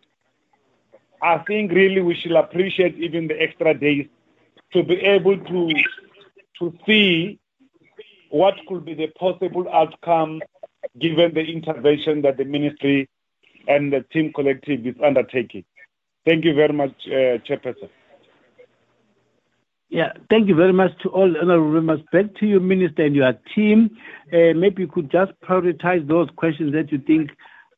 I 1.22 1.39
think 1.39 1.72
really 1.72 2.02
we 2.02 2.15
should 2.15 2.34
appreciate 2.34 2.95
even 2.98 3.27
the 3.27 3.41
extra 3.41 3.73
days 3.73 4.07
to 4.73 4.84
be 4.84 4.95
able 4.95 5.38
to 5.38 5.73
to 6.60 6.73
see 6.85 7.39
what 8.30 8.56
could 8.68 8.85
be 8.85 8.94
the 8.94 9.07
possible 9.19 9.68
outcome 9.72 10.41
given 10.99 11.34
the 11.34 11.41
intervention 11.41 12.22
that 12.23 12.38
the 12.38 12.45
ministry 12.45 13.10
and 13.68 13.91
the 13.91 14.02
team 14.11 14.31
collective 14.34 14.85
is 14.85 14.95
undertaking. 15.03 15.64
Thank 16.26 16.45
you 16.45 16.53
very 16.53 16.73
much, 16.73 16.94
uh, 17.07 17.39
Chairperson. 17.48 17.89
Yeah, 19.89 20.11
thank 20.30 20.49
you 20.49 20.56
very 20.56 20.73
much 20.73 20.91
to 21.03 21.10
all 21.10 21.34
honorable 21.41 21.72
members. 21.72 22.02
Back 22.11 22.35
to 22.39 22.45
you, 22.45 22.60
Minister, 22.60 23.06
and 23.06 23.15
your 23.15 23.34
team. 23.56 23.98
Uh, 24.34 24.53
maybe 24.53 24.81
you 24.81 24.88
could 24.88 25.10
just 25.10 25.31
prioritize 25.41 26.06
those 26.07 26.27
questions 26.35 26.73
that 26.73 26.91
you 26.91 26.98
think, 26.98 27.31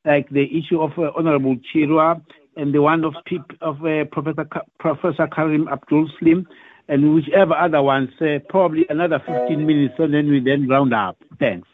like 0.05 0.27
the 0.29 0.45
issue 0.57 0.81
of 0.81 0.97
uh, 0.97 1.11
Honorable 1.15 1.57
Chirwa 1.71 2.21
and 2.55 2.73
the 2.73 2.81
one 2.81 3.03
of, 3.03 3.13
of 3.61 3.77
uh, 3.85 4.05
Professor 4.11 4.45
Ka- 4.45 4.65
Professor 4.79 5.27
Karim 5.27 5.67
Abdool 5.67 6.07
Salim, 6.19 6.47
and 6.87 7.13
whichever 7.13 7.53
other 7.55 7.81
ones. 7.81 8.09
Uh, 8.19 8.39
probably 8.49 8.85
another 8.89 9.19
15 9.19 9.65
minutes, 9.65 9.93
and 9.99 10.13
then 10.13 10.29
we 10.29 10.39
then 10.39 10.67
round 10.67 10.93
up. 10.93 11.17
Thanks. 11.39 11.67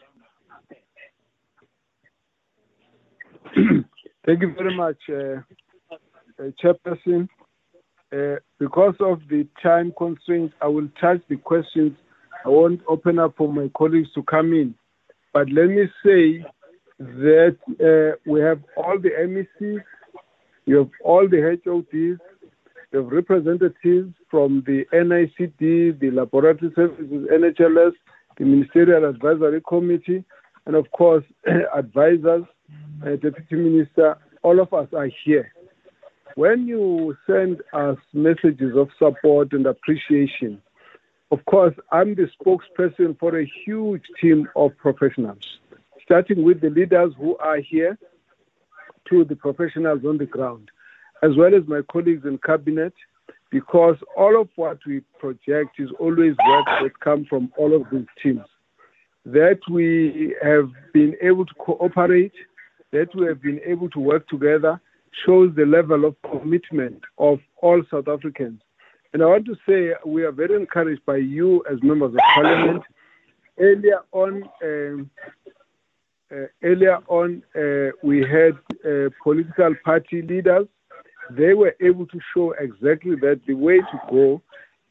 Thank 4.26 4.42
you 4.42 4.54
very 4.54 4.76
much, 4.76 4.98
uh, 5.08 5.40
uh, 6.38 6.50
Chairperson. 6.62 7.28
Uh, 8.12 8.36
because 8.58 8.94
of 9.00 9.20
the 9.28 9.46
time 9.62 9.92
constraints, 9.98 10.54
I 10.60 10.68
will 10.68 10.88
touch 11.00 11.20
the 11.28 11.36
questions. 11.36 11.96
I 12.44 12.48
won't 12.48 12.80
open 12.88 13.18
up 13.18 13.34
for 13.36 13.52
my 13.52 13.70
colleagues 13.76 14.12
to 14.14 14.22
come 14.22 14.52
in. 14.52 14.74
But 15.32 15.50
let 15.50 15.66
me 15.66 15.86
say 16.04 16.44
that 16.98 17.56
uh, 17.80 18.16
we 18.30 18.40
have 18.40 18.60
all 18.76 18.98
the 18.98 19.10
MECs, 19.10 19.82
you 20.66 20.78
have 20.78 20.90
all 21.02 21.28
the 21.28 21.58
HODs, 21.64 21.92
you 21.92 22.18
have 22.92 23.06
representatives 23.06 24.14
from 24.30 24.62
the 24.66 24.84
NICD, 24.92 25.98
the 26.00 26.10
Laboratory 26.10 26.72
Services, 26.74 27.28
NHLS, 27.32 27.92
the 28.36 28.44
Ministerial 28.44 29.08
Advisory 29.08 29.62
Committee, 29.66 30.24
and 30.66 30.74
of 30.74 30.90
course, 30.90 31.24
advisors, 31.74 32.44
uh, 33.02 33.10
Deputy 33.10 33.54
Minister, 33.54 34.18
all 34.42 34.60
of 34.60 34.74
us 34.74 34.88
are 34.92 35.08
here. 35.24 35.52
When 36.34 36.66
you 36.66 37.16
send 37.26 37.62
us 37.72 37.96
messages 38.12 38.76
of 38.76 38.88
support 38.98 39.52
and 39.52 39.66
appreciation, 39.66 40.60
of 41.30 41.44
course, 41.46 41.74
I'm 41.92 42.14
the 42.14 42.28
spokesperson 42.38 43.18
for 43.18 43.38
a 43.38 43.50
huge 43.64 44.04
team 44.20 44.48
of 44.54 44.76
professionals, 44.76 45.58
starting 46.02 46.42
with 46.42 46.60
the 46.60 46.70
leaders 46.70 47.14
who 47.18 47.36
are 47.38 47.58
here 47.58 47.98
to 49.10 49.24
the 49.24 49.36
professionals 49.36 50.04
on 50.04 50.18
the 50.18 50.26
ground, 50.26 50.70
as 51.22 51.36
well 51.36 51.54
as 51.54 51.62
my 51.66 51.80
colleagues 51.90 52.24
in 52.24 52.38
cabinet, 52.38 52.94
because 53.50 53.96
all 54.16 54.40
of 54.40 54.48
what 54.56 54.78
we 54.86 55.00
project 55.18 55.78
is 55.78 55.88
always 55.98 56.34
work 56.48 56.66
that 56.82 57.00
comes 57.00 57.26
from 57.28 57.52
all 57.56 57.74
of 57.74 57.84
these 57.92 58.06
teams. 58.22 58.44
That 59.24 59.60
we 59.70 60.36
have 60.42 60.70
been 60.92 61.14
able 61.22 61.46
to 61.46 61.54
cooperate, 61.54 62.34
that 62.92 63.14
we 63.14 63.26
have 63.26 63.42
been 63.42 63.60
able 63.64 63.90
to 63.90 64.00
work 64.00 64.28
together, 64.28 64.80
shows 65.24 65.54
the 65.56 65.64
level 65.64 66.04
of 66.04 66.16
commitment 66.30 67.00
of 67.18 67.38
all 67.62 67.82
South 67.90 68.08
Africans. 68.08 68.60
And 69.12 69.22
I 69.22 69.26
want 69.26 69.46
to 69.46 69.56
say 69.66 69.94
we 70.04 70.24
are 70.24 70.32
very 70.32 70.54
encouraged 70.56 71.04
by 71.06 71.16
you 71.16 71.64
as 71.70 71.82
members 71.82 72.12
of 72.12 72.20
parliament. 72.34 72.82
Earlier 73.58 74.00
on, 74.12 74.42
um, 74.62 75.10
earlier 76.62 76.98
on, 77.08 77.42
uh, 77.54 77.92
we 78.02 78.20
had 78.20 78.54
uh, 78.84 79.10
political 79.22 79.74
party 79.84 80.22
leaders. 80.22 80.66
They 81.30 81.54
were 81.54 81.74
able 81.80 82.06
to 82.06 82.20
show 82.34 82.52
exactly 82.58 83.16
that 83.16 83.40
the 83.46 83.54
way 83.54 83.78
to 83.78 84.00
go 84.10 84.42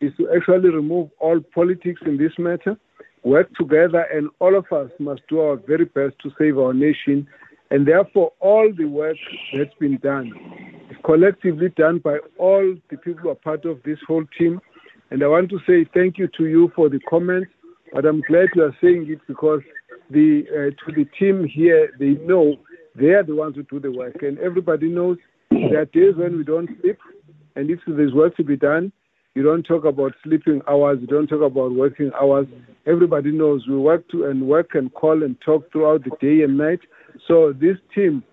is 0.02 0.12
to 0.18 0.30
actually 0.36 0.70
remove 0.70 1.10
all 1.20 1.40
politics 1.54 2.02
in 2.06 2.18
this 2.18 2.34
matter, 2.38 2.78
work 3.24 3.54
together, 3.56 4.06
and 4.14 4.30
all 4.40 4.56
of 4.56 4.66
us 4.72 4.92
must 5.00 5.22
do 5.30 5.40
our 5.40 5.56
very 5.56 5.86
best 5.86 6.16
to 6.24 6.32
save 6.38 6.58
our 6.58 6.74
nation 6.74 7.28
and 7.72 7.88
therefore, 7.88 8.32
all 8.40 8.72
the 8.78 8.86
work 8.86 9.18
that's 9.54 9.74
been 9.80 9.98
done 9.98 10.32
is 10.92 10.98
collectively 11.04 11.70
done 11.70 12.00
by 12.00 12.20
all 12.38 12.76
the 12.90 12.98
people 12.98 13.24
who 13.24 13.30
are 13.30 13.36
part 13.36 13.66
of 13.66 13.82
this 13.84 13.98
whole 14.08 14.24
team. 14.38 14.62
And 15.10 15.24
I 15.24 15.28
want 15.28 15.50
to 15.50 15.60
say 15.68 15.90
thank 15.94 16.18
you 16.18 16.28
to 16.38 16.46
you 16.46 16.72
for 16.76 16.90
the 16.90 17.00
comments, 17.10 17.52
but 17.92 18.06
I'm 18.06 18.22
glad 18.22 18.50
you 18.56 18.64
are 18.64 18.78
saying 18.82 19.08
it 19.10 19.20
because 19.28 19.62
the 20.10 20.44
uh, 20.50 20.86
to 20.86 20.96
the 20.96 21.06
team 21.18 21.48
here, 21.48 21.92
they 22.00 22.14
know 22.26 22.56
they 22.96 23.10
are 23.10 23.24
the 23.24 23.36
ones 23.36 23.56
who 23.56 23.64
do 23.64 23.80
the 23.80 23.92
work. 23.92 24.22
And 24.22 24.38
everybody 24.40 24.88
knows 24.88 25.18
there 25.52 25.82
are 25.82 25.86
days 25.86 26.16
when 26.16 26.38
we 26.38 26.44
don't 26.44 26.70
sleep, 26.82 26.98
and 27.56 27.70
if 27.70 27.80
there's 27.88 28.14
work 28.14 28.36
to 28.38 28.44
be 28.44 28.58
done, 28.58 28.92
you 29.34 29.44
don't 29.44 29.64
talk 29.64 29.86
about 29.86 30.14
sleeping 30.24 30.62
hours, 30.68 31.00
you 31.02 31.08
don't 31.08 31.28
talk 31.28 31.42
about 31.42 31.74
working 31.74 32.12
hours. 32.20 32.48
Everybody 32.88 33.32
knows 33.32 33.66
we 33.68 33.78
work 33.78 34.08
to 34.10 34.26
and 34.26 34.48
work 34.48 34.76
and 34.76 34.94
call 34.94 35.24
and 35.24 35.36
talk 35.42 35.72
throughout 35.72 36.04
the 36.04 36.12
day 36.22 36.44
and 36.44 36.58
night 36.58 36.80
so 37.28 37.54
this 37.54 37.78
team 37.94 38.24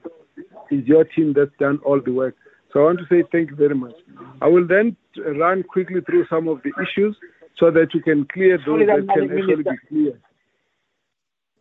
is 0.71 0.87
your 0.87 1.05
team 1.05 1.33
that's 1.37 1.51
done 1.59 1.79
all 1.85 2.01
the 2.01 2.13
work. 2.13 2.35
So 2.73 2.81
I 2.81 2.85
want 2.85 2.99
to 3.01 3.07
say 3.11 3.23
thank 3.31 3.51
you 3.51 3.57
very 3.57 3.75
much. 3.75 3.95
I 4.41 4.49
will 4.49 4.67
then 4.67 4.97
run 5.39 5.63
quickly 5.63 6.01
through 6.01 6.27
some 6.29 6.49
of 6.49 6.63
the 6.63 6.73
issues 6.83 7.17
so 7.59 7.71
that 7.71 7.89
you 7.93 8.01
can 8.01 8.27
clear 8.33 8.59
those 8.59 8.87
that 8.87 9.07
can 9.15 9.25
actually 9.25 9.63
be 9.63 9.79
clear. 9.89 10.21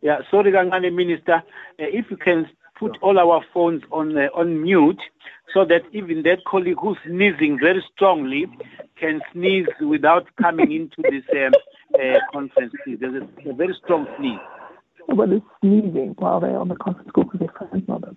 Yeah, 0.01 0.19
sorry, 0.29 0.51
Gangane 0.51 0.93
Minister. 0.93 1.35
Uh, 1.35 1.41
if 1.77 2.05
you 2.09 2.17
can 2.17 2.47
put 2.79 2.97
all 3.01 3.19
our 3.19 3.43
phones 3.53 3.83
on 3.91 4.17
uh, 4.17 4.27
on 4.33 4.61
mute 4.61 5.01
so 5.53 5.65
that 5.65 5.81
even 5.93 6.23
that 6.23 6.43
colleague 6.47 6.77
who's 6.81 6.97
sneezing 7.05 7.59
very 7.61 7.83
strongly 7.93 8.47
can 8.99 9.21
sneeze 9.31 9.67
without 9.81 10.25
coming 10.41 10.71
into 10.71 11.01
this 11.09 11.23
um, 11.35 11.53
uh, 11.95 12.19
conference. 12.33 12.73
Please. 12.83 12.97
There's 12.99 13.23
a, 13.23 13.49
a 13.49 13.53
very 13.53 13.75
strong 13.83 14.07
sneeze. 14.17 14.39
Nobody's 15.07 15.41
sneezing 15.61 16.15
while 16.17 16.39
they're 16.39 16.57
on 16.57 16.69
the 16.69 16.75
conference 16.75 17.11
call 17.11 17.25
because 17.25 17.39
their 17.39 17.53
phone's 17.59 17.87
not 17.87 18.03
up. 18.03 18.15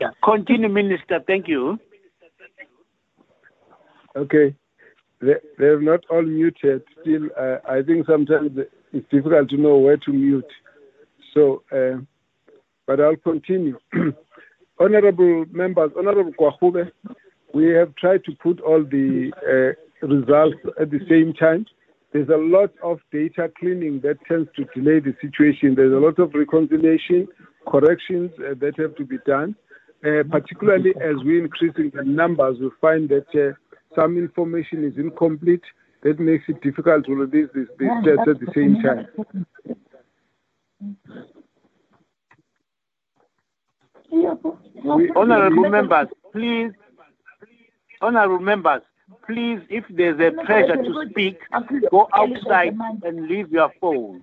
Yeah. 0.00 0.10
Continue, 0.22 0.68
Minister. 0.68 1.20
Thank 1.26 1.48
you. 1.48 1.78
Okay. 4.14 4.54
They, 5.20 5.34
they're 5.58 5.80
not 5.80 6.00
all 6.10 6.22
muted. 6.22 6.82
Still, 7.00 7.28
uh, 7.38 7.56
I 7.68 7.82
think 7.82 8.06
sometimes 8.06 8.50
it's 8.92 9.08
difficult 9.10 9.48
to 9.50 9.56
know 9.56 9.78
where 9.78 9.96
to 9.96 10.12
mute. 10.12 10.44
So, 11.32 11.62
uh, 11.72 12.00
but 12.86 13.00
I'll 13.00 13.16
continue. 13.16 13.78
Honorable 14.78 15.46
members, 15.50 15.90
Honorable 15.96 16.32
Gwarube, 16.32 16.90
we 17.54 17.68
have 17.70 17.94
tried 17.96 18.24
to 18.24 18.32
put 18.42 18.60
all 18.60 18.84
the 18.84 19.32
uh, 20.02 20.06
results 20.06 20.58
at 20.80 20.90
the 20.90 21.00
same 21.08 21.32
time. 21.32 21.66
There's 22.12 22.28
a 22.28 22.36
lot 22.36 22.70
of 22.82 22.98
data 23.12 23.50
cleaning 23.58 24.00
that 24.02 24.18
tends 24.28 24.48
to 24.56 24.64
delay 24.74 25.00
the 25.00 25.14
situation. 25.20 25.74
There's 25.74 25.92
a 25.92 25.96
lot 25.96 26.18
of 26.18 26.34
reconciliation, 26.34 27.28
corrections 27.66 28.30
uh, 28.38 28.54
that 28.60 28.78
have 28.78 28.94
to 28.96 29.04
be 29.04 29.18
done. 29.26 29.56
Uh, 30.04 30.22
particularly 30.30 30.90
as 31.00 31.16
we're 31.24 31.42
increasing 31.42 31.90
the 31.94 32.04
numbers, 32.04 32.58
we 32.60 32.70
find 32.80 33.08
that 33.08 33.26
uh, 33.34 33.54
some 33.96 34.16
information 34.16 34.84
is 34.84 34.96
incomplete. 34.96 35.64
That 36.02 36.20
makes 36.20 36.44
it 36.48 36.60
difficult 36.62 37.06
to 37.06 37.14
release 37.14 37.48
these, 37.52 37.66
these 37.80 37.88
stats 37.88 38.28
at 38.28 38.38
the 38.38 38.52
same 38.54 38.80
time. 38.80 39.08
We, 44.84 45.10
honorable 45.16 45.68
members, 45.68 46.06
please, 46.32 46.70
honorable 48.00 48.38
members, 48.38 48.82
please, 49.26 49.60
if 49.68 49.84
there's 49.90 50.20
a 50.20 50.30
pressure 50.44 50.76
to 50.76 51.06
speak, 51.10 51.40
go 51.90 52.08
outside 52.14 52.76
and 53.02 53.26
leave 53.26 53.50
your 53.50 53.72
phone. 53.80 54.22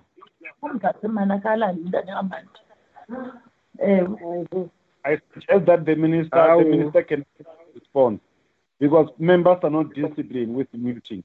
I 5.06 5.18
suggest 5.34 5.66
that 5.66 5.84
the 5.84 5.96
minister, 5.96 6.56
the 6.58 6.64
minister 6.64 7.02
can 7.02 7.26
respond 7.74 8.20
because 8.84 9.08
members 9.18 9.56
are 9.62 9.70
not 9.70 9.94
disciplined 9.94 10.54
with 10.54 10.68
muting. 10.74 11.24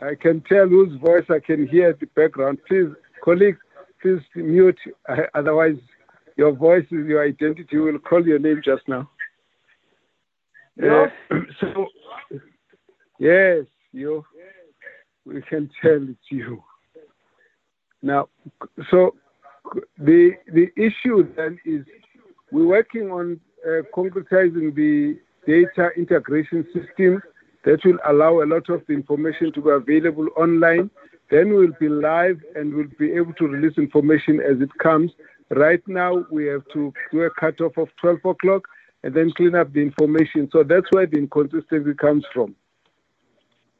I 0.00 0.14
can 0.14 0.40
tell 0.40 0.66
whose 0.66 0.98
voice 0.98 1.26
I 1.28 1.40
can 1.40 1.66
hear 1.66 1.90
at 1.90 2.00
the 2.00 2.06
background. 2.06 2.60
Please, 2.66 2.88
colleagues, 3.22 3.58
please 4.00 4.22
mute. 4.34 4.78
Uh, 5.06 5.24
otherwise, 5.34 5.76
your 6.38 6.52
voice 6.52 6.86
is 6.86 7.06
your 7.06 7.22
identity. 7.22 7.76
We'll 7.76 7.98
call 7.98 8.26
your 8.26 8.38
name 8.38 8.62
just 8.64 8.88
now. 8.88 9.10
Uh, 10.82 11.08
so, 11.60 11.86
yes, 13.18 13.66
you. 13.92 14.24
We 15.26 15.42
can 15.42 15.68
tell 15.82 16.02
it's 16.02 16.30
you. 16.30 16.64
Now, 18.00 18.30
so 18.90 19.16
the 19.98 20.32
the 20.50 20.68
issue 20.78 21.30
then 21.36 21.58
is 21.66 21.84
we're 22.50 22.66
working 22.66 23.10
on 23.10 23.38
Uh, 23.64 23.80
concretizing 23.94 24.74
the 24.74 25.18
data 25.46 25.88
integration 25.96 26.66
system 26.66 27.22
that 27.64 27.82
will 27.82 27.96
allow 28.06 28.42
a 28.42 28.44
lot 28.44 28.68
of 28.68 28.82
the 28.86 28.92
information 28.92 29.50
to 29.54 29.62
be 29.62 29.70
available 29.70 30.28
online. 30.36 30.90
Then 31.30 31.54
we'll 31.54 31.72
be 31.80 31.88
live 31.88 32.42
and 32.54 32.74
we'll 32.74 32.92
be 32.98 33.12
able 33.12 33.32
to 33.34 33.46
release 33.46 33.78
information 33.78 34.38
as 34.38 34.60
it 34.60 34.68
comes. 34.82 35.12
Right 35.48 35.82
now, 35.86 36.26
we 36.30 36.44
have 36.44 36.64
to 36.74 36.92
do 37.10 37.22
a 37.22 37.30
cutoff 37.30 37.78
of 37.78 37.88
12 38.02 38.18
o'clock 38.26 38.68
and 39.02 39.14
then 39.14 39.32
clean 39.34 39.54
up 39.54 39.72
the 39.72 39.80
information. 39.80 40.50
So 40.52 40.62
that's 40.62 40.86
where 40.90 41.06
the 41.06 41.16
inconsistency 41.16 41.94
comes 41.94 42.26
from. 42.34 42.54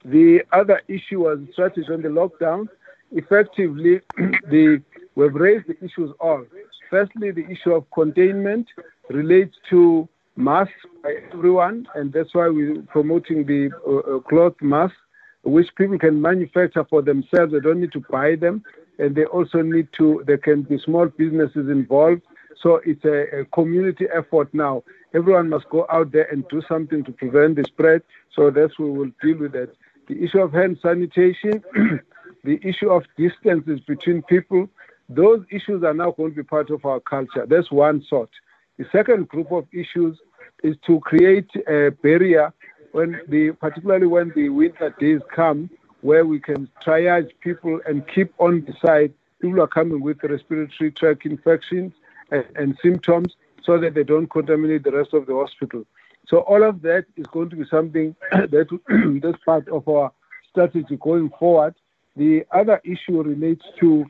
The 0.02 0.44
other 0.52 0.80
issue 0.88 1.24
was 1.24 1.40
strategy 1.52 1.92
on 1.92 2.00
the 2.00 2.08
lockdown. 2.08 2.68
Effectively, 3.12 4.00
the, 4.16 4.82
we've 5.14 5.34
raised 5.34 5.66
the 5.66 5.76
issues 5.84 6.10
all. 6.20 6.46
Firstly, 6.88 7.32
the 7.32 7.46
issue 7.50 7.72
of 7.72 7.84
containment 7.90 8.66
relates 9.08 9.56
to 9.70 10.08
masks 10.36 10.72
by 11.02 11.14
everyone, 11.32 11.86
and 11.94 12.12
that's 12.12 12.34
why 12.34 12.48
we're 12.48 12.82
promoting 12.82 13.44
the 13.46 13.70
uh, 13.86 14.16
uh, 14.16 14.20
cloth 14.20 14.54
masks, 14.60 14.96
which 15.42 15.68
people 15.76 15.98
can 15.98 16.20
manufacture 16.20 16.84
for 16.84 17.02
themselves. 17.02 17.52
They 17.52 17.60
don't 17.60 17.80
need 17.80 17.92
to 17.92 18.04
buy 18.10 18.36
them, 18.36 18.64
and 18.98 19.14
they 19.14 19.24
also 19.24 19.62
need 19.62 19.88
to. 19.98 20.24
There 20.26 20.38
can 20.38 20.62
be 20.62 20.78
small 20.78 21.06
businesses 21.06 21.68
involved. 21.68 22.22
So 22.60 22.80
it's 22.86 23.04
a, 23.04 23.40
a 23.40 23.44
community 23.46 24.06
effort 24.14 24.48
now. 24.54 24.84
Everyone 25.14 25.50
must 25.50 25.68
go 25.68 25.86
out 25.90 26.12
there 26.12 26.24
and 26.32 26.48
do 26.48 26.62
something 26.66 27.04
to 27.04 27.12
prevent 27.12 27.56
the 27.56 27.64
spread. 27.64 28.02
So 28.34 28.50
that's 28.50 28.78
where 28.78 28.88
we'll 28.88 29.10
deal 29.22 29.38
with 29.38 29.52
that. 29.52 29.70
The 30.08 30.22
issue 30.22 30.38
of 30.40 30.52
hand 30.52 30.78
sanitation, 30.82 31.62
the 32.44 32.58
issue 32.62 32.90
of 32.90 33.04
distances 33.16 33.80
between 33.80 34.22
people, 34.22 34.68
those 35.08 35.44
issues 35.50 35.82
are 35.82 35.94
now 35.94 36.12
going 36.12 36.30
to 36.30 36.36
be 36.36 36.42
part 36.42 36.70
of 36.70 36.84
our 36.84 37.00
culture. 37.00 37.46
That's 37.46 37.70
one 37.70 38.02
sort. 38.08 38.30
The 38.78 38.86
second 38.90 39.28
group 39.28 39.52
of 39.52 39.66
issues 39.72 40.18
is 40.62 40.76
to 40.86 41.00
create 41.00 41.50
a 41.68 41.90
barrier 42.02 42.52
when 42.92 43.20
the, 43.28 43.52
particularly 43.52 44.06
when 44.06 44.32
the 44.34 44.48
winter 44.48 44.94
days 44.98 45.20
come, 45.34 45.70
where 46.00 46.26
we 46.26 46.38
can 46.38 46.68
triage 46.84 47.30
people 47.40 47.80
and 47.86 48.06
keep 48.08 48.32
on 48.38 48.64
the 48.66 48.74
side 48.84 49.12
people 49.44 49.60
are 49.60 49.66
coming 49.66 50.00
with 50.00 50.22
respiratory 50.22 50.90
tract 50.90 51.26
infections 51.26 51.92
and, 52.30 52.46
and 52.56 52.78
symptoms 52.82 53.36
so 53.62 53.78
that 53.78 53.92
they 53.94 54.02
don't 54.02 54.30
contaminate 54.30 54.84
the 54.84 54.90
rest 54.90 55.12
of 55.12 55.26
the 55.26 55.34
hospital. 55.34 55.84
So 56.26 56.38
all 56.38 56.62
of 56.62 56.80
that 56.82 57.04
is 57.16 57.26
going 57.26 57.50
to 57.50 57.56
be 57.56 57.66
something 57.70 58.16
that 58.32 59.20
that's 59.22 59.44
part 59.44 59.68
of 59.68 59.86
our 59.86 60.12
strategy 60.48 60.96
going 60.96 61.30
forward. 61.38 61.74
The 62.16 62.46
other 62.52 62.80
issue 62.84 63.22
relates 63.22 63.64
to 63.80 64.06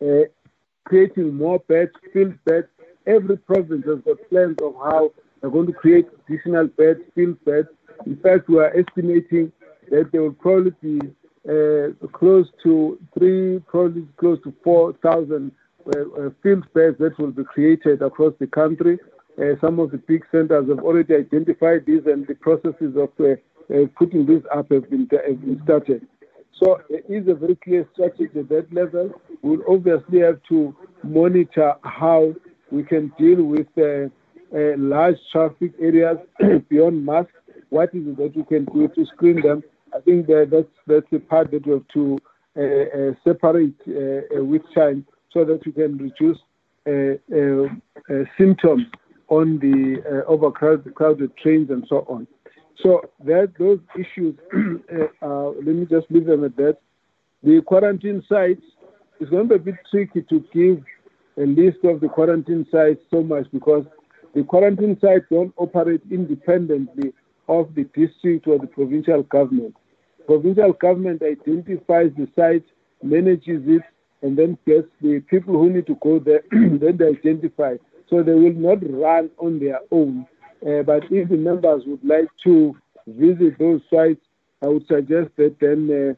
uh, 0.00 0.28
creating 0.84 1.34
more 1.34 1.58
beds, 1.58 1.92
filled 2.12 2.42
beds. 2.44 2.68
Every 3.10 3.38
province 3.38 3.84
has 3.86 3.98
got 4.04 4.18
plans 4.30 4.56
of 4.62 4.74
how 4.74 5.10
they're 5.40 5.50
going 5.50 5.66
to 5.66 5.72
create 5.72 6.06
additional 6.28 6.68
beds, 6.68 7.00
filled 7.16 7.44
beds. 7.44 7.68
In 8.06 8.16
fact, 8.16 8.48
we 8.48 8.58
are 8.58 8.72
estimating 8.76 9.50
that 9.90 10.10
there 10.12 10.22
will 10.22 10.32
probably 10.32 10.72
be 10.80 11.00
uh, 11.48 12.06
close 12.12 12.46
to 12.62 12.98
three, 13.18 13.58
probably 13.66 14.06
close 14.16 14.38
to 14.44 14.54
4,000 14.62 15.50
uh, 15.50 15.90
uh, 15.90 16.30
filled 16.42 16.72
beds 16.72 16.98
that 17.00 17.18
will 17.18 17.32
be 17.32 17.42
created 17.42 18.00
across 18.00 18.32
the 18.38 18.46
country. 18.46 18.98
Uh, 19.36 19.58
some 19.60 19.80
of 19.80 19.90
the 19.90 19.98
big 19.98 20.24
centers 20.30 20.68
have 20.68 20.78
already 20.80 21.14
identified 21.14 21.84
these, 21.86 22.02
and 22.06 22.28
the 22.28 22.34
processes 22.36 22.94
of 22.96 23.10
uh, 23.18 23.86
putting 23.98 24.24
this 24.24 24.42
up 24.54 24.70
have 24.70 24.88
been, 24.88 25.08
have 25.26 25.40
been 25.40 25.60
started. 25.64 26.06
So 26.62 26.80
there 26.88 27.00
is 27.08 27.26
a 27.26 27.34
very 27.34 27.56
clear 27.56 27.88
strategy 27.92 28.38
at 28.38 28.48
that 28.50 28.72
level. 28.72 29.20
We'll 29.42 29.64
obviously 29.68 30.20
have 30.20 30.40
to 30.50 30.76
monitor 31.02 31.74
how 31.82 32.34
we 32.70 32.82
can 32.82 33.12
deal 33.18 33.42
with 33.42 33.66
uh, 33.78 34.08
uh, 34.56 34.76
large 34.76 35.16
traffic 35.32 35.72
areas 35.80 36.18
beyond 36.68 37.04
masks. 37.04 37.32
What 37.68 37.94
is 37.94 38.06
it 38.06 38.16
that 38.16 38.36
we 38.36 38.44
can 38.44 38.64
do 38.66 38.88
to 38.88 39.06
screen 39.06 39.40
them? 39.42 39.62
I 39.94 40.00
think 40.00 40.26
that 40.26 40.48
that's 40.50 40.68
that's 40.86 41.06
the 41.10 41.18
part 41.18 41.50
that 41.50 41.66
we 41.66 41.72
have 41.74 41.88
to 41.94 42.18
uh, 42.56 42.60
uh 42.60 43.12
separate 43.24 43.74
uh, 43.88 44.38
uh, 44.38 44.44
with 44.44 44.62
time 44.74 45.06
so 45.32 45.44
that 45.44 45.64
we 45.64 45.72
can 45.72 45.96
reduce 45.98 46.38
symptoms 48.36 48.86
on 49.28 49.58
the 49.60 50.24
overcrowded 50.26 51.36
trains 51.36 51.70
and 51.70 51.84
so 51.88 52.04
on. 52.08 52.26
So 52.82 53.02
that 53.24 53.52
those 53.58 53.78
issues, 53.94 54.34
let 55.22 55.64
me 55.64 55.86
just 55.86 56.10
leave 56.10 56.26
them 56.26 56.44
at 56.44 56.56
that. 56.56 56.78
The 57.44 57.62
quarantine 57.62 58.24
sites 58.28 58.62
is 59.20 59.28
going 59.28 59.48
to 59.48 59.58
be 59.58 59.70
a 59.70 59.72
bit 59.72 59.80
tricky 59.90 60.22
to 60.22 60.44
give 60.52 60.82
a 61.40 61.46
list 61.46 61.78
of 61.84 62.00
the 62.00 62.08
quarantine 62.08 62.66
sites 62.70 63.00
so 63.10 63.22
much 63.22 63.46
because 63.52 63.84
the 64.34 64.44
quarantine 64.44 64.96
sites 65.00 65.24
don't 65.30 65.54
operate 65.56 66.02
independently 66.10 67.12
of 67.48 67.74
the 67.74 67.84
district 67.94 68.46
or 68.46 68.58
the 68.58 68.66
provincial 68.66 69.22
government. 69.24 69.74
Provincial 70.26 70.72
government 70.74 71.22
identifies 71.22 72.10
the 72.16 72.28
site, 72.36 72.64
manages 73.02 73.62
it, 73.66 73.82
and 74.22 74.36
then 74.36 74.58
gets 74.66 74.86
the 75.00 75.20
people 75.30 75.54
who 75.54 75.70
need 75.70 75.86
to 75.86 75.96
go 76.02 76.18
there, 76.18 76.42
then 76.50 76.96
they 76.98 77.06
identify. 77.06 77.76
So 78.10 78.22
they 78.22 78.34
will 78.34 78.52
not 78.52 78.78
run 78.82 79.30
on 79.38 79.58
their 79.58 79.80
own. 79.90 80.26
Uh, 80.64 80.82
but 80.82 81.04
if 81.10 81.30
the 81.30 81.36
members 81.36 81.84
would 81.86 82.04
like 82.04 82.28
to 82.44 82.76
visit 83.06 83.58
those 83.58 83.80
sites, 83.90 84.20
I 84.62 84.66
would 84.68 84.86
suggest 84.86 85.30
that 85.38 85.56
then 85.58 86.16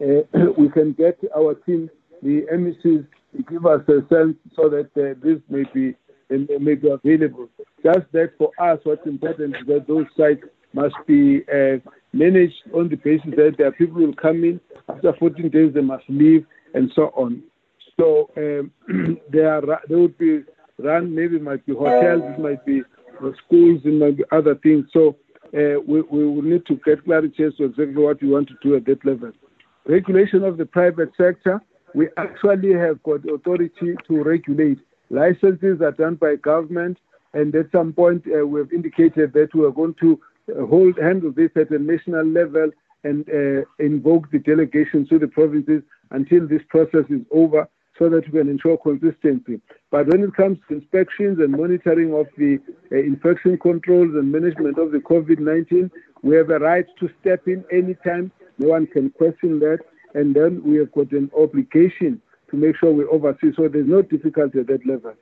uh, 0.00 0.04
uh, 0.04 0.52
we 0.56 0.68
can 0.68 0.92
get 0.92 1.18
our 1.36 1.54
team, 1.54 1.90
the 2.22 2.46
MECs, 2.52 3.04
give 3.48 3.66
us 3.66 3.80
a 3.88 4.00
sense 4.12 4.36
so 4.54 4.68
that 4.68 4.90
uh, 4.96 5.18
this 5.22 5.38
may 5.48 5.64
be 5.74 5.94
and 6.30 6.48
may 6.60 6.74
be 6.74 6.88
available. 6.88 7.48
Just 7.84 8.10
that 8.12 8.32
for 8.38 8.50
us, 8.58 8.78
what's 8.84 9.06
important 9.06 9.56
is 9.56 9.66
that 9.66 9.86
those 9.86 10.06
sites 10.16 10.42
must 10.72 10.94
be 11.06 11.42
uh, 11.52 11.76
managed 12.12 12.54
on 12.72 12.88
the 12.88 12.96
basis 12.96 13.30
that 13.36 13.56
there 13.58 13.66
are 13.66 13.72
people 13.72 13.96
who 13.96 14.06
will 14.06 14.14
come 14.14 14.42
in 14.44 14.60
after 14.88 15.12
14 15.18 15.48
days, 15.50 15.74
they 15.74 15.80
must 15.80 16.04
leave, 16.08 16.46
and 16.74 16.90
so 16.94 17.12
on. 17.14 17.42
So 17.98 18.30
um, 18.36 18.70
they 19.30 19.40
are 19.40 19.62
they 19.88 19.94
would 19.94 20.16
be 20.18 20.42
run. 20.78 21.14
Maybe 21.14 21.36
it 21.36 21.42
might 21.42 21.64
be 21.66 21.74
hotels, 21.74 22.22
it 22.24 22.40
might 22.40 22.64
be 22.64 22.82
schools, 23.46 23.80
it 23.84 23.94
might 23.94 24.16
be 24.16 24.24
other 24.32 24.54
things. 24.56 24.86
So 24.92 25.16
uh, 25.54 25.80
we, 25.86 26.00
we 26.02 26.26
will 26.26 26.42
need 26.42 26.66
to 26.66 26.80
get 26.84 27.04
clarity 27.04 27.44
as 27.44 27.54
to 27.56 27.64
exactly 27.64 28.02
what 28.02 28.22
we 28.22 28.28
want 28.28 28.48
to 28.48 28.54
do 28.62 28.74
at 28.76 28.86
that 28.86 29.04
level. 29.04 29.32
Regulation 29.86 30.44
of 30.44 30.56
the 30.56 30.66
private 30.66 31.10
sector, 31.16 31.60
we 31.94 32.08
actually 32.16 32.72
have 32.72 33.02
got 33.02 33.20
authority 33.28 33.94
to 34.08 34.22
regulate 34.22 34.78
Licenses 35.12 35.82
are 35.82 35.92
done 35.92 36.14
by 36.14 36.36
government, 36.36 36.96
and 37.34 37.54
at 37.54 37.70
some 37.70 37.92
point 37.92 38.24
uh, 38.26 38.46
we 38.46 38.60
have 38.60 38.72
indicated 38.72 39.34
that 39.34 39.54
we 39.54 39.62
are 39.62 39.70
going 39.70 39.94
to 40.00 40.18
uh, 40.48 40.64
hold 40.64 40.98
handle 40.98 41.30
this 41.30 41.50
at 41.54 41.70
a 41.70 41.78
national 41.78 42.24
level 42.24 42.70
and 43.04 43.28
uh, 43.28 43.62
invoke 43.78 44.30
the 44.30 44.38
delegation 44.38 45.06
to 45.08 45.18
the 45.18 45.28
provinces 45.28 45.82
until 46.12 46.48
this 46.48 46.62
process 46.70 47.04
is 47.10 47.20
over 47.30 47.68
so 47.98 48.08
that 48.08 48.24
we 48.32 48.38
can 48.38 48.48
ensure 48.48 48.78
consistency. 48.78 49.60
But 49.90 50.06
when 50.06 50.22
it 50.22 50.34
comes 50.34 50.56
to 50.68 50.76
inspections 50.76 51.38
and 51.40 51.52
monitoring 51.52 52.14
of 52.14 52.26
the 52.38 52.58
uh, 52.90 52.96
infection 52.96 53.58
controls 53.58 54.14
and 54.14 54.32
management 54.32 54.78
of 54.78 54.92
the 54.92 54.98
COVID 54.98 55.40
19, 55.40 55.90
we 56.22 56.36
have 56.36 56.48
a 56.48 56.58
right 56.58 56.86
to 57.00 57.10
step 57.20 57.46
in 57.46 57.66
anytime. 57.70 58.32
No 58.58 58.68
one 58.68 58.86
can 58.86 59.10
question 59.10 59.58
that. 59.58 59.80
And 60.14 60.34
then 60.34 60.62
we 60.64 60.76
have 60.78 60.92
got 60.92 61.12
an 61.12 61.30
obligation 61.38 62.20
to 62.50 62.56
make 62.56 62.76
sure 62.76 62.92
we 62.92 63.04
oversee. 63.04 63.52
So 63.56 63.68
there's 63.68 63.88
no 63.88 64.02
difficulty 64.02 64.60
at 64.60 64.66
that 64.68 64.86
level. 64.86 65.14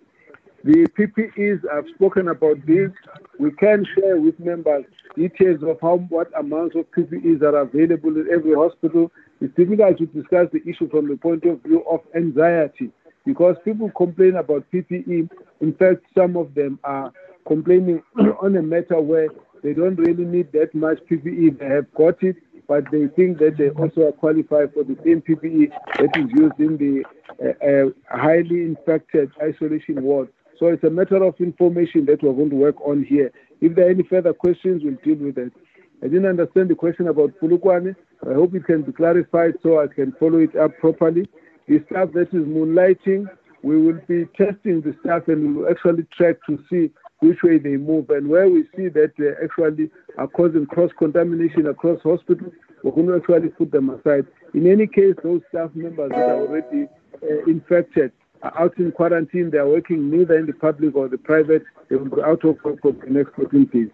The 0.62 0.86
PPEs, 0.98 1.60
I've 1.72 1.88
spoken 1.94 2.28
about 2.28 2.56
this. 2.66 2.90
We 3.38 3.50
can 3.52 3.86
share 3.94 4.20
with 4.20 4.38
members 4.38 4.84
details 5.16 5.62
of 5.62 5.78
how 5.80 5.96
what 6.08 6.28
amounts 6.38 6.76
of 6.76 6.90
PPEs 6.92 7.42
are 7.42 7.56
available 7.56 8.10
in 8.16 8.28
every 8.32 8.54
hospital. 8.54 9.10
It's 9.40 9.54
difficult 9.56 9.98
to 9.98 10.06
discuss 10.06 10.48
the 10.52 10.60
issue 10.68 10.88
from 10.90 11.08
the 11.08 11.16
point 11.16 11.44
of 11.44 11.62
view 11.62 11.82
of 11.90 12.00
anxiety 12.14 12.90
because 13.24 13.56
people 13.64 13.90
complain 13.96 14.36
about 14.36 14.66
PPE. 14.72 15.30
In 15.60 15.74
fact, 15.74 16.04
some 16.16 16.36
of 16.36 16.54
them 16.54 16.78
are 16.84 17.12
complaining 17.46 18.02
on 18.42 18.56
a 18.56 18.62
matter 18.62 19.00
where 19.00 19.28
they 19.62 19.72
don't 19.72 19.96
really 19.96 20.24
need 20.24 20.52
that 20.52 20.74
much 20.74 20.98
PPE. 21.10 21.58
They 21.58 21.66
have 21.66 21.92
got 21.94 22.22
it, 22.22 22.36
but 22.70 22.84
they 22.92 23.08
think 23.16 23.38
that 23.38 23.56
they 23.58 23.70
also 23.70 24.12
qualify 24.12 24.64
for 24.72 24.84
the 24.84 24.96
same 25.04 25.20
PPE 25.20 25.72
that 25.98 26.16
is 26.16 26.30
used 26.30 26.60
in 26.60 26.76
the 26.78 27.04
uh, 27.42 27.66
uh, 27.66 28.16
highly 28.16 28.62
infected 28.62 29.28
isolation 29.42 30.00
ward. 30.00 30.28
So 30.56 30.66
it's 30.68 30.84
a 30.84 30.90
matter 30.90 31.20
of 31.20 31.34
information 31.40 32.06
that 32.06 32.22
we're 32.22 32.32
going 32.32 32.50
to 32.50 32.54
work 32.54 32.80
on 32.80 33.02
here. 33.02 33.32
If 33.60 33.74
there 33.74 33.88
are 33.88 33.90
any 33.90 34.04
further 34.04 34.32
questions, 34.32 34.82
we'll 34.84 34.94
deal 35.02 35.16
with 35.16 35.36
it. 35.36 35.52
I 36.00 36.06
didn't 36.06 36.26
understand 36.26 36.70
the 36.70 36.76
question 36.76 37.08
about 37.08 37.32
Polokwane. 37.42 37.96
I 38.22 38.34
hope 38.34 38.54
it 38.54 38.66
can 38.66 38.82
be 38.82 38.92
clarified 38.92 39.54
so 39.64 39.80
I 39.80 39.88
can 39.88 40.12
follow 40.20 40.38
it 40.38 40.54
up 40.54 40.78
properly. 40.78 41.28
The 41.66 41.82
staff 41.90 42.12
that 42.12 42.28
is 42.28 42.46
moonlighting, 42.46 43.26
we 43.64 43.82
will 43.82 44.00
be 44.06 44.26
testing 44.36 44.80
the 44.80 44.94
staff 45.00 45.26
and 45.26 45.42
we 45.42 45.52
will 45.54 45.68
actually 45.68 46.06
track 46.16 46.36
to 46.48 46.62
see 46.70 46.92
which 47.20 47.42
way 47.42 47.58
they 47.58 47.76
move. 47.76 48.10
And 48.10 48.28
where 48.28 48.48
we 48.48 48.64
see 48.76 48.88
that 48.88 49.12
they 49.16 49.30
actually 49.42 49.90
are 50.18 50.26
causing 50.26 50.66
cross 50.66 50.90
contamination 50.98 51.66
across 51.66 52.00
hospitals, 52.02 52.52
we're 52.82 52.92
going 52.92 53.06
to 53.06 53.16
actually 53.16 53.50
put 53.50 53.70
them 53.70 53.90
aside. 53.90 54.26
In 54.54 54.70
any 54.70 54.86
case, 54.86 55.14
those 55.22 55.42
staff 55.50 55.70
members 55.74 56.10
that 56.10 56.18
are 56.18 56.40
already 56.40 56.88
uh, 57.22 57.44
infected 57.46 58.12
are 58.42 58.58
out 58.58 58.78
in 58.78 58.90
quarantine. 58.92 59.50
They 59.50 59.58
are 59.58 59.68
working 59.68 60.10
neither 60.10 60.38
in 60.38 60.46
the 60.46 60.54
public 60.54 60.96
or 60.96 61.08
the 61.08 61.18
private. 61.18 61.62
They 61.88 61.96
will 61.96 62.16
be 62.16 62.22
out 62.22 62.44
of 62.44 62.56
work 62.64 62.80
for 62.80 62.92
the 62.92 63.10
next 63.10 63.34
14 63.34 63.64
days. 63.66 63.88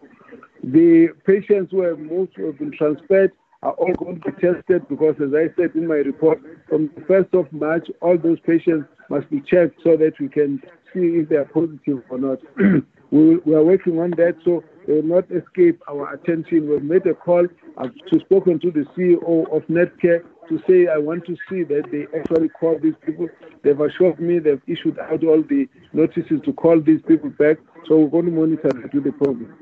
The 0.63 1.09
patients 1.27 1.73
who 1.73 1.83
have 1.83 1.99
moved, 1.99 2.35
who 2.37 2.47
have 2.47 2.59
been 2.59 2.73
transferred, 2.73 3.33
are 3.63 3.73
all 3.73 3.93
going 3.95 4.21
to 4.21 4.31
be 4.31 4.41
tested 4.41 4.89
because, 4.89 5.17
as 5.21 5.35
I 5.35 5.53
said 5.57 5.75
in 5.75 5.87
my 5.89 5.97
report, 5.97 6.41
from 6.69 6.91
the 6.95 7.01
1st 7.03 7.35
of 7.39 7.53
March, 7.53 7.89
all 8.01 8.17
those 8.17 8.39
patients 8.41 8.87
must 9.11 9.29
be 9.31 9.41
checked 9.41 9.81
so 9.83 9.97
that 9.97 10.19
we 10.21 10.29
can 10.29 10.63
see 10.93 11.19
if 11.19 11.29
they 11.29 11.37
are 11.37 11.45
positive 11.47 12.03
or 12.11 12.19
not. 12.19 12.39
we, 13.11 13.37
we, 13.37 13.55
are 13.55 13.65
working 13.65 13.99
on 13.99 14.11
that 14.13 14.37
so 14.45 14.65
they 14.87 14.95
will 14.95 15.03
not 15.03 15.25
escape 15.31 15.81
our 15.89 16.15
attention. 16.15 16.69
We've 16.69 16.83
made 16.83 17.07
a 17.07 17.15
call. 17.15 17.47
I've 17.79 17.93
spoken 18.21 18.59
to 18.61 18.71
the 18.71 18.87
CEO 18.97 19.51
of 19.55 19.63
Netcare 19.69 20.25
to 20.49 20.63
say 20.69 20.87
I 20.89 20.99
want 20.99 21.27
to 21.27 21.37
see 21.49 21.65
that 21.65 21.85
they 21.91 22.07
actually 22.19 22.49
call 22.49 22.79
these 22.81 22.95
people. 23.05 23.29
They've 23.63 23.81
assured 23.81 24.21
me 24.21 24.39
they've 24.39 24.63
issued 24.67 24.99
out 24.99 25.25
all 25.25 25.43
the 25.43 25.69
notices 25.93 26.41
to 26.45 26.53
call 26.53 26.81
these 26.81 27.01
people 27.07 27.31
back. 27.31 27.59
So 27.89 27.99
we're 27.99 28.09
going 28.09 28.27
to 28.27 28.33
monitor 28.33 28.89
to 28.89 29.01
the 29.01 29.13
problem. 29.13 29.55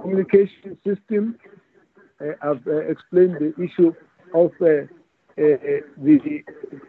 Communication 0.00 0.78
system, 0.86 1.36
uh, 2.20 2.32
I've 2.42 2.66
uh, 2.66 2.78
explained 2.78 3.36
the 3.36 3.54
issue 3.62 3.94
of 4.34 4.52
uh, 4.60 4.86
the 5.36 6.44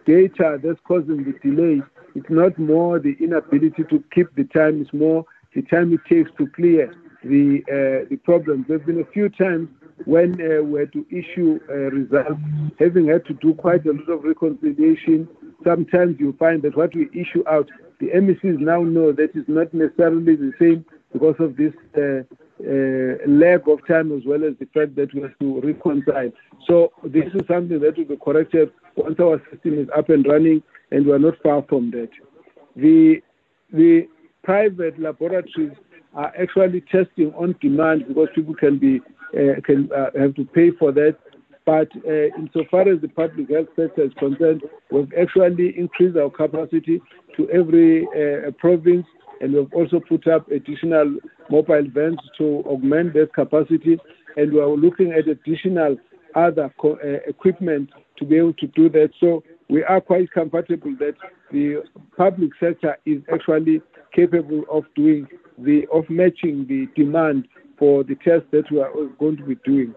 data 0.06 0.60
that's 0.64 0.80
causing 0.88 1.24
the 1.24 1.34
delay. 1.44 1.82
It's 2.16 2.30
not 2.30 2.58
more 2.60 3.00
the 3.00 3.16
inability 3.20 3.84
to 3.90 4.04
keep 4.14 4.34
the 4.36 4.44
time, 4.46 4.82
it's 4.82 4.94
more 4.94 5.26
the 5.54 5.62
time 5.64 5.94
it 5.94 6.02
takes 6.10 6.32
to 6.38 6.48
clear 6.48 6.94
the 7.24 7.62
uh, 7.68 8.10
the 8.10 8.18
problems. 8.18 8.66
There's 8.68 8.82
been 8.84 9.02
a 9.02 9.12
few 9.12 9.30
times 9.30 9.70
when 10.06 10.34
uh, 10.42 10.64
we 10.64 10.80
had 10.80 10.94
to 10.94 11.06
issue 11.12 11.60
a 11.70 11.90
result, 11.92 12.38
having 12.80 13.08
had 13.08 13.26
to 13.26 13.34
do 13.36 13.54
quite 13.54 13.86
a 13.86 13.92
lot 13.92 14.10
of 14.10 14.24
reconciliation. 14.24 15.28
Sometimes 15.64 16.20
you 16.20 16.36
find 16.40 16.62
that 16.64 16.76
what 16.76 16.96
we 16.96 17.08
issue 17.14 17.44
out, 17.48 17.70
the 18.00 18.08
MECs 18.08 18.60
now 18.60 18.82
know 18.82 19.12
that 19.12 19.36
is 19.36 19.46
not 19.48 19.74
necessarily 19.74 20.36
the 20.36 20.54
same 20.60 20.86
because 21.14 21.36
of 21.40 21.56
this 21.56 21.74
uh, 21.96 22.24
uh, 22.64 23.18
lack 23.28 23.68
of 23.68 23.86
time 23.88 24.12
as 24.16 24.24
well 24.26 24.44
as 24.44 24.54
the 24.60 24.68
fact 24.74 24.96
that 24.96 25.14
we 25.14 25.22
have 25.22 25.38
to 25.40 25.62
reconcile. 25.62 26.32
So 26.68 26.92
this 27.04 27.26
is 27.34 27.42
something 27.48 27.80
that 27.80 27.98
will 27.98 28.06
be 28.06 28.18
corrected 28.18 28.72
once 28.96 29.20
our 29.20 29.42
system 29.52 29.80
is 29.80 29.88
up 29.96 30.10
and 30.10 30.26
running, 30.26 30.64
and 30.92 31.06
we 31.06 31.12
are 31.12 31.20
not 31.20 31.36
far 31.44 31.64
from 31.70 31.92
that. 31.92 32.10
The 32.76 33.22
the 33.72 34.08
private 34.44 35.00
laboratories 35.00 35.74
are 36.14 36.34
actually 36.40 36.82
testing 36.82 37.34
on 37.36 37.56
demand 37.62 38.08
because 38.08 38.28
people 38.36 38.56
can 38.56 38.78
be 38.78 39.00
uh, 39.34 39.62
can 39.64 39.90
uh, 39.96 40.10
have 40.20 40.36
to 40.36 40.46
pay 40.46 40.72
for 40.72 40.92
that. 40.92 41.18
But 41.66 41.90
uh, 42.06 42.36
insofar 42.38 42.90
as 42.90 43.02
the 43.02 43.08
public 43.08 43.50
health 43.50 43.68
sector 43.76 44.04
is 44.04 44.12
concerned, 44.18 44.64
we've 44.92 45.12
actually 45.20 45.78
increased 45.78 46.18
our 46.18 46.30
capacity 46.30 47.02
to 47.38 47.50
every 47.50 48.06
uh, 48.08 48.52
province, 48.60 49.06
and 49.40 49.54
we've 49.54 49.72
also 49.74 50.00
put 50.00 50.28
up 50.28 50.50
additional 50.52 51.18
mobile 51.50 51.88
vans 51.94 52.20
to 52.40 52.64
augment 52.66 53.14
that 53.14 53.34
capacity. 53.34 54.00
And 54.38 54.52
we 54.54 54.60
are 54.60 54.70
looking 54.70 55.12
at 55.14 55.28
additional 55.28 55.98
other 56.36 56.74
co- 56.80 56.98
uh, 57.04 57.30
equipment 57.30 57.90
to 58.18 58.26
be 58.26 58.38
able 58.38 58.54
to 58.54 58.68
do 58.68 58.90
that. 58.90 59.12
So 59.20 59.44
we 59.72 59.86
are 59.86 60.02
quite 60.02 60.30
comfortable 60.32 60.94
that 61.00 61.16
the 61.52 61.82
public 62.18 62.52
sector 62.60 62.98
is 63.06 63.22
actually 63.34 63.82
capable 64.14 64.66
of 64.70 64.84
doing 64.98 65.26
the 65.58 65.88
of 65.94 66.04
matching 66.10 66.68
the 66.68 66.88
demand 67.02 67.48
for 67.80 68.04
the 68.04 68.16
tests 68.16 68.48
that 68.52 68.70
we 68.70 68.82
are 68.82 68.92
going 69.18 69.38
to 69.38 69.44
be 69.44 69.56
doing. 69.64 69.96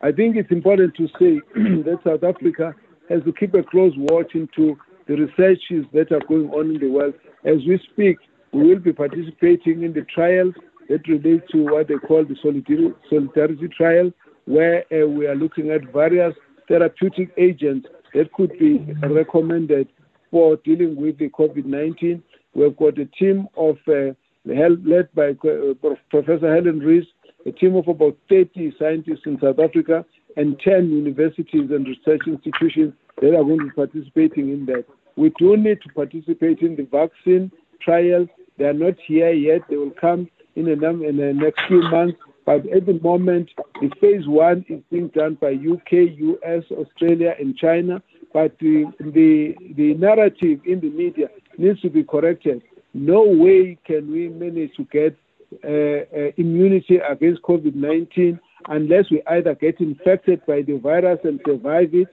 I 0.00 0.12
think 0.12 0.36
it's 0.36 0.52
important 0.52 0.94
to 0.94 1.08
say 1.18 1.40
that 1.54 1.98
South 2.06 2.22
Africa 2.22 2.72
has 3.08 3.22
to 3.24 3.32
keep 3.32 3.52
a 3.54 3.64
close 3.64 3.92
watch 3.96 4.32
into 4.34 4.78
the 5.08 5.16
researches 5.16 5.84
that 5.92 6.12
are 6.12 6.24
going 6.28 6.48
on 6.50 6.70
in 6.70 6.80
the 6.80 6.88
world. 6.88 7.14
As 7.44 7.56
we 7.66 7.80
speak, 7.92 8.16
we 8.52 8.62
will 8.62 8.78
be 8.78 8.92
participating 8.92 9.82
in 9.82 9.92
the 9.92 10.06
trials 10.14 10.54
that 10.88 11.06
relate 11.08 11.42
to 11.48 11.64
what 11.64 11.88
they 11.88 11.96
call 11.96 12.24
the 12.24 12.36
solidarity, 12.40 12.94
solidarity 13.10 13.68
trial, 13.76 14.12
where 14.44 14.84
uh, 14.92 15.06
we 15.08 15.26
are 15.26 15.34
looking 15.34 15.70
at 15.70 15.92
various 15.92 16.34
therapeutic 16.68 17.32
agents 17.36 17.88
that 18.14 18.32
could 18.32 18.58
be 18.58 18.78
recommended 19.02 19.88
for 20.30 20.56
dealing 20.56 20.96
with 20.96 21.18
the 21.18 21.28
COVID-19. 21.30 22.22
We've 22.54 22.76
got 22.76 22.98
a 22.98 23.06
team 23.06 23.48
of 23.56 23.76
uh, 23.88 24.14
led 24.44 25.14
by 25.14 25.30
uh, 25.30 25.94
Professor 26.10 26.54
Helen 26.54 26.80
Rees, 26.80 27.04
a 27.46 27.52
team 27.52 27.76
of 27.76 27.88
about 27.88 28.16
30 28.28 28.74
scientists 28.78 29.22
in 29.26 29.38
South 29.40 29.58
Africa 29.58 30.04
and 30.36 30.58
10 30.60 30.90
universities 30.90 31.70
and 31.70 31.86
research 31.86 32.22
institutions 32.26 32.94
that 33.20 33.34
are 33.34 33.44
going 33.44 33.58
to 33.58 33.64
be 33.66 33.70
participating 33.70 34.50
in 34.50 34.66
that. 34.66 34.84
We 35.16 35.32
do 35.38 35.56
need 35.56 35.82
to 35.82 35.88
participate 35.94 36.60
in 36.60 36.76
the 36.76 36.84
vaccine 36.84 37.50
trials. 37.80 38.28
They 38.58 38.64
are 38.66 38.72
not 38.72 38.94
here 39.06 39.32
yet. 39.32 39.62
They 39.68 39.76
will 39.76 39.90
come 39.90 40.28
in, 40.56 40.64
the 40.64 41.32
next 41.34 41.66
few 41.66 41.82
months. 41.82 42.18
But 42.46 42.66
at 42.68 42.86
the 42.86 42.98
moment, 43.02 43.50
the 43.80 43.90
phase 44.00 44.26
one 44.26 44.64
is 44.68 44.80
being 44.90 45.08
done 45.08 45.34
by 45.40 45.52
UK, 45.52 46.16
US, 46.18 46.64
Australia, 46.70 47.34
and 47.38 47.56
China. 47.56 48.02
But 48.32 48.56
the, 48.60 48.90
the, 48.98 49.54
the 49.74 49.94
narrative 49.94 50.60
in 50.64 50.80
the 50.80 50.90
media 50.90 51.28
needs 51.58 51.80
to 51.82 51.90
be 51.90 52.04
corrected 52.04 52.62
no 52.94 53.22
way 53.22 53.78
can 53.84 54.10
we 54.10 54.28
manage 54.28 54.74
to 54.76 54.84
get 54.84 55.16
uh, 55.64 56.16
uh, 56.16 56.30
immunity 56.36 56.96
against 56.96 57.42
COVID 57.42 57.74
19 57.74 58.38
unless 58.68 59.10
we 59.10 59.22
either 59.28 59.54
get 59.54 59.80
infected 59.80 60.44
by 60.46 60.62
the 60.62 60.78
virus 60.78 61.18
and 61.24 61.40
survive 61.46 61.94
it 61.94 62.08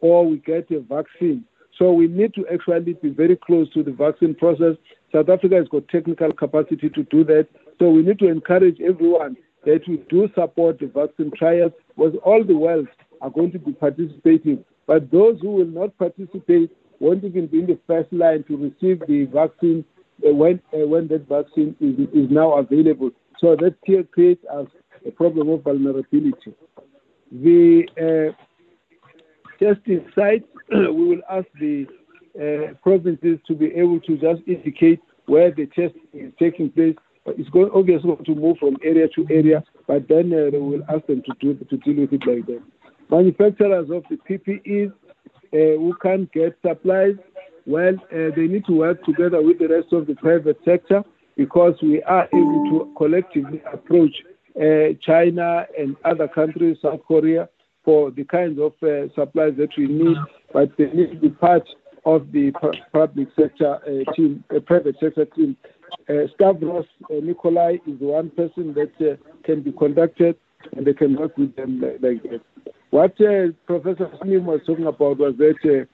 or 0.00 0.26
we 0.26 0.38
get 0.38 0.70
a 0.70 0.80
vaccine. 0.80 1.44
So 1.78 1.92
we 1.92 2.06
need 2.06 2.34
to 2.34 2.46
actually 2.52 2.94
be 2.94 3.10
very 3.10 3.36
close 3.36 3.72
to 3.72 3.82
the 3.82 3.92
vaccine 3.92 4.34
process. 4.34 4.76
South 5.12 5.28
Africa 5.28 5.56
has 5.56 5.68
got 5.68 5.88
technical 5.88 6.32
capacity 6.32 6.90
to 6.90 7.02
do 7.04 7.24
that. 7.24 7.48
So 7.78 7.90
we 7.90 8.02
need 8.02 8.18
to 8.18 8.28
encourage 8.28 8.80
everyone 8.80 9.36
that 9.64 9.80
we 9.86 10.02
do 10.08 10.28
support 10.34 10.78
the 10.78 10.86
vaccine 10.86 11.30
trials 11.36 11.72
because 11.88 12.14
all 12.24 12.44
the 12.44 12.56
world 12.56 12.88
are 13.20 13.30
going 13.30 13.52
to 13.52 13.58
be 13.58 13.72
participating. 13.72 14.64
But 14.86 15.10
those 15.10 15.40
who 15.40 15.52
will 15.52 15.66
not 15.66 15.96
participate 15.98 16.70
won't 16.98 17.24
even 17.24 17.46
be 17.46 17.60
in 17.60 17.66
the 17.66 17.78
first 17.86 18.12
line 18.12 18.44
to 18.48 18.56
receive 18.56 19.00
the 19.06 19.24
vaccine 19.32 19.84
uh, 20.26 20.32
when 20.32 20.60
uh, 20.72 20.86
when 20.86 21.08
that 21.08 21.28
vaccine 21.28 21.74
is 21.80 21.98
is 22.12 22.30
now 22.30 22.58
available. 22.58 23.10
So 23.40 23.56
that 23.56 23.74
creates 24.12 24.44
us 24.52 24.66
a 25.06 25.10
problem 25.10 25.48
of 25.48 25.62
vulnerability. 25.62 26.54
The 27.32 27.84
uh, 27.98 28.42
testing 29.58 30.04
sites, 30.14 30.44
we 30.70 31.08
will 31.08 31.22
ask 31.30 31.46
the 31.58 31.86
uh, 32.38 32.74
provinces 32.82 33.38
to 33.46 33.54
be 33.54 33.66
able 33.74 34.00
to 34.00 34.16
just 34.16 34.42
indicate 34.46 35.00
where 35.26 35.50
the 35.50 35.66
test 35.66 35.94
is 36.12 36.32
taking 36.38 36.70
place. 36.70 36.96
It's 37.26 37.48
going 37.50 37.70
obviously 37.74 38.16
to 38.24 38.34
move 38.34 38.58
from 38.58 38.76
area 38.82 39.08
to 39.14 39.26
area, 39.30 39.62
but 39.86 40.08
then 40.08 40.32
uh, 40.32 40.50
we 40.52 40.58
will 40.58 40.82
ask 40.88 41.06
them 41.06 41.22
to 41.22 41.32
do 41.40 41.54
to 41.54 41.76
deal 41.78 42.00
with 42.02 42.12
it 42.12 42.26
like 42.26 42.46
that. 42.46 42.62
Manufacturers 43.10 43.90
of 43.90 44.04
the 44.10 44.16
PPEs 44.28 44.90
uh, 44.90 45.78
who 45.78 45.94
can't 46.02 46.30
get 46.32 46.58
supplies 46.66 47.16
well, 47.66 47.94
uh, 47.94 48.34
they 48.34 48.48
need 48.48 48.64
to 48.66 48.72
work 48.72 49.04
together 49.04 49.40
with 49.40 49.58
the 49.58 49.68
rest 49.68 49.92
of 49.92 50.06
the 50.06 50.14
private 50.16 50.58
sector 50.64 51.02
because 51.36 51.74
we 51.82 52.02
are 52.02 52.28
able 52.34 52.64
to 52.70 52.94
collectively 52.96 53.62
approach 53.72 54.14
uh, 54.56 54.94
China 55.00 55.66
and 55.78 55.96
other 56.04 56.28
countries, 56.28 56.78
South 56.82 57.00
Korea, 57.06 57.48
for 57.84 58.10
the 58.10 58.24
kinds 58.24 58.58
of 58.60 58.72
uh, 58.82 59.12
supplies 59.14 59.54
that 59.58 59.70
we 59.76 59.86
need, 59.86 60.16
but 60.52 60.70
they 60.76 60.86
need 60.86 61.12
to 61.12 61.18
be 61.18 61.30
part 61.30 61.68
of 62.04 62.30
the 62.32 62.52
public 62.92 63.28
sector 63.38 63.76
uh, 63.76 64.12
team, 64.12 64.44
uh, 64.54 64.60
private 64.60 64.96
sector 65.00 65.24
team. 65.24 65.56
Uh, 66.08 66.26
Stavros 66.34 66.86
uh, 67.04 67.14
Nicolaou 67.14 67.80
is 67.86 68.00
one 68.00 68.30
person 68.30 68.74
that 68.74 68.92
uh, 69.00 69.16
can 69.44 69.62
be 69.62 69.72
conducted, 69.72 70.36
and 70.76 70.86
they 70.86 70.94
can 70.94 71.16
work 71.16 71.36
with 71.36 71.54
them 71.56 71.80
like, 71.80 72.22
that. 72.22 72.40
What 72.90 73.16
Professor 73.66 74.10
Salim 74.18 74.44
was 74.46 74.60
talking 74.66 74.86
about 74.86 75.18
was 75.18 75.34
that 75.38 75.86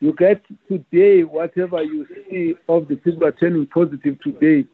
you 0.00 0.12
get 0.14 0.42
today 0.68 1.24
whatever 1.24 1.82
you 1.82 2.06
see 2.30 2.54
of 2.68 2.88
the 2.88 2.96
people 2.96 3.30
turning 3.32 3.66
positive 3.66 4.20
today. 4.22 4.66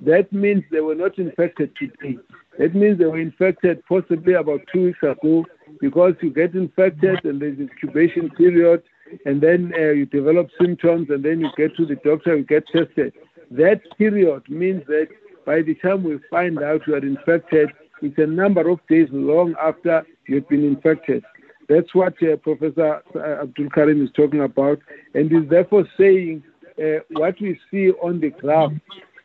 That 0.00 0.32
means 0.32 0.62
they 0.70 0.80
were 0.80 0.94
not 0.94 1.18
infected 1.18 1.72
today. 1.76 2.18
That 2.58 2.74
means 2.74 2.98
they 2.98 3.06
were 3.06 3.18
infected 3.18 3.82
possibly 3.88 4.34
about 4.34 4.60
two 4.72 4.84
weeks 4.86 5.02
ago 5.02 5.44
because 5.80 6.14
you 6.20 6.30
get 6.30 6.54
infected 6.54 7.24
and 7.24 7.40
there's 7.40 7.58
incubation 7.58 8.30
period 8.30 8.82
and 9.24 9.40
then 9.40 9.72
uh, 9.76 9.90
you 9.90 10.06
develop 10.06 10.48
symptoms 10.60 11.08
and 11.10 11.24
then 11.24 11.40
you 11.40 11.48
get 11.56 11.74
to 11.76 11.86
the 11.86 11.96
doctor 11.96 12.34
and 12.34 12.46
get 12.46 12.66
tested. 12.68 13.12
That 13.50 13.80
period 13.96 14.48
means 14.48 14.86
that 14.86 15.08
by 15.46 15.62
the 15.62 15.74
time 15.76 16.02
we 16.02 16.18
find 16.30 16.62
out 16.62 16.86
you 16.86 16.94
are 16.94 16.98
infected, 16.98 17.70
it's 18.02 18.18
a 18.18 18.26
number 18.26 18.68
of 18.68 18.80
days 18.88 19.08
long 19.10 19.54
after 19.62 20.06
you've 20.26 20.48
been 20.48 20.64
infected. 20.64 21.24
That's 21.68 21.94
what 21.94 22.14
uh, 22.22 22.36
Professor 22.36 23.02
uh, 23.14 23.42
Abdool 23.44 23.70
Karim 23.72 24.02
is 24.04 24.10
talking 24.12 24.40
about, 24.42 24.78
and 25.14 25.32
is 25.32 25.48
therefore 25.48 25.86
saying 25.98 26.42
uh, 26.78 27.00
what 27.10 27.40
we 27.40 27.58
see 27.70 27.90
on 27.92 28.20
the 28.20 28.30
graph 28.30 28.72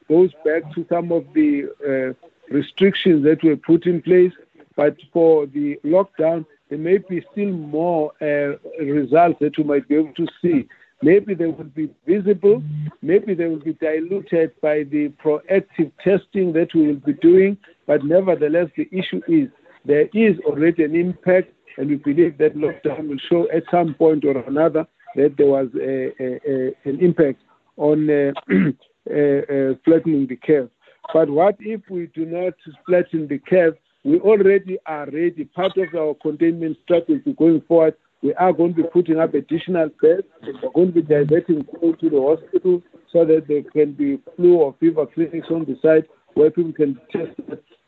goes 0.09 0.31
back 0.43 0.73
to 0.75 0.85
some 0.89 1.11
of 1.11 1.25
the 1.33 1.69
uh, 1.87 2.53
restrictions 2.53 3.23
that 3.23 3.43
were 3.43 3.55
put 3.55 3.85
in 3.85 4.01
place. 4.01 4.33
But 4.75 4.97
for 5.11 5.45
the 5.45 5.79
lockdown, 5.85 6.45
there 6.69 6.79
may 6.79 6.97
be 6.97 7.23
still 7.31 7.51
more 7.51 8.11
uh, 8.21 8.57
results 8.83 9.37
that 9.39 9.57
you 9.57 9.63
might 9.63 9.87
be 9.87 9.95
able 9.95 10.13
to 10.13 10.27
see. 10.41 10.67
Maybe 11.03 11.33
they 11.33 11.47
will 11.47 11.65
be 11.65 11.89
visible, 12.07 12.63
maybe 13.01 13.33
they 13.33 13.47
will 13.47 13.59
be 13.59 13.73
diluted 13.73 14.51
by 14.61 14.83
the 14.83 15.09
proactive 15.23 15.91
testing 16.03 16.53
that 16.53 16.73
we 16.73 16.87
will 16.87 17.01
be 17.05 17.13
doing, 17.13 17.57
but 17.85 18.05
nevertheless, 18.05 18.69
the 18.77 18.87
issue 18.91 19.21
is 19.27 19.49
there 19.85 20.07
is 20.13 20.39
already 20.45 20.83
an 20.85 20.95
impact, 20.95 21.51
and 21.77 21.89
we 21.89 21.95
believe 21.95 22.37
that 22.37 22.55
lockdown 22.55 23.09
will 23.09 23.17
show 23.29 23.49
at 23.51 23.63
some 23.69 23.93
point 23.95 24.23
or 24.23 24.37
another 24.47 24.87
that 25.15 25.35
there 25.37 25.47
was 25.47 25.67
a, 25.75 26.13
a, 26.23 26.39
a, 26.47 26.89
an 26.89 26.99
impact 27.01 27.41
on 27.77 28.09
uh, 28.09 28.31
uh, 28.51 29.13
uh, 29.13 29.73
flattening 29.83 30.27
the 30.27 30.37
curve. 30.41 30.69
But 31.13 31.29
what 31.29 31.57
if 31.59 31.81
we 31.89 32.07
do 32.07 32.25
not 32.25 32.53
flatten 32.85 33.27
the 33.27 33.39
curve? 33.39 33.75
We 34.05 34.19
already 34.19 34.77
are 34.85 35.05
ready. 35.05 35.45
Part 35.45 35.77
of 35.77 35.93
our 35.95 36.13
containment 36.21 36.77
strategy 36.83 37.33
going 37.37 37.61
forward 37.67 37.95
we 38.23 38.33
are 38.35 38.53
going 38.53 38.73
to 38.73 38.83
be 38.83 38.89
putting 38.89 39.19
up 39.19 39.33
additional 39.33 39.89
beds. 40.01 40.23
We're 40.41 40.71
going 40.73 40.93
to 40.93 40.93
be 40.93 41.01
diverting 41.01 41.65
people 41.65 41.93
to 41.93 42.09
the 42.09 42.21
hospital 42.21 42.81
so 43.11 43.25
that 43.25 43.47
there 43.49 43.63
can 43.63 43.91
be 43.91 44.17
flu 44.35 44.55
or 44.55 44.73
fever 44.79 45.05
clinics 45.05 45.47
on 45.51 45.65
the 45.65 45.77
site 45.81 46.09
where 46.33 46.49
people 46.49 46.71
can 46.71 46.99
test. 47.11 47.37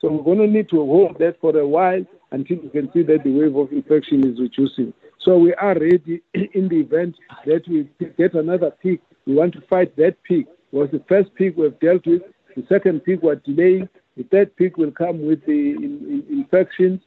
So 0.01 0.11
we're 0.11 0.23
going 0.23 0.39
to 0.39 0.47
need 0.47 0.69
to 0.69 0.77
hold 0.77 1.17
that 1.19 1.39
for 1.39 1.57
a 1.57 1.65
while 1.65 2.05
until 2.31 2.57
we 2.57 2.69
can 2.69 2.91
see 2.91 3.01
that 3.03 3.23
the 3.23 3.31
wave 3.31 3.55
of 3.55 3.71
infection 3.71 4.27
is 4.29 4.37
reducing. 4.39 4.93
So 5.21 5.37
we 5.37 5.53
are 5.55 5.73
ready 5.73 6.21
in 6.33 6.67
the 6.67 6.81
event 6.81 7.15
that 7.45 7.63
we 7.67 7.89
get 8.17 8.33
another 8.33 8.71
peak. 8.71 9.01
We 9.25 9.35
want 9.35 9.53
to 9.53 9.61
fight 9.61 9.95
that 9.95 10.21
peak. 10.23 10.47
It 10.71 10.75
was 10.75 10.89
the 10.91 11.01
first 11.07 11.33
peak 11.35 11.55
we've 11.55 11.79
dealt 11.79 12.05
with. 12.05 12.21
The 12.57 12.65
second 12.67 13.05
peak 13.05 13.21
we're 13.21 13.35
delaying. 13.35 13.87
The 14.17 14.23
third 14.23 14.55
peak 14.57 14.77
will 14.77 14.91
come 14.91 15.25
with 15.25 15.45
the 15.45 15.71
in, 15.71 16.23
in 16.29 16.39
infections 16.39 17.01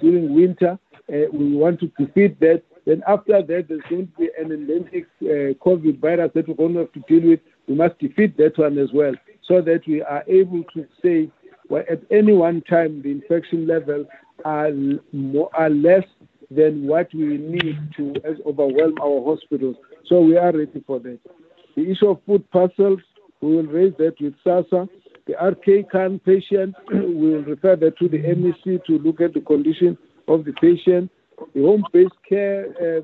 during 0.00 0.34
winter. 0.34 0.78
Uh, 1.12 1.26
we 1.32 1.54
want 1.56 1.80
to 1.80 1.86
defeat 1.98 2.38
that. 2.40 2.62
Then 2.86 3.02
after 3.06 3.42
that, 3.42 3.68
there's 3.68 3.82
going 3.88 4.08
to 4.08 4.18
be 4.18 4.30
an 4.38 4.50
endemic 4.52 5.06
uh, 5.22 5.54
COVID 5.64 6.00
virus 6.00 6.30
that 6.34 6.48
we're 6.48 6.54
going 6.54 6.74
to 6.74 6.80
have 6.80 6.92
to 6.92 7.00
deal 7.00 7.28
with. 7.28 7.40
We 7.68 7.74
must 7.74 7.98
defeat 7.98 8.36
that 8.38 8.58
one 8.58 8.78
as 8.78 8.92
well, 8.92 9.14
so 9.46 9.60
that 9.60 9.86
we 9.86 10.02
are 10.02 10.24
able 10.26 10.64
to 10.74 10.86
say, 11.02 11.30
well, 11.68 11.84
at 11.88 12.00
any 12.10 12.32
one 12.32 12.62
time, 12.62 13.02
the 13.02 13.10
infection 13.10 13.66
levels 13.66 14.06
are 14.44 14.70
more, 15.12 15.48
are 15.54 15.70
less 15.70 16.04
than 16.50 16.86
what 16.86 17.08
we 17.14 17.38
need 17.38 17.78
to 17.96 18.14
overwhelm 18.46 18.94
our 19.00 19.24
hospitals. 19.24 19.76
So 20.06 20.20
we 20.20 20.36
are 20.36 20.52
ready 20.52 20.82
for 20.86 20.98
that. 21.00 21.18
The 21.76 21.90
issue 21.90 22.08
of 22.08 22.18
food 22.26 22.48
parcels, 22.50 23.00
we 23.40 23.56
will 23.56 23.64
raise 23.64 23.94
that 23.98 24.20
with 24.20 24.34
SASSA. 24.44 24.88
The 25.26 25.34
RK 25.34 25.90
can 25.90 26.18
patient, 26.18 26.74
we 26.92 27.00
will 27.14 27.42
refer 27.42 27.76
that 27.76 27.98
to 27.98 28.08
the 28.08 28.18
MEC 28.18 28.84
to 28.86 28.98
look 28.98 29.20
at 29.20 29.34
the 29.34 29.40
condition 29.40 29.96
of 30.28 30.44
the 30.44 30.52
patient, 30.54 31.10
the 31.54 31.62
home-based 31.62 32.14
care, 32.28 32.66
uh, 32.80 33.00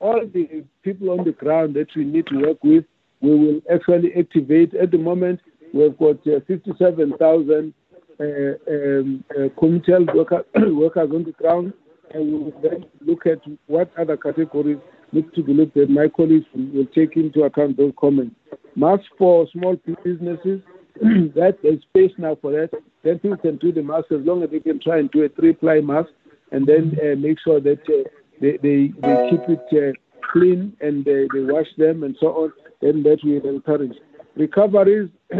all 0.00 0.20
the 0.32 0.64
people 0.82 1.10
on 1.10 1.24
the 1.24 1.32
ground 1.32 1.74
that 1.74 1.86
we 1.94 2.04
need 2.04 2.26
to 2.26 2.40
work 2.40 2.62
with, 2.62 2.84
we 3.20 3.30
will 3.30 3.60
actually 3.72 4.12
activate. 4.18 4.74
At 4.74 4.90
the 4.90 4.98
moment, 4.98 5.40
we've 5.72 5.96
got 5.96 6.26
uh, 6.26 6.40
57,000 6.46 7.72
uh, 8.20 8.24
um, 8.24 9.24
uh, 9.30 9.48
community 9.58 9.92
health 9.92 10.08
worker, 10.14 10.44
workers 10.72 11.10
on 11.12 11.24
the 11.24 11.32
ground, 11.32 11.72
and 12.12 12.32
we 12.32 12.38
will 12.38 12.60
then 12.62 12.84
look 13.00 13.26
at 13.26 13.38
what 13.66 13.90
other 13.98 14.16
categories 14.16 14.78
need 15.12 15.32
to 15.34 15.42
be 15.42 15.52
looked 15.52 15.76
at. 15.76 15.88
My 15.88 16.08
colleagues 16.08 16.46
will 16.54 16.86
take 16.94 17.16
into 17.16 17.42
account 17.44 17.76
those 17.76 17.92
comments. 17.98 18.34
Masks 18.76 19.06
for 19.16 19.46
small 19.52 19.76
businesses, 20.04 20.60
that 21.00 21.58
there's 21.62 21.82
space 21.82 22.12
now 22.18 22.36
for 22.40 22.52
that. 22.52 22.70
Then 23.02 23.18
people 23.18 23.36
can 23.36 23.56
do 23.56 23.72
the 23.72 23.82
mask 23.82 24.12
as 24.12 24.24
long 24.24 24.42
as 24.44 24.50
they 24.50 24.60
can 24.60 24.78
try 24.80 24.98
and 24.98 25.10
do 25.10 25.24
a 25.24 25.28
three-ply 25.28 25.80
mask 25.80 26.10
and 26.52 26.66
then 26.66 26.96
uh, 27.02 27.16
make 27.16 27.38
sure 27.40 27.60
that 27.60 27.80
uh, 27.88 28.08
they, 28.40 28.58
they, 28.58 28.92
they 29.02 29.28
keep 29.30 29.40
it 29.48 29.66
uh, 29.72 29.92
clean 30.32 30.76
and 30.80 31.04
they 31.04 31.26
wash 31.32 31.66
them 31.76 32.04
and 32.04 32.16
so 32.20 32.28
on, 32.28 32.52
then 32.80 33.02
that 33.02 33.18
will 33.24 33.44
encourage. 33.48 33.96
Recoveries, 34.36 35.10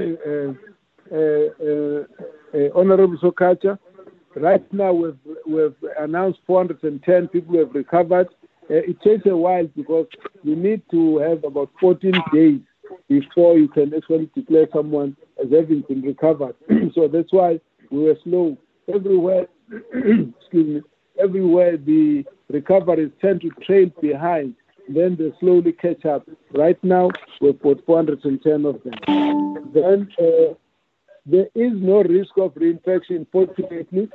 Honorable 2.74 3.18
Sokacha, 3.18 3.78
right 4.34 4.72
now 4.72 4.92
we've, 4.92 5.18
we've 5.46 5.76
announced 6.00 6.40
410 6.46 7.28
people 7.28 7.58
have 7.58 7.74
recovered. 7.74 8.28
it 8.68 9.00
takes 9.02 9.26
a 9.26 9.36
while 9.36 9.68
because 9.76 10.06
you 10.42 10.56
need 10.56 10.82
to 10.90 11.18
have 11.18 11.44
about 11.44 11.70
14 11.80 12.12
days 12.32 12.60
before 13.08 13.56
you 13.56 13.68
can 13.68 13.94
actually 13.94 14.28
declare 14.34 14.66
someone 14.72 15.16
as 15.42 15.50
having 15.50 15.82
been 15.82 16.02
recovered. 16.02 16.54
so 16.94 17.08
that's 17.08 17.32
why 17.32 17.60
we 17.90 18.04
were 18.04 18.18
slow. 18.24 18.56
Everywhere, 18.92 19.46
excuse 19.70 20.34
me, 20.52 20.82
everywhere 21.18 21.76
the 21.76 22.24
recoveries 22.48 23.12
tend 23.20 23.40
to 23.42 23.50
trail 23.64 23.90
behind, 24.00 24.54
then 24.88 25.16
they 25.16 25.32
slowly 25.40 25.72
catch 25.72 26.04
up. 26.04 26.28
Right 26.52 26.82
now, 26.84 27.10
we've 27.40 27.60
got 27.60 27.84
410 27.86 28.66
of 28.66 28.82
them. 28.82 29.72
Then 29.72 30.08
uh, 30.18 30.54
there 31.26 31.48
is 31.54 31.72
no 31.74 32.02
risk 32.02 32.36
of 32.36 32.54
reinfection, 32.54 33.26
fortunately. 33.32 34.10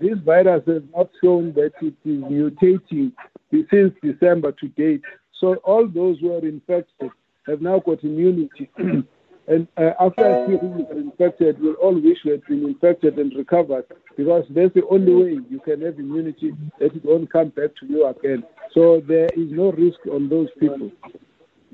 This 0.00 0.18
virus 0.24 0.62
has 0.66 0.82
not 0.94 1.10
shown 1.22 1.52
that 1.54 1.72
it 1.82 1.94
is 2.04 2.22
mutating 2.22 3.12
since 3.50 3.94
December 4.02 4.52
to 4.52 4.68
date. 4.68 5.02
So 5.40 5.56
all 5.56 5.86
those 5.86 6.20
who 6.20 6.32
are 6.34 6.46
infected 6.46 7.10
have 7.46 7.60
now 7.60 7.80
got 7.80 8.02
immunity. 8.02 8.70
And 9.48 9.66
uh, 9.78 9.92
after 9.98 10.46
people 10.46 10.86
are 10.90 10.98
infected, 10.98 11.58
we'll 11.58 11.74
all 11.74 11.94
wish 11.94 12.18
we 12.24 12.32
had 12.32 12.44
been 12.44 12.64
infected 12.66 13.18
and 13.18 13.32
recovered 13.34 13.86
because 14.14 14.44
that's 14.50 14.74
the 14.74 14.86
only 14.90 15.14
way 15.14 15.40
you 15.48 15.58
can 15.64 15.80
have 15.80 15.98
immunity 15.98 16.52
that 16.78 16.94
it 16.94 17.02
won't 17.02 17.32
come 17.32 17.48
back 17.48 17.70
to 17.80 17.86
you 17.86 18.06
again. 18.06 18.44
So 18.74 19.00
there 19.08 19.28
is 19.34 19.50
no 19.50 19.72
risk 19.72 20.00
on 20.12 20.28
those 20.28 20.48
people. 20.60 20.90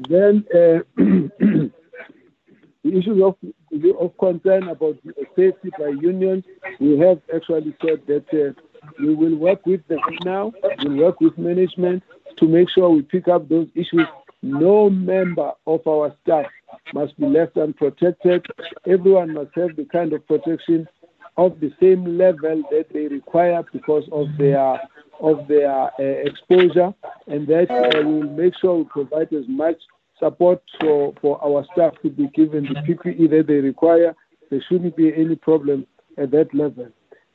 Then 0.08 0.44
uh, 0.54 0.84
the 0.96 1.70
issues 2.84 3.20
of, 3.20 3.36
of 3.98 4.18
concern 4.18 4.68
about 4.68 4.96
safety 5.34 5.70
by 5.76 5.88
unions, 5.88 6.44
we 6.78 6.96
have 7.00 7.20
actually 7.34 7.74
said 7.84 8.02
that 8.06 8.26
uh, 8.32 8.88
we 9.00 9.16
will 9.16 9.34
work 9.34 9.66
with 9.66 9.84
them 9.88 9.98
now, 10.24 10.52
we'll 10.84 11.06
work 11.06 11.20
with 11.20 11.36
management 11.36 12.04
to 12.38 12.46
make 12.46 12.68
sure 12.70 12.88
we 12.90 13.02
pick 13.02 13.26
up 13.26 13.48
those 13.48 13.66
issues. 13.74 14.06
No 14.42 14.90
member 14.90 15.52
of 15.66 15.86
our 15.88 16.14
staff 16.22 16.46
must 16.92 17.18
be 17.18 17.26
left 17.26 17.56
unprotected. 17.56 18.46
Everyone 18.86 19.34
must 19.34 19.50
have 19.54 19.76
the 19.76 19.84
kind 19.84 20.12
of 20.12 20.26
protection 20.26 20.88
of 21.36 21.58
the 21.60 21.72
same 21.80 22.16
level 22.16 22.62
that 22.70 22.86
they 22.92 23.08
require 23.08 23.62
because 23.72 24.04
of 24.12 24.26
their 24.38 24.80
of 25.20 25.46
their 25.48 25.70
uh, 25.70 25.90
exposure, 25.98 26.92
and 27.28 27.46
that 27.46 27.70
uh, 27.70 28.02
we 28.04 28.14
will 28.14 28.30
make 28.30 28.52
sure 28.60 28.78
we 28.78 28.84
provide 28.84 29.32
as 29.32 29.44
much 29.48 29.76
support 30.18 30.62
for, 30.80 31.14
for 31.20 31.42
our 31.44 31.64
staff 31.72 31.92
to 32.02 32.10
be 32.10 32.28
given 32.34 32.64
the 32.64 32.80
PPE 32.80 33.30
that 33.30 33.46
they 33.46 33.54
require. 33.54 34.14
There 34.50 34.62
shouldn't 34.68 34.96
be 34.96 35.12
any 35.14 35.36
problem 35.36 35.86
at 36.18 36.30
that 36.32 36.52
level. 36.52 36.88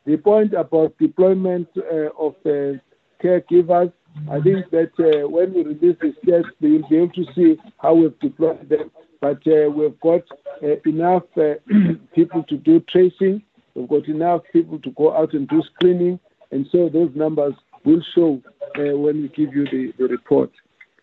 The 0.05 0.17
point 0.17 0.53
about 0.53 0.97
deployment 0.97 1.69
uh, 1.77 2.09
of 2.17 2.35
uh, 2.45 2.79
caregivers, 3.23 3.93
I 4.29 4.39
think 4.41 4.69
that 4.71 4.91
uh, 4.99 5.27
when 5.27 5.53
we 5.53 5.63
release 5.63 5.97
the 6.01 6.13
stats, 6.23 6.45
they 6.59 6.69
will 6.69 6.89
be 6.89 6.97
able 6.97 7.13
to 7.13 7.25
see 7.35 7.57
how 7.77 7.93
we've 7.93 8.19
deployed 8.19 8.67
them 8.67 8.91
but 9.21 9.39
uh, 9.47 9.69
we've 9.69 9.99
got 9.99 10.21
uh, 10.63 10.75
enough 10.85 11.23
uh, 11.37 11.55
people 12.15 12.43
to 12.43 12.57
do 12.57 12.79
tracing. 12.89 13.41
We've 13.75 13.87
got 13.87 14.07
enough 14.07 14.41
people 14.51 14.79
to 14.79 14.91
go 14.91 15.15
out 15.15 15.33
and 15.33 15.47
do 15.47 15.61
screening, 15.73 16.19
and 16.51 16.65
so 16.71 16.89
those 16.89 17.11
numbers 17.15 17.53
will 17.85 18.01
show 18.15 18.41
when 18.75 19.21
we 19.21 19.27
give 19.29 19.53
you 19.53 19.65
the, 19.65 19.93
the 19.97 20.07
report. 20.07 20.51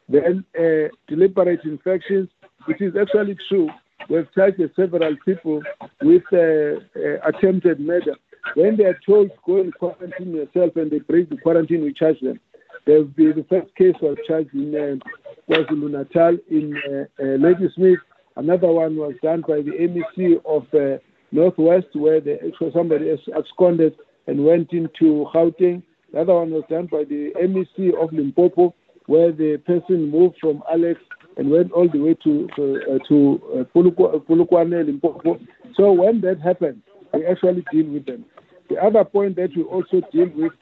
Then 0.08 0.44
deliberate 1.08 1.64
infections, 1.64 2.28
it 2.68 2.80
is 2.80 2.94
actually 2.96 3.36
true. 3.48 3.68
We've 4.08 4.32
charged 4.34 4.60
several 4.76 5.16
people 5.24 5.62
with 6.02 6.22
attempted 7.24 7.80
murder. 7.80 8.14
When 8.54 8.76
they 8.76 8.84
are 8.84 8.98
told 9.04 9.30
go 9.44 9.60
and 9.60 9.74
quarantine 9.74 10.34
yourself 10.34 10.76
and 10.76 10.90
they 10.90 11.00
break 11.00 11.28
the 11.28 11.36
quarantine, 11.36 11.82
we 11.82 11.92
charge 11.92 12.20
them. 12.20 12.40
There 12.86 12.98
will 12.98 13.04
be 13.04 13.32
the 13.32 13.44
first 13.48 13.74
case 13.74 13.94
was 14.00 14.16
charged 14.26 14.54
in 14.54 14.74
uh, 14.74 15.25
KwaZulu 15.48 15.90
Natal 15.90 16.36
in 16.50 16.76
uh, 16.76 17.22
uh, 17.22 17.36
Ladysmith. 17.38 17.98
Another 18.36 18.68
one 18.68 18.96
was 18.96 19.14
done 19.22 19.42
by 19.42 19.62
the 19.62 19.72
MEC 19.72 20.40
of 20.44 20.66
uh, 20.74 20.98
Northwest, 21.32 21.86
where 21.94 22.20
the, 22.20 22.52
somebody 22.72 23.16
absconded 23.34 23.94
and 24.26 24.44
went 24.44 24.72
into 24.72 25.26
Gauteng. 25.32 25.82
The 26.12 26.20
other 26.20 26.34
one 26.34 26.50
was 26.50 26.64
done 26.68 26.86
by 26.90 27.04
the 27.04 27.32
MEC 27.36 27.94
of 28.02 28.12
Limpopo, 28.12 28.74
where 29.06 29.32
the 29.32 29.56
person 29.66 30.10
moved 30.10 30.36
from 30.40 30.62
Alex 30.70 31.00
and 31.36 31.50
went 31.50 31.72
all 31.72 31.88
the 31.88 31.98
way 31.98 32.14
to 32.24 32.48
uh, 32.52 32.98
to 33.08 33.40
uh, 33.54 33.64
Polokwane, 33.74 34.86
Limpopo. 34.86 35.38
So 35.76 35.92
when 35.92 36.20
that 36.22 36.40
happens, 36.40 36.82
we 37.12 37.24
actually 37.26 37.64
deal 37.72 37.86
with 37.86 38.06
them. 38.06 38.24
The 38.68 38.76
other 38.82 39.04
point 39.04 39.36
that 39.36 39.50
we 39.56 39.62
also 39.62 40.00
deal 40.12 40.28
with 40.34 40.52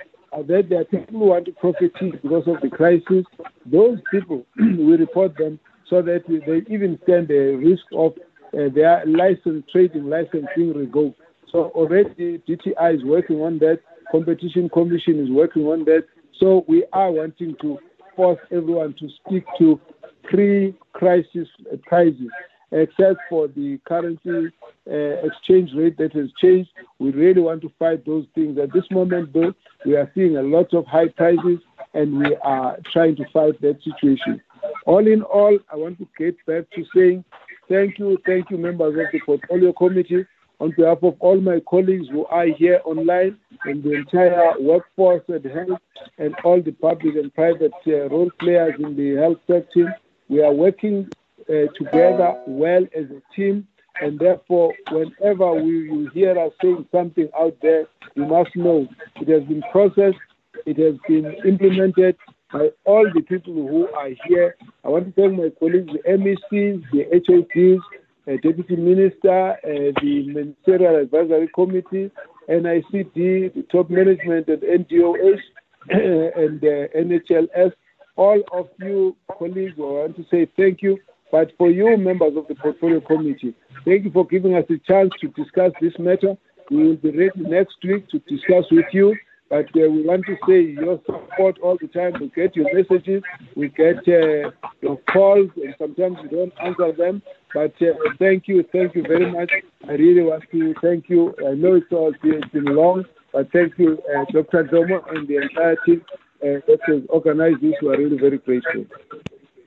that 0.42 0.68
there 0.68 0.80
are 0.80 0.84
people 0.84 1.18
who 1.18 1.26
want 1.26 1.44
to 1.46 1.52
profiteer 1.52 2.12
because 2.22 2.44
of 2.46 2.60
the 2.60 2.68
crisis. 2.68 3.24
Those 3.66 3.98
people, 4.10 4.44
we 4.56 4.96
report 4.96 5.36
them 5.36 5.58
so 5.88 6.02
that 6.02 6.24
they 6.28 6.74
even 6.74 6.98
stand 7.04 7.28
the 7.28 7.56
risk 7.56 7.84
of 7.94 8.12
uh, 8.54 8.68
their 8.74 9.04
license, 9.06 9.64
trading 9.70 10.08
license 10.08 10.46
being 10.56 10.72
revoked. 10.72 11.20
So 11.50 11.70
already 11.74 12.42
DTI 12.48 12.96
is 12.96 13.04
working 13.04 13.40
on 13.40 13.58
that. 13.60 13.80
Competition 14.10 14.68
Commission 14.68 15.20
is 15.20 15.30
working 15.30 15.64
on 15.66 15.84
that. 15.84 16.04
So 16.40 16.64
we 16.68 16.84
are 16.92 17.10
wanting 17.10 17.56
to 17.62 17.78
force 18.16 18.40
everyone 18.50 18.94
to 19.00 19.08
stick 19.26 19.44
to 19.58 19.80
pre-crisis 20.24 21.48
prices 21.86 22.28
except 22.74 23.20
for 23.30 23.46
the 23.46 23.78
currency 23.86 24.52
uh, 24.90 25.26
exchange 25.26 25.70
rate 25.74 25.96
that 25.96 26.12
has 26.12 26.28
changed. 26.40 26.70
We 26.98 27.12
really 27.12 27.40
want 27.40 27.62
to 27.62 27.72
fight 27.78 28.04
those 28.04 28.26
things. 28.34 28.58
At 28.58 28.72
this 28.72 28.84
moment, 28.90 29.32
though, 29.32 29.54
we 29.86 29.94
are 29.96 30.10
seeing 30.14 30.36
a 30.36 30.42
lot 30.42 30.74
of 30.74 30.84
high 30.86 31.08
prices 31.08 31.60
and 31.94 32.18
we 32.18 32.34
are 32.42 32.76
trying 32.92 33.14
to 33.16 33.24
fight 33.32 33.60
that 33.60 33.78
situation. 33.84 34.42
All 34.86 35.06
in 35.06 35.22
all, 35.22 35.56
I 35.72 35.76
want 35.76 35.98
to 35.98 36.08
get 36.18 36.36
back 36.46 36.64
to 36.74 36.84
saying 36.94 37.24
thank 37.68 37.98
you, 37.98 38.18
thank 38.26 38.50
you, 38.50 38.58
members 38.58 38.98
of 38.98 39.06
the 39.12 39.20
Portfolio 39.24 39.72
Committee. 39.72 40.26
On 40.60 40.72
behalf 40.76 40.98
of 41.02 41.16
all 41.20 41.40
my 41.40 41.60
colleagues 41.68 42.08
who 42.10 42.26
are 42.26 42.46
here 42.46 42.80
online 42.84 43.36
and 43.64 43.82
the 43.82 43.92
entire 43.92 44.52
workforce 44.60 45.22
at 45.32 45.44
health 45.44 45.80
and 46.18 46.34
all 46.44 46.60
the 46.62 46.72
public 46.72 47.16
and 47.16 47.34
private 47.34 47.72
uh, 47.86 48.08
role 48.08 48.30
players 48.38 48.74
in 48.78 48.96
the 48.96 49.14
health 49.20 49.38
sector, 49.48 49.94
we 50.28 50.42
are 50.42 50.52
working 50.52 51.08
uh, 51.48 51.72
together 51.76 52.34
well 52.46 52.84
as 52.96 53.04
a 53.10 53.22
team. 53.34 53.66
And 54.00 54.18
therefore, 54.18 54.74
whenever 54.90 55.54
we, 55.54 55.70
you 55.70 56.10
hear 56.12 56.36
us 56.38 56.52
saying 56.60 56.86
something 56.90 57.28
out 57.38 57.56
there, 57.62 57.86
you 58.14 58.26
must 58.26 58.54
know 58.56 58.88
it 59.20 59.28
has 59.28 59.44
been 59.44 59.62
processed, 59.70 60.18
it 60.66 60.78
has 60.78 60.96
been 61.06 61.32
implemented 61.46 62.16
by 62.52 62.70
all 62.84 63.06
the 63.14 63.20
people 63.22 63.52
who 63.52 63.88
are 63.88 64.10
here. 64.26 64.56
I 64.84 64.88
want 64.88 65.06
to 65.06 65.12
thank 65.20 65.38
my 65.38 65.50
colleagues, 65.58 65.92
the 65.92 66.02
MECs, 66.08 66.82
the 66.92 67.04
HODs, 67.26 67.82
uh, 68.26 68.40
Deputy 68.42 68.76
Minister, 68.76 69.52
uh, 69.52 69.92
the 70.00 70.24
Ministerial 70.26 71.02
Advisory 71.02 71.48
Committee, 71.54 72.10
NICD, 72.48 73.54
the 73.54 73.66
top 73.70 73.90
management 73.90 74.48
at 74.48 74.62
NGOs, 74.62 75.40
and 75.90 76.62
uh, 76.62 76.88
NHLS. 76.96 77.72
All 78.16 78.42
of 78.52 78.68
you 78.78 79.16
colleagues, 79.38 79.74
I 79.76 79.82
want 79.82 80.16
to 80.16 80.24
say 80.30 80.48
thank 80.56 80.82
you 80.82 80.98
but 81.30 81.52
for 81.58 81.70
you, 81.70 81.96
members 81.96 82.36
of 82.36 82.46
the 82.48 82.54
Portfolio 82.54 83.00
Committee, 83.00 83.54
thank 83.84 84.04
you 84.04 84.10
for 84.10 84.26
giving 84.26 84.54
us 84.54 84.64
a 84.70 84.78
chance 84.86 85.10
to 85.20 85.28
discuss 85.28 85.72
this 85.80 85.92
matter. 85.98 86.36
We 86.70 86.88
will 86.88 86.96
be 86.96 87.10
ready 87.10 87.40
next 87.40 87.76
week 87.82 88.08
to 88.10 88.18
discuss 88.20 88.64
with 88.70 88.86
you. 88.92 89.14
But 89.50 89.66
uh, 89.76 89.88
we 89.90 90.02
want 90.02 90.24
to 90.26 90.36
say 90.48 90.62
your 90.62 91.00
support 91.04 91.58
all 91.62 91.76
the 91.80 91.88
time. 91.88 92.14
We 92.20 92.28
get 92.30 92.56
your 92.56 92.72
messages, 92.74 93.22
we 93.54 93.68
get 93.68 93.98
uh, 93.98 94.50
your 94.80 94.98
calls, 95.12 95.50
and 95.56 95.74
sometimes 95.78 96.16
we 96.22 96.28
don't 96.28 96.52
answer 96.62 96.92
them. 96.92 97.22
But 97.52 97.74
uh, 97.82 97.92
thank 98.18 98.48
you, 98.48 98.64
thank 98.72 98.94
you 98.94 99.02
very 99.02 99.30
much. 99.30 99.52
I 99.86 99.92
really 99.92 100.22
want 100.22 100.44
to 100.50 100.74
thank 100.82 101.08
you. 101.08 101.34
I 101.46 101.52
know 101.54 101.74
it's 101.74 101.86
all 101.92 102.12
it's 102.22 102.52
been 102.52 102.64
long, 102.64 103.04
but 103.32 103.52
thank 103.52 103.78
you, 103.78 104.02
uh, 104.16 104.24
Dr. 104.32 104.64
Dhlomo 104.64 105.08
and 105.14 105.28
the 105.28 105.36
entire 105.36 105.76
team 105.84 106.02
uh, 106.42 106.64
that 106.66 106.78
has 106.86 107.02
organized 107.10 107.60
this. 107.60 107.74
We 107.82 107.88
are 107.88 107.98
really 107.98 108.18
very 108.18 108.38
grateful. 108.38 108.86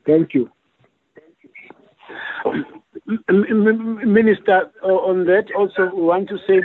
Thank 0.06 0.34
you. 0.34 0.50
Minister, 3.28 4.72
uh, 4.84 4.88
on 4.88 5.26
that 5.26 5.46
also 5.56 5.90
we 5.94 6.02
want 6.02 6.30
to 6.30 6.38
say 6.48 6.62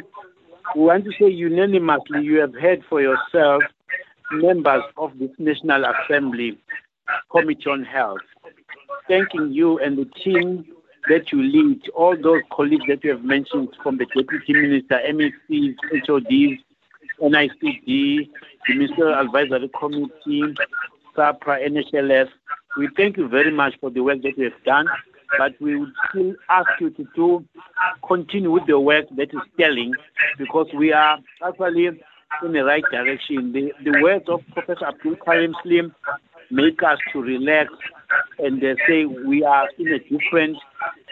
we 0.77 0.83
want 0.83 1.05
to 1.05 1.13
say 1.19 1.29
unanimously 1.29 2.23
you 2.23 2.39
have 2.39 2.55
heard 2.55 2.83
for 2.89 3.01
yourself 3.01 3.63
members 4.33 4.83
of 4.97 5.13
this 5.19 5.31
National 5.39 5.85
Assembly 5.85 6.59
Committee 7.31 7.69
on 7.69 7.85
Health, 7.85 8.21
thanking 9.09 9.53
you 9.53 9.79
and 9.79 9.99
the 9.99 10.07
team 10.25 10.65
that 11.09 11.33
you 11.33 11.43
lead, 11.43 11.83
all 11.95 12.17
those 12.21 12.43
colleagues 12.51 12.85
that 12.89 13.05
you 13.05 13.11
have 13.11 13.25
mentioned 13.25 13.69
from 13.83 13.99
the 13.99 14.07
Deputy 14.17 14.53
Minister, 14.55 15.01
MECs, 15.13 15.75
HODs, 16.07 16.61
NICD, 17.21 18.31
the 18.67 18.75
Ministerial 18.75 19.19
Advisory 19.19 19.69
Committee, 19.79 20.55
SAHPRA, 21.17 21.69
NHLS. 21.69 22.29
We 22.79 22.89
thank 22.97 23.17
you 23.17 23.29
very 23.29 23.51
much 23.51 23.75
for 23.81 23.91
the 23.91 24.01
work 24.01 24.23
that 24.23 24.39
you 24.39 24.45
have 24.45 24.65
done 24.65 24.87
but 25.39 25.53
we 25.61 25.77
would 25.79 25.93
still 26.11 26.35
ask 26.49 26.69
you 26.81 26.91
to 26.91 27.45
continue 28.07 28.51
with 28.51 28.67
the 28.67 28.79
work 28.79 29.07
that 29.17 29.31
is 29.33 29.41
telling 29.59 29.93
because 30.39 30.67
we 30.77 30.93
are 30.93 31.19
actually 31.47 31.87
in 31.87 32.53
the 32.53 32.65
right 32.65 32.85
direction. 32.91 33.53
The, 33.53 33.73
the 33.85 34.01
words 34.03 34.25
of 34.29 34.41
Professor 34.53 34.87
Abdool 34.87 35.17
Karim 35.25 35.55
Salim 35.63 35.95
make 36.51 36.83
us 36.83 36.99
to 37.13 37.21
relax 37.23 37.71
and 38.39 38.63
uh, 38.63 38.75
say 38.87 39.07
we 39.07 39.43
are 39.43 39.69
in 39.79 39.89
a 39.89 39.99
different 39.99 40.57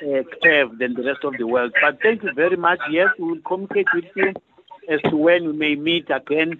uh, 0.02 0.22
curve 0.42 0.78
than 0.78 0.94
the 0.94 1.02
rest 1.02 1.24
of 1.24 1.34
the 1.38 1.46
world. 1.46 1.72
But 1.80 1.98
thank 2.02 2.22
you 2.22 2.32
very 2.34 2.56
much. 2.56 2.78
Yes, 2.90 3.08
we 3.18 3.28
will 3.28 3.40
communicate 3.46 3.86
with 3.94 4.04
you 4.16 4.34
as 4.90 5.00
to 5.08 5.16
when 5.16 5.46
we 5.46 5.52
may 5.52 5.74
meet 5.76 6.10
again 6.10 6.58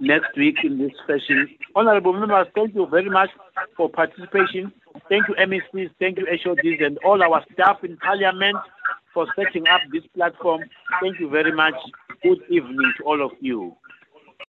next 0.00 0.36
week 0.36 0.56
in 0.64 0.78
this 0.78 0.92
session. 1.06 1.48
Honorable 1.74 2.12
members, 2.12 2.46
thank 2.54 2.74
you 2.74 2.86
very 2.86 3.10
much 3.10 3.30
for 3.76 3.88
participation. 3.88 4.72
Thank 5.08 5.28
you, 5.28 5.34
MECs, 5.34 5.90
thank 5.98 6.18
you, 6.18 6.26
HODs, 6.26 6.80
and 6.80 6.98
all 7.04 7.22
our 7.22 7.44
staff 7.52 7.82
in 7.82 7.96
Parliament 7.96 8.56
for 9.12 9.26
setting 9.36 9.66
up 9.68 9.80
this 9.92 10.04
platform. 10.14 10.62
Thank 11.00 11.18
you 11.18 11.28
very 11.28 11.52
much. 11.52 11.74
Good 12.22 12.38
evening 12.48 12.92
to 12.98 13.04
all 13.04 13.22
of 13.22 13.32
you. 13.40 13.76